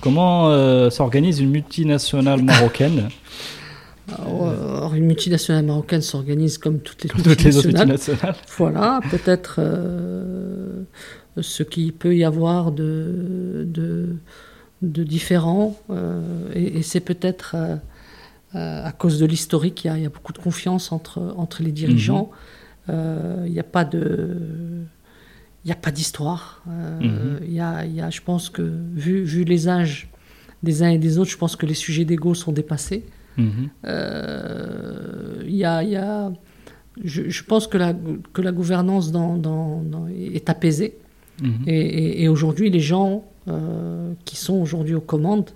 Comment 0.00 0.50
euh, 0.50 0.90
s'organise 0.90 1.40
une 1.40 1.50
multinationale 1.50 2.42
marocaine 2.42 3.08
alors, 4.18 4.94
une 4.94 5.04
multinationale 5.04 5.64
marocaine 5.64 6.00
s'organise 6.00 6.58
comme 6.58 6.80
toutes 6.80 7.04
les, 7.04 7.10
multinationales. 7.14 8.34
Voilà, 8.58 9.00
peut-être 9.08 9.56
euh, 9.58 10.82
ce 11.40 11.62
qu'il 11.62 11.92
peut 11.92 12.16
y 12.16 12.24
avoir 12.24 12.72
de, 12.72 13.64
de, 13.68 14.16
de 14.82 15.04
différent. 15.04 15.76
Euh, 15.90 16.20
et, 16.54 16.82
c'est 16.82 17.00
peut-être 17.00 17.54
à 18.52 18.90
cause 18.90 19.20
de 19.20 19.26
l'historique, 19.26 19.84
il, 19.84 20.02
y, 20.02 20.06
a 20.06 20.08
beaucoup 20.08 20.32
de 20.32 20.38
confiance 20.38 20.90
entre, 20.90 21.32
entre 21.36 21.62
les 21.62 21.70
dirigeants. 21.70 22.30
Mhm. 22.88 23.44
Il 23.46 23.52
n'y 23.52 23.60
a 23.60 23.64
pas 23.64 23.84
de 23.84 24.38
il 25.64 25.68
n'y 25.68 25.72
a 25.72 25.76
pas 25.76 25.90
d'histoire. 25.90 26.62
Euh, 26.68 27.38
mhm. 27.38 27.52
Y, 27.52 27.60
a, 27.60 27.84
y, 27.84 28.00
a, 28.00 28.10
je 28.10 28.20
pense 28.20 28.48
que, 28.48 28.62
vu, 28.62 29.22
vu, 29.24 29.44
les 29.44 29.68
âges 29.68 30.08
des 30.62 30.82
uns 30.82 30.90
et 30.90 30.98
des 30.98 31.18
autres, 31.18 31.30
je 31.30 31.36
pense 31.36 31.56
que 31.56 31.66
les 31.66 31.74
sujets 31.74 32.04
d'ego 32.04 32.34
sont 32.34 32.52
dépassés. 32.52 33.04
Mhm. 33.36 33.68
Euh, 33.84 35.42
y 35.46 35.64
a, 35.64 35.82
y 35.82 35.96
a 35.96 36.32
je, 37.02 37.28
je, 37.28 37.44
pense 37.44 37.66
que 37.66 37.78
la, 37.78 37.94
que 38.32 38.42
la 38.42 38.52
gouvernance 38.52 39.12
dans, 39.12 39.36
dans, 39.36 40.08
est 40.08 40.48
apaisée. 40.48 40.98
Mhm. 41.42 41.64
Et, 41.66 42.22
et, 42.22 42.28
aujourd'hui, 42.28 42.70
les 42.70 42.80
gens 42.80 43.24
euh, 43.48 44.12
qui 44.24 44.36
sont 44.36 44.54
aujourd'hui 44.54 44.94
aux 44.94 45.00
commandes 45.00 45.50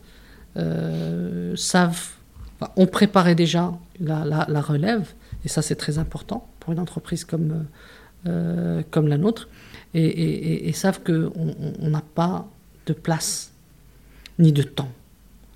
savent, 1.57 2.11
ont 2.77 2.87
préparé 2.87 3.35
déjà 3.35 3.73
la, 3.99 4.25
la, 4.25 4.47
la, 4.49 4.61
relève, 4.61 5.13
et 5.45 5.49
ça 5.49 5.63
c'est 5.63 5.75
très 5.75 5.99
important 5.99 6.49
pour 6.61 6.73
une 6.73 6.79
entreprise 6.79 7.25
comme, 7.25 7.65
comme 8.93 9.09
la 9.09 9.19
nôtre 9.19 9.49
et, 9.95 10.73
savent 10.73 11.01
qu'on 11.03 11.55
n'a 11.81 12.03
pas 12.15 12.47
de 12.87 12.93
place 12.93 13.53
ni 14.39 14.53
de 14.53 14.63
temps 14.63 14.91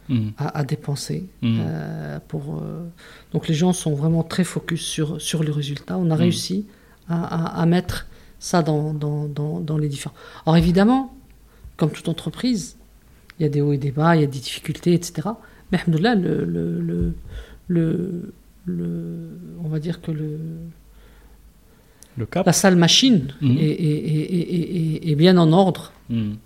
mmh. 0.08 0.28
à, 0.38 0.64
dépenser. 0.64 1.28
Mmh. 1.42 1.58
Euh, 1.60 2.18
pour, 2.28 2.58
euh, 2.58 2.86
donc 3.32 3.48
les 3.48 3.54
gens 3.54 3.72
sont 3.72 3.94
vraiment 3.94 4.22
très 4.22 4.44
focus 4.44 4.82
sur, 4.82 5.20
sur 5.20 5.42
le 5.42 5.52
résultat. 5.52 5.98
On 5.98 6.10
a 6.10 6.14
mmh. 6.14 6.18
réussi 6.18 6.66
à, 7.08 7.64
mettre 7.64 8.06
ça 8.38 8.62
dans, 8.62 8.92
dans, 8.92 9.26
dans, 9.26 9.78
les 9.78 9.88
différents. 9.88 10.14
Alors 10.44 10.58
évidemment, 10.58 11.14
comme 11.78 11.90
toute 11.90 12.08
entreprise, 12.08 12.76
il 13.38 13.44
y 13.44 13.46
a 13.46 13.48
des 13.48 13.62
hauts 13.62 13.72
et 13.72 13.78
des 13.78 13.92
bas, 13.92 14.14
il 14.14 14.20
y 14.20 14.24
a 14.24 14.26
des 14.26 14.38
difficultés, 14.38 14.92
etc. 14.92 15.28
Mais 15.72 15.78
là, 15.98 16.14
le, 16.14 16.44
le, 16.44 17.14
le, 17.68 18.32
le, 18.66 19.30
on 19.64 19.68
va 19.68 19.78
dire 19.78 20.02
que 20.02 20.10
le, 20.10 20.38
la 22.44 22.52
salle 22.52 22.76
machine 22.76 23.34
mhm. 23.40 23.56
est, 23.58 25.14
bien 25.16 25.36
en 25.38 25.52
ordre. 25.52 25.92
Mhm. 26.10 26.36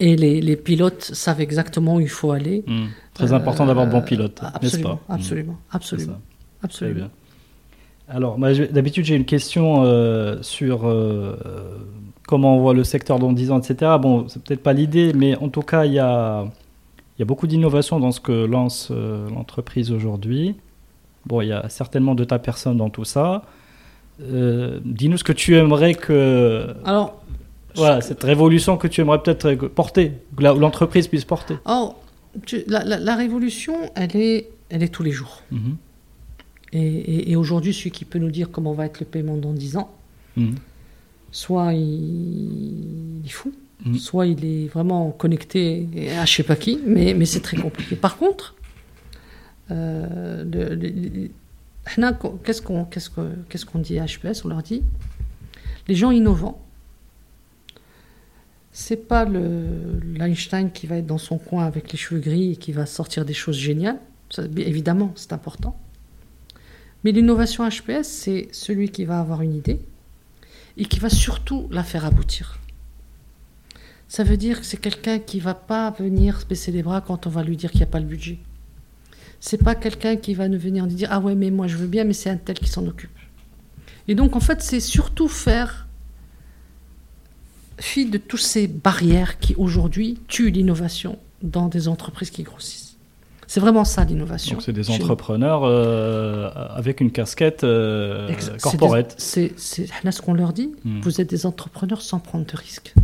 Et 0.00 0.16
les, 0.16 0.56
pilotes 0.56 1.02
savent 1.02 1.40
exactement 1.40 1.96
où 1.96 2.00
il 2.00 2.08
faut 2.08 2.32
aller. 2.32 2.64
Mhm. 2.66 2.88
Très 3.14 3.32
important 3.32 3.66
d'avoir 3.66 3.86
de 3.86 3.92
bons 3.92 4.02
pilotes, 4.02 4.42
n'est-ce 4.62 4.78
pas 4.78 4.98
Absolument, 5.08 5.58
absolument. 5.70 6.20
absolument. 6.62 7.10
Alors, 8.08 8.38
d'habitude, 8.38 9.04
j'ai 9.04 9.16
une 9.16 9.24
question 9.24 9.82
euh, 9.84 10.36
sur 10.42 10.86
euh, 10.86 11.36
comment 12.26 12.56
on 12.56 12.60
voit 12.60 12.74
le 12.74 12.84
secteur 12.84 13.18
dans 13.18 13.32
10 13.32 13.50
ans, 13.50 13.60
etc. 13.60 13.92
Bon, 14.00 14.28
c'est 14.28 14.42
peut-être 14.42 14.62
pas 14.62 14.74
l'idée, 14.74 15.12
mais 15.14 15.36
en 15.36 15.48
tout 15.48 15.62
cas, 15.62 15.86
il 15.86 15.94
y 15.94 15.98
a, 15.98 16.44
y 17.18 17.22
a 17.22 17.24
beaucoup 17.24 17.46
d'innovation 17.46 18.00
dans 18.00 18.12
ce 18.12 18.20
que 18.20 18.44
lance 18.44 18.88
euh, 18.90 19.28
l'entreprise 19.30 19.90
aujourd'hui. 19.90 20.54
Bon, 21.24 21.40
il 21.40 21.48
y 21.48 21.52
a 21.52 21.68
certainement 21.70 22.14
de 22.14 22.24
ta 22.24 22.38
personne 22.38 22.76
dans 22.76 22.90
tout 22.90 23.04
ça. 23.04 23.42
Euh, 24.20 24.80
dis-nous 24.84 25.18
ce 25.18 25.24
que 25.24 25.32
tu 25.32 25.56
aimerais 25.56 25.94
que. 25.94 26.74
Alors. 26.84 27.20
Voilà, 27.76 28.00
cette 28.00 28.22
révolution 28.22 28.76
que 28.76 28.86
tu 28.86 29.00
aimerais 29.00 29.20
peut-être 29.20 29.66
porter, 29.66 30.12
que 30.36 30.44
l'entreprise 30.44 31.08
puisse 31.08 31.24
porter. 31.24 31.56
Oh, 31.66 31.94
la, 32.68 33.16
révolution, 33.16 33.74
elle 33.96 34.14
est, 34.16 34.50
elle 34.70 34.84
est 34.84 34.88
tous 34.88 35.02
les 35.02 35.10
jours. 35.10 35.42
Mhm. 35.50 35.76
Et, 36.72 37.36
aujourd'hui, 37.36 37.72
celui 37.72 37.90
qui 37.92 38.04
peut 38.04 38.18
nous 38.18 38.30
dire 38.30 38.50
comment 38.50 38.72
va 38.72 38.86
être 38.86 39.00
le 39.00 39.06
paiement 39.06 39.36
dans 39.36 39.52
10 39.52 39.76
ans, 39.76 39.92
mhm. 40.36 40.54
soit 41.30 41.72
il, 41.72 43.22
est 43.24 43.28
fou, 43.28 43.52
mhm. 43.84 43.98
soit 43.98 44.26
il 44.26 44.44
est 44.44 44.66
vraiment 44.68 45.10
connecté 45.10 45.88
à 46.18 46.24
je 46.24 46.32
sais 46.32 46.42
pas 46.42 46.56
qui, 46.56 46.80
mais, 46.86 47.14
mais 47.14 47.26
c'est 47.26 47.40
très 47.40 47.56
compliqué. 47.56 47.94
Par 47.94 48.16
contre, 48.16 48.54
euh, 49.70 50.44
qu'est-ce 51.84 52.62
qu'on 52.62 53.78
dit 53.78 53.98
à 53.98 54.06
HPS 54.06 54.44
On 54.44 54.48
leur 54.48 54.62
dit 54.62 54.82
les 55.86 55.94
gens 55.94 56.10
innovants, 56.10 56.64
c'est 58.72 59.08
pas 59.08 59.24
l'Einstein 59.24 60.70
qui 60.72 60.86
va 60.86 60.96
être 60.96 61.06
dans 61.06 61.18
son 61.18 61.38
coin 61.38 61.64
avec 61.64 61.92
les 61.92 61.98
cheveux 61.98 62.20
gris 62.20 62.52
et 62.52 62.56
qui 62.56 62.72
va 62.72 62.86
sortir 62.86 63.24
des 63.24 63.34
choses 63.34 63.56
géniales. 63.56 64.00
évidemment, 64.56 65.12
c'est 65.14 65.32
important. 65.32 65.78
Mais 67.04 67.12
l'innovation 67.12 67.68
HPS, 67.68 68.04
c'est 68.04 68.48
celui 68.52 68.88
qui 68.88 69.04
va 69.04 69.20
avoir 69.20 69.42
une 69.42 69.54
idée 69.54 69.80
et 70.76 70.86
qui 70.86 70.98
va 70.98 71.10
surtout 71.10 71.68
la 71.70 71.84
faire 71.84 72.04
aboutir. 72.04 72.58
Ça 74.08 74.24
veut 74.24 74.36
dire 74.36 74.60
que 74.60 74.66
c'est 74.66 74.80
quelqu'un 74.80 75.18
qui 75.18 75.38
va 75.38 75.54
pas 75.54 75.90
venir 75.90 76.40
se 76.40 76.46
baisser 76.46 76.72
les 76.72 76.82
bras 76.82 77.00
quand 77.00 77.26
on 77.26 77.30
va 77.30 77.42
lui 77.42 77.56
dire 77.56 77.70
qu'il 77.70 77.80
n'y 77.80 77.84
a 77.84 77.88
pas 77.88 78.00
le 78.00 78.06
budget 78.06 78.38
c'est 79.46 79.62
pas 79.62 79.74
quelqu'un 79.74 80.16
qui 80.16 80.32
va 80.32 80.48
nous 80.48 80.58
venir 80.58 80.86
nous 80.86 80.94
dire 80.94 81.08
ah 81.10 81.20
ouais 81.20 81.34
mais 81.34 81.50
moi 81.50 81.66
je 81.66 81.76
veux 81.76 81.86
bien 81.86 82.04
mais 82.04 82.14
c'est 82.14 82.30
un 82.30 82.38
tel 82.38 82.58
qui 82.58 82.70
s'en 82.70 82.86
occupe. 82.86 83.10
Et 84.08 84.14
donc 84.14 84.36
en 84.36 84.40
fait 84.40 84.62
c'est 84.62 84.80
surtout 84.80 85.28
faire 85.28 85.86
fi 87.78 88.06
de 88.06 88.16
toutes 88.16 88.40
ces 88.40 88.66
barrières 88.66 89.38
qui 89.38 89.54
aujourd'hui 89.56 90.18
tuent 90.28 90.50
l'innovation 90.50 91.18
dans 91.42 91.68
des 91.68 91.88
entreprises 91.88 92.30
qui 92.30 92.42
grossissent. 92.42 92.96
C'est 93.46 93.60
vraiment 93.60 93.84
ça 93.84 94.04
l'innovation. 94.04 94.60
C'est 94.60 94.72
des 94.72 94.88
entrepreneurs 94.90 95.64
euh, 95.64 96.48
avec 96.70 97.02
une 97.02 97.10
casquette 97.12 97.64
euh, 97.64 98.34
corporate. 98.62 99.14
C'est 99.18 99.52
là 100.04 100.10
ce 100.10 100.22
qu'on 100.22 100.32
leur 100.32 100.54
dit. 100.54 100.72
Hmm. 100.86 101.00
Vous 101.02 101.20
êtes 101.20 101.28
des 101.28 101.44
entrepreneurs 101.44 102.00
sans 102.00 102.18
prendre 102.18 102.46
de 102.46 102.56
risques. 102.56 102.94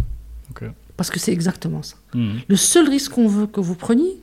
Parce 0.96 1.10
que 1.10 1.18
c'est 1.18 1.32
exactement 1.32 1.82
ça. 1.82 1.96
Hmm. 2.14 2.38
Le 2.48 2.56
seul 2.56 2.88
risque 2.88 3.12
qu'on 3.12 3.28
veut 3.28 3.46
que 3.46 3.60
vous 3.60 3.74
preniez, 3.74 4.16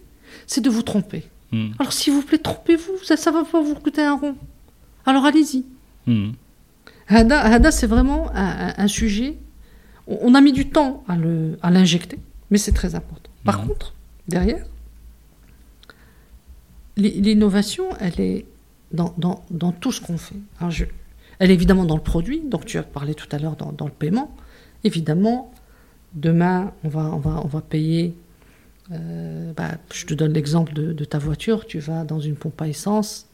c'est 0.48 0.62
de 0.62 0.70
vous 0.72 0.82
tromper. 0.82 1.24
Hmm. 1.52 1.70
Alors 1.80 1.94
s'il 1.94 2.14
vous 2.14 2.22
plaît, 2.22 2.38
trompez-vous, 2.38 3.04
ça 3.04 3.16
ne 3.16 3.38
va 3.38 3.44
pas 3.46 3.62
vous 3.62 3.76
coûter 3.76 4.02
un 4.02 4.16
rond. 4.16 4.36
Alors 5.06 5.26
allez-y. 5.26 5.66
Hmm. 6.06 6.32
Hada, 7.08 7.72
c'est 7.72 7.88
vraiment 7.88 8.30
un, 8.34 8.88
sujet. 8.88 9.38
On, 10.08 10.36
a 10.36 10.42
mis 10.42 10.52
du 10.52 10.70
temps 10.70 11.06
à 11.08 11.70
l'injecter, 11.70 12.20
mais 12.52 12.58
c'est 12.58 12.74
très 12.74 12.96
important. 12.96 13.32
Par 13.46 13.64
hmm. 13.64 13.68
contre, 13.68 13.94
derrière, 14.28 14.66
l'innovation, 16.98 17.90
elle 18.00 18.20
est 18.20 18.46
dans, 18.92 19.06
tout 19.80 19.92
ce 19.92 20.02
qu'on 20.02 20.18
fait. 20.18 20.36
Elle 21.40 21.52
est 21.52 21.54
évidemment 21.54 21.86
dans 21.86 21.96
le 21.96 22.02
produit, 22.02 22.42
donc 22.42 22.66
tu 22.66 22.78
as 22.78 22.84
parlé 22.84 23.14
tout 23.14 23.28
à 23.32 23.38
l'heure 23.38 23.56
dans, 23.56 23.86
le 23.86 23.92
paiement. 23.92 24.36
Évidemment, 24.84 25.54
demain, 26.14 26.74
on 26.84 26.90
va, 26.90 27.02
on 27.14 27.20
va, 27.20 27.42
on 27.44 27.48
va 27.48 27.62
payer. 27.62 28.16
Euh, 28.92 29.52
bah, 29.54 29.72
je 29.94 30.06
te 30.06 30.14
donne 30.14 30.34
l'exemple 30.34 30.74
de, 30.74 31.06
ta 31.06 31.18
voiture. 31.18 31.66
Tu 31.66 31.80
vas 31.80 32.04
dans 32.04 32.20
une 32.20 32.36
pompe 32.36 32.62
à 32.62 32.68
essence, 32.68 33.28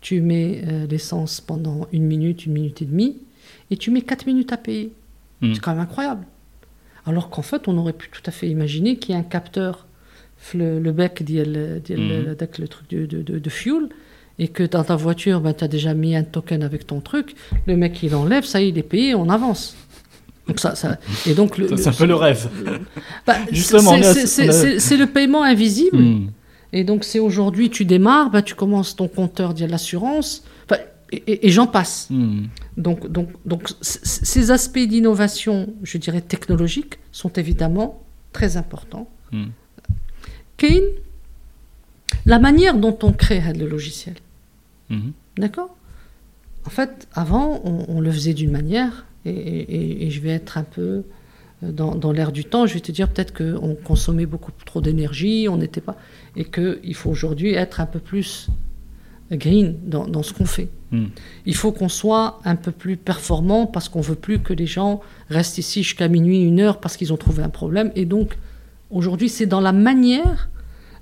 tu 0.00 0.20
mets 0.20 0.62
euh, 0.66 0.86
l'essence 0.86 1.40
pendant 1.40 1.86
une 1.92 2.04
minute, 2.04 2.46
une 2.46 2.52
minute 2.52 2.82
et 2.82 2.86
demie, 2.86 3.18
et 3.70 3.76
tu 3.76 3.90
mets 3.90 4.02
quatre 4.02 4.26
minutes 4.26 4.52
à 4.52 4.56
payer. 4.56 4.92
Hmm. 5.40 5.54
C'est 5.54 5.60
quand 5.60 5.72
même 5.72 5.80
incroyable. 5.80 6.26
Alors 7.06 7.30
qu'en 7.30 7.42
fait, 7.42 7.68
on 7.68 7.76
aurait 7.78 7.92
pu 7.92 8.08
tout 8.10 8.22
à 8.26 8.30
fait 8.30 8.48
imaginer 8.48 8.96
qu'il 8.96 9.14
y 9.14 9.18
ait 9.18 9.20
un 9.20 9.24
capteur, 9.24 9.86
le, 10.54 10.80
bec, 10.90 11.20
hmm. 11.20 11.34
le, 11.34 12.66
truc 12.66 12.90
de, 12.90 13.06
de, 13.06 13.38
de 13.38 13.50
fuel, 13.50 13.88
et 14.38 14.48
que 14.48 14.62
dans 14.64 14.82
ta 14.82 14.96
voiture, 14.96 15.40
ben, 15.40 15.54
tu 15.54 15.64
as 15.64 15.68
déjà 15.68 15.94
mis 15.94 16.16
un 16.16 16.24
token 16.24 16.62
avec 16.62 16.86
ton 16.86 17.00
truc, 17.00 17.34
le 17.66 17.76
mec 17.76 18.02
il 18.02 18.14
enlève, 18.14 18.44
ça 18.44 18.60
y 18.60 18.66
est, 18.66 18.68
il 18.70 18.78
est 18.78 18.82
payé, 18.82 19.14
on 19.14 19.28
avance. 19.28 19.76
Donc 20.48 20.58
ça, 20.58 20.74
ça, 20.74 20.98
et 21.26 21.34
donc 21.34 21.56
le, 21.56 21.76
ça, 21.76 21.92
le, 22.00 22.06
le 22.06 22.14
rêve. 22.14 22.48
Bah, 23.26 23.36
Justement, 23.50 23.92
c'est 24.02 24.96
le 24.96 25.06
paiement 25.06 25.44
invisible. 25.44 25.98
Hmm. 25.98 26.30
Et 26.72 26.84
donc 26.84 27.04
c'est 27.04 27.18
aujourd'hui, 27.18 27.70
tu 27.70 27.84
démarres, 27.84 28.30
ben, 28.30 28.42
tu 28.42 28.54
commences 28.54 28.96
ton 28.96 29.08
compteur 29.08 29.54
de 29.54 29.66
l'assurance, 29.66 30.44
et, 31.26 31.50
j'en 31.50 31.66
passe. 31.66 32.08
Hmm. 32.10 32.44
Donc, 32.78 33.10
donc, 33.12 33.28
donc 33.44 33.68
ces 33.82 34.50
aspects 34.50 34.78
d'innovation, 34.78 35.72
je 35.82 35.98
dirais 35.98 36.22
technologique, 36.22 36.98
sont 37.12 37.32
évidemment 37.34 38.02
très 38.32 38.56
importants. 38.56 39.08
Hmm. 39.30 39.48
Kane, 40.56 40.80
la 42.26 42.38
manière 42.38 42.76
dont 42.76 42.96
on 43.02 43.12
crée 43.12 43.42
le 43.52 43.68
logiciel. 43.68 44.14
Mhm. 44.90 45.12
D'accord? 45.38 45.76
En 46.64 46.70
fait, 46.70 47.08
avant, 47.12 47.60
on, 47.64 48.00
le 48.00 48.12
faisait 48.12 48.34
d'une 48.34 48.52
manière, 48.52 49.04
et, 49.24 50.10
je 50.10 50.20
vais 50.20 50.30
être 50.30 50.58
un 50.58 50.64
peu 50.64 51.04
euh, 51.62 51.72
dans, 51.72 52.12
l'air 52.12 52.32
du 52.32 52.44
temps, 52.44 52.66
je 52.66 52.74
vais 52.74 52.80
te 52.80 52.92
dire 52.92 53.08
peut-être 53.08 53.32
qu'on 53.36 53.74
consommait 53.74 54.26
beaucoup 54.26 54.52
trop 54.64 54.80
d'énergie, 54.80 55.46
on 55.48 55.56
n'était 55.56 55.80
pas. 55.80 55.96
Et 56.36 56.44
qu'il 56.44 56.94
faut 56.94 57.10
aujourd'hui 57.10 57.54
être 57.54 57.80
un 57.80 57.86
peu 57.86 57.98
plus 57.98 58.48
green 59.30 59.76
dans, 59.84 60.22
ce 60.22 60.32
qu'on 60.32 60.44
fait. 60.44 60.68
Mhm. 60.90 61.08
Il 61.46 61.54
faut 61.54 61.72
qu'on 61.72 61.88
soit 61.88 62.40
un 62.44 62.56
peu 62.56 62.70
plus 62.70 62.96
performant 62.96 63.66
parce 63.66 63.88
qu'on 63.88 64.00
veut 64.00 64.14
plus 64.14 64.40
que 64.40 64.52
les 64.52 64.66
gens 64.66 65.00
restent 65.30 65.58
ici 65.58 65.82
jusqu'à 65.82 66.08
minuit, 66.08 66.42
une 66.42 66.60
heure 66.60 66.80
parce 66.80 66.96
qu'ils 66.96 67.12
ont 67.12 67.16
trouvé 67.16 67.42
un 67.42 67.48
problème. 67.48 67.92
Et 67.96 68.04
donc, 68.04 68.36
aujourd'hui, 68.90 69.28
c'est 69.28 69.46
dans 69.46 69.60
la 69.60 69.72
manière 69.72 70.50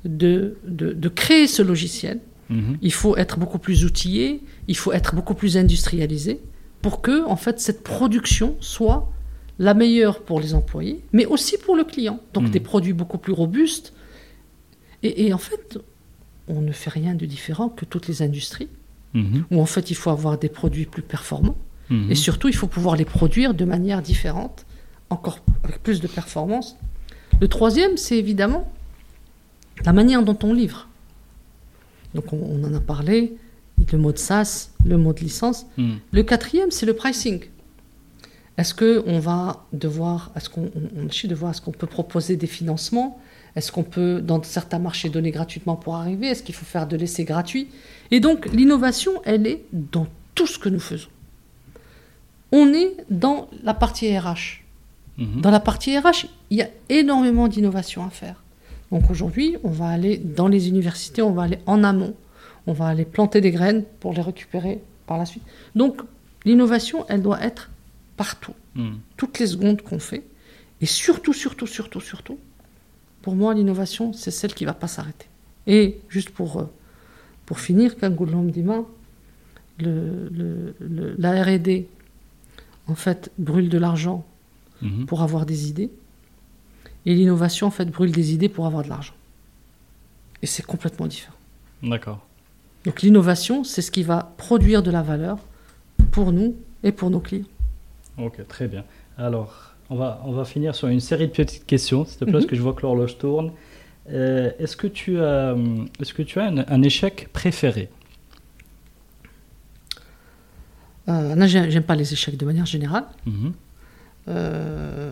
de, 0.05 0.57
de, 0.65 1.09
créer 1.09 1.47
ce 1.47 1.63
logiciel. 1.63 2.21
Mhm. 2.49 2.79
Il 2.83 2.93
faut 2.93 3.17
être 3.17 3.39
beaucoup 3.39 3.59
plus 3.59 3.85
outillé, 3.85 4.43
il 4.69 4.77
faut 4.77 4.93
être 4.93 5.15
beaucoup 5.15 5.35
plus 5.35 5.57
industrialisé 5.57 6.41
pour 6.82 7.01
que 7.01 7.24
en 7.27 7.36
fait 7.36 7.61
cette 7.61 7.82
production 7.82 8.57
soit 8.61 9.11
la 9.59 9.74
meilleure 9.74 10.20
pour 10.20 10.40
les 10.40 10.55
employés, 10.55 11.05
mais 11.12 11.27
aussi 11.27 11.59
pour 11.59 11.77
le 11.77 11.85
client. 11.85 12.20
Donc 12.32 12.44
mhm. 12.44 12.51
des 12.51 12.61
produits 12.61 12.94
beaucoup 12.94 13.19
plus 13.19 13.32
robustes. 13.32 13.93
Et, 15.02 15.32
en 15.32 15.39
fait, 15.39 15.78
on 16.47 16.61
ne 16.61 16.73
fait 16.73 16.90
rien 16.90 17.15
de 17.15 17.24
différent 17.24 17.70
que 17.70 17.86
toutes 17.86 18.07
les 18.07 18.20
industries, 18.20 18.69
mhm. 19.15 19.44
où 19.51 19.62
en 19.62 19.65
fait 19.65 19.90
il 19.90 19.94
faut 19.94 20.11
avoir 20.11 20.36
des 20.36 20.51
produits 20.51 20.85
plus 20.85 21.01
performants, 21.01 21.57
et 22.09 22.15
surtout 22.15 22.47
il 22.47 22.55
faut 22.55 22.69
pouvoir 22.69 22.94
les 22.94 23.05
produire 23.05 23.52
de 23.52 23.65
manière 23.65 24.01
différente, 24.01 24.65
encore 25.09 25.40
avec 25.65 25.82
plus 25.82 26.01
de 26.01 26.07
performance. 26.07 26.77
Le 27.40 27.48
troisième, 27.48 27.97
c'est 27.97 28.16
évidemment 28.16 28.70
la 29.85 29.93
manière 29.93 30.23
dont 30.23 30.39
on 30.44 30.52
livre. 30.52 30.89
Donc 32.15 32.32
on, 32.32 32.62
en 32.65 32.74
a 32.74 32.81
parlé, 32.81 33.35
le 33.93 33.98
mot 33.98 34.12
de 34.12 34.19
SaaS, 34.19 34.70
le 34.85 34.97
mot 34.97 35.12
de 35.12 35.20
licence. 35.20 35.66
Hmm. 35.77 35.94
Le 36.12 36.23
quatrième, 36.23 36.70
c'est 36.70 36.86
le 36.86 36.94
pricing. 36.94 37.40
Est-ce 38.57 38.74
qu'on 38.74 39.19
va 39.19 39.65
devoir, 39.73 40.31
est-ce 40.36 40.51
qu'on 40.51 40.70
on, 40.97 41.28
de 41.28 41.35
voir, 41.35 41.52
est-ce 41.52 41.62
qu'on 41.62 41.70
peut 41.73 41.86
proposer 41.86 42.36
des 42.36 42.47
financements? 42.47 43.19
Est-ce 43.57 43.73
qu'on 43.73 43.82
peut, 43.82 44.20
dans 44.20 44.43
certains 44.43 44.78
marchés, 44.78 45.09
donner 45.09 45.31
gratuitement 45.31 45.77
pour 45.77 45.97
arriver? 45.97 46.28
Est-ce 46.28 46.43
qu'il 46.43 46.55
faut 46.55 46.66
faire 46.66 46.86
de 46.86 46.97
l'essai 46.97 47.24
gratuit? 47.24 47.69
Et 48.11 48.20
donc, 48.20 48.47
l'innovation, 48.52 49.12
elle 49.24 49.47
est 49.47 49.65
dans 49.73 50.07
tout 50.35 50.47
ce 50.47 50.59
que 50.59 50.69
nous 50.69 50.81
faisons. 50.81 51.09
On 52.52 52.73
est 52.73 52.97
dans 53.09 53.48
la 53.62 53.74
partie 53.74 54.16
RH. 54.16 54.62
Hmm. 55.19 55.40
Dans 55.40 55.51
la 55.51 55.61
partie 55.61 55.97
RH, 55.97 56.27
il 56.51 56.59
y 56.59 56.62
a 56.62 56.69
énormément 56.89 57.48
d'innovation 57.48 58.05
à 58.05 58.11
faire. 58.11 58.43
Donc 58.90 59.11
aujourd'hui, 59.11 59.57
on 59.62 59.70
va 59.70 59.89
aller 59.89 60.19
dans 60.19 60.48
les 60.48 60.69
universités, 60.69 61.23
on 61.23 61.32
va 61.32 61.43
aller 61.44 61.59
en 61.66 61.85
amont, 61.85 62.15
on 62.66 62.73
va 62.73 62.87
aller 62.87 63.05
planter 63.05 63.41
des 63.41 63.51
graines 63.51 63.85
pour 64.01 64.12
les 64.12 64.23
récupérer 64.23 64.81
par 65.07 65.19
la 65.19 65.27
suite. 65.27 65.43
Donc 65.74 66.03
l'innovation, 66.45 67.05
elle 67.09 67.23
doit 67.23 67.43
être 67.43 67.70
partout, 68.16 68.55
hmm. 68.74 68.97
toutes 69.16 69.39
les 69.39 69.47
secondes 69.47 69.82
qu'on 69.82 69.99
fait. 69.99 70.24
Et 70.81 70.87
surtout, 70.87 71.32
surtout, 71.32 71.66
surtout, 71.66 72.01
surtout, 72.01 72.39
pour 73.23 73.35
moi, 73.35 73.55
l'innovation, 73.55 74.12
c'est 74.12 74.31
celle 74.31 74.55
qui 74.55 74.65
ne 74.65 74.69
va 74.69 74.74
pas 74.74 74.89
s'arrêter. 74.89 75.27
Et 75.66 76.01
juste 76.09 76.31
pour, 76.31 76.59
euh, 76.59 76.65
pour 77.45 77.61
finir, 77.61 77.99
Kangoulom 77.99 78.51
Dima, 78.51 78.82
le, 79.78 80.74
la 81.19 81.43
RD, 81.43 81.85
en 82.87 82.95
fait, 82.95 83.31
brûle 83.39 83.69
de 83.69 83.78
l'argent 83.78 84.24
hmm. 84.82 85.05
pour 85.05 85.23
avoir 85.23 85.47
des 85.47 85.69
idées. 85.69 85.91
Et 87.07 87.15
l'innovation, 87.15 87.66
en 87.66 87.70
fait, 87.70 87.87
brûle 87.87 88.12
des 88.12 88.32
idées 88.32 88.49
pour 88.49 88.66
avoir 88.66 88.85
de 88.85 88.89
l'argent. 88.89 89.15
Et 90.43 90.47
c'est 90.47 90.65
complètement 90.65 91.07
différent. 91.07 91.37
D'accord. 91.82 92.27
Donc 92.85 93.02
l'innovation, 93.02 93.65
c'est 93.65 93.82
ce 93.82 93.90
qui 93.90 94.02
va 94.02 94.32
produire 94.36 94.82
de 94.82 94.90
la 94.90 95.02
valeur 95.02 95.39
pour 96.11 96.32
nous 96.32 96.57
et 96.82 96.93
pour 96.93 97.11
nos 97.11 97.20
clients. 97.20 97.44
Ok, 98.19 98.47
très 98.48 98.69
bien. 98.69 98.85
Alors, 99.19 99.74
on 99.90 99.97
va, 99.97 100.23
on 100.24 100.32
va 100.32 100.44
finir 100.44 100.74
sur 100.74 100.89
une 100.89 101.01
série 101.01 101.27
de 101.27 101.32
petites 101.32 101.66
questions, 101.66 102.05
s'il 102.05 102.19
te 102.19 102.24
plaît, 102.24 102.32
parce 102.32 102.44
mhm. 102.44 102.51
que 102.51 102.57
je 102.57 102.62
vois 102.62 102.73
que 102.73 102.82
l'horloge 102.82 103.19
tourne. 103.19 103.52
Euh, 104.11 104.51
est-ce 104.59 104.77
que 104.77 104.86
tu 104.86 105.20
as, 105.20 105.55
est-ce 106.01 106.15
que 106.15 106.23
tu 106.23 106.40
as 106.40 106.44
un, 106.44 106.82
échec 106.82 107.28
préféré? 107.32 107.90
Euh, 111.09 111.47
J'aime 111.47 111.82
pas 111.82 111.97
les 111.97 112.12
échecs 112.12 112.36
de 112.36 112.47
manière 112.47 112.66
générale. 112.66 113.05
Mhm. 113.27 113.52
Euh, 114.29 115.11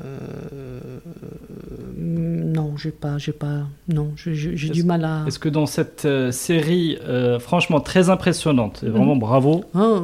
non, 1.97 2.77
j'ai 2.77 2.91
pas, 2.91 3.19
j'ai 3.19 3.33
pas, 3.33 3.67
non, 3.89 4.13
j'ai 4.17 4.69
du 4.69 4.83
mal 4.85 5.05
à. 5.05 5.25
Est-ce 5.27 5.39
que 5.39 5.49
dans 5.49 5.67
cette 5.67 6.05
euh, 6.05 6.31
série, 6.31 6.99
euh, 7.09 7.39
franchement 7.39 7.81
très 7.81 8.11
impressionnante, 8.11 8.85
et 8.85 8.89
vraiment 8.89 9.17
mm. 9.17 9.21
bravo, 9.21 9.65
oh. 9.75 10.03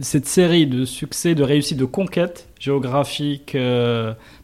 cette 0.00 0.26
série 0.26 0.66
de 0.66 0.84
succès, 0.84 1.34
de 1.34 1.42
réussite, 1.42 1.78
de 1.78 1.84
conquête 1.84 2.46
géographique, 2.58 3.56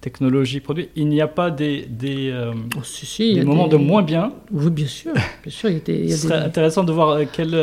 technologie, 0.01 0.61
produit, 0.61 0.89
il 0.95 1.09
n'y 1.09 1.21
a 1.21 1.27
pas 1.27 1.51
des, 1.51 1.85
des, 1.89 2.33
oh, 2.77 3.45
moments 3.45 3.67
de 3.67 3.77
moins 3.77 4.03
bien 4.03 4.33
Oui, 4.53 4.71
bien 4.71 4.87
sûr, 4.87 5.13
bien 5.15 5.51
sûr. 5.53 5.69
Il 5.69 6.05
y 6.05 6.13
Ce 6.13 6.29
serait 6.29 6.39
intéressant 6.39 6.85
de 6.85 6.93
voir 6.93 7.19
quelle, 7.33 7.59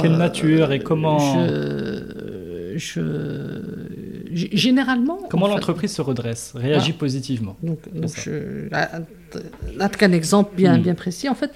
quelle 0.00 0.16
nature 0.16 0.72
et 0.72 0.80
comment. 0.80 1.46
je 2.76 3.00
généralement. 4.32 5.18
Comment 5.30 5.48
l'entreprise 5.48 5.92
se 5.92 6.02
redresse, 6.02 6.52
réagit 6.54 6.92
ah. 6.94 6.98
positivement 6.98 7.56
Donc, 7.62 7.78
donc 7.92 8.10
je, 8.16 8.68
là, 8.68 9.88
qu'un 9.88 10.12
exemple 10.12 10.54
bien, 10.56 10.78
hmm. 10.78 10.82
bien 10.82 10.94
précis. 10.94 11.28
En 11.28 11.34
fait, 11.34 11.52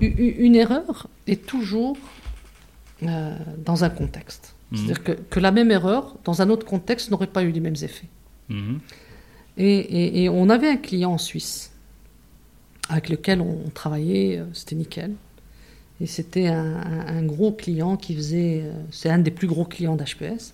une 0.00 0.56
erreur 0.56 1.08
est 1.26 1.46
toujours 1.46 1.96
euh, 3.02 3.36
dans 3.64 3.84
un 3.84 3.90
contexte. 3.90 4.54
Hmm. 4.70 4.76
C'est-à-dire 4.76 5.02
que, 5.02 5.12
que, 5.12 5.40
la 5.40 5.50
même 5.50 5.70
erreur, 5.70 6.16
dans 6.24 6.42
un 6.42 6.50
autre 6.50 6.66
contexte, 6.66 7.10
n'aurait 7.10 7.26
pas 7.26 7.42
eu 7.42 7.50
les 7.50 7.60
mêmes 7.60 7.76
effets. 7.82 8.08
Hmm. 8.48 8.78
Et, 9.56 10.24
et, 10.24 10.28
on 10.28 10.50
avait 10.50 10.68
un 10.68 10.76
client 10.76 11.12
en 11.12 11.18
Suisse 11.18 11.72
avec 12.88 13.08
lequel 13.08 13.40
on, 13.40 13.70
travaillait, 13.72 14.38
euh, 14.38 14.44
c'était 14.52 14.74
nickel. 14.74 15.12
Et 16.00 16.06
c'était 16.06 16.48
un, 16.48 17.06
un, 17.06 17.22
gros 17.22 17.52
client 17.52 17.96
qui 17.96 18.16
faisait. 18.16 18.62
Euh, 18.64 18.72
c'est 18.90 19.10
un 19.10 19.18
des 19.18 19.30
plus 19.30 19.46
gros 19.46 19.64
clients 19.64 19.94
d'HPS 19.94 20.52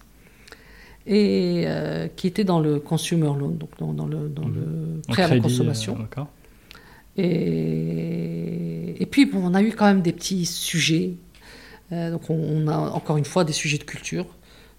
et 1.06 1.64
euh, 1.66 2.09
qui 2.09 2.27
était 2.27 2.44
dans 2.44 2.60
le 2.60 2.78
consumer 2.78 3.27
loan, 3.27 3.51
donc 3.51 3.70
dans, 3.78 4.06
le, 4.06 4.28
dans 4.28 4.47
le 4.47 4.60
mmh. 4.60 5.02
prêt 5.09 5.22
à 5.22 5.28
la 5.28 5.40
consommation. 5.40 5.97
Euh, 5.98 7.22
et, 7.22 9.02
et, 9.02 9.06
puis, 9.06 9.27
bon, 9.27 9.40
on 9.43 9.55
a 9.55 9.62
eu 9.62 9.72
quand 9.72 9.86
même 9.86 10.02
des 10.02 10.12
petits 10.12 10.47
sujets. 10.47 11.14
Euh, 11.93 12.10
donc, 12.10 12.28
on, 12.28 12.68
a 12.68 12.77
encore 12.77 13.16
une 13.16 13.24
fois 13.24 13.44
des 13.44 13.52
sujets 13.52 13.78
de 13.78 13.85
culture. 13.85 14.27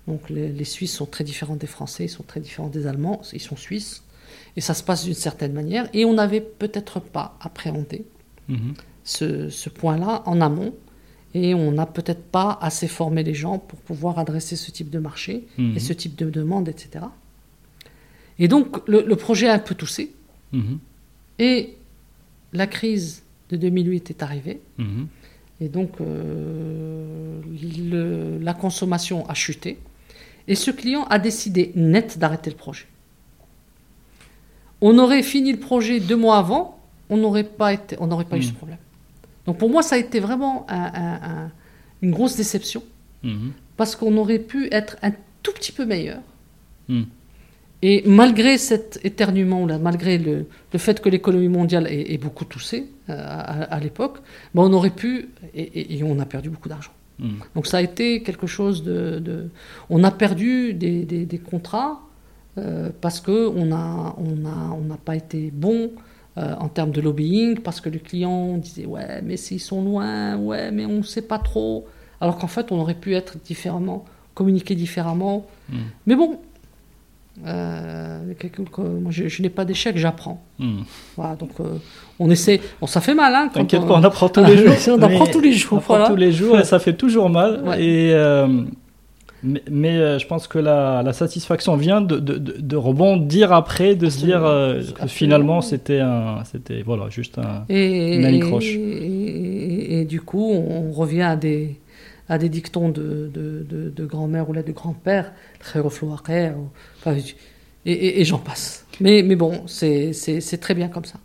Donc, 0.07 0.29
les, 0.29 0.63
Suisses 0.63 0.93
sont 0.93 1.05
très 1.05 1.23
différents 1.23 1.55
des 1.55 1.67
Français, 1.67 2.05
ils 2.05 2.09
sont 2.09 2.23
très 2.23 2.39
différents 2.39 2.69
des 2.69 2.87
Allemands, 2.87 3.21
ils 3.33 3.41
sont 3.41 3.57
Suisses. 3.57 4.03
Et 4.55 4.61
ça 4.61 4.73
se 4.73 4.83
passe 4.83 5.05
d'une 5.05 5.13
certaine 5.13 5.53
manière. 5.53 5.87
Et 5.93 6.05
on 6.05 6.13
n'avait 6.13 6.41
peut-être 6.41 6.99
pas 6.99 7.37
appréhendé 7.41 8.05
mmh. 8.47 8.71
ce, 9.03 9.49
ce 9.49 9.69
point-là 9.69 10.23
en 10.25 10.41
amont 10.41 10.73
et 11.33 11.53
on 11.53 11.71
n'a 11.71 11.85
peut-être 11.85 12.23
pas 12.23 12.57
assez 12.61 12.87
formé 12.87 13.23
les 13.23 13.33
gens 13.33 13.57
pour 13.57 13.79
pouvoir 13.79 14.19
adresser 14.19 14.55
ce 14.55 14.71
type 14.71 14.89
de 14.89 14.99
marché 14.99 15.45
et 15.57 15.61
mhm. 15.61 15.79
ce 15.79 15.93
type 15.93 16.15
de 16.15 16.29
demande, 16.29 16.67
etc. 16.67 17.05
Et 18.37 18.47
donc 18.47 18.85
le, 18.87 19.15
projet 19.15 19.47
a 19.47 19.53
un 19.53 19.59
peu 19.59 19.75
toussé. 19.75 20.13
Mhm. 20.51 20.79
Et 21.39 21.75
la 22.53 22.67
crise 22.67 23.23
de 23.49 23.55
2008 23.55 24.09
est 24.09 24.23
arrivée. 24.23 24.61
Mhm. 24.77 25.07
Et 25.61 25.69
donc 25.69 26.01
euh, 26.01 27.39
la 28.41 28.53
consommation 28.53 29.27
a 29.29 29.33
chuté. 29.33 29.77
Et 30.47 30.55
ce 30.55 30.71
client 30.71 31.05
a 31.05 31.19
décidé 31.19 31.71
net 31.75 32.17
d'arrêter 32.17 32.49
le 32.49 32.57
projet. 32.57 32.87
On 34.81 34.97
aurait 34.97 35.23
fini 35.23 35.51
le 35.51 35.59
projet 35.59 35.99
deux 35.99 36.15
mois 36.15 36.37
avant, 36.37 36.79
on 37.09 37.17
n'aurait 37.17 37.43
pas, 37.43 37.73
été, 37.73 37.95
on 37.99 38.07
n'aurait 38.07 38.25
pas 38.25 38.37
eu 38.37 38.43
ce 38.43 38.51
problème. 38.51 38.79
Donc 39.45 39.57
pour 39.57 39.69
moi, 39.69 39.81
ça 39.81 39.95
a 39.95 39.97
été 39.97 40.19
vraiment 40.19 40.65
une 42.01 42.11
grosse 42.11 42.35
déception, 42.35 42.83
hmm. 43.23 43.49
parce 43.77 43.95
qu'on 43.95 44.15
aurait 44.17 44.39
pu 44.39 44.67
être 44.71 44.97
un 45.01 45.11
tout 45.43 45.51
petit 45.53 45.71
peu 45.71 45.85
meilleur. 45.85 46.19
Hmm. 46.87 47.03
Et 47.83 48.03
malgré 48.05 48.59
cet 48.59 48.99
éternuement, 49.03 49.65
là, 49.65 49.79
malgré 49.79 50.19
le, 50.19 50.45
fait 50.77 51.01
que 51.01 51.09
l'économie 51.09 51.47
mondiale 51.47 51.87
ait, 51.89 52.17
beaucoup 52.19 52.45
toussé 52.45 52.87
euh, 53.09 53.15
à, 53.17 53.79
l'époque, 53.79 54.19
ben 54.53 54.61
on 54.63 54.73
aurait 54.73 54.91
pu, 54.91 55.29
et, 55.55 56.01
on 56.03 56.19
a 56.19 56.25
perdu 56.25 56.49
beaucoup 56.49 56.69
d'argent. 56.69 56.91
Donc 57.53 57.67
ça 57.67 57.77
a 57.77 57.81
été 57.81 58.23
quelque 58.23 58.47
chose 58.47 58.81
de... 58.81 59.49
on 59.91 60.03
a 60.03 60.09
perdu 60.09 60.73
des, 60.73 61.05
des 61.05 61.37
contrats 61.37 62.01
euh, 62.57 62.89
parce 62.99 63.21
qu'on 63.21 63.65
n'a 63.65 64.15
on 64.17 64.45
a, 64.45 64.71
on 64.73 64.95
pas 64.97 65.15
été 65.15 65.51
bon 65.53 65.91
euh, 66.37 66.55
en 66.59 66.69
termes 66.69 66.91
de 66.91 67.01
lobbying, 67.01 67.59
parce 67.59 67.81
que 67.81 67.89
le 67.89 67.99
client 67.99 68.57
disait 68.57 68.85
ouais, 68.85 69.21
mais 69.21 69.35
s'ils 69.35 69.59
sont 69.59 69.83
loin, 69.83 70.37
ouais, 70.37 70.71
mais 70.71 70.85
on 70.85 70.97
ne 70.97 71.03
sait 71.03 71.21
pas 71.21 71.39
trop. 71.39 71.85
Alors 72.21 72.37
qu'en 72.37 72.47
fait, 72.47 72.71
on 72.71 72.79
aurait 72.79 72.95
pu 72.95 73.15
être 73.15 73.37
différemment, 73.43 74.05
communiquer 74.33 74.75
différemment. 74.75 75.45
Hmm. 75.69 75.79
Mais 76.07 76.15
bon, 76.15 76.39
euh, 77.45 78.19
moi, 78.77 79.11
je, 79.11 79.41
n'ai 79.41 79.49
pas 79.49 79.65
d'échec, 79.65 79.97
j'apprends. 79.97 80.41
Hmm. 80.57 80.83
Voilà, 81.17 81.35
donc 81.35 81.51
on 82.17 82.29
essaie. 82.29 82.61
Bon, 82.79 82.87
ça 82.87 83.01
fait 83.01 83.15
mal, 83.15 83.35
hein. 83.35 83.49
T'inquiète 83.53 83.85
pas, 83.85 83.95
on 83.95 84.03
apprend 84.03 84.29
tous 84.29 84.43
les 84.43 84.57
jours. 84.87 84.97
on 84.97 85.01
apprend 85.01 85.25
tous 85.25 85.41
les 85.41 85.53
jours. 85.53 85.73
On 85.73 85.93
apprend 85.93 86.07
tous 86.07 86.15
les 86.15 86.31
jours 86.31 86.59
et 86.59 86.63
ça 86.63 86.79
fait 86.79 86.93
toujours 86.93 87.29
mal. 87.29 87.75
Et 87.77 88.13
mais, 89.43 89.97
euh, 89.97 90.19
je 90.19 90.27
pense 90.27 90.47
que 90.47 90.59
la, 90.59 91.01
la 91.03 91.13
satisfaction 91.13 91.75
vient 91.75 92.01
de, 92.01 92.19
de, 92.19 92.37
de, 92.37 92.75
rebondir 92.75 93.51
après, 93.53 93.95
de 93.95 94.09
se 94.09 94.19
dire 94.19 94.45
euh, 94.45 94.83
que 94.83 95.07
finalement 95.07 95.61
c'était 95.61 95.99
un, 95.99 96.43
c'était 96.43 96.83
voilà 96.83 97.09
juste 97.09 97.39
un, 97.39 97.65
et, 97.67 98.17
une 98.17 98.25
anicroche. 98.25 98.75
Et, 98.75 100.01
et, 100.01 100.05
du 100.05 100.21
coup, 100.21 100.51
on 100.51 100.91
revient 100.91 101.23
à 101.23 101.35
des, 101.35 101.79
à 102.29 102.37
des 102.37 102.49
dictons 102.49 102.89
de, 102.89 103.31
de, 103.33 104.05
grand-mère 104.05 104.49
ou 104.49 104.53
là 104.53 104.61
de 104.61 104.71
grand-père, 104.71 105.33
très 105.59 105.79
refloiré, 105.79 106.51
et, 107.85 108.21
et, 108.21 108.25
j'en 108.25 108.37
passe. 108.37 108.85
Mais, 108.99 109.23
mais 109.23 109.35
bon, 109.35 109.63
c'est 109.65 110.59
très 110.61 110.75
bien 110.75 110.87
comme 110.87 111.05
ça. 111.05 111.19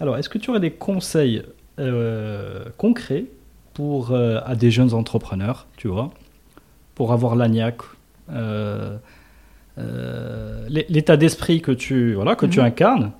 Alors, 0.00 0.16
est-ce 0.18 0.28
que 0.28 0.38
tu 0.38 0.50
aurais 0.50 0.60
des 0.60 0.70
conseils 0.70 1.42
euh, 1.80 2.64
concrets 2.76 3.24
pour 3.72 4.14
à 4.14 4.54
des 4.54 4.70
jeunes 4.70 4.94
entrepreneurs, 4.94 5.66
tu 5.76 5.88
vois? 5.88 6.12
Pour 6.94 7.12
avoir 7.12 7.36
l'agnac, 7.36 7.76
euh, 8.30 8.96
euh, 9.78 10.66
l'état 10.68 11.16
d'esprit 11.16 11.60
que 11.60 11.72
tu 11.72 12.14
voilà 12.14 12.36
que 12.36 12.46
tu 12.46 12.60
mhm. 12.60 12.66
incarnes 12.66 13.12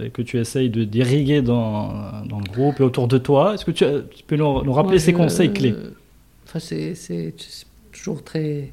et 0.00 0.10
que 0.10 0.22
tu 0.22 0.38
essayes 0.38 0.70
de 0.70 0.84
d'irriguer 0.84 1.42
dans, 1.42 2.24
dans, 2.24 2.38
le 2.38 2.50
groupe 2.52 2.78
et 2.78 2.84
autour 2.84 3.08
de 3.08 3.18
toi. 3.18 3.54
Est-ce 3.54 3.64
que 3.64 3.72
tu, 3.72 3.84
peux 4.26 4.36
nous, 4.36 4.72
rappeler 4.72 5.00
ces 5.00 5.12
conseils 5.12 5.52
clés? 5.52 5.74
Enfin, 6.46 6.60
c'est 6.60 7.34
toujours 7.90 8.22
très 8.22 8.72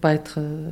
pas 0.00 0.14
être 0.14 0.36
euh, 0.38 0.70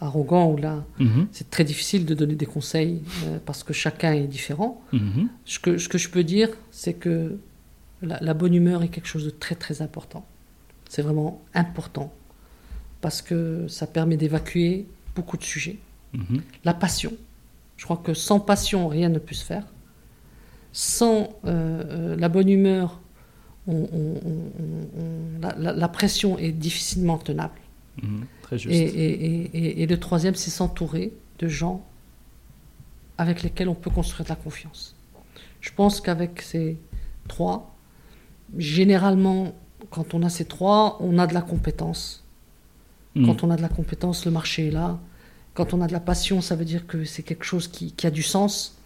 arrogant 0.00 0.50
ou 0.50 0.56
là. 0.56 0.84
Mhm. 0.98 1.28
C'est 1.32 1.50
très 1.50 1.64
difficile 1.64 2.04
de 2.04 2.14
donner 2.14 2.34
des 2.34 2.46
conseils 2.46 3.02
parce 3.46 3.62
que 3.62 3.72
chacun 3.72 4.12
est 4.12 4.26
différent. 4.26 4.82
Mhm. 4.92 5.28
Ce, 5.44 5.58
que, 5.58 5.78
ce 5.78 5.88
que 5.88 5.96
je 5.96 6.10
peux 6.10 6.24
dire, 6.24 6.48
c'est 6.70 6.94
que 6.94 7.38
la, 8.02 8.18
la, 8.20 8.34
bonne 8.34 8.54
humeur 8.54 8.82
est 8.82 8.88
quelque 8.88 9.08
chose 9.08 9.24
de 9.24 9.30
très 9.30 9.54
très 9.54 9.80
important. 9.80 10.26
C'est 10.94 11.02
vraiment 11.02 11.42
important 11.54 12.12
parce 13.00 13.20
que 13.20 13.66
ça 13.66 13.88
permet 13.88 14.16
d'évacuer 14.16 14.86
beaucoup 15.16 15.36
de 15.36 15.42
sujets. 15.42 15.78
Mhm. 16.12 16.40
La 16.64 16.72
passion. 16.72 17.12
Je 17.76 17.82
crois 17.82 17.96
que 17.96 18.14
sans 18.14 18.38
passion, 18.38 18.86
rien 18.86 19.08
ne 19.08 19.18
peut 19.18 19.34
se 19.34 19.44
faire. 19.44 19.66
Sans 20.72 21.30
euh, 21.46 21.46
euh, 21.46 22.16
la 22.16 22.28
bonne 22.28 22.48
humeur, 22.48 23.00
la, 23.66 25.88
pression 25.88 26.38
est 26.38 26.52
difficilement 26.52 27.18
tenable. 27.18 27.58
Mhm. 28.00 28.26
Très 28.42 28.58
juste. 28.58 28.72
Et, 28.72 29.86
le 29.90 29.96
troisième, 29.98 30.36
c'est 30.36 30.52
s'entourer 30.52 31.12
de 31.40 31.48
gens 31.48 31.84
avec 33.18 33.42
lesquels 33.42 33.68
on 33.68 33.74
peut 33.74 33.90
construire 33.90 34.26
de 34.26 34.28
la 34.28 34.36
confiance. 34.36 34.94
Je 35.60 35.72
pense 35.74 36.00
qu'avec 36.00 36.40
ces 36.40 36.78
trois, 37.26 37.74
généralement, 38.56 39.56
quand 39.94 40.14
on 40.14 40.22
a 40.22 40.28
ces 40.28 40.44
trois, 40.44 40.98
on 41.00 41.18
a 41.18 41.26
de 41.26 41.34
la 41.34 41.42
compétence 41.42 42.24
Mm. 43.14 43.26
Quand 43.26 43.44
on 43.44 43.50
a 43.50 43.56
de 43.56 43.62
la 43.62 43.68
compétence, 43.68 44.24
le 44.24 44.30
marché 44.30 44.68
est 44.68 44.70
là. 44.70 44.98
Quand 45.54 45.72
on 45.72 45.80
a 45.80 45.86
de 45.86 45.92
la 45.92 46.00
passion, 46.00 46.40
ça 46.40 46.56
veut 46.56 46.64
dire 46.64 46.86
que 46.86 47.04
c'est 47.04 47.22
quelque 47.22 47.44
chose 47.44 47.68
qui, 47.68 47.94
a 48.04 48.10
du 48.10 48.22
sens. 48.22 48.76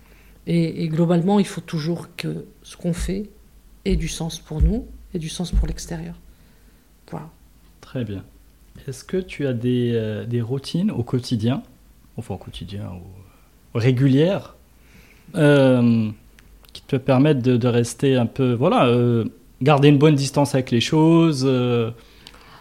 Et, 0.47 0.89
globalement, 0.89 1.39
il 1.39 1.47
faut 1.47 1.61
toujours 1.61 2.09
que 2.17 2.47
ce 2.63 2.77
qu'on 2.77 2.93
fait 2.93 3.29
ait 3.85 3.97
du 3.97 4.09
sens 4.09 4.39
pour 4.39 4.63
nous 4.63 4.87
et 5.15 5.19
du 5.19 5.29
sens 5.29 5.51
pour 5.51 5.67
l'extérieur. 5.67 6.15
Voilà. 7.11 7.29
Très 7.81 8.05
bien. 8.05 8.25
Est-ce 8.87 9.05
que 9.05 9.17
tu 9.17 9.47
as 9.47 9.53
des, 9.53 9.93
euh, 9.95 10.25
des, 10.25 10.41
routines 10.41 10.91
au 10.91 11.03
quotidien, 11.03 11.63
enfin 12.17 12.35
au 12.35 12.39
quotidien 12.39 12.91
ou 12.93 13.79
régulières, 13.79 14.57
euh, 15.35 16.11
qui 16.73 16.83
te 16.83 16.97
permettent 16.97 17.43
de, 17.43 17.69
rester 17.69 18.17
un 18.17 18.27
peu, 18.27 18.53
voilà, 18.53 18.87
euh, 18.87 19.25
garder 19.63 19.89
une 19.89 19.99
bonne 19.99 20.15
distance 20.15 20.55
avec 20.55 20.71
les 20.71 20.81
choses, 20.81 21.45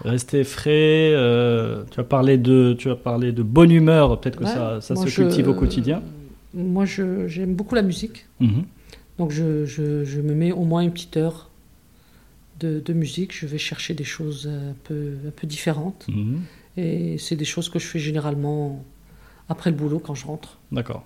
rester 0.04 0.44
frais. 0.44 1.12
Euh, 1.14 1.84
tu 1.92 2.00
as 2.00 2.04
parlé 2.04 2.38
de, 2.38 2.76
tu 2.78 2.90
as 2.90 2.96
parlé 2.96 3.32
de 3.32 3.44
bonne 3.44 3.72
humeur. 3.72 4.20
Peut-être 4.20 4.38
que 4.38 4.46
ça, 4.46 4.82
ça 4.82 4.96
se 4.96 5.10
cultive 5.10 5.48
au 5.48 5.54
quotidien. 5.54 6.02
Moi, 6.54 6.86
j'aime 6.86 7.54
beaucoup 7.54 7.76
la 7.76 7.82
musique. 7.82 8.26
Mhm. 8.40 8.66
Donc, 9.18 9.32
je, 9.32 9.66
je, 9.66 10.04
je, 10.06 10.22
me 10.22 10.34
mets 10.34 10.52
au 10.52 10.64
moins 10.64 10.82
une 10.82 10.92
petite 10.92 11.18
heure 11.18 11.50
de, 12.60 12.80
de, 12.80 12.94
musique. 12.94 13.36
Je 13.36 13.48
vais 13.48 13.58
chercher 13.58 13.94
des 13.94 14.04
choses 14.04 14.48
un 14.48 14.76
peu, 14.84 15.16
un 15.28 15.32
peu 15.32 15.48
différentes. 15.48 16.08
Mhm. 16.08 16.42
Et 16.78 17.18
c'est 17.18 17.36
des 17.36 17.46
choses 17.46 17.70
que 17.70 17.80
je 17.80 17.86
fais 17.86 18.00
généralement 18.00 18.84
après 19.50 19.72
le 19.72 19.76
boulot 19.76 20.00
quand 20.00 20.14
je 20.14 20.26
rentre. 20.26 20.60
D'accord. 20.72 21.04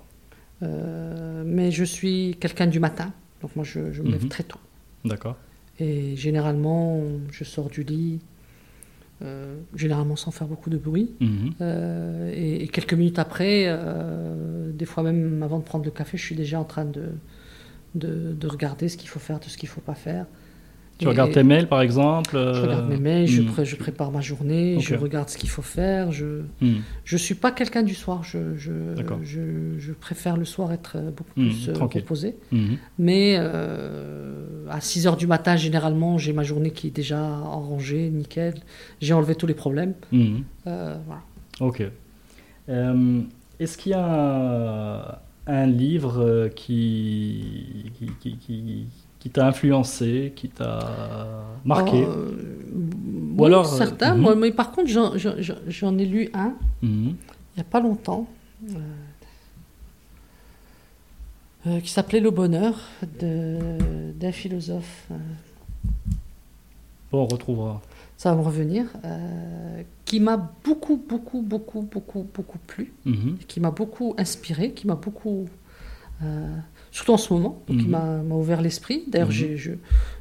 Euh, 0.63 1.43
mais 1.45 1.72
je 1.72 1.84
suis 1.84 2.35
quelqu'un 2.39 2.68
du 2.68 2.80
matin. 2.80 3.11
Donc, 3.41 3.55
moi, 3.55 3.65
je, 3.65 3.91
je 3.91 4.01
me 4.01 4.11
lève 4.11 4.23
mhm. 4.23 4.30
très 4.30 4.43
tôt. 4.43 4.59
D'accord. 5.05 5.38
Et 5.80 6.15
généralement, 6.15 7.02
je 7.31 7.43
sors 7.43 7.69
du 7.69 7.84
lit 7.84 8.19
euh, 9.23 9.56
généralement 9.76 10.15
sans 10.15 10.31
faire 10.31 10.48
beaucoup 10.48 10.72
de 10.72 10.77
bruit. 10.77 11.11
Mhm. 11.19 11.53
Euh, 11.61 12.31
et, 12.35 12.68
quelques 12.69 12.95
minutes 12.95 13.19
après, 13.19 13.65
euh, 13.68 14.72
des 14.72 14.85
fois 14.85 15.03
même 15.03 15.43
avant 15.43 15.60
de 15.60 15.64
prendre 15.64 15.85
le 15.85 15.91
café, 15.91 16.18
je 16.18 16.23
suis 16.26 16.35
déjà 16.35 16.60
en 16.60 16.64
train 16.64 16.85
de, 16.85 17.10
de, 17.93 18.34
de 18.34 18.48
regarder 18.48 18.89
ce 18.89 18.98
qu'il 18.98 19.10
faut 19.10 19.19
faire, 19.19 19.39
de 19.39 19.45
ce 19.45 19.57
qu'il 19.57 19.69
ne 19.69 19.73
faut 19.73 19.81
pas 19.81 19.93
faire. 19.93 20.26
Tu 21.02 21.07
regardes 21.07 21.32
tes 21.32 21.44
mails 21.44 21.68
par 21.68 21.82
exemple 21.82 22.34
Je 22.34 22.61
regarde 22.61 22.88
mes 22.88 22.98
mails, 22.98 23.28
je, 23.28 23.41
hmm. 23.41 23.64
je, 23.64 23.76
prépare 23.76 24.11
ma 24.11 24.22
journée, 24.22 24.80
je 24.80 24.94
regarde 24.95 25.30
ce 25.30 25.38
qu'il 25.38 25.49
faut 25.49 25.64
faire. 25.64 26.11
Je 26.11 26.44
ne 26.61 26.69
hmm. 26.69 26.82
je 27.03 27.18
suis 27.18 27.34
pas 27.34 27.52
quelqu'un 27.52 27.82
du 27.82 27.95
soir, 27.95 28.23
je, 28.23 28.56
je, 28.56 28.72
je, 29.78 29.91
préfère 29.94 30.38
le 30.38 30.45
soir 30.45 30.72
être 30.72 30.98
beaucoup 30.99 31.32
hmm, 31.36 31.49
plus 31.49 31.99
reposé. 31.99 32.36
Mais 32.99 33.36
euh, 33.40 34.68
à 34.69 34.80
6 34.80 35.07
h 35.07 35.18
du 35.18 35.26
matin, 35.26 35.56
généralement, 35.56 36.19
j'ai 36.19 36.34
ma 36.34 36.44
journée 36.44 36.72
qui 36.72 36.88
est 36.88 36.95
déjà 36.95 37.40
rangée, 37.40 38.10
nickel. 38.10 38.56
J'ai 39.02 39.14
enlevé 39.14 39.36
tous 39.36 39.48
les 39.48 39.56
problèmes. 39.56 39.94
Euh, 40.14 40.98
voilà. 41.06 41.22
Ok. 41.60 41.84
Euh, 42.69 43.22
est-ce 43.60 43.78
qu'il 43.78 43.91
y 43.91 43.95
a 43.95 45.22
un, 45.48 45.65
livre 45.65 46.49
qui, 46.56 47.91
qui, 47.98 48.11
qui 48.19 48.38
qui 48.38 48.86
t'a 49.30 49.48
influencé, 49.48 50.34
qui 50.35 50.49
t'a 50.49 51.45
marqué 51.64 52.03
euh, 52.03 52.31
Ou 53.38 53.45
alors 53.45 53.72
euh, 53.72 53.77
certains, 53.77 54.15
mhm. 54.15 54.39
mais 54.39 54.52
par 54.52 54.72
contre 54.72 54.89
j'en 54.89 55.98
ai 55.98 56.06
lu 56.06 56.30
un 56.34 56.53
mhm. 56.81 57.15
il 57.15 57.57
n'y 57.57 57.61
a 57.61 57.64
pas 57.64 57.80
longtemps 57.80 58.27
euh, 61.68 61.80
qui 61.81 61.89
s'appelait 61.89 62.19
Le 62.19 62.31
Bonheur 62.31 62.80
d'un 63.19 64.31
philosophe. 64.31 65.07
Bon, 67.11 67.23
on 67.23 67.27
retrouvera. 67.27 67.81
Ça 68.18 68.31
va 68.31 68.38
me 68.41 68.45
revenir. 68.45 68.85
qui 70.06 70.19
m'a 70.19 70.38
beaucoup, 70.64 70.98
beaucoup, 70.98 71.41
beaucoup, 71.41 71.81
beaucoup, 71.81 72.26
beaucoup 72.34 72.57
plu, 72.65 72.91
mhm. 73.06 73.38
qui 73.48 73.60
m'a 73.60 73.69
beaucoup 73.72 74.15
inspiré, 74.18 74.72
qui 74.72 74.88
m'a 74.88 74.95
beaucoup 74.95 75.45
surtout 76.91 77.13
en 77.13 77.18
ce 77.18 77.34
moment, 77.34 77.61
qui 77.68 77.88
mhm. 77.88 78.23
m'a 78.27 78.35
ouvert 78.35 78.61
l'esprit. 78.61 79.03
D'ailleurs, 79.07 79.30
mhm. 79.30 79.77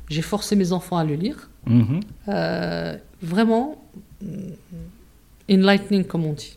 j'ai 0.08 0.22
forcé 0.22 0.56
mes 0.56 0.72
enfants 0.72 0.96
à 0.96 1.04
le 1.04 1.14
lire. 1.14 1.50
Mhm. 1.66 2.00
Euh, 2.28 2.96
vraiment, 3.22 3.84
mm, 4.22 4.26
enlightening, 5.50 6.04
comme 6.04 6.24
on 6.24 6.32
dit. 6.32 6.56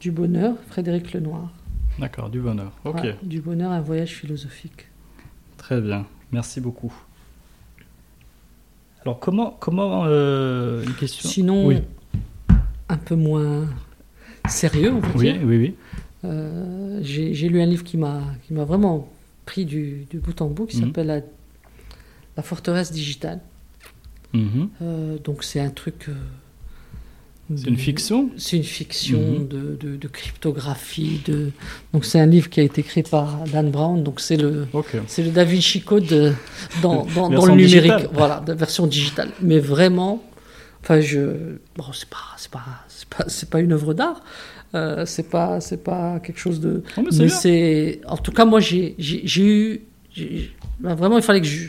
du 0.00 0.10
bonheur, 0.10 0.54
Frédéric 0.68 1.12
Lenoir. 1.12 1.52
D'accord, 1.98 2.28
du 2.30 2.40
bonheur. 2.40 2.72
Ok. 2.84 3.06
du 3.22 3.40
bonheur, 3.40 3.72
un 3.72 3.80
voyage 3.80 4.14
philosophique. 4.14 4.88
Très 5.56 5.80
bien, 5.80 6.06
merci 6.32 6.60
beaucoup. 6.60 6.92
Alors 9.02 9.20
comment, 9.20 9.56
comment 9.58 10.04
euh, 10.06 10.84
une 10.84 10.94
question? 10.94 11.28
Sinon, 11.28 11.70
peu 13.08 13.16
moins 13.16 13.66
sérieux, 14.48 14.92
on 14.92 15.00
oui, 15.18 15.32
dire. 15.32 15.36
Oui, 15.42 15.44
oui, 15.44 15.56
oui. 15.58 15.74
J'ai 16.22 17.48
lu 17.48 17.60
un 17.60 17.66
livre 17.66 17.84
qui 17.84 17.96
m'a 17.96 18.34
vraiment 18.50 19.08
pris 19.46 19.64
du, 19.64 20.06
bout 20.14 20.40
en 20.42 20.48
bout, 20.48 20.66
qui 20.66 20.76
mhm. 20.78 20.86
s'appelle 20.86 21.06
la, 21.06 21.20
la, 22.36 22.42
forteresse 22.42 22.92
digitale. 22.92 23.40
Mhm. 24.34 24.68
donc 25.24 25.42
c'est 25.42 25.60
un 25.60 25.70
truc 25.70 26.10
c'est 27.56 27.68
une 27.68 27.78
fiction 27.78 28.30
C'est 28.36 28.58
une 28.58 28.62
fiction 28.62 29.20
mhm. 29.20 29.48
de, 29.48 29.96
de, 29.96 30.08
cryptographie. 30.08 31.20
De... 31.26 31.50
Donc 31.92 32.04
c'est 32.04 32.20
un 32.20 32.26
livre 32.26 32.50
qui 32.50 32.60
a 32.60 32.62
été 32.62 32.82
écrit 32.82 33.02
par 33.02 33.44
Dan 33.44 33.70
Brown. 33.70 34.02
Donc 34.02 34.20
c'est 34.20 34.36
le, 34.36 34.66
c'est 35.06 35.22
le 35.22 35.30
Da 35.30 35.44
Vinci 35.44 35.80
Code 35.80 36.34
dans, 36.82 37.06
dans, 37.06 37.46
le 37.46 37.54
numérique. 37.54 38.08
Voilà, 38.12 38.40
de 38.40 38.52
version 38.52 38.86
digitale. 38.86 39.30
Mais 39.40 39.60
vraiment, 39.60 40.22
enfin 40.82 41.00
je, 41.00 41.56
bon 41.76 41.84
c'est 41.92 42.08
pas, 42.08 42.36
pas, 42.50 42.64
pas, 43.08 43.24
c'est 43.28 43.48
pas 43.48 43.60
une 43.60 43.72
œuvre 43.72 43.94
d'art. 43.94 44.22
Euh, 44.74 45.06
c'est 45.06 45.30
pas, 45.30 45.60
c'est 45.60 45.82
pas 45.82 46.20
quelque 46.20 46.38
chose 46.38 46.60
de. 46.60 46.82
mais 46.98 47.28
c'est, 47.28 48.00
en 48.06 48.18
tout 48.18 48.32
cas 48.32 48.44
moi 48.44 48.60
j'ai, 48.60 48.94
j'ai, 48.98 49.42
eu, 49.42 49.80
ben, 50.78 50.94
vraiment 50.94 51.16
il 51.16 51.22
fallait 51.22 51.40
que 51.40 51.46
je 51.46 51.68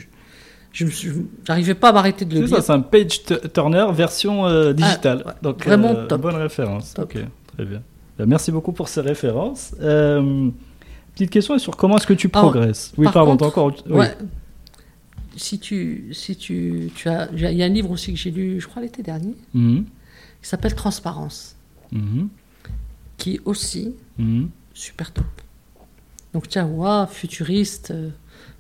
je 0.72 1.12
n'arrivais 1.48 1.76
pas 1.76 1.90
à 1.90 1.94
m'arrêter 1.94 2.26
de 2.26 2.40
le 2.40 2.46
lire. 2.46 2.64
C'est 2.64 2.72
un 2.72 2.82
page 2.82 3.24
turner 3.54 3.88
version 3.92 4.46
euh, 4.46 4.74
digitale. 4.74 5.24
Ah, 5.26 5.36
Donc, 5.42 5.64
vraiment 5.64 5.90
euh, 5.90 6.08
top. 6.08 6.22
Bonne 6.22 6.36
référence. 6.36 6.94
Ok, 6.98 7.18
très 7.56 7.66
bien. 7.66 7.82
Ben, 8.18 8.26
merci 8.26 8.52
beaucoup 8.52 8.72
pour 8.72 8.88
ces 8.88 9.02
références. 9.02 9.76
Euh, 9.82 10.50
petite 11.14 11.32
question 11.32 11.58
sur 11.58 11.76
comment 11.76 11.98
est-ce 11.98 12.08
que 12.08 12.14
tu 12.14 12.30
progresses? 12.30 12.94
Oui, 12.98 13.08
pardon, 13.12 13.34
encore. 13.34 13.74
Oui. 13.90 14.06
si 15.36 15.60
tu, 15.60 16.10
si 16.14 16.36
tu, 16.36 16.92
tu 16.96 17.10
as, 17.10 17.30
il 17.34 17.58
y 17.58 17.64
a 17.64 17.66
un 17.66 17.70
livre 17.70 17.92
aussi 17.92 18.14
que 18.14 18.20
j'ai 18.20 18.32
lu, 18.32 18.60
je 18.60 18.68
crois 18.68 18.82
l'été 18.82 19.02
dernier, 19.02 19.36
mhm. 19.54 19.86
qui 20.42 20.50
s'appelle 20.50 20.76
Transparence, 20.76 21.56
mhm. 21.92 22.30
Qui 23.20 23.40
aussi 23.46 23.94
mhm. 24.18 24.50
super 24.74 25.14
top. 25.14 25.26
Donc 26.34 26.48
tiens, 26.48 26.66
wow, 26.66 27.06
futuriste. 27.06 27.94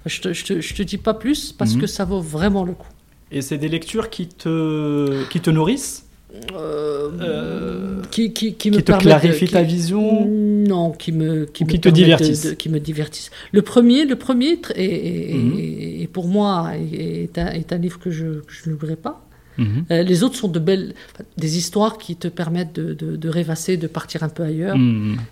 Je 0.05 0.21
te, 0.21 0.33
je 0.33 0.45
te, 0.45 0.61
je 0.61 0.73
te 0.75 0.83
dis 0.83 0.97
pas 0.97 1.13
plus 1.13 1.51
parce 1.51 1.73
mhm. 1.73 1.81
que 1.81 1.87
ça 1.87 2.05
vaut 2.05 2.21
vraiment 2.21 2.63
le 2.63 2.73
coup. 2.73 2.87
Et 3.31 3.41
c'est 3.41 3.57
des 3.57 3.69
lectures 3.69 4.09
qui 4.09 4.27
te, 4.27 5.23
qui 5.29 5.39
te 5.39 5.49
nourrissent? 5.49 6.05
Euh, 6.53 7.09
euh, 7.21 8.01
qui, 8.11 8.33
qui, 8.33 8.53
qui, 8.53 8.69
me 8.69 8.81
te 8.81 8.91
clarifient 8.91 9.49
ta 9.49 9.63
vision? 9.63 10.25
Non, 10.27 10.91
qui 10.91 11.11
me 11.11 11.45
qui, 11.45 11.65
me 11.65 11.77
te 11.77 11.89
divertissent? 11.89 12.55
qui 12.57 12.69
me 12.69 12.79
divertissent. 12.79 13.31
Le 13.51 13.63
premier, 13.63 14.05
le 14.05 14.15
premier 14.15 14.59
est, 14.75 15.33
mhm. 15.33 16.07
pour 16.07 16.27
moi 16.27 16.71
est 16.75 17.37
un, 17.37 17.47
est 17.47 17.73
un, 17.73 17.77
livre 17.77 17.99
que 17.99 18.11
je, 18.11 18.41
je 18.47 18.69
n'oublierai 18.69 18.95
pas. 18.95 19.25
Mhm. 19.59 19.85
Euh, 19.91 20.03
les 20.03 20.23
autres 20.23 20.35
sont 20.35 20.47
de 20.47 20.59
belles, 20.59 20.93
des 21.37 21.57
histoires 21.57 21.97
qui 21.97 22.15
te 22.15 22.27
permettent 22.27 22.73
de, 22.73 22.93
de, 22.93 23.15
de 23.15 23.29
rêvasser, 23.29 23.77
de 23.77 23.87
partir 23.87 24.23
un 24.23 24.29
peu 24.29 24.43
ailleurs 24.43 24.77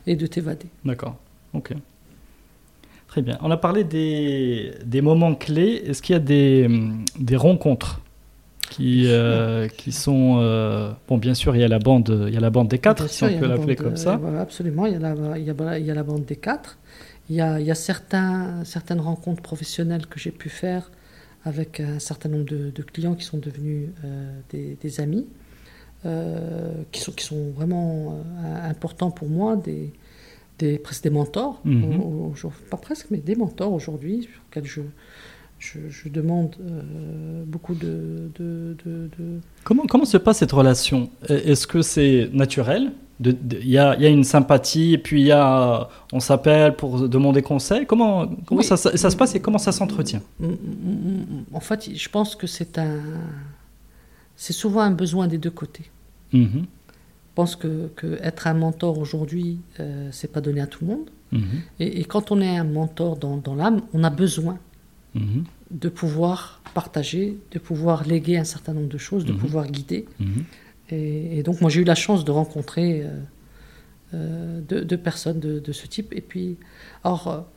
et 0.06 0.16
de 0.16 0.28
t'évader. 0.28 0.68
D'accord. 0.86 1.16
Ok. 1.54 1.74
Très 3.08 3.22
bien. 3.22 3.38
On 3.42 3.50
a 3.50 3.58
parlé 3.58 3.84
des, 3.84 4.74
des 4.86 5.02
moments 5.02 5.34
clés. 5.34 5.82
Est-ce 5.88 6.02
qu'il 6.02 6.14
y 6.14 6.18
a 6.18 6.20
des, 6.20 6.70
des 7.18 7.36
rencontres 7.38 8.02
qui, 8.70 9.04
euh, 9.08 9.70
qui 9.70 9.94
sont 9.94 10.40
euh, 10.42 10.92
bon 11.08 11.18
bien 11.18 11.34
sûr 11.34 11.56
il 11.56 11.62
y 11.62 11.64
a 11.64 11.70
la 11.70 11.80
bande 11.80 12.26
il 12.28 12.34
y 12.34 12.38
a 12.38 12.42
la 12.42 12.50
bande 12.50 12.68
des 12.68 12.80
quatre 12.80 13.10
si 13.10 13.24
on 13.24 13.40
peut 13.40 13.48
l'appeler 13.48 13.78
comme 13.78 13.96
ça 13.96 14.20
absolument 14.38 14.86
il 14.86 14.92
y 14.92 14.96
a 14.98 15.00
la 15.00 15.38
il 15.38 15.46
y 15.46 15.50
a, 15.50 15.80
il 15.80 15.86
y 15.86 15.90
a 15.90 15.94
la 15.94 16.04
bande 16.04 16.26
des 16.26 16.36
quatre 16.36 16.78
il 17.30 17.36
y 17.36 17.42
a, 17.42 17.60
il 17.60 17.66
y 17.66 17.72
a 17.72 17.76
certains, 17.76 18.64
certaines 18.64 19.00
rencontres 19.00 19.42
professionnelles 19.42 20.06
que 20.08 20.20
j'ai 20.20 20.32
pu 20.32 20.50
faire 20.50 20.92
avec 21.48 21.80
un 21.80 22.00
certain 22.00 22.30
nombre 22.30 22.46
de, 22.46 22.72
de 22.72 22.82
clients 22.84 23.16
qui 23.16 23.26
sont 23.26 23.38
devenus 23.38 23.90
euh, 24.04 24.40
des, 24.50 24.78
des, 24.82 25.00
amis 25.00 25.26
qui 26.92 27.02
sont 27.02 27.12
qui 27.12 27.26
sont 27.26 27.52
vraiment 27.52 28.24
importants 28.64 29.12
pour 29.12 29.28
moi 29.28 29.58
des 29.58 29.92
des, 30.60 30.78
presque 30.78 31.04
des 31.04 31.10
mentors, 31.10 31.62
mhm. 31.66 32.34
pas 32.70 32.78
presque, 32.78 33.08
mais 33.12 33.18
des 33.18 33.36
mentors 33.36 33.74
aujourd'hui, 33.74 34.24
sur 34.24 34.42
lesquels 34.50 34.66
je, 35.60 35.80
je, 35.90 36.10
demande 36.10 36.56
euh, 36.60 37.44
beaucoup 37.46 37.76
de, 37.76 38.32
de, 38.38 38.76
Comment, 39.64 39.86
comment 39.86 40.06
se 40.06 40.18
passe 40.18 40.38
cette 40.40 40.52
relation? 40.52 41.10
Est-ce 41.28 41.68
que 41.68 41.82
c'est 41.82 42.30
naturel? 42.34 42.92
Il 43.20 43.68
y, 43.68 43.78
a, 43.78 43.98
y, 44.00 44.06
a, 44.06 44.10
une 44.10 44.24
sympathie 44.24 44.94
et 44.94 44.98
puis 44.98 45.22
il 45.22 45.28
y 45.28 45.32
a, 45.32 45.90
on 46.14 46.20
s'appelle 46.20 46.76
pour 46.76 47.10
demander 47.10 47.42
conseil. 47.42 47.86
Comment, 47.86 48.28
comment 48.46 48.62
ça, 48.62 48.78
ça, 48.78 49.10
se 49.10 49.16
passe 49.16 49.34
et 49.36 49.40
comment 49.40 49.58
ça 49.58 49.72
s'entretient? 49.72 50.22
Mm, 50.40 50.46
mm, 50.46 50.52
mm, 50.52 51.46
En 51.54 51.60
fait, 51.60 51.90
je 51.96 52.10
pense 52.10 52.36
que 52.36 52.46
c'est 52.46 52.78
un, 52.78 53.02
c'est 54.36 54.54
souvent 54.54 54.82
un 54.82 54.92
besoin 54.92 55.28
des 55.28 55.38
deux 55.38 55.52
côtés. 55.52 55.90
Mhm 56.32 56.66
pense 57.38 57.56
que, 57.56 57.92
que 57.96 58.18
être 58.24 58.48
un 58.48 58.56
mentor 58.56 58.98
aujourd'hui, 58.98 59.60
euh, 59.80 60.10
c'est 60.12 60.32
pas 60.32 60.42
donné 60.42 60.60
à 60.60 60.66
tout 60.66 60.80
le 60.84 60.88
monde. 60.88 61.08
Mhm. 61.32 61.42
Et, 61.80 62.04
quand 62.06 62.32
on 62.32 62.42
est 62.42 62.58
un 62.58 62.64
mentor 62.64 63.16
dans, 63.16 63.38
dans 63.38 63.54
l'âme, 63.54 63.82
on 63.94 64.04
a 64.04 64.10
besoin 64.10 64.58
mhm. 65.14 65.44
de 65.70 65.90
pouvoir 65.90 66.62
partager, 66.74 67.38
de 67.52 67.60
pouvoir 67.60 68.08
léguer 68.08 68.38
un 68.40 68.44
certain 68.44 68.74
nombre 68.74 68.88
de 68.88 68.98
choses, 68.98 69.24
de 69.24 69.34
pouvoir 69.34 69.68
guider. 69.68 70.08
Et, 70.90 71.44
donc 71.44 71.62
moi 71.62 71.70
j'ai 71.70 71.82
eu 71.82 71.86
la 71.86 71.96
chance 71.96 72.24
de 72.24 72.32
rencontrer 72.32 73.02
euh, 73.04 73.10
euh, 74.14 74.62
deux, 74.62 74.98
personnes 74.98 75.40
de, 75.40 75.60
de, 75.60 75.72
ce 75.72 75.88
type. 75.88 76.14
Et 76.14 76.22
puis, 76.22 76.58
alors, 77.04 77.48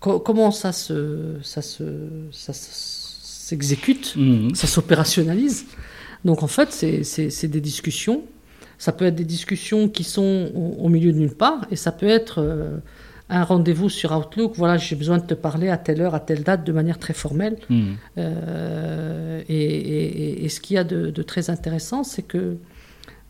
comment 0.00 0.50
ça 0.50 0.72
se, 0.72 1.36
ça 1.42 1.62
se, 1.62 1.84
ça 2.32 2.52
s'exécute, 2.52 4.16
ça 4.54 4.66
s'opérationnalise? 4.66 5.66
Donc 6.24 6.42
en 6.42 6.48
fait, 6.48 6.72
c'est 6.72 7.48
des 7.48 7.60
discussions 7.60 8.24
ça 8.80 8.92
peut 8.92 9.04
être 9.04 9.14
des 9.14 9.24
discussions 9.24 9.90
qui 9.90 10.04
sont 10.04 10.50
au, 10.54 10.88
milieu 10.88 11.12
de 11.12 11.18
nulle 11.18 11.34
part, 11.34 11.66
et 11.70 11.76
ça 11.76 11.92
peut 11.92 12.08
être 12.08 12.38
euh, 12.38 12.78
un 13.28 13.44
rendez-vous 13.44 13.90
sur 13.90 14.16
Outlook. 14.16 14.54
Voilà, 14.56 14.78
j'ai 14.78 14.96
besoin 14.96 15.18
de 15.18 15.26
te 15.26 15.34
parler 15.34 15.68
à 15.68 15.76
telle 15.76 16.00
heure, 16.00 16.14
à 16.14 16.20
telle 16.20 16.42
date, 16.42 16.64
de 16.64 16.72
manière 16.72 16.98
très 16.98 17.12
formelle. 17.12 17.58
Hmm. 17.68 17.90
Euh, 18.16 19.42
et, 19.50 20.48
ce 20.48 20.60
qu'il 20.60 20.76
y 20.76 20.78
a 20.78 20.84
de, 20.84 21.22
très 21.22 21.50
intéressant, 21.50 22.04
c'est 22.04 22.22
que 22.22 22.56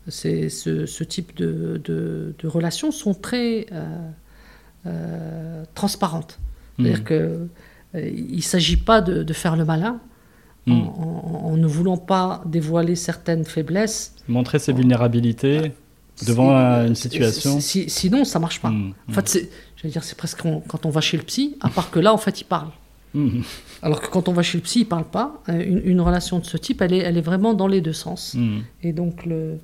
ce, 0.07 0.49
ce, 0.49 1.03
type 1.03 1.35
de, 1.35 1.81
de, 1.83 2.47
relations 2.47 2.91
sont 2.91 3.13
très 3.13 3.67
euh, 4.85 5.63
transparentes. 5.75 6.39
Hmm. 6.77 6.85
C'est-à-dire 6.85 7.03
qu'il 7.03 8.35
ne 8.35 8.41
s'agit 8.41 8.77
pas 8.77 9.01
de, 9.01 9.33
faire 9.33 9.55
le 9.55 9.65
malin, 9.65 9.99
Hmm. 10.67 10.73
en, 10.73 11.57
ne 11.57 11.65
voulant 11.65 11.97
pas 11.97 12.43
dévoiler 12.45 12.95
certaines 12.95 13.45
faiblesses. 13.45 14.13
Montrer 14.27 14.59
ses 14.59 14.73
vulnérabilités 14.73 15.71
devant 16.27 16.55
une 16.85 16.93
situation. 16.93 17.59
sinon, 17.59 18.25
ça 18.25 18.37
marche 18.37 18.61
pas. 18.61 18.69
Hmm. 18.69 18.93
En 19.09 19.11
fait, 19.11 19.27
c'est, 19.27 19.87
dire, 19.87 20.03
c'est 20.03 20.17
presque 20.17 20.43
quand 20.67 20.85
on 20.85 20.91
va 20.91 21.01
chez 21.01 21.17
le 21.17 21.23
psy, 21.23 21.57
à 21.61 21.69
part 21.69 21.89
que 21.89 21.99
là, 21.99 22.13
en 22.13 22.17
fait, 22.17 22.41
il 22.41 22.43
parle. 22.43 22.69
Alors 23.81 24.01
que 24.01 24.07
quand 24.07 24.29
on 24.29 24.33
va 24.33 24.43
chez 24.43 24.59
le 24.59 24.63
psy, 24.63 24.81
il 24.81 24.85
parle 24.85 25.05
pas. 25.05 25.41
Euh, 25.49 25.63
une, 25.65 25.81
une, 25.83 26.01
relation 26.01 26.37
de 26.39 26.45
ce 26.45 26.57
type, 26.57 26.81
elle 26.81 26.93
est, 26.93 26.99
elle 26.99 27.17
est 27.17 27.21
vraiment 27.21 27.53
dans 27.53 27.67
les 27.67 27.81
deux 27.81 27.93
sens. 27.93 28.37
Et 28.83 28.93
donc, 28.93 29.25
le, 29.25 29.57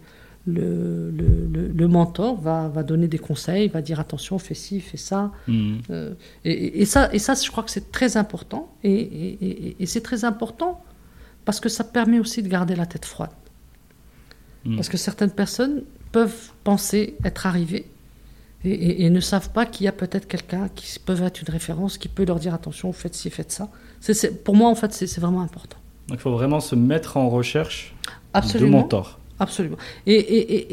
le, 0.48 1.12
le, 1.12 1.68
le, 1.68 1.88
mentor 1.88 2.40
va, 2.40 2.70
va, 2.70 2.84
donner 2.84 3.08
des 3.08 3.18
conseils, 3.20 3.68
va 3.68 3.82
dire 3.82 4.00
attention, 4.00 4.40
fais 4.40 4.54
ci, 4.54 4.80
fais 4.80 4.98
ça. 4.98 5.32
Euh, 5.50 6.14
et, 6.46 6.82
et, 6.82 6.86
ça. 6.86 7.14
et 7.14 7.20
ça, 7.20 7.34
je 7.36 7.52
crois 7.52 7.64
que 7.64 7.72
c'est 7.72 7.92
très 7.92 8.18
important. 8.18 8.74
Et, 8.84 9.76
et 9.80 9.86
c'est 9.86 10.02
très 10.02 10.24
important 10.24 10.82
parce 11.46 11.60
que 11.60 11.70
ça 11.70 11.84
permet 11.84 12.20
aussi 12.20 12.44
de 12.44 12.48
garder 12.50 12.76
la 12.76 12.86
tête 12.86 13.06
froide. 13.06 13.30
Hmm. 14.66 14.76
Parce 14.76 14.90
que 14.90 14.98
certaines 14.98 15.32
personnes 15.32 15.84
peuvent 16.12 16.52
penser 16.64 17.16
être 17.24 17.46
arrivées 17.46 17.86
et, 18.66 19.10
ne 19.10 19.20
savent 19.20 19.52
pas 19.52 19.66
qu'il 19.66 19.86
y 19.86 19.88
a 19.88 19.92
peut-être 19.92 20.28
quelqu'un 20.28 20.68
qui 20.76 21.00
peut 21.00 21.22
être 21.22 21.42
une 21.42 21.50
référence, 21.50 21.98
qui 21.98 22.08
peut 22.08 22.26
leur 22.26 22.40
dire 22.40 22.54
attention, 22.54 22.92
faites 22.92 23.16
ci, 23.16 23.30
faites 23.30 23.52
ça. 23.52 23.70
C'est, 24.02 24.44
pour 24.44 24.56
moi, 24.56 24.70
en 24.70 24.76
fait, 24.76 24.94
c'est, 24.94 25.20
vraiment 25.20 25.42
important. 25.42 25.78
Donc 26.08 26.18
il 26.18 26.22
faut 26.22 26.32
vraiment 26.32 26.60
se 26.60 26.76
mettre 26.76 27.18
en 27.18 27.30
recherche 27.30 27.96
Absolument. 28.34 28.78
de 28.78 28.82
mentor. 28.84 29.17
Absolument. 29.40 29.78
Et, 30.06 30.16
et, 30.16 30.64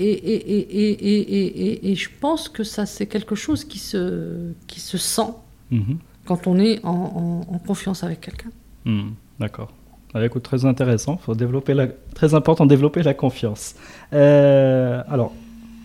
et, 1.90 1.94
je 1.94 2.08
pense 2.20 2.48
que 2.48 2.64
ça, 2.64 2.86
c'est 2.86 3.06
quelque 3.06 3.34
chose 3.34 3.64
qui 3.64 3.78
se, 3.78 4.52
qui 4.66 4.80
se 4.80 4.96
sent 4.96 5.32
mhm. 5.70 5.98
quand 6.24 6.46
on 6.46 6.58
est 6.58 6.80
en, 6.84 7.42
confiance 7.66 8.04
avec 8.04 8.20
quelqu'un. 8.22 8.50
Hmm. 8.84 9.10
D'accord. 9.38 9.70
Ah, 10.14 10.24
écoute, 10.24 10.44
très 10.44 10.64
intéressant. 10.64 11.16
Faut 11.16 11.34
développer 11.34 11.74
la... 11.74 11.88
Très 12.14 12.34
important, 12.34 12.66
développer 12.66 13.02
la 13.02 13.14
confiance. 13.14 13.74
Euh, 14.12 15.02
alors, 15.08 15.32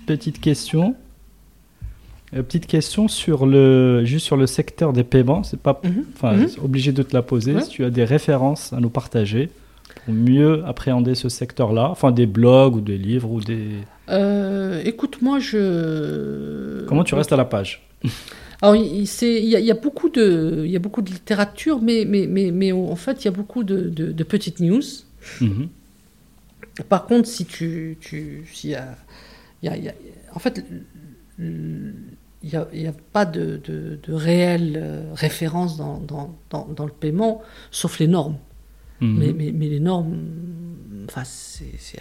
petite 0.05 0.39
question. 0.39 0.95
Euh, 2.35 2.43
petite 2.43 2.67
question 2.67 3.07
sur 3.07 3.47
le, 3.47 4.05
juste 4.05 4.25
sur 4.25 4.37
le 4.37 4.45
secteur 4.45 4.93
des 4.93 5.03
paiements. 5.03 5.43
C'est 5.43 5.59
pas 5.59 5.81
mhm. 5.83 6.05
mhm. 6.21 6.47
obligé 6.63 6.91
de 6.91 7.01
te 7.03 7.13
la 7.13 7.23
poser. 7.23 7.59
Si 7.61 7.69
tu 7.69 7.83
as 7.83 7.89
des 7.89 8.03
références 8.05 8.71
à 8.71 8.79
nous 8.79 8.89
partager 8.89 9.49
pour 10.05 10.13
mieux 10.13 10.63
appréhender 10.65 11.15
ce 11.15 11.29
secteur-là, 11.29 11.89
enfin 11.89 12.11
des 12.11 12.25
blogs 12.25 12.75
ou 12.75 12.81
des 12.81 12.97
livres 12.97 13.31
ou 13.31 13.41
des. 13.41 13.69
Euh, 14.09 14.81
écoute, 14.85 15.21
moi 15.21 15.39
je. 15.39 16.85
Comment 16.85 17.03
tu 17.03 17.15
restes 17.15 17.33
à 17.33 17.37
la 17.37 17.45
page? 17.45 17.87
Alors, 18.61 18.75
il, 18.75 19.05
y, 19.05 19.71
a, 19.71 19.73
beaucoup 19.73 20.09
de, 20.09 20.63
il 20.65 20.71
y 20.71 20.75
a 20.75 20.79
beaucoup 20.79 21.01
de 21.01 21.09
littérature, 21.09 21.81
mais, 21.81 22.03
mais, 22.05 22.27
mais, 22.27 22.51
mais 22.51 22.73
en 22.73 22.97
fait, 22.97 23.23
il 23.23 23.25
y 23.25 23.27
a 23.29 23.31
beaucoup 23.31 23.63
de, 23.63 23.87
de, 23.87 24.23
petites 24.25 24.59
news. 24.59 24.81
Mhm. 25.39 25.69
Par 26.89 27.05
contre, 27.05 27.25
si 27.29 27.45
tu, 27.45 27.97
tu 28.01 28.45
s'il 28.51 28.71
y 28.71 28.75
a 28.75 28.97
en 30.33 30.39
fait, 30.39 30.63
il 31.37 31.93
n'y 32.43 32.55
a, 32.55 32.93
pas 33.13 33.25
de, 33.25 33.59
de, 33.63 33.99
de 34.01 34.13
réelle 34.13 34.77
euh, 34.81 35.13
référence 35.13 35.77
dans, 35.77 35.99
dans, 35.99 36.35
dans, 36.49 36.85
le 36.85 36.91
paiement, 36.91 37.41
sauf 37.71 37.99
les 37.99 38.07
normes. 38.07 38.37
Mhm. 39.01 39.17
Mais, 39.17 39.33
mais, 39.33 39.51
mais, 39.51 39.69
les 39.69 39.79
normes, 39.79 40.17
enfin, 41.07 41.23
c'est, 41.23 41.99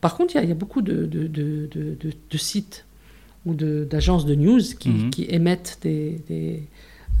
Par 0.00 0.16
contre, 0.16 0.36
il 0.36 0.48
y, 0.48 0.52
a 0.52 0.54
beaucoup 0.54 0.82
de, 0.82 1.06
de 1.06 2.38
sites 2.38 2.86
ou 3.44 3.54
d'agences 3.54 4.24
de, 4.24 4.34
news 4.34 4.62
qui, 4.78 4.90
mhm. 4.90 5.10
qui 5.10 5.26
émettent 5.28 5.78
des, 5.82 6.20
des, 6.28 6.62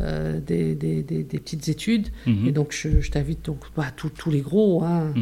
euh, 0.00 0.40
des, 0.40 0.74
des, 0.74 1.02
des, 1.02 1.24
petites 1.24 1.68
études. 1.68 2.08
Mhm. 2.26 2.48
Et 2.48 2.52
donc, 2.52 2.72
je, 2.72 3.10
t'invite 3.10 3.44
donc 3.44 3.58
bah, 3.76 3.86
tous 3.94 4.30
les 4.30 4.40
gros, 4.40 4.82
hein, 4.82 5.12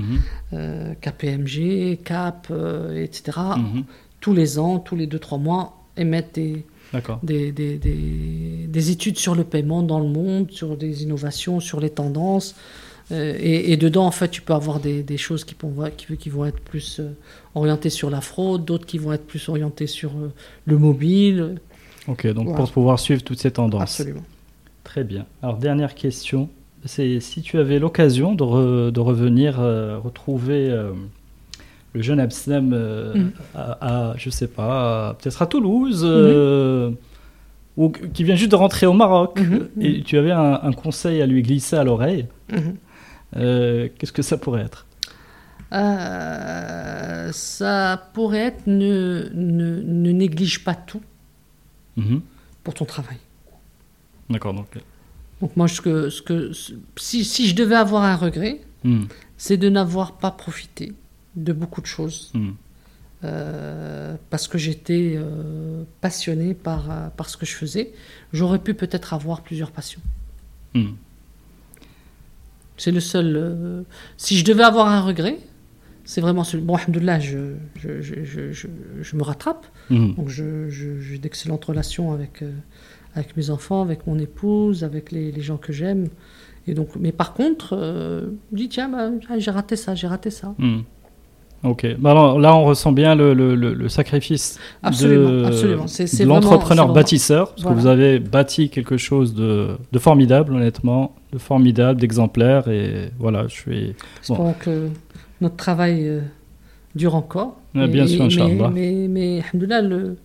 euh, 0.53 0.95
KPMG, 1.01 1.99
CAP, 2.05 2.49
euh, 2.51 3.03
etc. 3.03 3.39
Tous 4.21 4.33
les 4.33 4.59
ans, 4.59 4.79
tous 4.79 4.97
les 4.97 5.07
2-3 5.07 5.41
mois, 5.41 5.85
émettent 5.97 6.39
des, 7.23 8.91
études 8.91 9.19
sur 9.19 9.35
le 9.35 9.45
paiement 9.45 9.83
dans 9.83 9.99
le 9.99 10.09
monde, 10.09 10.51
sur 10.51 10.77
des 10.77 11.03
innovations, 11.03 11.61
sur 11.61 11.81
les 11.81 11.91
tendances. 11.91 12.55
Euh, 13.13 13.37
et, 13.39 13.77
dedans, 13.77 14.07
en 14.07 14.11
fait, 14.11 14.29
tu 14.29 14.43
peux 14.43 14.53
avoir 14.53 14.81
des, 14.81 15.03
des 15.03 15.17
choses 15.17 15.45
qui, 15.45 15.57
qui, 15.97 16.17
qui, 16.17 16.31
vont 16.31 16.45
être 16.45 16.61
plus 16.61 17.01
euh, 17.01 17.11
orientées 17.55 17.91
sur 17.91 18.11
la 18.11 18.21
fraude, 18.21 18.65
d'autres 18.65 18.87
qui 18.87 18.99
vont 18.99 19.13
être 19.13 19.27
plus 19.27 19.49
orientées 19.49 19.87
sur 19.87 20.11
euh, 20.11 20.33
le 20.67 20.79
mobile. 20.79 21.57
Ok, 22.07 22.27
donc 22.29 22.55
pour 22.55 22.71
pouvoir 22.71 22.99
suivre 22.99 23.23
toutes 23.23 23.41
ces 23.41 23.51
tendances. 23.51 23.83
Absolument. 24.01 24.23
Très 24.85 25.05
bien. 25.05 25.27
Alors, 25.43 25.57
dernière 25.57 25.95
question. 25.95 26.49
C'est 26.85 27.21
si 27.21 27.43
tu 27.43 27.59
avais 27.59 27.79
l'occasion 27.79 28.35
de, 28.35 28.91
de, 28.91 29.01
revenir 29.01 29.59
retrouver 29.59 30.71
le 31.93 32.03
jeune 32.03 32.19
Absem 32.19 32.71
mm. 32.71 33.33
à, 33.55 34.15
je 34.17 34.31
sais 34.31 34.47
pas, 34.47 35.15
peut-être 35.21 35.43
à 35.43 35.47
Toulouse, 35.47 36.03
mm-hmm. 36.03 36.95
ou 37.77 37.91
qui 37.91 38.25
vient 38.25 38.35
juste 38.35 38.53
de 38.53 38.57
rentrer 38.57 38.87
au 38.87 38.95
Maroc, 38.95 39.39
mm-hmm. 39.39 39.85
et 39.85 40.03
tu 40.03 40.17
avais 40.17 40.33
un, 40.33 40.73
conseil 40.73 41.21
à 41.21 41.27
lui 41.27 41.43
glisser 41.43 41.77
à 41.77 41.85
l'oreille. 41.85 42.25
Euh, 43.37 43.89
qu'est-ce 43.97 44.13
que 44.13 44.23
ça 44.23 44.37
pourrait 44.37 44.63
être? 44.63 44.87
Euh, 45.73 47.31
Ça 47.33 48.11
pourrait 48.13 48.39
être 48.39 48.67
ne, 48.67 49.31
ne, 49.35 49.81
ne 49.83 50.11
néglige 50.11 50.65
pas 50.65 50.75
tout 50.75 51.03
mhm. 51.97 52.23
pour 52.65 52.75
ton 52.75 52.85
travail. 52.85 53.19
D'accord. 54.29 54.55
Donc... 54.55 54.67
donc 55.41 55.57
moi, 55.57 55.69
ce 55.69 55.81
que, 55.81 56.11
ce 56.11 56.23
que, 56.23 56.51
si, 56.97 57.25
si 57.25 57.49
je 57.49 57.55
devais 57.55 57.77
avoir 57.77 58.03
un 58.03 58.17
regret, 58.17 58.61
mhm. 58.85 59.07
c'est 59.37 59.57
de 59.57 59.69
n'avoir 59.69 60.19
pas 60.19 60.31
profité 60.31 60.93
de 61.37 61.53
beaucoup 61.53 61.81
de 61.81 61.87
choses. 61.87 62.33
Mhm. 62.35 62.55
Euh, 63.23 64.17
parce 64.31 64.49
que 64.49 64.57
j'étais 64.57 65.19
passionné 66.01 66.55
par, 66.55 67.11
par 67.13 67.29
ce 67.29 67.37
que 67.37 67.45
je 67.45 67.55
faisais. 67.55 67.93
J'aurais 68.33 68.59
pu 68.59 68.73
peut-être 68.73 69.13
avoir 69.13 69.43
plusieurs 69.43 69.73
passions. 69.73 70.01
C'est 72.81 72.93
le 72.93 73.01
seul. 73.01 73.37
Euh, 73.37 73.83
si 74.17 74.39
je 74.39 74.45
devais 74.45 74.63
avoir 74.63 74.87
un 74.89 75.03
regret, 75.03 75.37
c'est 76.07 76.23
vraiment 76.23 76.45
celui. 76.45 76.65
Bon, 76.65 76.77
alhamdoulilah, 76.77 77.21
je, 77.21 77.57
je, 77.77 78.01
je, 78.01 78.53
je, 78.53 78.69
je 79.03 79.17
me 79.17 79.23
rattrape. 79.23 79.67
Mhm. 79.91 80.15
Donc, 80.15 80.29
j'ai 80.31 81.19
d'excellentes 81.19 81.63
relations 81.67 82.11
avec, 82.11 82.41
euh, 82.41 82.51
avec 83.15 83.37
mes 83.37 83.51
enfants, 83.51 83.83
avec 83.83 84.07
mon 84.07 84.19
épouse, 84.19 84.83
avec 84.83 85.13
les, 85.13 85.31
les 85.31 85.43
gens 85.43 85.59
que 85.59 85.75
j'aime. 85.75 86.09
Et 86.67 86.73
donc, 86.73 86.97
mais 86.99 87.13
par 87.13 87.35
contre, 87.35 87.77
euh, 87.77 88.31
je 88.53 88.57
dis 88.57 88.71
tiens, 88.71 88.89
bah, 88.89 89.11
j'ai 89.37 89.51
raté 89.51 89.77
ça, 89.77 89.95
j'ai 89.95 90.07
raté 90.07 90.31
ça. 90.31 90.55
Mhm. 90.57 90.85
Ok. 91.63 91.87
Bah 91.99 92.13
alors, 92.13 92.39
là, 92.39 92.57
on 92.57 92.65
ressent 92.65 92.93
bien 92.93 93.15
le, 93.15 93.35
le, 93.35 93.55
le, 93.55 93.89
sacrifice 93.89 94.59
absolument, 94.83 95.47
absolument. 95.47 95.85
de 95.85 96.25
l'entrepreneur 96.25 96.93
bâtisseur, 96.93 97.53
parce 97.55 97.69
que 97.69 97.73
vous 97.73 97.87
avez 97.87 98.19
bâti 98.19 98.71
quelque 98.71 98.97
chose 98.97 99.35
de, 99.35 99.77
de 99.93 99.99
formidable, 99.99 100.55
honnêtement, 100.55 101.15
de 101.33 101.39
formidable, 101.39 102.01
d'exemplaire, 102.01 102.69
et 102.69 103.11
voilà, 103.19 103.47
je 103.47 103.55
suis. 103.55 103.95
J'espère 104.23 104.59
que 104.59 104.89
notre 105.43 105.57
travail 105.57 106.09
euh, 106.09 106.21
dure 106.95 107.15
encore. 107.15 107.59
bien 107.75 108.07
sûr, 108.07 108.25
Inch'Allah. 108.25 108.71
Mais, 108.73 109.07
mais, 109.09 109.43
mais 109.53 110.17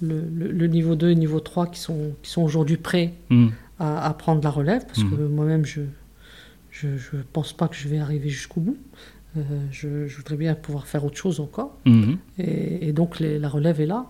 le, 0.00 0.66
niveau 0.66 0.94
2 0.94 1.10
et 1.10 1.14
niveau 1.14 1.40
3 1.40 1.66
qui 1.66 1.78
sont, 1.78 2.12
qui 2.22 2.30
sont 2.30 2.42
aujourd'hui 2.42 2.78
prêts 2.78 3.12
hmm. 3.28 3.48
à, 3.78 4.06
à, 4.06 4.14
prendre 4.14 4.42
la 4.42 4.50
relève, 4.50 4.86
parce 4.86 5.00
hmm. 5.00 5.10
que 5.10 5.22
moi-même, 5.22 5.66
je 5.66 5.80
ne 5.80 5.86
je, 6.70 6.96
je 6.96 7.16
pense 7.34 7.52
pas 7.52 7.68
que 7.68 7.76
je 7.76 7.86
vais 7.88 7.98
arriver 7.98 8.30
jusqu'au 8.30 8.60
bout. 8.60 8.78
Euh, 9.36 9.40
je, 9.70 10.16
voudrais 10.16 10.36
bien 10.36 10.54
pouvoir 10.54 10.86
faire 10.86 11.04
autre 11.04 11.16
chose 11.16 11.40
encore. 11.40 11.76
Mhm. 11.84 12.18
Et, 12.38 12.92
donc 12.92 13.20
la 13.20 13.48
relève 13.48 13.80
est 13.80 13.86
là. 13.86 14.06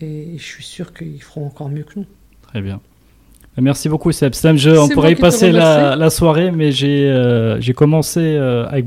Et, 0.00 0.34
je 0.36 0.44
suis 0.44 0.64
sûr 0.64 0.92
qu'ils 0.92 1.22
feront 1.22 1.46
encore 1.46 1.68
mieux 1.68 1.84
que 1.84 2.00
nous. 2.00 2.06
Très 2.42 2.60
bien. 2.60 2.80
Merci 3.60 3.88
beaucoup, 3.88 4.12
Seb. 4.12 4.34
on 4.44 4.88
pourrait 4.88 5.12
y 5.12 5.16
passer 5.16 5.50
la, 5.50 6.10
soirée, 6.10 6.52
mais 6.52 6.70
j'ai 6.70 7.08
euh, 7.10 7.60
commencé 7.74 8.20
euh, 8.20 8.68
avec, 8.68 8.86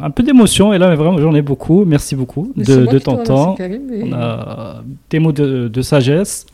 un 0.00 0.10
peu 0.10 0.22
d'émotion, 0.22 0.74
et 0.74 0.78
là, 0.78 0.94
vraiment, 0.94 1.16
j'en 1.16 1.34
ai 1.34 1.40
beaucoup. 1.40 1.86
Merci 1.86 2.14
beaucoup 2.14 2.52
de, 2.54 2.98
ton 2.98 3.22
temps. 3.22 3.56
On 3.58 4.12
a 4.12 4.82
tes 5.08 5.18
mots 5.18 5.32
de, 5.32 5.82
sagesse, 5.82 6.44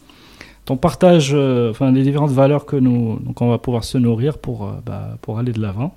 ton 0.66 0.77
partage, 0.77 1.35
enfin, 1.35 1.90
les 1.90 2.05
différentes 2.05 2.31
valeurs 2.31 2.65
que 2.65 2.77
nous, 2.77 3.19
donc 3.24 3.43
on 3.43 3.49
va 3.49 3.59
pouvoir 3.59 3.82
se 3.82 3.99
nourrir 3.99 4.39
pour, 4.39 4.70
bah, 4.86 5.19
pour 5.20 5.40
aller 5.40 5.53
de 5.53 5.61
l'avant. 5.61 5.95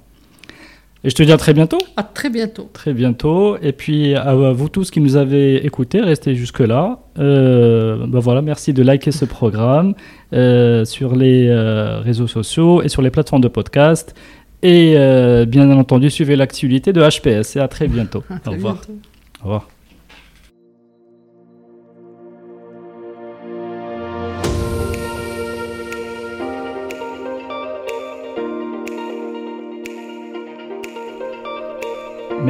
Et 1.03 1.09
je 1.09 1.15
te 1.15 1.23
dis 1.23 1.31
à 1.31 1.37
très 1.37 1.53
bientôt. 1.53 1.79
À 1.97 2.03
très 2.03 2.29
bientôt. 2.29 2.69
Très 2.73 2.93
bientôt. 2.93 3.57
Et 3.61 3.71
puis 3.71 4.13
à 4.13 4.33
vous 4.35 4.69
tous 4.69 4.91
qui 4.91 4.99
nous 4.99 5.15
avez 5.15 5.65
écoutés, 5.65 5.99
restez 5.99 6.35
jusque-là. 6.35 6.99
Euh, 7.17 8.05
ben 8.07 8.19
voilà, 8.19 8.43
merci 8.43 8.71
de 8.71 8.83
liker 8.83 9.11
ce 9.11 9.25
programme 9.25 9.95
euh, 10.33 10.85
sur 10.85 11.15
les 11.15 11.47
euh, 11.49 12.01
réseaux 12.01 12.27
sociaux 12.27 12.83
et 12.83 12.87
sur 12.87 13.01
les 13.01 13.09
plateformes 13.09 13.41
de 13.41 13.47
podcast. 13.47 14.13
Et 14.61 14.93
euh, 14.95 15.45
bien 15.45 15.71
entendu, 15.71 16.11
suivez 16.11 16.35
l'actualité 16.35 16.93
de 16.93 17.01
HPS. 17.01 17.55
Et 17.55 17.59
à 17.59 17.67
très 17.67 17.87
bientôt. 17.87 18.23
À 18.29 18.37
très 18.37 18.51
Au 18.51 18.53
revoir. 18.53 18.75
Bientôt. 18.75 18.93
Au 19.41 19.43
revoir. 19.45 19.67